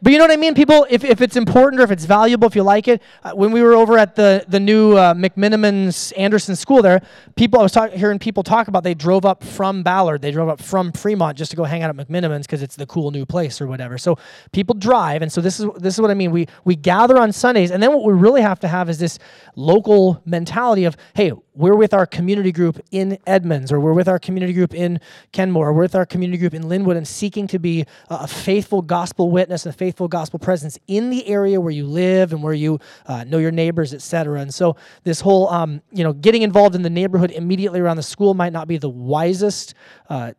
but 0.00 0.12
you 0.12 0.18
know 0.18 0.24
what 0.24 0.30
I 0.30 0.36
mean? 0.36 0.54
People, 0.54 0.86
if, 0.88 1.02
if 1.02 1.20
it's 1.20 1.34
important 1.34 1.80
or 1.80 1.84
if 1.84 1.90
it's 1.90 2.04
valuable, 2.04 2.46
if 2.46 2.54
you 2.54 2.62
like 2.62 2.86
it. 2.86 3.02
Uh, 3.24 3.32
when 3.32 3.50
we 3.50 3.62
were 3.62 3.74
over 3.74 3.98
at 3.98 4.14
the, 4.14 4.44
the 4.46 4.60
new 4.60 4.96
uh, 4.96 5.12
McMenamins 5.12 6.12
Anderson 6.16 6.54
School 6.54 6.82
there, 6.82 7.02
people, 7.34 7.58
I 7.58 7.64
was 7.64 7.72
talk, 7.72 7.90
hearing 7.90 8.20
people 8.20 8.44
talk 8.44 8.68
about 8.68 8.84
they 8.84 8.94
drove 8.94 9.24
up 9.24 9.42
from 9.42 9.82
Ballard, 9.82 10.22
they 10.22 10.30
drove 10.30 10.48
up 10.48 10.62
from 10.62 10.92
Fremont 10.92 11.36
just 11.36 11.50
to 11.50 11.56
go 11.56 11.64
hang 11.64 11.82
out 11.82 11.90
at 11.90 11.96
McMenamins 11.96 12.42
because 12.42 12.62
it's 12.62 12.76
the 12.76 12.86
cool 12.86 13.10
new 13.10 13.26
place 13.26 13.60
or 13.60 13.66
whatever. 13.66 13.98
So 13.98 14.18
people 14.52 14.76
drive, 14.76 15.22
and 15.22 15.32
so 15.32 15.40
this 15.40 15.58
is 15.58 15.66
this 15.78 15.94
is 15.94 16.00
what 16.00 16.12
I 16.12 16.14
mean. 16.14 16.30
We 16.30 16.46
we 16.64 16.76
gather 16.76 17.18
on 17.18 17.32
Sundays, 17.32 17.72
and 17.72 17.82
then 17.82 17.92
what 17.92 18.04
we 18.04 18.12
really 18.12 18.42
have 18.42 18.60
to 18.60 18.68
have 18.68 18.88
is 18.88 18.98
this 18.98 19.18
local 19.58 20.22
mentality 20.24 20.84
of, 20.84 20.96
hey, 21.14 21.32
we're 21.54 21.76
with 21.76 21.92
our 21.92 22.06
community 22.06 22.52
group 22.52 22.80
in 22.92 23.18
Edmonds, 23.26 23.72
or 23.72 23.80
we're 23.80 23.92
with 23.92 24.08
our 24.08 24.18
community 24.20 24.52
group 24.52 24.72
in 24.72 25.00
Kenmore, 25.32 25.68
or 25.68 25.72
we're 25.72 25.82
with 25.82 25.96
our 25.96 26.06
community 26.06 26.38
group 26.38 26.54
in 26.54 26.62
Lynnwood, 26.62 26.96
and 26.96 27.06
seeking 27.06 27.48
to 27.48 27.58
be 27.58 27.84
a 28.08 28.28
faithful 28.28 28.80
gospel 28.80 29.30
witness 29.30 29.66
and 29.66 29.74
faithful 29.74 29.88
faithful 29.88 30.06
gospel 30.06 30.38
presence 30.38 30.78
in 30.86 31.08
the 31.08 31.26
area 31.26 31.58
where 31.58 31.72
you 31.72 31.86
live 31.86 32.32
and 32.32 32.42
where 32.42 32.52
you 32.52 32.78
uh, 33.06 33.24
know 33.24 33.38
your 33.38 33.50
neighbors, 33.50 33.94
et 33.94 34.02
cetera. 34.02 34.38
And 34.38 34.52
so 34.52 34.76
this 35.02 35.20
whole, 35.20 35.48
um, 35.48 35.80
you 35.90 36.04
know, 36.04 36.12
getting 36.12 36.42
involved 36.42 36.74
in 36.74 36.82
the 36.82 36.90
neighborhood 36.90 37.30
immediately 37.30 37.80
around 37.80 37.96
the 37.96 38.02
school 38.02 38.34
might 38.34 38.52
not 38.52 38.68
be 38.68 38.76
the 38.76 38.88
wisest. 38.88 39.74
Uh, 40.10 40.32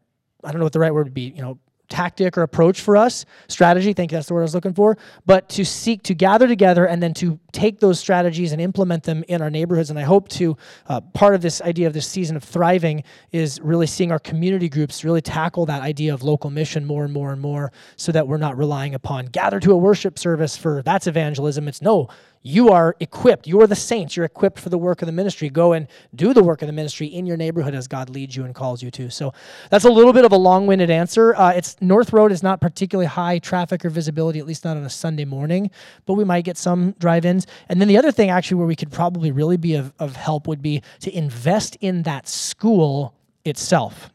I 0.43 0.51
don't 0.51 0.59
know 0.59 0.65
what 0.65 0.74
the 0.74 0.80
right 0.80 0.93
word 0.93 1.07
would 1.07 1.13
be, 1.13 1.34
you 1.36 1.41
know, 1.41 1.57
tactic 1.89 2.37
or 2.37 2.43
approach 2.43 2.81
for 2.81 2.95
us, 2.95 3.25
strategy, 3.47 3.93
think 3.93 4.11
that's 4.11 4.27
the 4.27 4.33
word 4.33 4.41
I 4.41 4.43
was 4.43 4.55
looking 4.55 4.73
for, 4.73 4.97
but 5.25 5.49
to 5.49 5.65
seek 5.65 6.03
to 6.03 6.13
gather 6.13 6.47
together 6.47 6.85
and 6.85 7.01
then 7.01 7.13
to 7.15 7.39
take 7.51 7.79
those 7.79 7.99
strategies 7.99 8.51
and 8.51 8.61
implement 8.61 9.03
them 9.03 9.23
in 9.27 9.41
our 9.41 9.49
neighborhoods. 9.49 9.89
And 9.89 9.97
I 9.97 10.03
hope 10.03 10.29
to, 10.29 10.55
uh, 10.87 11.01
part 11.01 11.35
of 11.35 11.41
this 11.41 11.61
idea 11.61 11.87
of 11.87 11.93
this 11.93 12.07
season 12.07 12.35
of 12.35 12.43
thriving 12.43 13.03
is 13.31 13.59
really 13.61 13.87
seeing 13.87 14.11
our 14.11 14.19
community 14.19 14.69
groups 14.69 15.03
really 15.03 15.21
tackle 15.21 15.65
that 15.65 15.81
idea 15.81 16.13
of 16.13 16.23
local 16.23 16.49
mission 16.49 16.85
more 16.85 17.03
and 17.03 17.13
more 17.13 17.31
and 17.31 17.41
more 17.41 17.71
so 17.95 18.11
that 18.11 18.27
we're 18.27 18.37
not 18.37 18.57
relying 18.57 18.93
upon 18.93 19.25
gather 19.25 19.59
to 19.59 19.71
a 19.71 19.77
worship 19.77 20.19
service 20.19 20.55
for 20.55 20.81
that's 20.83 21.07
evangelism. 21.07 21.67
It's 21.67 21.81
no, 21.81 22.09
you 22.41 22.69
are 22.69 22.95
equipped. 22.99 23.47
You 23.47 23.61
are 23.61 23.67
the 23.67 23.75
saints. 23.75 24.15
You're 24.15 24.25
equipped 24.25 24.59
for 24.59 24.69
the 24.69 24.77
work 24.77 25.01
of 25.01 25.05
the 25.05 25.11
ministry. 25.11 25.49
Go 25.49 25.73
and 25.73 25.87
do 26.15 26.33
the 26.33 26.43
work 26.43 26.61
of 26.61 26.67
the 26.67 26.73
ministry 26.73 27.07
in 27.07 27.25
your 27.25 27.35
neighborhood 27.35 27.75
as 27.75 27.87
God 27.87 28.09
leads 28.09 28.35
you 28.35 28.45
and 28.45 28.55
calls 28.55 28.81
you 28.81 28.89
to. 28.91 29.09
So 29.09 29.33
that's 29.69 29.85
a 29.85 29.89
little 29.89 30.13
bit 30.13 30.25
of 30.25 30.31
a 30.31 30.37
long-winded 30.37 30.89
answer. 30.89 31.35
Uh, 31.35 31.51
it's 31.51 31.75
North 31.81 32.13
Road 32.13 32.31
is 32.31 32.41
not 32.41 32.61
particularly 32.61 33.07
high 33.07 33.39
traffic 33.39 33.83
or 33.83 33.89
visibility, 33.89 34.39
at 34.39 34.45
least 34.45 34.63
not 34.63 34.77
on 34.77 34.83
a 34.83 34.89
Sunday 34.89 35.25
morning, 35.25 35.69
but 36.05 36.13
we 36.13 36.23
might 36.23 36.45
get 36.45 36.57
some 36.57 36.91
drive-ins. 36.99 37.45
And 37.67 37.81
then 37.81 37.87
the 37.87 37.97
other 37.97 38.11
thing, 38.11 38.29
actually, 38.29 38.55
where 38.55 38.67
we 38.67 38.75
could 38.75 38.91
probably 38.91 39.31
really 39.31 39.57
be 39.57 39.75
of, 39.75 39.93
of 39.99 40.15
help 40.15 40.47
would 40.47 40.61
be 40.61 40.81
to 41.01 41.15
invest 41.15 41.77
in 41.81 42.03
that 42.03 42.27
school 42.27 43.15
itself. 43.43 44.11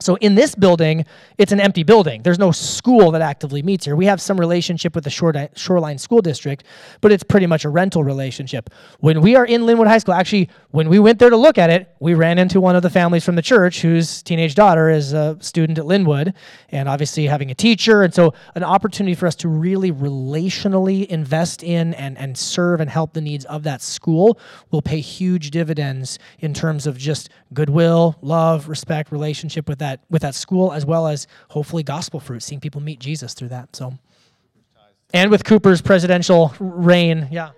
So 0.00 0.16
in 0.16 0.34
this 0.34 0.54
building, 0.54 1.04
it's 1.38 1.52
an 1.52 1.60
empty 1.60 1.82
building. 1.82 2.22
There's 2.22 2.38
no 2.38 2.52
school 2.52 3.10
that 3.12 3.22
actively 3.22 3.62
meets 3.62 3.84
here. 3.84 3.96
We 3.96 4.06
have 4.06 4.20
some 4.20 4.38
relationship 4.38 4.94
with 4.94 5.04
the 5.04 5.10
Shoreline 5.54 5.98
School 5.98 6.22
District, 6.22 6.64
but 7.00 7.10
it's 7.10 7.24
pretty 7.24 7.46
much 7.46 7.64
a 7.64 7.68
rental 7.68 8.04
relationship. 8.04 8.70
When 9.00 9.20
we 9.20 9.34
are 9.34 9.44
in 9.44 9.62
Lynnwood 9.62 9.88
High 9.88 9.98
School, 9.98 10.14
actually, 10.14 10.50
when 10.70 10.88
we 10.88 10.98
went 10.98 11.18
there 11.18 11.30
to 11.30 11.36
look 11.36 11.58
at 11.58 11.70
it, 11.70 11.88
we 11.98 12.14
ran 12.14 12.38
into 12.38 12.60
one 12.60 12.76
of 12.76 12.82
the 12.82 12.90
families 12.90 13.24
from 13.24 13.34
the 13.34 13.42
church 13.42 13.82
whose 13.82 14.22
teenage 14.22 14.54
daughter 14.54 14.90
is 14.90 15.12
a 15.12 15.36
student 15.40 15.78
at 15.78 15.84
Lynnwood, 15.84 16.34
and 16.70 16.88
obviously 16.88 17.26
having 17.26 17.50
a 17.50 17.54
teacher. 17.54 18.02
And 18.02 18.14
so 18.14 18.34
an 18.54 18.62
opportunity 18.62 19.14
for 19.14 19.26
us 19.26 19.34
to 19.36 19.48
really 19.48 19.90
relationally 19.90 21.06
invest 21.06 21.62
in 21.62 21.94
and, 21.94 22.16
and 22.18 22.36
serve 22.36 22.80
and 22.80 22.90
help 22.90 23.14
the 23.14 23.20
needs 23.20 23.44
of 23.46 23.62
that 23.64 23.82
school 23.82 24.38
will 24.70 24.82
pay 24.82 25.00
huge 25.00 25.50
dividends 25.50 26.18
in 26.38 26.54
terms 26.54 26.86
of 26.86 26.98
just 26.98 27.30
goodwill, 27.52 28.16
love, 28.20 28.68
respect, 28.68 29.10
relationship 29.10 29.68
with 29.68 29.78
that 29.78 29.87
that 29.88 30.00
with 30.10 30.22
that 30.22 30.34
school 30.34 30.72
as 30.72 30.84
well 30.84 31.06
as 31.06 31.26
hopefully 31.48 31.82
gospel 31.82 32.20
fruit, 32.20 32.42
seeing 32.42 32.60
people 32.60 32.80
meet 32.80 32.98
Jesus 32.98 33.34
through 33.34 33.48
that. 33.48 33.74
So, 33.74 33.94
and 35.12 35.30
with 35.30 35.44
Cooper's 35.44 35.80
presidential 35.80 36.52
reign, 36.60 37.28
yeah. 37.30 37.50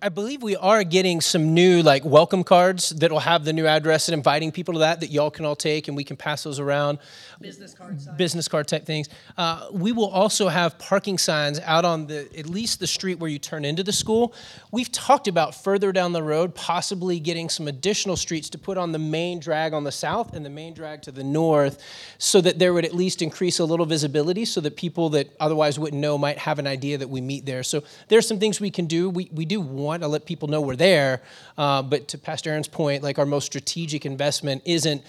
I 0.00 0.08
believe 0.08 0.42
we 0.42 0.56
are 0.56 0.84
getting 0.84 1.20
some 1.20 1.54
new 1.54 1.82
like 1.82 2.04
welcome 2.04 2.44
cards 2.44 2.90
that 2.90 3.10
will 3.10 3.20
have 3.20 3.44
the 3.44 3.52
new 3.52 3.66
address 3.66 4.08
and 4.08 4.14
inviting 4.14 4.52
people 4.52 4.74
to 4.74 4.80
that 4.80 5.00
that 5.00 5.10
y'all 5.10 5.30
can 5.30 5.44
all 5.44 5.56
take 5.56 5.88
and 5.88 5.96
we 5.96 6.04
can 6.04 6.16
pass 6.16 6.42
those 6.42 6.58
around. 6.58 6.98
Business 7.40 7.74
card 7.74 8.00
size. 8.00 8.14
Business 8.16 8.48
card 8.48 8.68
type 8.68 8.86
things. 8.86 9.08
Uh, 9.36 9.68
we 9.72 9.92
will 9.92 10.08
also 10.08 10.48
have 10.48 10.78
parking 10.78 11.18
signs 11.18 11.60
out 11.60 11.84
on 11.84 12.06
the 12.06 12.28
at 12.38 12.46
least 12.46 12.80
the 12.80 12.86
street 12.86 13.18
where 13.18 13.30
you 13.30 13.38
turn 13.38 13.64
into 13.64 13.82
the 13.82 13.92
school. 13.92 14.34
We've 14.70 14.90
talked 14.90 15.28
about 15.28 15.54
further 15.54 15.92
down 15.92 16.12
the 16.12 16.22
road 16.22 16.54
possibly 16.54 17.20
getting 17.20 17.48
some 17.48 17.68
additional 17.68 18.16
streets 18.16 18.48
to 18.50 18.58
put 18.58 18.78
on 18.78 18.92
the 18.92 18.98
main 18.98 19.40
drag 19.40 19.74
on 19.74 19.84
the 19.84 19.92
south 19.92 20.34
and 20.34 20.44
the 20.44 20.50
main 20.50 20.74
drag 20.74 21.02
to 21.02 21.12
the 21.12 21.24
north 21.24 21.82
so 22.18 22.40
that 22.40 22.58
there 22.58 22.72
would 22.72 22.84
at 22.84 22.94
least 22.94 23.22
increase 23.22 23.58
a 23.58 23.64
little 23.64 23.86
visibility 23.86 24.44
so 24.44 24.60
that 24.60 24.76
people 24.76 25.10
that 25.10 25.34
otherwise 25.40 25.78
wouldn't 25.78 26.00
know 26.00 26.16
might 26.16 26.38
have 26.38 26.58
an 26.58 26.66
idea 26.66 26.98
that 26.98 27.08
we 27.08 27.20
meet 27.20 27.44
there. 27.44 27.62
So 27.62 27.84
there's 28.08 28.26
some 28.26 28.38
things 28.38 28.60
we 28.60 28.70
can 28.70 28.86
do. 28.86 29.10
We, 29.10 29.28
we 29.32 29.44
do 29.44 29.60
want 29.84 30.02
to 30.02 30.08
let 30.08 30.26
people 30.26 30.48
know 30.48 30.60
we're 30.60 30.76
there. 30.76 31.22
Uh, 31.56 31.82
but 31.82 32.08
to 32.08 32.18
Pastor 32.18 32.50
Aaron's 32.50 32.68
point, 32.68 33.02
like 33.02 33.18
our 33.18 33.26
most 33.26 33.44
strategic 33.44 34.06
investment 34.06 34.62
isn't 34.64 35.02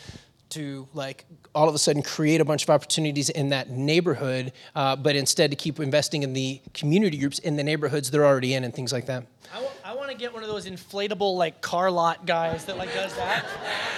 to 0.49 0.87
like 0.93 1.25
all 1.53 1.69
of 1.69 1.75
a 1.75 1.77
sudden 1.77 2.03
create 2.03 2.41
a 2.41 2.45
bunch 2.45 2.63
of 2.63 2.69
opportunities 2.69 3.29
in 3.29 3.49
that 3.49 3.69
neighborhood, 3.69 4.51
uh, 4.75 4.95
but 4.95 5.15
instead 5.15 5.49
to 5.49 5.55
keep 5.55 5.79
investing 5.79 6.23
in 6.23 6.33
the 6.33 6.61
community 6.73 7.17
groups 7.17 7.39
in 7.39 7.55
the 7.55 7.63
neighborhoods 7.63 8.11
they're 8.11 8.25
already 8.25 8.53
in 8.53 8.63
and 8.65 8.73
things 8.73 8.91
like 8.91 9.05
that. 9.05 9.25
I, 9.51 9.55
w- 9.55 9.71
I 9.85 9.95
want 9.95 10.11
to 10.11 10.17
get 10.17 10.33
one 10.33 10.43
of 10.43 10.49
those 10.49 10.65
inflatable 10.65 11.37
like 11.37 11.61
car 11.61 11.89
lot 11.89 12.25
guys 12.25 12.65
that 12.65 12.77
like 12.77 12.93
does 12.93 13.15
that. 13.15 13.45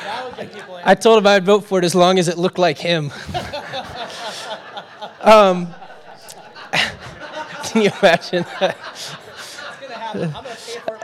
That 0.03 0.25
would 0.25 0.35
get 0.37 0.53
people 0.53 0.77
in. 0.77 0.83
I 0.85 0.93
told 0.93 1.17
him 1.17 1.27
I'd 1.27 1.45
vote 1.45 1.65
for 1.65 1.79
it 1.79 1.85
as 1.85 1.95
long 1.95 2.19
as 2.19 2.27
it 2.27 2.37
looked 2.37 2.59
like 2.59 2.77
him. 2.77 3.05
um, 5.21 5.73
can 7.63 7.81
you 7.81 7.91
imagine 8.01 8.45
that? 8.59 8.77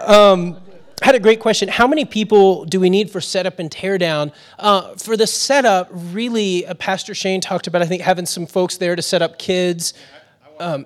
Um, 0.05 0.57
I 1.01 1.05
had 1.07 1.15
a 1.15 1.19
great 1.19 1.39
question. 1.39 1.67
How 1.67 1.87
many 1.87 2.05
people 2.05 2.65
do 2.65 2.79
we 2.79 2.89
need 2.89 3.11
for 3.11 3.19
setup 3.19 3.59
and 3.59 3.69
teardown? 3.69 4.31
Uh, 4.57 4.95
for 4.95 5.17
the 5.17 5.27
setup, 5.27 5.89
really, 5.91 6.65
uh, 6.65 6.73
Pastor 6.75 7.13
Shane 7.13 7.41
talked 7.41 7.67
about, 7.67 7.81
I 7.81 7.85
think, 7.85 8.01
having 8.01 8.25
some 8.25 8.45
folks 8.45 8.77
there 8.77 8.95
to 8.95 9.01
set 9.01 9.21
up 9.21 9.37
kids. 9.37 9.93
Um, 10.59 10.85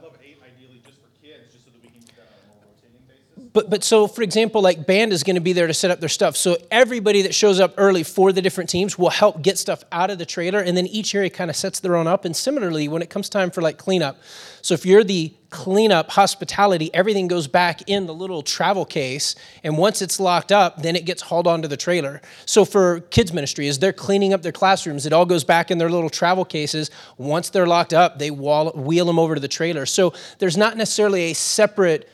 but 3.53 3.69
but 3.69 3.83
so 3.83 4.07
for 4.07 4.21
example 4.21 4.61
like 4.61 4.85
band 4.85 5.13
is 5.13 5.23
going 5.23 5.35
to 5.35 5.41
be 5.41 5.53
there 5.53 5.67
to 5.67 5.73
set 5.73 5.91
up 5.91 5.99
their 5.99 6.09
stuff. 6.09 6.35
So 6.35 6.57
everybody 6.71 7.21
that 7.23 7.35
shows 7.35 7.59
up 7.59 7.73
early 7.77 8.03
for 8.03 8.31
the 8.31 8.41
different 8.41 8.69
teams 8.69 8.97
will 8.97 9.09
help 9.09 9.41
get 9.41 9.57
stuff 9.57 9.83
out 9.91 10.09
of 10.09 10.17
the 10.17 10.25
trailer 10.25 10.59
and 10.59 10.75
then 10.75 10.87
each 10.87 11.13
area 11.15 11.29
kind 11.29 11.49
of 11.49 11.55
sets 11.55 11.79
their 11.79 11.95
own 11.95 12.07
up. 12.07 12.25
And 12.25 12.35
similarly 12.35 12.87
when 12.87 13.01
it 13.01 13.09
comes 13.09 13.29
time 13.29 13.51
for 13.51 13.61
like 13.61 13.77
cleanup 13.77 14.17
so 14.61 14.73
if 14.73 14.85
you're 14.85 15.03
the 15.03 15.33
cleanup 15.49 16.11
hospitality 16.11 16.93
everything 16.93 17.27
goes 17.27 17.47
back 17.47 17.81
in 17.87 18.05
the 18.05 18.13
little 18.13 18.41
travel 18.41 18.85
case 18.85 19.35
and 19.63 19.77
once 19.77 20.01
it's 20.01 20.19
locked 20.19 20.51
up 20.51 20.81
then 20.81 20.95
it 20.95 21.05
gets 21.05 21.21
hauled 21.21 21.47
onto 21.47 21.67
the 21.67 21.77
trailer. 21.77 22.21
So 22.45 22.65
for 22.65 23.01
kids 23.01 23.31
ministry 23.31 23.67
as 23.67 23.79
they're 23.79 23.93
cleaning 23.93 24.33
up 24.33 24.41
their 24.41 24.51
classrooms 24.51 25.05
it 25.05 25.13
all 25.13 25.25
goes 25.25 25.43
back 25.43 25.71
in 25.71 25.77
their 25.77 25.89
little 25.89 26.09
travel 26.09 26.45
cases. 26.45 26.91
Once 27.17 27.49
they're 27.49 27.67
locked 27.67 27.93
up 27.93 28.19
they 28.19 28.31
wall, 28.31 28.71
wheel 28.71 29.05
them 29.05 29.19
over 29.19 29.35
to 29.35 29.41
the 29.41 29.47
trailer. 29.47 29.85
So 29.85 30.13
there's 30.39 30.57
not 30.57 30.75
necessarily 30.75 31.31
a 31.31 31.33
separate 31.33 32.09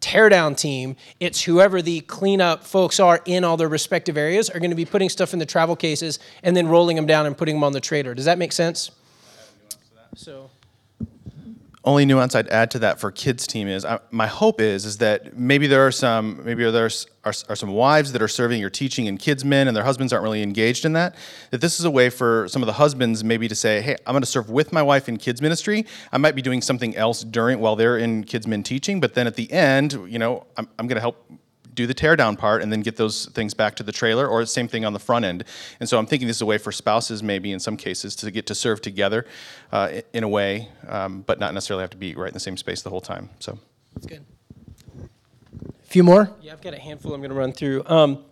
teardown 0.00 0.56
team, 0.56 0.96
it's 1.20 1.42
whoever 1.42 1.82
the 1.82 2.00
cleanup 2.00 2.64
folks 2.64 3.00
are 3.00 3.20
in 3.24 3.44
all 3.44 3.56
their 3.56 3.68
respective 3.68 4.16
areas 4.16 4.48
are 4.50 4.58
going 4.58 4.70
to 4.70 4.76
be 4.76 4.84
putting 4.84 5.08
stuff 5.08 5.32
in 5.32 5.38
the 5.38 5.46
travel 5.46 5.76
cases 5.76 6.18
and 6.42 6.56
then 6.56 6.68
rolling 6.68 6.96
them 6.96 7.06
down 7.06 7.26
and 7.26 7.36
putting 7.36 7.56
them 7.56 7.64
on 7.64 7.72
the 7.72 7.80
trailer. 7.80 8.14
Does 8.14 8.24
that 8.24 8.38
make 8.38 8.52
sense? 8.52 8.90
So 10.14 10.47
only 11.88 12.04
nuance 12.04 12.34
I'd 12.34 12.48
add 12.48 12.70
to 12.72 12.78
that 12.80 13.00
for 13.00 13.10
kids 13.10 13.46
team 13.46 13.66
is 13.66 13.82
uh, 13.82 13.98
my 14.10 14.26
hope 14.26 14.60
is 14.60 14.84
is 14.84 14.98
that 14.98 15.38
maybe 15.38 15.66
there 15.66 15.86
are 15.86 15.90
some 15.90 16.44
maybe 16.44 16.70
there 16.70 16.84
are, 16.84 17.32
are, 17.48 17.56
some 17.56 17.70
wives 17.70 18.12
that 18.12 18.20
are 18.20 18.28
serving 18.28 18.62
or 18.62 18.68
teaching 18.68 19.06
in 19.06 19.16
kids 19.16 19.42
men 19.42 19.68
and 19.68 19.76
their 19.76 19.84
husbands 19.84 20.12
aren't 20.12 20.22
really 20.22 20.42
engaged 20.42 20.84
in 20.84 20.92
that 20.92 21.14
that 21.50 21.62
this 21.62 21.80
is 21.80 21.86
a 21.86 21.90
way 21.90 22.10
for 22.10 22.46
some 22.48 22.60
of 22.60 22.66
the 22.66 22.74
husbands 22.74 23.24
maybe 23.24 23.48
to 23.48 23.54
say 23.54 23.80
hey 23.80 23.96
I'm 24.06 24.12
going 24.12 24.20
to 24.20 24.26
serve 24.26 24.50
with 24.50 24.70
my 24.70 24.82
wife 24.82 25.08
in 25.08 25.16
kids 25.16 25.40
ministry. 25.40 25.86
I 26.12 26.18
might 26.18 26.34
be 26.34 26.42
doing 26.42 26.60
something 26.60 26.94
else 26.94 27.24
during 27.24 27.58
while 27.58 27.74
they're 27.74 27.96
in 27.96 28.22
kids 28.24 28.46
men 28.46 28.62
teaching 28.62 29.00
but 29.00 29.14
then 29.14 29.26
at 29.26 29.36
the 29.36 29.50
end 29.50 29.94
you 30.08 30.18
know 30.18 30.46
I'm, 30.58 30.68
I'm 30.78 30.88
going 30.88 30.96
to 30.96 31.00
help 31.00 31.24
do 31.78 31.86
the 31.86 31.94
teardown 31.94 32.36
part 32.36 32.60
and 32.60 32.72
then 32.72 32.82
get 32.82 32.96
those 32.96 33.26
things 33.26 33.54
back 33.54 33.76
to 33.76 33.84
the 33.84 33.92
trailer, 33.92 34.26
or 34.26 34.40
the 34.40 34.46
same 34.46 34.66
thing 34.66 34.84
on 34.84 34.92
the 34.92 34.98
front 34.98 35.24
end. 35.24 35.44
And 35.78 35.88
so 35.88 35.96
I'm 35.96 36.06
thinking 36.06 36.26
this 36.26 36.38
is 36.38 36.42
a 36.42 36.46
way 36.46 36.58
for 36.58 36.72
spouses, 36.72 37.22
maybe 37.22 37.52
in 37.52 37.60
some 37.60 37.76
cases, 37.76 38.16
to 38.16 38.30
get 38.30 38.46
to 38.46 38.54
serve 38.54 38.80
together 38.80 39.24
uh, 39.70 40.00
in 40.12 40.24
a 40.24 40.28
way, 40.28 40.68
um, 40.88 41.22
but 41.22 41.38
not 41.38 41.54
necessarily 41.54 41.82
have 41.82 41.90
to 41.90 41.96
be 41.96 42.14
right 42.14 42.28
in 42.28 42.34
the 42.34 42.40
same 42.40 42.56
space 42.56 42.82
the 42.82 42.90
whole 42.90 43.00
time. 43.00 43.30
So 43.38 43.58
that's 43.94 44.06
good. 44.06 44.24
A 44.98 45.86
few 45.86 46.02
more? 46.02 46.30
Yeah, 46.42 46.52
I've 46.52 46.60
got 46.60 46.74
a 46.74 46.80
handful 46.80 47.14
I'm 47.14 47.20
going 47.20 47.30
to 47.30 47.36
run 47.36 47.52
through. 47.52 47.84
Um, 47.86 48.24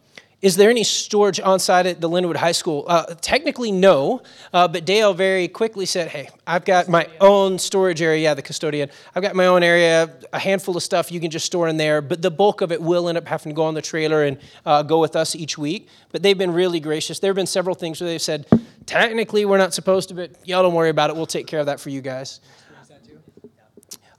is 0.43 0.57
there 0.57 0.68
any 0.68 0.84
storage 0.84 1.41
on 1.41 1.59
site 1.59 1.87
at 1.87 2.03
the 2.03 2.11
Lynnwood 2.11 2.37
High 2.37 2.53
School? 2.53 2.84
Uh, 2.87 3.14
technically, 3.22 3.72
no, 3.72 4.22
uh, 4.53 4.68
but 4.68 4.84
Dale 4.84 5.14
very 5.14 5.49
quickly 5.49 5.87
said, 5.87 6.09
Hey, 6.09 6.28
I've 6.47 6.66
got 6.66 6.89
my 6.89 7.09
own 7.22 7.59
storage 7.59 8.03
area. 8.03 8.22
Yeah, 8.22 8.34
the 8.34 8.43
custodian. 8.43 8.91
I've 9.14 9.22
got 9.22 9.34
my 9.34 9.47
own 9.47 9.62
area, 9.62 10.12
a 10.34 10.39
handful 10.39 10.76
of 10.76 10.82
stuff 10.82 11.11
you 11.11 11.20
can 11.20 11.30
just 11.30 11.47
store 11.47 11.68
in 11.68 11.78
there, 11.78 12.03
but 12.03 12.20
the 12.20 12.30
bulk 12.30 12.61
of 12.61 12.70
it 12.70 12.82
will 12.82 13.09
end 13.09 13.16
up 13.16 13.26
having 13.26 13.51
to 13.51 13.57
go 13.57 13.64
on 13.64 13.72
the 13.72 13.82
trailer 13.82 14.24
and 14.24 14.37
uh, 14.66 14.82
go 14.82 15.01
with 15.01 15.16
us 15.16 15.34
each 15.34 15.57
week. 15.57 15.89
But 16.12 16.22
they've 16.22 16.37
been 16.37 16.53
really 16.53 16.80
gracious. 16.80 17.18
There 17.18 17.30
have 17.30 17.37
been 17.37 17.47
several 17.47 17.74
things 17.74 18.01
where 18.01 18.09
they've 18.09 18.20
said, 18.20 18.47
Technically, 18.84 19.47
we're 19.47 19.59
not 19.59 19.72
supposed 19.72 20.11
to, 20.11 20.14
but 20.14 20.32
y'all 20.47 20.62
don't 20.62 20.74
worry 20.74 20.91
about 20.91 21.09
it. 21.09 21.16
We'll 21.16 21.26
take 21.26 21.47
care 21.47 21.61
of 21.61 21.66
that 21.66 21.80
for 21.80 21.89
you 21.89 22.03
guys. 22.03 22.41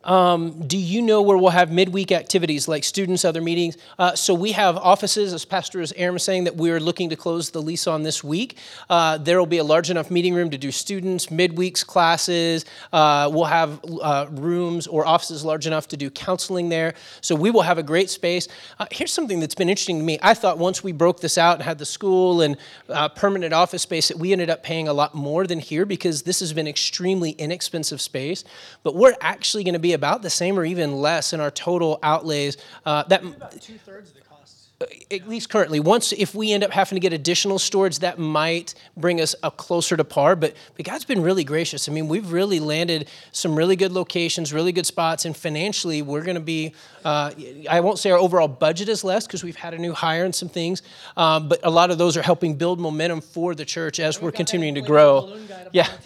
Um, 0.07 0.65
do 0.65 0.77
you 0.77 1.01
know 1.01 1.21
where 1.21 1.37
we'll 1.37 1.49
have 1.49 1.69
midweek 1.69 2.13
activities 2.13 2.69
like 2.69 2.85
students, 2.85 3.25
other 3.25 3.41
meetings? 3.41 3.77
Uh, 3.99 4.15
so 4.15 4.33
we 4.33 4.53
have 4.53 4.77
offices, 4.77 5.33
as 5.33 5.43
Pastor 5.43 5.83
Aaron 5.97 6.13
was 6.13 6.23
saying, 6.23 6.45
that 6.45 6.55
we're 6.55 6.79
looking 6.79 7.09
to 7.09 7.17
close 7.17 7.49
the 7.49 7.61
lease 7.61 7.87
on 7.87 8.03
this 8.03 8.23
week. 8.23 8.57
Uh, 8.89 9.17
there 9.17 9.37
will 9.37 9.45
be 9.45 9.57
a 9.57 9.65
large 9.65 9.91
enough 9.91 10.09
meeting 10.09 10.33
room 10.33 10.49
to 10.49 10.57
do 10.57 10.71
students, 10.71 11.27
midweeks 11.27 11.85
classes. 11.85 12.63
Uh, 12.93 13.29
we'll 13.31 13.45
have 13.45 13.81
uh, 14.01 14.27
rooms 14.31 14.87
or 14.87 15.05
offices 15.05 15.43
large 15.43 15.67
enough 15.67 15.89
to 15.89 15.97
do 15.97 16.09
counseling 16.09 16.69
there. 16.69 16.93
So 17.19 17.35
we 17.35 17.51
will 17.51 17.63
have 17.63 17.77
a 17.77 17.83
great 17.83 18.09
space. 18.09 18.47
Uh, 18.79 18.85
here's 18.91 19.11
something 19.11 19.41
that's 19.41 19.55
been 19.55 19.69
interesting 19.69 19.99
to 19.99 20.05
me. 20.05 20.17
I 20.21 20.33
thought 20.33 20.57
once 20.57 20.83
we 20.83 20.93
broke 20.93 21.19
this 21.19 21.37
out 21.37 21.55
and 21.55 21.63
had 21.63 21.79
the 21.79 21.85
school 21.85 22.41
and 22.41 22.55
uh, 22.87 23.09
permanent 23.09 23.53
office 23.53 23.81
space 23.81 24.07
that 24.07 24.17
we 24.17 24.31
ended 24.31 24.49
up 24.49 24.63
paying 24.63 24.87
a 24.87 24.93
lot 24.93 25.13
more 25.13 25.45
than 25.45 25.59
here 25.59 25.85
because 25.85 26.23
this 26.23 26.39
has 26.39 26.53
been 26.53 26.67
extremely 26.67 27.31
inexpensive 27.31 27.99
space. 27.99 28.45
But 28.83 28.95
we're 28.95 29.15
actually 29.19 29.65
going 29.65 29.73
to 29.73 29.79
be 29.79 29.96
about 29.97 30.21
the 30.21 30.29
same 30.29 30.57
or 30.57 30.63
even 30.63 30.93
less 30.93 31.33
in 31.33 31.41
our 31.41 31.51
total 31.51 31.99
outlays. 32.03 32.55
Uh, 32.85 33.03
that 33.03 33.21
two 33.59 33.77
thirds 33.79 34.11
of 34.11 34.15
the 34.15 34.21
cost. 34.21 34.69
at 35.11 35.27
least 35.27 35.49
currently. 35.49 35.79
Once, 35.79 36.13
if 36.13 36.35
we 36.35 36.53
end 36.53 36.63
up 36.63 36.71
having 36.71 36.95
to 36.95 36.99
get 36.99 37.11
additional 37.11 37.57
storage, 37.57 37.99
that 37.99 38.19
might 38.19 38.75
bring 38.95 39.19
us 39.19 39.35
up 39.41 39.57
closer 39.57 39.97
to 39.97 40.03
par. 40.03 40.35
But, 40.35 40.55
but 40.75 40.85
God's 40.85 41.03
been 41.03 41.21
really 41.21 41.43
gracious. 41.43 41.89
I 41.89 41.91
mean, 41.91 42.07
we've 42.07 42.31
really 42.31 42.59
landed 42.59 43.09
some 43.31 43.55
really 43.55 43.75
good 43.75 43.91
locations, 43.91 44.53
really 44.53 44.71
good 44.71 44.85
spots, 44.85 45.25
and 45.25 45.35
financially, 45.35 46.01
we're 46.01 46.23
going 46.23 46.35
to 46.35 46.41
be. 46.41 46.73
Uh, 47.03 47.31
I 47.69 47.79
won't 47.79 47.99
say 47.99 48.11
our 48.11 48.19
overall 48.19 48.47
budget 48.47 48.89
is 48.89 49.03
less 49.03 49.25
because 49.25 49.43
we've 49.43 49.55
had 49.55 49.73
a 49.73 49.77
new 49.77 49.93
hire 49.93 50.25
and 50.25 50.35
some 50.35 50.49
things, 50.49 50.81
um, 51.15 51.49
but 51.49 51.59
a 51.63 51.69
lot 51.69 51.89
of 51.89 51.97
those 51.97 52.15
are 52.17 52.21
helping 52.21 52.55
build 52.55 52.79
momentum 52.79 53.21
for 53.21 53.55
the 53.55 53.65
church 53.65 53.99
as 53.99 54.21
we're 54.21 54.31
continuing 54.31 54.75
to 54.75 54.81
grow. 54.81 55.37
Yeah. 55.71 55.87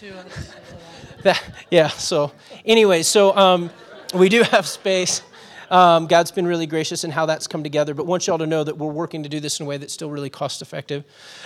That, 1.23 1.41
yeah. 1.69 1.89
So, 1.89 2.31
anyway, 2.65 3.03
so 3.03 3.35
um, 3.35 3.69
we 4.13 4.29
do 4.29 4.43
have 4.43 4.67
space. 4.67 5.21
Um, 5.71 6.05
God's 6.05 6.31
been 6.31 6.45
really 6.45 6.67
gracious 6.67 7.05
in 7.05 7.11
how 7.11 7.25
that's 7.25 7.47
come 7.47 7.63
together, 7.63 7.93
but 7.93 8.05
want 8.05 8.27
y'all 8.27 8.37
to 8.37 8.45
know 8.45 8.61
that 8.63 8.77
we're 8.77 8.91
working 8.91 9.23
to 9.23 9.29
do 9.29 9.39
this 9.39 9.61
in 9.61 9.65
a 9.65 9.69
way 9.69 9.77
that's 9.77 9.93
still 9.93 10.11
really 10.11 10.29
cost 10.29 10.61
effective. 10.61 11.05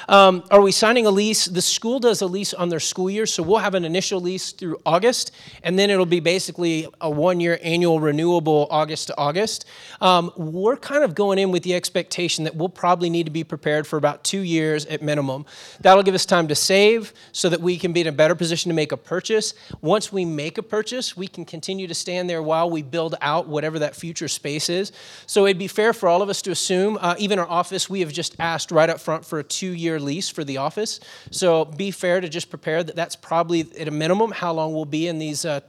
Um, 0.09 0.43
are 0.49 0.61
we 0.61 0.71
signing 0.71 1.05
a 1.05 1.11
lease? 1.11 1.45
The 1.45 1.61
school 1.61 1.99
does 1.99 2.23
a 2.23 2.25
lease 2.25 2.51
on 2.51 2.69
their 2.69 2.79
school 2.79 3.07
year, 3.07 3.27
so 3.27 3.43
we'll 3.43 3.59
have 3.59 3.75
an 3.75 3.85
initial 3.85 4.19
lease 4.19 4.51
through 4.51 4.79
August, 4.83 5.31
and 5.61 5.77
then 5.77 5.91
it'll 5.91 6.07
be 6.07 6.19
basically 6.19 6.87
a 6.99 7.09
one 7.09 7.39
year 7.39 7.59
annual 7.61 7.99
renewable 7.99 8.67
August 8.71 9.07
to 9.07 9.17
August. 9.17 9.65
Um, 10.01 10.31
we're 10.35 10.77
kind 10.77 11.03
of 11.03 11.13
going 11.13 11.37
in 11.37 11.51
with 11.51 11.61
the 11.61 11.75
expectation 11.75 12.45
that 12.45 12.55
we'll 12.55 12.67
probably 12.67 13.11
need 13.11 13.25
to 13.25 13.31
be 13.31 13.43
prepared 13.43 13.85
for 13.85 13.97
about 13.97 14.23
two 14.23 14.41
years 14.41 14.87
at 14.87 15.03
minimum. 15.03 15.45
That'll 15.81 16.01
give 16.01 16.15
us 16.15 16.25
time 16.25 16.47
to 16.47 16.55
save 16.55 17.13
so 17.31 17.47
that 17.49 17.61
we 17.61 17.77
can 17.77 17.93
be 17.93 18.01
in 18.01 18.07
a 18.07 18.11
better 18.11 18.33
position 18.33 18.69
to 18.69 18.75
make 18.75 18.91
a 18.91 18.97
purchase. 18.97 19.53
Once 19.81 20.11
we 20.11 20.25
make 20.25 20.57
a 20.57 20.63
purchase, 20.63 21.15
we 21.15 21.27
can 21.27 21.45
continue 21.45 21.85
to 21.85 21.93
stand 21.93 22.27
there 22.27 22.41
while 22.41 22.71
we 22.71 22.81
build 22.81 23.13
out 23.21 23.47
whatever 23.47 23.77
that 23.77 23.95
future 23.95 24.14
space 24.15 24.69
is. 24.69 24.91
So 25.27 25.45
it'd 25.45 25.57
be 25.57 25.67
fair 25.67 25.93
for 25.93 26.07
all 26.07 26.21
of 26.21 26.29
us 26.29 26.41
to 26.43 26.51
assume, 26.51 26.97
uh, 27.01 27.15
even 27.19 27.39
our 27.39 27.47
office, 27.47 27.89
we 27.89 27.99
have 27.99 28.11
just 28.11 28.35
asked 28.39 28.71
right 28.71 28.89
up 28.89 28.99
front 28.99 29.25
for 29.25 29.39
a 29.39 29.43
two 29.43 29.71
year 29.71 29.99
lease 29.99 30.29
for 30.29 30.43
the 30.43 30.57
office. 30.57 30.99
So 31.31 31.65
be 31.65 31.91
fair 31.91 32.21
to 32.21 32.29
just 32.29 32.49
prepare 32.49 32.83
that 32.83 32.95
that's 32.95 33.15
probably 33.15 33.67
at 33.79 33.87
a 33.87 33.91
minimum 33.91 34.31
how 34.31 34.53
long 34.53 34.73
we'll 34.73 34.85
be 34.85 35.07
in 35.07 35.19
these 35.19 35.45
uh, 35.45 35.61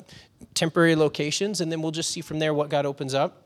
temporary 0.55 0.97
locations, 0.97 1.61
and 1.61 1.71
then 1.71 1.83
we'll 1.83 1.93
just 1.93 2.11
see 2.11 2.21
from 2.21 2.39
there 2.39 2.55
what 2.55 2.69
God 2.69 2.87
opens 2.87 3.15
up. 3.15 3.43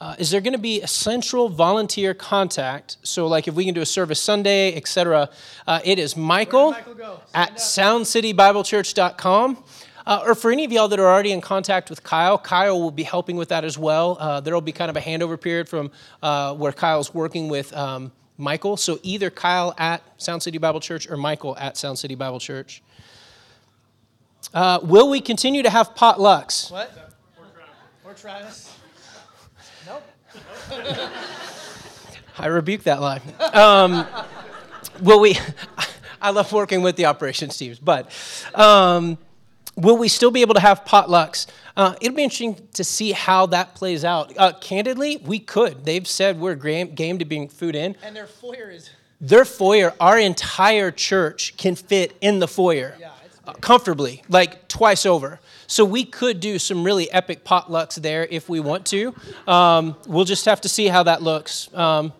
Uh, 0.00 0.16
is 0.18 0.30
there 0.30 0.42
going 0.42 0.52
to 0.52 0.58
be 0.58 0.82
a 0.82 0.86
central 0.86 1.48
volunteer 1.48 2.12
contact? 2.12 2.98
So, 3.04 3.26
like 3.26 3.48
if 3.48 3.54
we 3.54 3.64
can 3.64 3.72
do 3.72 3.80
a 3.80 3.86
service 3.86 4.20
Sunday, 4.20 4.76
etc., 4.76 5.30
uh, 5.66 5.80
it 5.84 5.98
is 5.98 6.14
Michael, 6.14 6.72
Michael 6.72 7.22
at 7.32 7.56
soundcitybiblechurch.com. 7.56 9.64
Uh, 10.06 10.22
or 10.26 10.34
for 10.34 10.50
any 10.50 10.64
of 10.64 10.72
y'all 10.72 10.88
that 10.88 11.00
are 11.00 11.06
already 11.06 11.32
in 11.32 11.40
contact 11.40 11.88
with 11.88 12.02
Kyle, 12.02 12.36
Kyle 12.36 12.78
will 12.80 12.90
be 12.90 13.02
helping 13.02 13.36
with 13.36 13.48
that 13.48 13.64
as 13.64 13.78
well. 13.78 14.16
Uh, 14.20 14.40
there 14.40 14.52
will 14.52 14.60
be 14.60 14.72
kind 14.72 14.90
of 14.90 14.96
a 14.96 15.00
handover 15.00 15.40
period 15.40 15.68
from 15.68 15.90
uh, 16.22 16.54
where 16.54 16.72
Kyle's 16.72 17.14
working 17.14 17.48
with 17.48 17.74
um, 17.74 18.12
Michael. 18.36 18.76
So 18.76 18.98
either 19.02 19.30
Kyle 19.30 19.74
at 19.78 20.02
Sound 20.18 20.42
City 20.42 20.58
Bible 20.58 20.80
Church 20.80 21.08
or 21.08 21.16
Michael 21.16 21.56
at 21.56 21.76
Sound 21.76 21.98
City 21.98 22.14
Bible 22.14 22.40
Church. 22.40 22.82
Uh, 24.52 24.78
will 24.82 25.08
we 25.08 25.20
continue 25.20 25.62
to 25.62 25.70
have 25.70 25.94
potlucks? 25.94 26.70
What? 26.70 27.14
Or 28.04 28.12
Travis? 28.12 28.76
Nope. 29.86 30.02
I 32.38 32.46
rebuke 32.46 32.82
that 32.82 33.00
line. 33.00 33.22
Um, 33.52 34.06
will 35.00 35.20
we? 35.20 35.38
I 36.20 36.30
love 36.30 36.52
working 36.52 36.82
with 36.82 36.96
the 36.96 37.06
operations 37.06 37.56
teams, 37.56 37.78
but 37.78 38.10
um, 38.54 39.18
will 39.76 39.96
we 39.96 40.08
still 40.08 40.30
be 40.30 40.40
able 40.40 40.54
to 40.54 40.60
have 40.60 40.84
potlucks? 40.84 41.46
Uh, 41.76 41.94
it'll 42.00 42.14
be 42.14 42.22
interesting 42.22 42.68
to 42.74 42.84
see 42.84 43.12
how 43.12 43.46
that 43.46 43.74
plays 43.74 44.04
out. 44.04 44.32
Uh, 44.38 44.52
candidly, 44.60 45.16
we 45.24 45.38
could. 45.38 45.84
They've 45.84 46.06
said 46.06 46.38
we're 46.38 46.54
game, 46.54 46.94
game 46.94 47.18
to 47.18 47.24
bring 47.24 47.48
food 47.48 47.74
in. 47.74 47.96
And 48.02 48.14
their 48.14 48.26
foyer 48.26 48.70
is. 48.70 48.90
Their 49.20 49.44
foyer, 49.44 49.94
our 50.00 50.18
entire 50.18 50.90
church 50.90 51.56
can 51.56 51.76
fit 51.76 52.16
in 52.20 52.40
the 52.40 52.48
foyer 52.48 52.94
Yeah, 53.00 53.12
uh, 53.46 53.52
comfortably, 53.54 54.22
like 54.28 54.68
twice 54.68 55.06
over. 55.06 55.40
So 55.66 55.84
we 55.84 56.04
could 56.04 56.40
do 56.40 56.58
some 56.58 56.84
really 56.84 57.10
epic 57.10 57.44
potlucks 57.44 57.94
there 57.94 58.26
if 58.30 58.48
we 58.48 58.60
want 58.60 58.84
to. 58.86 59.14
Um, 59.46 59.96
we'll 60.06 60.26
just 60.26 60.44
have 60.44 60.60
to 60.62 60.68
see 60.68 60.88
how 60.88 61.04
that 61.04 61.22
looks. 61.22 61.72
Um, 61.74 62.12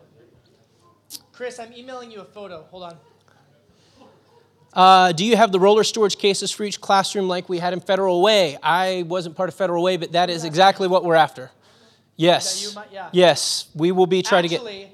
Chris, 1.32 1.58
I'm 1.58 1.72
emailing 1.72 2.10
you 2.10 2.20
a 2.20 2.24
photo. 2.24 2.64
Hold 2.70 2.84
on. 2.84 2.96
Uh, 4.74 5.12
do 5.12 5.24
you 5.24 5.36
have 5.36 5.52
the 5.52 5.60
roller 5.60 5.84
storage 5.84 6.18
cases 6.18 6.50
for 6.50 6.64
each 6.64 6.80
classroom 6.80 7.28
like 7.28 7.48
we 7.48 7.58
had 7.58 7.72
in 7.72 7.80
Federal 7.80 8.20
Way? 8.22 8.58
I 8.62 9.04
wasn't 9.06 9.36
part 9.36 9.48
of 9.48 9.54
Federal 9.54 9.82
Way, 9.82 9.96
but 9.96 10.12
that 10.12 10.30
is 10.30 10.44
exactly 10.44 10.88
what 10.88 11.04
we're 11.04 11.14
after. 11.14 11.50
Yes. 12.16 12.76
yeah. 12.92 13.08
Yes, 13.12 13.68
we 13.74 13.92
will 13.92 14.06
be 14.06 14.22
trying 14.22 14.42
to 14.42 14.48
get. 14.48 14.60
Actually, 14.60 14.90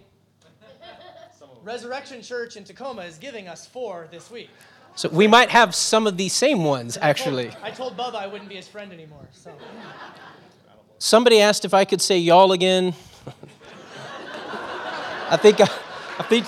Resurrection 1.62 2.22
Church 2.22 2.56
in 2.56 2.64
Tacoma 2.64 3.02
is 3.02 3.18
giving 3.18 3.46
us 3.48 3.66
four 3.66 4.08
this 4.10 4.30
week. 4.30 4.50
So 4.96 5.08
we 5.08 5.26
might 5.26 5.50
have 5.50 5.74
some 5.74 6.06
of 6.06 6.16
these 6.16 6.32
same 6.32 6.64
ones 6.64 6.96
I 6.96 7.00
told- 7.00 7.10
actually. 7.10 7.50
I 7.62 7.70
told 7.70 7.96
Bubba 7.96 8.16
I 8.16 8.26
wouldn't 8.26 8.48
be 8.48 8.56
his 8.56 8.68
friend 8.68 8.92
anymore. 8.92 9.28
So 9.32 9.52
Somebody 10.98 11.40
asked 11.40 11.64
if 11.64 11.72
I 11.72 11.84
could 11.86 12.00
say 12.02 12.18
y'all 12.18 12.52
again. 12.52 12.92
I 15.30 15.36
think 15.36 15.60
I, 15.60 15.64
I 16.18 16.22
think 16.24 16.46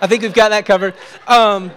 I 0.00 0.06
think 0.08 0.22
we've 0.22 0.32
got 0.34 0.48
that 0.48 0.64
covered. 0.66 0.94
Um, 1.28 1.70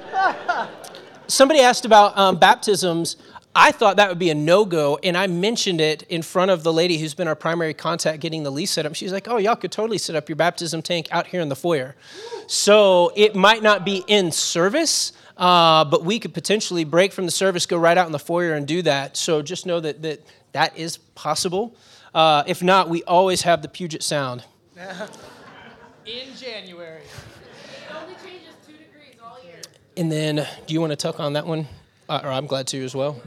somebody 1.28 1.60
asked 1.60 1.86
about 1.86 2.18
um, 2.18 2.38
baptisms. 2.38 3.18
I 3.58 3.72
thought 3.72 3.96
that 3.98 4.10
would 4.10 4.20
be 4.20 4.30
a 4.30 4.36
no 4.36 4.66
go, 4.66 5.00
and 5.02 5.16
I 5.16 5.28
mentioned 5.28 5.80
it 5.80 6.04
in 6.04 6.22
front 6.22 6.52
of 6.52 6.64
the 6.64 6.74
lady 6.74 6.98
who's 6.98 7.14
been 7.14 7.28
our 7.30 7.36
primary 7.36 7.74
contact 7.74 8.20
getting 8.20 8.44
the 8.44 8.52
lease 8.52 8.72
set 8.72 8.86
up. 8.86 8.96
She's 8.96 9.14
like, 9.14 9.28
Oh, 9.30 9.38
y'all 9.38 9.56
could 9.56 9.72
totally 9.72 9.98
set 9.98 10.16
up 10.16 10.28
your 10.28 10.36
baptism 10.36 10.82
tank 10.82 11.08
out 11.12 11.28
here 11.28 11.40
in 11.40 11.48
the 11.48 11.56
foyer. 11.56 11.96
So 12.48 13.14
it 13.16 13.34
might 13.36 13.64
not 13.64 13.86
be 13.86 14.04
in 14.08 14.32
service, 14.32 15.14
uh, 15.38 15.86
but 15.86 16.04
we 16.04 16.20
could 16.20 16.34
potentially 16.34 16.84
break 16.84 17.14
from 17.14 17.26
the 17.26 17.32
service, 17.32 17.66
go 17.66 17.78
right 17.78 17.98
out 17.98 18.08
in 18.08 18.12
the 18.12 18.20
foyer 18.20 18.54
and 18.54 18.68
do 18.68 18.82
that. 18.82 19.16
So 19.16 19.42
just 19.42 19.66
know 19.66 19.80
that 19.80 20.02
that, 20.02 20.22
that 20.52 20.78
is 20.78 20.98
possible. 20.98 21.76
Uh, 22.14 22.44
if 22.48 22.62
not, 22.62 22.90
we 22.90 23.04
always 23.04 23.44
have 23.44 23.62
the 23.62 23.70
Puget 23.70 24.04
Sound. 24.04 24.44
in 26.06 26.36
January. 26.36 27.02
It 27.02 27.96
only 27.96 28.14
changes 28.16 28.54
two 28.66 28.74
degrees 28.74 29.16
all 29.24 29.38
year. 29.44 29.62
And 29.98 30.12
then, 30.12 30.46
do 30.68 30.74
you 30.74 30.82
want 30.82 30.92
to 30.92 30.98
tuck 30.98 31.20
on 31.20 31.34
that 31.34 31.48
one? 31.48 31.68
Uh, 32.10 32.22
or 32.24 32.30
I'm 32.30 32.48
glad 32.48 32.68
to 32.68 32.84
as 32.84 32.94
well. 32.94 33.22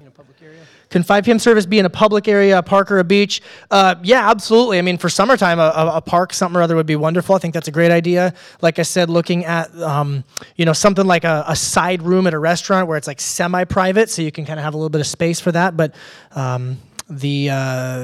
In 0.00 0.06
a 0.06 0.10
public 0.10 0.36
area. 0.42 0.60
Can 0.88 1.02
5 1.02 1.24
p.m. 1.24 1.38
service 1.38 1.66
be 1.66 1.78
in 1.78 1.86
a 1.86 1.90
public 1.90 2.26
area, 2.28 2.58
a 2.58 2.62
park 2.62 2.90
or 2.90 2.98
a 2.98 3.04
beach? 3.04 3.42
Uh, 3.70 3.94
yeah, 4.02 4.30
absolutely. 4.30 4.78
I 4.78 4.82
mean, 4.82 4.96
for 4.96 5.08
summertime, 5.08 5.58
a, 5.58 5.72
a, 5.76 5.96
a 5.96 6.00
park, 6.00 6.32
something 6.32 6.58
or 6.58 6.62
other 6.62 6.76
would 6.76 6.86
be 6.86 6.96
wonderful. 6.96 7.34
I 7.34 7.38
think 7.38 7.54
that's 7.54 7.68
a 7.68 7.72
great 7.72 7.92
idea. 7.92 8.34
Like 8.62 8.78
I 8.78 8.82
said, 8.82 9.10
looking 9.10 9.44
at, 9.44 9.74
um, 9.82 10.24
you 10.56 10.64
know, 10.64 10.72
something 10.72 11.06
like 11.06 11.24
a, 11.24 11.44
a 11.46 11.54
side 11.54 12.02
room 12.02 12.26
at 12.26 12.34
a 12.34 12.38
restaurant 12.38 12.88
where 12.88 12.96
it's 12.96 13.06
like 13.06 13.20
semi-private, 13.20 14.08
so 14.10 14.22
you 14.22 14.32
can 14.32 14.46
kind 14.46 14.58
of 14.58 14.64
have 14.64 14.74
a 14.74 14.76
little 14.76 14.90
bit 14.90 15.00
of 15.00 15.06
space 15.06 15.40
for 15.40 15.52
that. 15.52 15.76
But 15.76 15.94
um, 16.32 16.78
the 17.08 17.50
uh, 17.50 18.00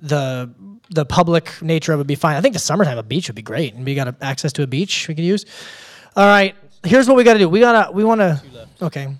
the 0.00 0.50
the 0.90 1.04
public 1.04 1.60
nature 1.60 1.92
of 1.92 1.98
it 1.98 2.00
would 2.00 2.06
be 2.06 2.14
fine. 2.14 2.36
I 2.36 2.40
think 2.40 2.54
the 2.54 2.60
summertime, 2.60 2.98
a 2.98 3.02
beach 3.02 3.28
would 3.28 3.36
be 3.36 3.42
great, 3.42 3.74
and 3.74 3.84
we 3.84 3.94
got 3.94 4.08
a, 4.08 4.16
access 4.22 4.52
to 4.54 4.62
a 4.62 4.66
beach 4.66 5.08
we 5.08 5.14
could 5.14 5.24
use. 5.24 5.44
All 6.16 6.26
right, 6.26 6.56
here's 6.84 7.08
what 7.08 7.16
we 7.16 7.24
got 7.24 7.32
to 7.34 7.38
do. 7.38 7.48
We 7.48 7.60
gotta 7.60 7.92
we 7.92 8.04
want 8.04 8.20
to 8.20 8.42
okay. 8.82 9.14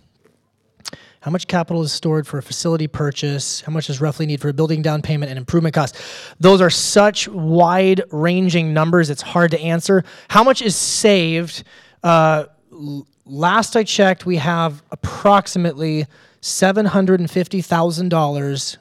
How 1.21 1.33
much 1.33 1.49
capital 1.49 1.83
is 1.83 1.93
stored 1.93 2.27
for 2.27 2.39
a 2.39 2.43
facility 2.43 2.87
purchase? 2.87 3.61
How 3.61 3.73
much 3.73 3.91
is 3.91 4.01
roughly 4.01 4.25
need 4.25 4.41
for 4.41 4.49
a 4.49 4.53
building 4.53 4.83
down 4.83 5.03
payment 5.03 5.31
and 5.31 5.39
improvement 5.39 5.75
costs? 5.75 6.01
Those 6.39 6.61
are 6.61 6.71
such 6.71 7.27
wide 7.29 8.03
ranging 8.13 8.73
numbers, 8.73 9.11
it's 9.11 9.23
hard 9.23 9.51
to 9.51 9.61
answer. 9.61 10.05
How 10.29 10.45
much 10.45 10.63
is 10.63 10.77
saved? 10.77 11.65
Uh, 12.05 12.45
last 13.27 13.77
I 13.77 13.83
checked, 13.83 14.27
we 14.27 14.37
have 14.37 14.81
approximately 14.93 16.07
$750,000 16.41 18.77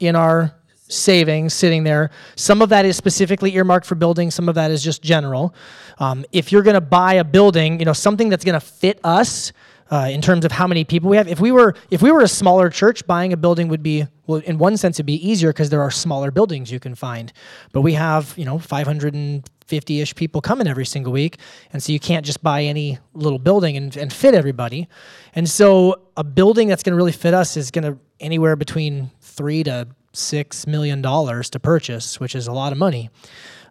in 0.00 0.16
our 0.16 0.57
savings 0.88 1.54
sitting 1.54 1.84
there. 1.84 2.10
Some 2.36 2.62
of 2.62 2.68
that 2.70 2.84
is 2.84 2.96
specifically 2.96 3.54
earmarked 3.54 3.86
for 3.86 3.94
building, 3.94 4.30
some 4.30 4.48
of 4.48 4.54
that 4.56 4.70
is 4.70 4.82
just 4.82 5.02
general. 5.02 5.54
Um, 5.98 6.24
if 6.32 6.52
you're 6.52 6.62
going 6.62 6.74
to 6.74 6.80
buy 6.80 7.14
a 7.14 7.24
building, 7.24 7.78
you 7.78 7.84
know, 7.84 7.92
something 7.92 8.28
that's 8.28 8.44
going 8.44 8.58
to 8.58 8.64
fit 8.64 9.00
us, 9.04 9.52
uh, 9.90 10.08
in 10.10 10.20
terms 10.20 10.44
of 10.44 10.52
how 10.52 10.66
many 10.66 10.84
people 10.84 11.10
we 11.10 11.16
have. 11.16 11.28
If 11.28 11.40
we 11.40 11.52
were 11.52 11.74
if 11.90 12.02
we 12.02 12.10
were 12.10 12.20
a 12.20 12.28
smaller 12.28 12.70
church, 12.70 13.06
buying 13.06 13.32
a 13.32 13.36
building 13.36 13.68
would 13.68 13.82
be 13.82 14.06
well, 14.26 14.40
in 14.44 14.58
one 14.58 14.76
sense, 14.76 14.96
it'd 14.96 15.06
be 15.06 15.28
easier 15.28 15.50
because 15.50 15.70
there 15.70 15.80
are 15.80 15.90
smaller 15.90 16.30
buildings 16.30 16.70
you 16.70 16.80
can 16.80 16.94
find. 16.94 17.32
But 17.72 17.80
we 17.80 17.94
have 17.94 18.34
you 18.36 18.44
know 18.44 18.58
550-ish 18.58 20.14
people 20.14 20.40
coming 20.40 20.66
every 20.66 20.84
single 20.84 21.12
week, 21.12 21.38
and 21.72 21.82
so 21.82 21.92
you 21.92 22.00
can't 22.00 22.26
just 22.26 22.42
buy 22.42 22.64
any 22.64 22.98
little 23.14 23.38
building 23.38 23.76
and, 23.76 23.96
and 23.96 24.12
fit 24.12 24.34
everybody. 24.34 24.88
And 25.34 25.48
so 25.48 26.02
a 26.16 26.24
building 26.24 26.68
that's 26.68 26.82
going 26.82 26.92
to 26.92 26.96
really 26.96 27.12
fit 27.12 27.32
us 27.32 27.56
is 27.56 27.70
going 27.70 27.84
to 27.84 27.98
anywhere 28.20 28.56
between 28.56 29.10
three 29.20 29.62
to 29.64 29.88
six 30.18 30.66
million 30.66 31.00
dollars 31.00 31.48
to 31.50 31.60
purchase, 31.60 32.20
which 32.20 32.34
is 32.34 32.46
a 32.46 32.52
lot 32.52 32.72
of 32.72 32.78
money. 32.78 33.10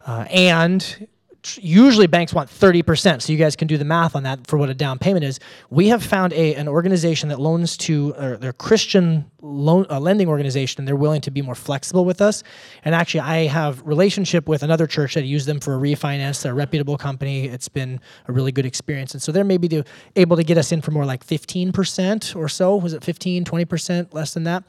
Uh, 0.05 0.25
and 0.29 1.07
usually 1.61 2.07
banks 2.07 2.33
want 2.33 2.49
30%, 2.49 3.21
so 3.21 3.31
you 3.31 3.37
guys 3.37 3.55
can 3.55 3.67
do 3.67 3.77
the 3.77 3.85
math 3.85 4.15
on 4.15 4.23
that 4.23 4.47
for 4.47 4.57
what 4.57 4.69
a 4.69 4.73
down 4.73 4.99
payment 4.99 5.23
is. 5.23 5.39
We 5.69 5.87
have 5.89 6.03
found 6.03 6.33
a, 6.33 6.55
an 6.55 6.67
organization 6.67 7.29
that 7.29 7.39
loans 7.39 7.77
to, 7.77 8.13
or 8.17 8.37
they're 8.37 8.49
a 8.49 8.53
Christian 8.53 9.29
loan, 9.41 9.85
uh, 9.89 9.99
lending 9.99 10.27
organization, 10.27 10.81
and 10.81 10.87
they're 10.87 10.95
willing 10.95 11.21
to 11.21 11.31
be 11.31 11.41
more 11.41 11.55
flexible 11.55 12.05
with 12.05 12.21
us. 12.21 12.43
And 12.83 12.93
actually, 12.93 13.21
I 13.21 13.47
have 13.47 13.85
relationship 13.85 14.47
with 14.47 14.63
another 14.63 14.87
church 14.87 15.13
that 15.13 15.23
used 15.23 15.47
them 15.47 15.59
for 15.59 15.75
a 15.75 15.77
refinance. 15.77 16.41
They're 16.41 16.51
a 16.51 16.55
reputable 16.55 16.97
company. 16.97 17.45
It's 17.45 17.69
been 17.69 17.99
a 18.27 18.31
really 18.31 18.51
good 18.51 18.65
experience. 18.65 19.13
And 19.13 19.21
so 19.21 19.31
they're 19.31 19.43
maybe 19.43 19.67
to, 19.69 19.83
able 20.15 20.37
to 20.37 20.43
get 20.43 20.57
us 20.57 20.71
in 20.71 20.81
for 20.81 20.91
more 20.91 21.05
like 21.05 21.25
15% 21.25 22.35
or 22.35 22.49
so. 22.49 22.75
Was 22.75 22.93
it 22.93 23.03
15, 23.03 23.45
20%, 23.45 24.13
less 24.13 24.33
than 24.33 24.43
that? 24.43 24.63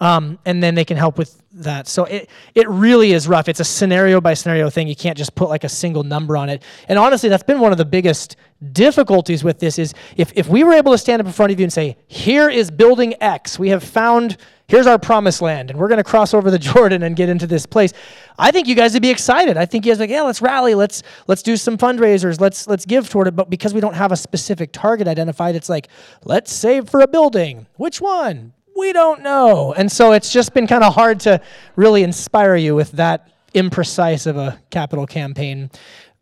Um, 0.00 0.38
and 0.44 0.62
then 0.62 0.74
they 0.74 0.84
can 0.84 0.96
help 0.96 1.18
with 1.18 1.42
that. 1.52 1.88
So 1.88 2.04
it 2.04 2.30
it 2.54 2.68
really 2.68 3.12
is 3.12 3.26
rough. 3.26 3.48
It's 3.48 3.60
a 3.60 3.64
scenario 3.64 4.20
by 4.20 4.34
scenario 4.34 4.70
thing. 4.70 4.88
You 4.88 4.96
can't 4.96 5.18
just 5.18 5.34
put 5.34 5.48
like 5.48 5.64
a 5.64 5.68
single 5.68 6.02
number 6.02 6.36
on 6.36 6.48
it. 6.48 6.62
And 6.88 6.98
honestly, 6.98 7.28
that's 7.28 7.42
been 7.42 7.60
one 7.60 7.72
of 7.72 7.78
the 7.78 7.84
biggest 7.84 8.36
difficulties 8.72 9.42
with 9.42 9.58
this 9.58 9.78
is 9.78 9.94
if, 10.16 10.32
if 10.36 10.48
we 10.48 10.64
were 10.64 10.74
able 10.74 10.92
to 10.92 10.98
stand 10.98 11.20
up 11.20 11.26
in 11.26 11.32
front 11.32 11.50
of 11.50 11.58
you 11.58 11.64
and 11.64 11.72
say, 11.72 11.96
here 12.06 12.48
is 12.48 12.70
building 12.70 13.14
X, 13.20 13.58
we 13.58 13.70
have 13.70 13.82
found 13.82 14.36
here's 14.68 14.86
our 14.86 14.98
promised 14.98 15.42
land, 15.42 15.70
and 15.70 15.78
we're 15.80 15.88
going 15.88 15.98
to 15.98 16.04
cross 16.04 16.32
over 16.32 16.50
the 16.50 16.58
Jordan 16.70 17.02
and 17.02 17.16
get 17.16 17.28
into 17.28 17.46
this 17.46 17.66
place. 17.66 17.92
I 18.38 18.50
think 18.50 18.68
you 18.68 18.74
guys 18.74 18.92
would 18.92 19.02
be 19.02 19.10
excited. 19.10 19.56
I 19.56 19.66
think 19.66 19.84
you 19.84 19.92
guys 19.92 19.98
would 19.98 20.06
be 20.06 20.12
like, 20.12 20.18
yeah, 20.18 20.22
let's 20.22 20.40
rally, 20.40 20.74
let's 20.74 21.02
let's 21.26 21.42
do 21.42 21.56
some 21.56 21.76
fundraisers, 21.76 22.40
let's 22.40 22.66
let's 22.66 22.86
give 22.86 23.08
toward 23.08 23.26
it. 23.26 23.36
But 23.36 23.50
because 23.50 23.74
we 23.74 23.80
don't 23.80 23.94
have 23.94 24.12
a 24.12 24.16
specific 24.16 24.72
target 24.72 25.08
identified, 25.08 25.56
it's 25.56 25.68
like, 25.68 25.88
let's 26.24 26.52
save 26.52 26.88
for 26.88 27.00
a 27.00 27.08
building. 27.08 27.66
Which 27.76 28.00
one? 28.00 28.52
We 28.80 28.94
don't 28.94 29.20
know. 29.20 29.74
And 29.74 29.92
so 29.92 30.12
it's 30.12 30.32
just 30.32 30.54
been 30.54 30.66
kind 30.66 30.82
of 30.82 30.94
hard 30.94 31.20
to 31.20 31.42
really 31.76 32.02
inspire 32.02 32.56
you 32.56 32.74
with 32.74 32.92
that 32.92 33.28
imprecise 33.54 34.26
of 34.26 34.38
a 34.38 34.58
capital 34.70 35.06
campaign. 35.06 35.70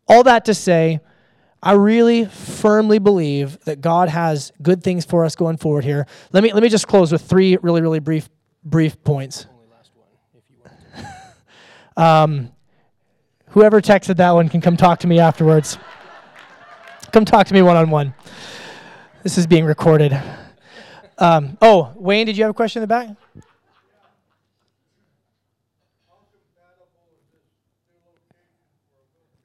All 0.09 0.23
that 0.23 0.43
to 0.43 0.53
say, 0.53 0.99
I 1.63 1.71
really 1.71 2.25
firmly 2.25 2.99
believe 2.99 3.63
that 3.63 3.79
God 3.79 4.09
has 4.09 4.51
good 4.61 4.83
things 4.83 5.05
for 5.05 5.23
us 5.23 5.37
going 5.37 5.55
forward 5.55 5.85
here. 5.85 6.05
Let 6.33 6.43
me 6.43 6.51
let 6.51 6.61
me 6.61 6.67
just 6.67 6.85
close 6.85 7.13
with 7.13 7.21
three 7.21 7.57
really 7.61 7.81
really 7.81 7.99
brief 7.99 8.29
brief 8.65 9.01
points. 9.05 9.45
um, 11.95 12.51
whoever 13.51 13.79
texted 13.79 14.17
that 14.17 14.31
one 14.31 14.49
can 14.49 14.59
come 14.59 14.75
talk 14.75 14.99
to 14.99 15.07
me 15.07 15.19
afterwards. 15.19 15.77
come 17.13 17.23
talk 17.23 17.47
to 17.47 17.53
me 17.53 17.61
one 17.61 17.77
on 17.77 17.89
one. 17.89 18.13
This 19.23 19.37
is 19.37 19.47
being 19.47 19.63
recorded. 19.63 20.21
Um, 21.19 21.57
oh, 21.61 21.91
Wayne, 21.95 22.25
did 22.25 22.37
you 22.37 22.43
have 22.43 22.51
a 22.51 22.53
question 22.53 22.81
in 22.81 22.87
the 22.87 22.87
back? 22.87 23.09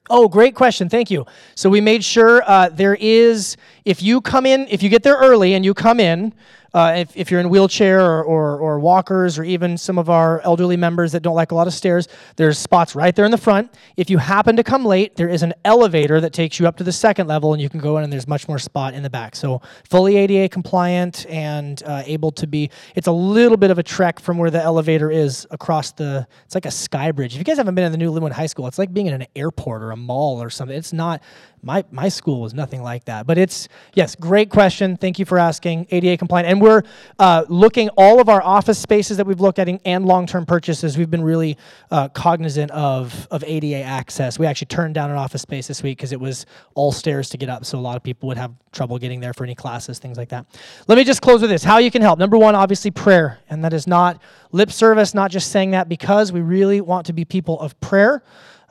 Oh, 0.09 0.29
great 0.29 0.55
question. 0.55 0.89
Thank 0.89 1.11
you. 1.11 1.27
So 1.57 1.69
we 1.69 1.81
made 1.81 2.05
sure 2.05 2.43
uh, 2.47 2.69
there 2.69 2.97
is, 3.01 3.57
if 3.85 4.03
you 4.03 4.21
come 4.21 4.47
in, 4.47 4.69
if 4.69 4.83
you 4.83 4.89
get 4.89 5.03
there 5.03 5.17
early 5.17 5.55
and 5.55 5.65
you 5.65 5.75
come 5.75 5.99
in, 5.99 6.33
uh, 6.75 6.95
if, 6.97 7.17
if 7.17 7.31
you're 7.31 7.41
in 7.41 7.49
wheelchair 7.49 8.01
or, 8.01 8.25
or, 8.25 8.59
or 8.59 8.81
walkers 8.81 9.39
or 9.39 9.45
even 9.45 9.79
some 9.79 9.97
of 9.97 10.11
our 10.11 10.41
elderly 10.41 10.77
members 10.77 11.13
that 11.13 11.21
don't 11.21 11.37
like 11.37 11.53
a 11.53 11.55
lot 11.55 11.69
of 11.69 11.73
stairs, 11.73 12.09
there's 12.35 12.59
spots 12.59 12.97
right 12.97 13.15
there 13.15 13.25
in 13.25 13.31
the 13.31 13.39
front. 13.39 13.73
If 13.97 14.11
you 14.11 14.19
happen 14.19 14.57
to 14.57 14.65
come 14.65 14.85
late, 14.85 15.15
there 15.15 15.29
is 15.29 15.45
an 15.45 15.55
elevator 15.65 16.21
that 16.21 16.33
takes 16.33 16.59
you 16.59 16.67
up 16.67 16.77
to 16.79 16.85
the 16.85 16.93
second 16.93 17.29
level 17.29 17.53
and 17.53 17.63
you 17.63 17.69
can 17.69 17.79
go 17.79 17.97
in 17.99 18.05
and 18.05 18.13
there's 18.13 18.27
much 18.27 18.49
more 18.49 18.59
spot 18.59 18.93
in 18.93 19.05
the 19.05 19.11
back. 19.11 19.37
So 19.37 19.63
fully 19.89 20.17
ADA 20.17 20.49
compliant 20.49 21.27
and 21.29 21.81
uh, 21.87 22.03
able 22.07 22.33
to 22.33 22.47
be, 22.49 22.71
it's 22.97 23.07
a 23.07 23.13
little 23.13 23.57
bit 23.57 23.71
of 23.71 23.79
a 23.79 23.83
trek 23.85 24.19
from 24.19 24.37
where 24.37 24.51
the 24.51 24.63
elevator 24.63 25.13
is 25.13 25.47
across 25.53 25.93
the, 25.93 26.27
it's 26.45 26.57
like 26.57 26.67
a 26.67 26.73
sky 26.73 27.13
bridge. 27.13 27.35
If 27.35 27.39
you 27.39 27.45
guys 27.45 27.59
haven't 27.59 27.77
been 27.77 27.85
in 27.85 27.93
the 27.93 27.99
new 27.99 28.11
Lynnwood 28.11 28.33
High 28.33 28.47
School, 28.47 28.67
it's 28.67 28.79
like 28.79 28.93
being 28.93 29.07
in 29.07 29.15
an 29.15 29.27
airport 29.37 29.83
or 29.83 29.93
a 29.93 29.97
mall 29.97 30.43
or 30.43 30.51
something. 30.51 30.77
It's 30.77 30.93
not, 30.93 31.23
my, 31.65 31.85
my 31.91 32.09
school 32.09 32.41
was 32.41 32.55
nothing 32.55 32.83
like 32.83 33.05
that. 33.07 33.27
But 33.27 33.39
it's, 33.39 33.69
yes, 33.95 34.15
great 34.15 34.51
question. 34.51 34.97
Thank 34.97 35.19
you 35.19 35.25
for 35.25 35.39
asking. 35.39 35.87
ADA 35.91 36.17
compliant. 36.17 36.49
And 36.49 36.61
we're 36.61 36.83
uh, 37.19 37.45
looking 37.49 37.89
all 37.97 38.21
of 38.21 38.29
our 38.29 38.43
office 38.43 38.79
spaces 38.79 39.17
that 39.17 39.27
we've 39.27 39.41
looked 39.41 39.59
at 39.59 39.69
and 39.69 40.07
long 40.07 40.27
term 40.27 40.47
purchases. 40.47 40.99
We've 40.99 41.11
been 41.11 41.25
really 41.25 41.57
uh, 41.91 42.09
cognizant 42.09 42.71
of, 42.71 43.27
of 43.31 43.43
ADA 43.45 43.83
access. 43.83 44.39
We 44.39 44.47
actually 44.47 44.67
turned 44.67 44.95
down 44.95 45.11
an 45.11 45.17
office 45.17 45.43
space 45.43 45.67
this 45.67 45.83
week 45.83 45.99
because 45.99 46.13
it 46.13 46.21
was 46.21 46.47
all 46.75 46.93
stairs 46.93 47.31
to 47.31 47.39
get 47.39 47.49
up. 47.49 47.65
So 47.65 47.79
a 47.79 47.81
lot 47.81 47.97
of 47.97 48.03
people 48.03 48.27
would 48.29 48.39
have 48.39 48.53
trouble 48.73 48.99
getting 48.99 49.21
there 49.21 49.33
for 49.33 49.45
any 49.45 49.55
classes, 49.55 49.99
things 49.99 50.19
like 50.19 50.29
that. 50.31 50.47
Let 50.87 50.99
me 50.99 51.05
just 51.05 51.23
close 51.23 51.41
with 51.41 51.51
this 51.51 51.65
how 51.65 51.79
you 51.79 51.91
can 51.91 52.03
help. 52.03 52.19
Number 52.19 52.37
one, 52.37 52.55
obviously, 52.55 52.91
prayer. 52.91 53.39
And 53.49 53.65
that 53.65 53.73
is 53.73 53.87
not 53.87 54.21
lip 54.53 54.71
service, 54.71 55.15
not 55.15 55.31
just 55.31 55.51
saying 55.51 55.71
that 55.71 55.89
because 55.89 56.33
we 56.33 56.41
really 56.41 56.81
want 56.81 57.07
to 57.07 57.13
be 57.13 57.25
people 57.25 57.59
of 57.61 57.79
prayer. 57.81 58.23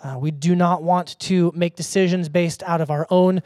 Uh, 0.03 0.17
we 0.19 0.31
do 0.31 0.53
not 0.53 0.83
want 0.83 1.17
to 1.17 1.51
make 1.55 1.75
decisions 1.75 2.27
based 2.27 2.61
out 2.63 2.81
of 2.81 2.91
our 2.91 3.07
own 3.09 3.41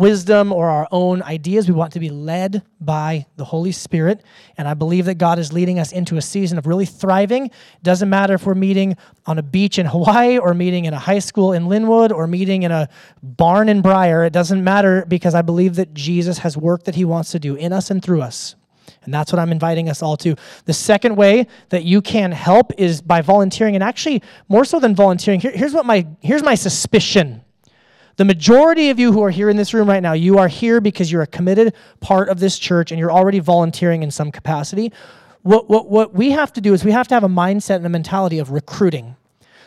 wisdom 0.00 0.50
or 0.50 0.70
our 0.70 0.88
own 0.90 1.22
ideas. 1.22 1.68
We 1.68 1.74
want 1.74 1.92
to 1.92 2.00
be 2.00 2.08
led 2.08 2.62
by 2.80 3.26
the 3.36 3.44
Holy 3.44 3.70
Spirit. 3.70 4.22
And 4.56 4.66
I 4.66 4.72
believe 4.72 5.04
that 5.04 5.16
God 5.16 5.38
is 5.38 5.52
leading 5.52 5.78
us 5.78 5.92
into 5.92 6.16
a 6.16 6.22
season 6.22 6.56
of 6.56 6.66
really 6.66 6.86
thriving. 6.86 7.50
Doesn't 7.82 8.08
matter 8.08 8.32
if 8.32 8.46
we're 8.46 8.54
meeting 8.54 8.96
on 9.26 9.38
a 9.38 9.42
beach 9.42 9.78
in 9.78 9.84
Hawaii 9.84 10.38
or 10.38 10.54
meeting 10.54 10.86
in 10.86 10.94
a 10.94 10.98
high 10.98 11.18
school 11.18 11.52
in 11.52 11.64
Lynnwood 11.64 12.12
or 12.12 12.26
meeting 12.26 12.62
in 12.62 12.72
a 12.72 12.88
barn 13.22 13.68
in 13.68 13.82
Briar. 13.82 14.24
It 14.24 14.32
doesn't 14.32 14.64
matter 14.64 15.04
because 15.06 15.34
I 15.34 15.42
believe 15.42 15.74
that 15.76 15.92
Jesus 15.92 16.38
has 16.38 16.56
work 16.56 16.84
that 16.84 16.94
he 16.94 17.04
wants 17.04 17.32
to 17.32 17.38
do 17.38 17.54
in 17.54 17.74
us 17.74 17.90
and 17.90 18.02
through 18.02 18.22
us. 18.22 18.56
And 19.04 19.14
that's 19.14 19.32
what 19.32 19.38
I'm 19.38 19.52
inviting 19.52 19.88
us 19.88 20.02
all 20.02 20.16
to. 20.18 20.36
The 20.66 20.72
second 20.72 21.16
way 21.16 21.46
that 21.70 21.84
you 21.84 22.02
can 22.02 22.32
help 22.32 22.72
is 22.78 23.00
by 23.00 23.22
volunteering, 23.22 23.74
and 23.74 23.82
actually, 23.82 24.22
more 24.48 24.64
so 24.64 24.78
than 24.78 24.94
volunteering, 24.94 25.40
here, 25.40 25.52
here's 25.52 25.72
what 25.72 25.86
my 25.86 26.06
here's 26.20 26.42
my 26.42 26.54
suspicion. 26.54 27.42
The 28.16 28.24
majority 28.26 28.90
of 28.90 28.98
you 28.98 29.12
who 29.12 29.22
are 29.22 29.30
here 29.30 29.48
in 29.48 29.56
this 29.56 29.72
room 29.72 29.88
right 29.88 30.02
now, 30.02 30.12
you 30.12 30.36
are 30.36 30.48
here 30.48 30.82
because 30.82 31.10
you're 31.10 31.22
a 31.22 31.26
committed 31.26 31.74
part 32.00 32.28
of 32.28 32.38
this 32.38 32.58
church 32.58 32.90
and 32.92 32.98
you're 32.98 33.10
already 33.10 33.38
volunteering 33.38 34.02
in 34.02 34.10
some 34.10 34.30
capacity. 34.30 34.92
What, 35.40 35.70
what, 35.70 35.88
what 35.88 36.12
we 36.12 36.32
have 36.32 36.52
to 36.52 36.60
do 36.60 36.74
is 36.74 36.84
we 36.84 36.92
have 36.92 37.08
to 37.08 37.14
have 37.14 37.24
a 37.24 37.28
mindset 37.28 37.76
and 37.76 37.86
a 37.86 37.88
mentality 37.88 38.38
of 38.38 38.50
recruiting. 38.50 39.16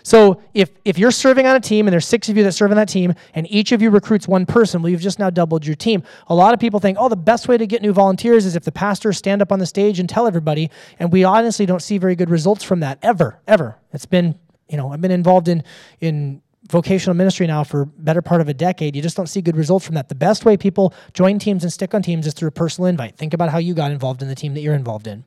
So 0.04 0.42
if, 0.54 0.70
if 0.86 0.98
you're 0.98 1.12
serving 1.12 1.48
on 1.48 1.56
a 1.56 1.60
team 1.60 1.88
and 1.88 1.94
there's 1.94 2.06
six 2.06 2.30
of 2.30 2.38
you 2.38 2.44
that 2.44 2.52
serve 2.52 2.72
on 2.72 2.78
that 2.78 2.90
team 2.90 3.16
and 3.34 3.50
each 3.50 3.72
of 3.72 3.82
you 3.82 3.90
recruits 3.90 4.28
one 4.28 4.46
person, 4.46 4.82
well, 4.82 4.90
you've 4.90 5.02
just 5.02 5.18
now 5.18 5.32
doubled 5.32 5.66
your 5.66 5.76
team. 5.76 6.04
A 6.28 6.36
lot 6.36 6.54
of 6.54 6.60
people 6.60 6.80
think, 6.80 6.98
oh, 7.00 7.10
the 7.10 7.16
best 7.16 7.48
way 7.48 7.58
to 7.58 7.66
get 7.66 7.82
new 7.82 7.94
volunteers 7.94 8.46
is 8.46 8.56
if 8.56 8.64
the 8.64 8.72
pastors 8.72 9.18
stand 9.18 9.42
up 9.42 9.52
on 9.52 9.60
the 9.60 9.66
stage 9.66 10.00
and 10.00 10.08
tell 10.08 10.28
everybody. 10.28 10.70
And 11.00 11.12
we 11.12 11.24
honestly 11.24 11.66
don't 11.66 11.82
see 11.82 11.98
very 11.98 12.16
good 12.16 12.30
results 12.30 12.64
from 12.64 12.82
that 12.82 13.00
ever, 13.02 13.40
ever. 13.48 13.80
It's 13.94 14.06
been, 14.06 14.38
you 14.70 14.78
know, 14.78 14.92
I've 14.92 15.02
been 15.02 15.10
involved 15.10 15.48
in, 15.48 15.64
in 16.00 16.43
vocational 16.70 17.14
ministry 17.14 17.46
now 17.46 17.64
for 17.64 17.86
better 17.86 18.22
part 18.22 18.40
of 18.40 18.48
a 18.48 18.54
decade 18.54 18.96
you 18.96 19.02
just 19.02 19.18
don't 19.18 19.28
see 19.28 19.42
good 19.42 19.58
results 19.58 19.86
from 19.86 19.96
that. 19.96 20.10
The 20.10 20.16
best 20.16 20.46
way 20.46 20.56
people 20.56 20.94
join 21.14 21.38
teams 21.40 21.64
and 21.64 21.74
stick 21.74 21.94
on 21.94 22.02
teams 22.02 22.26
is 22.26 22.34
through 22.34 22.48
a 22.48 22.52
personal 22.52 22.88
invite. 22.88 23.18
Think 23.18 23.34
about 23.34 23.50
how 23.50 23.58
you 23.58 23.74
got 23.74 23.92
involved 23.92 24.22
in 24.22 24.30
the 24.30 24.36
team 24.36 24.54
that 24.54 24.62
you're 24.62 24.74
involved 24.74 25.08
in. 25.08 25.26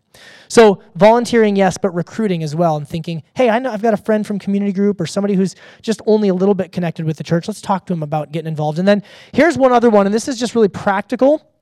So 0.49 0.83
volunteering 0.95 1.57
yes 1.57 1.77
but 1.81 1.91
recruiting 1.95 2.43
as 2.43 2.55
well 2.55 2.77
and 2.77 2.89
thinking 2.89 3.23
hey 3.35 3.51
i 3.51 3.59
know 3.59 3.71
i've 3.71 3.83
got 3.83 3.93
a 3.93 3.99
friend 3.99 4.27
from 4.27 4.39
community 4.39 4.73
group 4.73 5.01
or 5.01 5.07
somebody 5.07 5.35
who's 5.35 5.55
just 5.83 6.01
only 6.07 6.29
a 6.29 6.35
little 6.35 6.55
bit 6.55 6.73
connected 6.73 7.05
with 7.05 7.19
the 7.19 7.25
church. 7.25 7.49
Let's 7.49 7.61
talk 7.61 7.87
to 7.87 7.93
them 7.93 8.03
about 8.03 8.33
getting 8.33 8.49
involved. 8.49 8.79
And 8.79 8.89
then 8.89 9.03
here's 9.33 9.59
one 9.59 9.73
other 9.73 9.91
one 9.91 10.07
and 10.07 10.15
this 10.15 10.29
is 10.29 10.39
just 10.39 10.55
really 10.55 10.69
practical. 10.69 11.53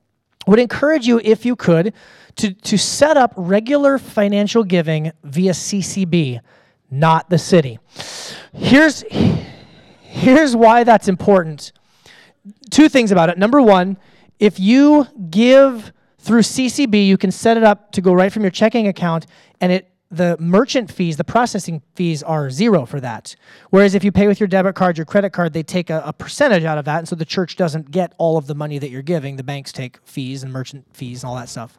Would 0.47 0.59
encourage 0.59 1.07
you 1.07 1.21
if 1.25 1.47
you 1.47 1.57
could 1.57 1.95
to, 2.37 2.53
to 2.53 2.77
set 2.77 3.17
up 3.17 3.33
regular 3.37 3.99
financial 3.99 4.63
giving 4.63 5.11
via 5.23 5.53
ccb 5.53 6.41
not 6.91 7.29
the 7.29 7.39
city. 7.39 7.79
Here's 8.53 9.05
Here's 10.15 10.55
why 10.55 10.85
that's 10.85 11.09
important. 11.09 11.73
Two 12.71 12.89
things 12.89 13.11
about 13.11 13.31
it. 13.31 13.37
Number 13.37 13.61
one, 13.61 13.97
if 14.39 14.61
you 14.61 15.09
give 15.29 15.93
through 16.19 16.43
CCB, 16.43 17.05
you 17.05 17.19
can 17.19 17.33
set 17.33 17.57
it 17.57 17.65
up 17.65 17.91
to 17.93 18.01
go 18.01 18.13
right 18.13 18.33
from 18.33 18.43
your 18.43 18.53
checking 18.53 18.87
account, 18.87 19.27
and 19.61 19.73
it 19.73 19.91
the 20.17 20.37
merchant 20.39 20.91
fees, 20.91 21.17
the 21.17 21.25
processing 21.25 21.83
fees 21.95 22.23
are 22.23 22.51
zero 22.51 22.87
for 22.87 23.01
that. 23.01 23.37
Whereas 23.71 23.95
if 23.95 24.05
you 24.05 24.13
pay 24.13 24.27
with 24.27 24.41
your 24.41 24.47
debit 24.47 24.75
card, 24.75 24.97
your 24.97 25.05
credit 25.05 25.31
card, 25.31 25.53
they 25.53 25.63
take 25.63 25.91
a, 25.91 26.03
a, 26.07 26.13
percentage 26.13 26.65
out 26.65 26.79
of 26.79 26.85
that. 26.85 26.99
And 26.99 27.09
so 27.09 27.17
the 27.17 27.25
church 27.25 27.57
doesn't 27.57 27.91
get 27.91 28.15
all 28.19 28.37
of 28.37 28.47
the 28.47 28.55
money 28.55 28.79
that 28.79 28.91
you're 28.91 29.03
giving. 29.03 29.37
The 29.37 29.43
banks 29.43 29.73
take 29.73 29.99
fees 30.05 30.43
and 30.43 30.53
merchant 30.53 30.87
fees 30.93 31.23
and 31.23 31.29
all 31.31 31.37
that 31.37 31.49
stuff. 31.49 31.79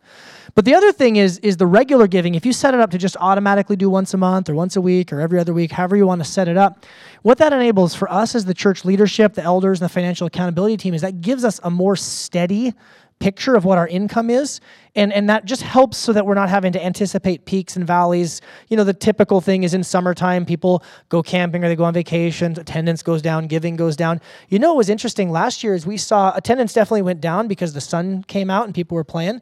But 0.54 0.66
the 0.66 0.76
other 0.76 0.92
thing 0.92 1.16
is, 1.16 1.40
is 1.40 1.58
the 1.58 1.66
regular 1.66 2.08
giving. 2.08 2.36
If 2.36 2.46
you 2.46 2.54
set 2.54 2.74
it 2.74 2.80
up 2.80 2.92
to 2.92 2.98
just 2.98 3.18
automatically 3.20 3.76
do 3.76 3.90
once 3.90 4.14
a 4.14 4.18
month 4.18 4.50
or 4.50 4.56
once 4.56 4.76
a 4.76 4.82
week 4.82 5.12
or 5.12 5.20
every 5.20 5.40
other 5.40 5.54
week, 5.54 5.72
however 5.72 5.96
you 5.96 6.06
want 6.06 6.24
to 6.24 6.30
set 6.30 6.48
it 6.48 6.58
up, 6.58 6.86
what 7.24 7.38
that 7.40 7.54
enables 7.54 7.96
for 7.96 8.12
us 8.12 8.36
as 8.36 8.46
the 8.46 8.54
church 8.54 8.86
leadership, 8.86 9.34
the 9.34 9.44
elders, 9.44 9.82
and 9.82 9.90
the 9.90 9.94
financial 9.94 10.28
accountability 10.28 10.78
team 10.78 10.94
is 10.94 11.02
that 11.02 11.22
gives 11.22 11.44
us 11.44 11.60
a 11.64 11.72
more 11.72 11.96
steady 11.96 12.74
picture 13.20 13.56
of 13.56 13.66
what 13.66 13.78
our 13.78 13.88
income 13.88 14.30
is 14.30 14.60
and 14.96 15.12
and 15.12 15.30
that 15.30 15.46
just 15.46 15.62
helps 15.62 15.98
so 15.98 16.14
that 16.14 16.26
we're 16.26 16.36
not 16.36 16.50
having 16.50 16.72
to 16.74 16.84
anticipate 16.84 17.46
peaks 17.46 17.76
and 17.76 17.86
valleys. 17.86 18.42
You 18.70 18.78
know 18.78 18.84
the 18.84 18.94
typical 18.94 19.42
thing 19.42 19.64
is 19.64 19.74
in 19.74 19.84
summertime 19.84 20.46
people 20.46 20.84
go 21.10 21.22
camping 21.22 21.64
or 21.64 21.68
they 21.68 21.76
go 21.76 21.84
on 21.84 21.94
vacation 21.94 22.58
attendance 22.60 23.04
goes 23.04 23.22
down 23.22 23.48
giving 23.48 23.76
goes 23.76 23.96
down. 23.96 24.22
You 24.50 24.60
know 24.60 24.70
what 24.70 24.78
was 24.78 24.90
interesting 24.90 25.32
last 25.32 25.64
year 25.64 25.76
is 25.76 25.86
we 25.86 25.98
saw 25.98 26.36
attendance 26.36 26.74
definitely 26.74 27.04
went 27.04 27.22
down 27.22 27.48
because 27.48 27.74
the 27.74 27.82
sun 27.82 28.24
came 28.24 28.50
out 28.50 28.66
and 28.66 28.74
people 28.74 28.96
were 28.96 29.04
playing. 29.04 29.42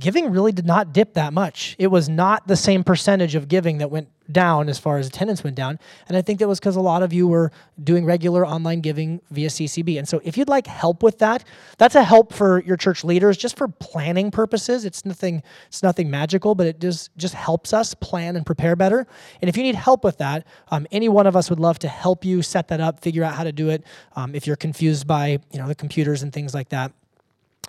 Giving 0.00 0.30
really 0.30 0.52
did 0.52 0.66
not 0.66 0.92
dip 0.92 1.14
that 1.14 1.32
much. 1.32 1.74
It 1.78 1.88
was 1.88 2.08
not 2.08 2.46
the 2.46 2.56
same 2.56 2.84
percentage 2.84 3.34
of 3.34 3.48
giving 3.48 3.78
that 3.78 3.90
went 3.90 4.08
down 4.30 4.68
as 4.68 4.78
far 4.78 4.98
as 4.98 5.06
attendance 5.06 5.42
went 5.42 5.56
down. 5.56 5.78
And 6.08 6.16
I 6.16 6.22
think 6.22 6.38
that 6.40 6.48
was 6.48 6.60
because 6.60 6.76
a 6.76 6.80
lot 6.80 7.02
of 7.02 7.12
you 7.12 7.26
were 7.26 7.50
doing 7.82 8.04
regular 8.04 8.46
online 8.46 8.80
giving 8.80 9.20
via 9.30 9.48
CCB. 9.48 9.98
And 9.98 10.08
so 10.08 10.20
if 10.24 10.36
you'd 10.36 10.48
like 10.48 10.66
help 10.66 11.02
with 11.02 11.18
that, 11.18 11.44
that's 11.78 11.94
a 11.94 12.04
help 12.04 12.32
for 12.32 12.62
your 12.62 12.76
church 12.76 13.04
leaders 13.04 13.36
just 13.36 13.56
for 13.56 13.68
planning 13.68 14.30
purposes. 14.30 14.84
It's 14.84 15.04
nothing 15.04 15.42
it's 15.68 15.82
nothing 15.82 16.10
magical, 16.10 16.54
but 16.54 16.66
it 16.66 16.80
just 16.80 17.16
just 17.16 17.34
helps 17.34 17.72
us 17.72 17.94
plan 17.94 18.36
and 18.36 18.44
prepare 18.44 18.76
better. 18.76 19.06
And 19.40 19.48
if 19.48 19.56
you 19.56 19.62
need 19.62 19.74
help 19.74 20.04
with 20.04 20.18
that, 20.18 20.46
um, 20.68 20.86
any 20.92 21.08
one 21.08 21.26
of 21.26 21.36
us 21.36 21.50
would 21.50 21.60
love 21.60 21.78
to 21.80 21.88
help 21.88 22.24
you 22.24 22.42
set 22.42 22.68
that 22.68 22.80
up, 22.80 23.00
figure 23.00 23.24
out 23.24 23.34
how 23.34 23.44
to 23.44 23.52
do 23.52 23.70
it. 23.70 23.84
Um, 24.16 24.34
if 24.34 24.46
you're 24.46 24.56
confused 24.56 25.06
by 25.06 25.38
you 25.52 25.58
know 25.58 25.68
the 25.68 25.74
computers 25.74 26.22
and 26.22 26.32
things 26.32 26.54
like 26.54 26.68
that. 26.70 26.92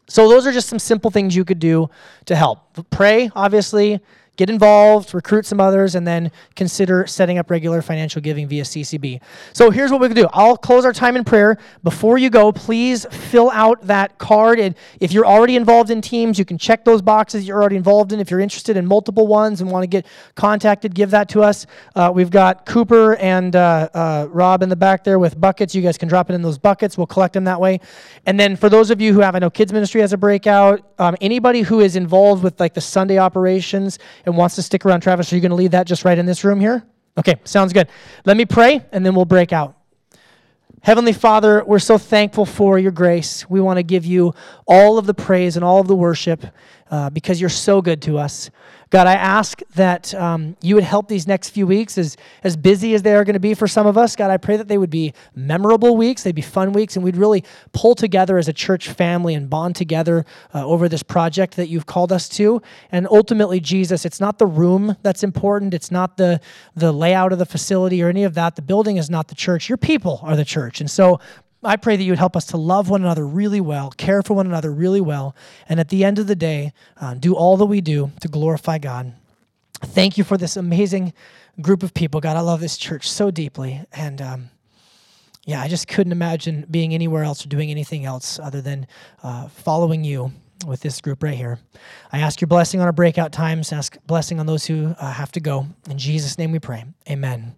So 0.10 0.28
those 0.28 0.48
are 0.48 0.52
just 0.52 0.68
some 0.68 0.80
simple 0.80 1.12
things 1.12 1.36
you 1.36 1.46
could 1.46 1.60
do 1.60 1.90
to 2.26 2.36
help. 2.36 2.90
Pray, 2.90 3.30
obviously, 3.36 4.02
get 4.40 4.50
involved, 4.50 5.14
recruit 5.14 5.46
some 5.46 5.60
others, 5.60 5.96
and 5.96 6.08
then 6.08 6.32
consider 6.56 7.06
setting 7.06 7.38
up 7.38 7.52
regular 7.52 7.82
financial 7.82 8.22
giving 8.22 8.48
via 8.48 8.64
CCB. 8.64 9.20
So 9.52 9.70
here's 9.70 9.92
what 9.92 10.00
we 10.00 10.08
can 10.08 10.16
do. 10.16 10.30
I'll 10.32 10.56
close 10.56 10.86
our 10.86 10.94
time 10.94 11.18
in 11.18 11.26
prayer. 11.26 11.58
Before 11.84 12.18
you 12.18 12.30
go, 12.30 12.54
please 12.54 13.06
fill 13.12 13.52
out 13.52 13.86
that 13.88 14.18
card. 14.18 14.58
And 14.58 14.76
if 15.02 15.12
you're 15.12 15.26
already 15.26 15.58
involved 15.58 15.90
in 15.90 16.00
teams, 16.00 16.40
you 16.40 16.46
can 16.46 16.58
check 16.58 16.86
those 16.86 17.02
boxes 17.02 17.46
you're 17.46 17.60
already 17.60 17.76
involved 17.76 18.14
in. 18.14 18.22
If 18.22 18.32
you're 18.32 18.40
interested 18.40 18.78
in 18.78 18.86
multiple 18.86 19.28
ones 19.28 19.60
and 19.60 19.70
want 19.70 19.84
to 19.84 19.88
get 19.88 20.06
contacted, 20.36 20.96
give 20.96 21.12
that 21.12 21.28
to 21.30 21.44
us. 21.44 21.66
Uh, 21.94 22.10
we've 22.16 22.32
got 22.32 22.66
Cooper 22.66 23.18
and 23.18 23.58
uh, 23.58 23.90
uh, 23.94 24.28
Rob 24.30 24.64
in 24.64 24.70
the 24.70 24.78
back 24.78 25.04
there 25.04 25.20
with 25.20 25.38
buckets. 25.38 25.76
You 25.76 25.82
guys 25.82 25.98
can 25.98 26.08
drop 26.08 26.30
it 26.30 26.34
in 26.34 26.42
those 26.42 26.58
buckets. 26.58 26.98
We'll 26.98 27.08
collect 27.08 27.34
them 27.34 27.44
that 27.44 27.60
way. 27.60 27.82
And 28.26 28.40
then 28.40 28.56
for 28.56 28.70
those 28.70 28.90
of 28.90 29.02
you 29.02 29.12
who 29.12 29.20
have, 29.20 29.36
I 29.36 29.40
know 29.40 29.50
Kids 29.50 29.74
Ministry 29.74 30.00
has 30.00 30.14
a 30.14 30.18
breakout. 30.18 30.82
Um, 30.98 31.18
anybody 31.20 31.62
who 31.62 31.82
is 31.82 31.98
involved 31.98 32.42
with 32.42 32.58
like 32.58 32.74
the 32.74 32.80
Sunday 32.80 33.18
operations 33.18 34.00
and 34.30 34.38
wants 34.38 34.56
to 34.56 34.62
stick 34.62 34.86
around, 34.86 35.02
Travis, 35.02 35.34
are 35.34 35.36
you 35.36 35.42
going 35.42 35.50
to 35.50 35.56
leave 35.56 35.72
that 35.72 35.88
just 35.88 36.06
right 36.06 36.18
in 36.18 36.26
this 36.26 36.44
room 36.44 36.60
here? 36.60 36.84
Okay, 37.18 37.36
sounds 37.44 37.74
good. 37.74 37.90
Let 38.24 38.38
me 38.38 38.46
pray 38.46 38.86
and 38.92 39.06
then 39.06 39.16
we'll 39.16 39.26
break 39.26 39.52
out. 39.52 39.76
Heavenly 40.82 41.12
Father, 41.12 41.64
we're 41.66 41.80
so 41.80 41.98
thankful 41.98 42.46
for 42.46 42.80
your 42.80 42.94
grace. 42.94 43.50
We 43.50 43.60
want 43.60 43.78
to 43.78 43.84
give 43.84 44.06
you 44.06 44.34
all 44.66 44.98
of 44.98 45.06
the 45.06 45.14
praise 45.14 45.58
and 45.58 45.66
all 45.66 45.82
of 45.82 45.88
the 45.88 45.96
worship 45.96 46.46
uh, 46.90 47.10
because 47.10 47.40
you're 47.40 47.50
so 47.50 47.82
good 47.82 48.02
to 48.04 48.18
us. 48.18 48.50
God, 48.92 49.06
I 49.06 49.14
ask 49.14 49.62
that 49.76 50.16
um, 50.16 50.58
you 50.64 50.74
would 50.74 50.84
help 50.84 51.08
these 51.08 51.28
next 51.28 51.52
few 51.52 51.68
weeks, 51.68 51.96
as, 52.00 52.18
as 52.44 52.58
busy 52.58 52.96
as 52.96 53.04
they 53.04 53.14
are 53.14 53.24
going 53.24 53.36
to 53.36 53.40
be 53.40 53.54
for 53.54 53.68
some 53.68 53.86
of 53.86 54.00
us. 54.00 54.16
God, 54.16 54.32
I 54.32 54.38
pray 54.38 54.58
that 54.58 54.68
they 54.68 54.80
would 54.80 54.90
be 54.90 55.14
memorable 55.36 55.96
weeks, 55.96 56.24
they'd 56.24 56.34
be 56.34 56.42
fun 56.42 56.74
weeks, 56.74 56.96
and 56.96 57.06
we'd 57.06 57.16
really 57.16 57.44
pull 57.72 57.94
together 57.94 58.40
as 58.40 58.48
a 58.48 58.54
church 58.54 58.90
family 58.90 59.36
and 59.36 59.48
bond 59.48 59.76
together 59.76 60.26
uh, 60.56 60.66
over 60.66 60.90
this 60.90 61.04
project 61.04 61.56
that 61.58 61.70
you've 61.70 61.86
called 61.86 62.12
us 62.12 62.28
to. 62.30 62.64
And 62.92 63.08
ultimately, 63.12 63.60
Jesus, 63.60 64.06
it's 64.06 64.20
not 64.20 64.40
the 64.40 64.48
room 64.48 64.96
that's 65.04 65.24
important, 65.24 65.76
it's 65.76 65.92
not 65.92 66.18
the, 66.18 66.42
the 66.76 66.92
layout 66.92 67.32
of 67.32 67.38
the 67.38 67.46
facility 67.46 68.02
or 68.02 68.10
any 68.10 68.24
of 68.24 68.34
that. 68.34 68.56
The 68.56 68.64
building 68.64 68.98
is 68.98 69.08
not 69.08 69.28
the 69.28 69.36
church. 69.36 69.70
Your 69.70 69.78
people 69.78 70.20
are 70.24 70.36
the 70.36 70.46
church. 70.46 70.82
And 70.82 70.90
so 70.90 71.20
I 71.64 71.76
pray 71.76 71.98
that 71.98 72.04
you 72.04 72.12
would 72.12 72.20
help 72.20 72.38
us 72.38 72.46
to 72.48 72.58
love 72.58 72.90
one 72.90 73.02
another 73.02 73.28
really 73.28 73.60
well, 73.60 73.92
care 73.92 74.22
for 74.22 74.34
one 74.34 74.48
another 74.48 74.72
really 74.72 75.02
well, 75.02 75.36
and 75.68 75.80
at 75.80 75.90
the 75.90 76.06
end 76.06 76.18
of 76.18 76.28
the 76.28 76.36
day, 76.36 76.74
uh, 77.02 77.16
do 77.16 77.36
all 77.36 77.58
that 77.58 77.66
we 77.66 77.82
do 77.82 78.12
to 78.22 78.28
glorify 78.28 78.78
God. 78.78 79.14
Thank 79.82 80.18
you 80.18 80.24
for 80.24 80.38
this 80.38 80.58
amazing 80.58 81.14
group 81.62 81.84
of 81.84 81.94
people. 81.94 82.22
God, 82.22 82.38
I 82.38 82.42
love 82.42 82.60
this 82.60 82.78
church 82.78 83.10
so 83.10 83.32
deeply. 83.32 83.82
And 83.94 84.22
um, 84.22 84.50
yeah, 85.46 85.62
I 85.62 85.68
just 85.68 85.88
couldn't 85.88 86.12
imagine 86.12 86.66
being 86.70 86.94
anywhere 86.94 87.24
else 87.24 87.46
or 87.46 87.50
doing 87.50 87.72
anything 87.72 88.06
else 88.06 88.40
other 88.40 88.62
than 88.62 88.88
uh, 89.24 89.48
following 89.48 90.04
you 90.04 90.32
with 90.68 90.82
this 90.82 91.00
group 91.00 91.24
right 91.24 91.36
here. 91.36 91.60
I 92.12 92.20
ask 92.20 92.42
your 92.42 92.50
blessing 92.50 92.82
on 92.82 92.86
our 92.86 92.92
breakout 92.92 93.32
times, 93.32 93.72
ask 93.72 93.98
blessing 94.06 94.40
on 94.40 94.46
those 94.46 94.66
who 94.66 94.94
uh, 95.00 95.12
have 95.12 95.32
to 95.34 95.40
go. 95.40 95.68
In 95.90 95.98
Jesus' 95.98 96.38
name 96.38 96.52
we 96.52 96.60
pray. 96.60 96.84
Amen. 97.10 97.56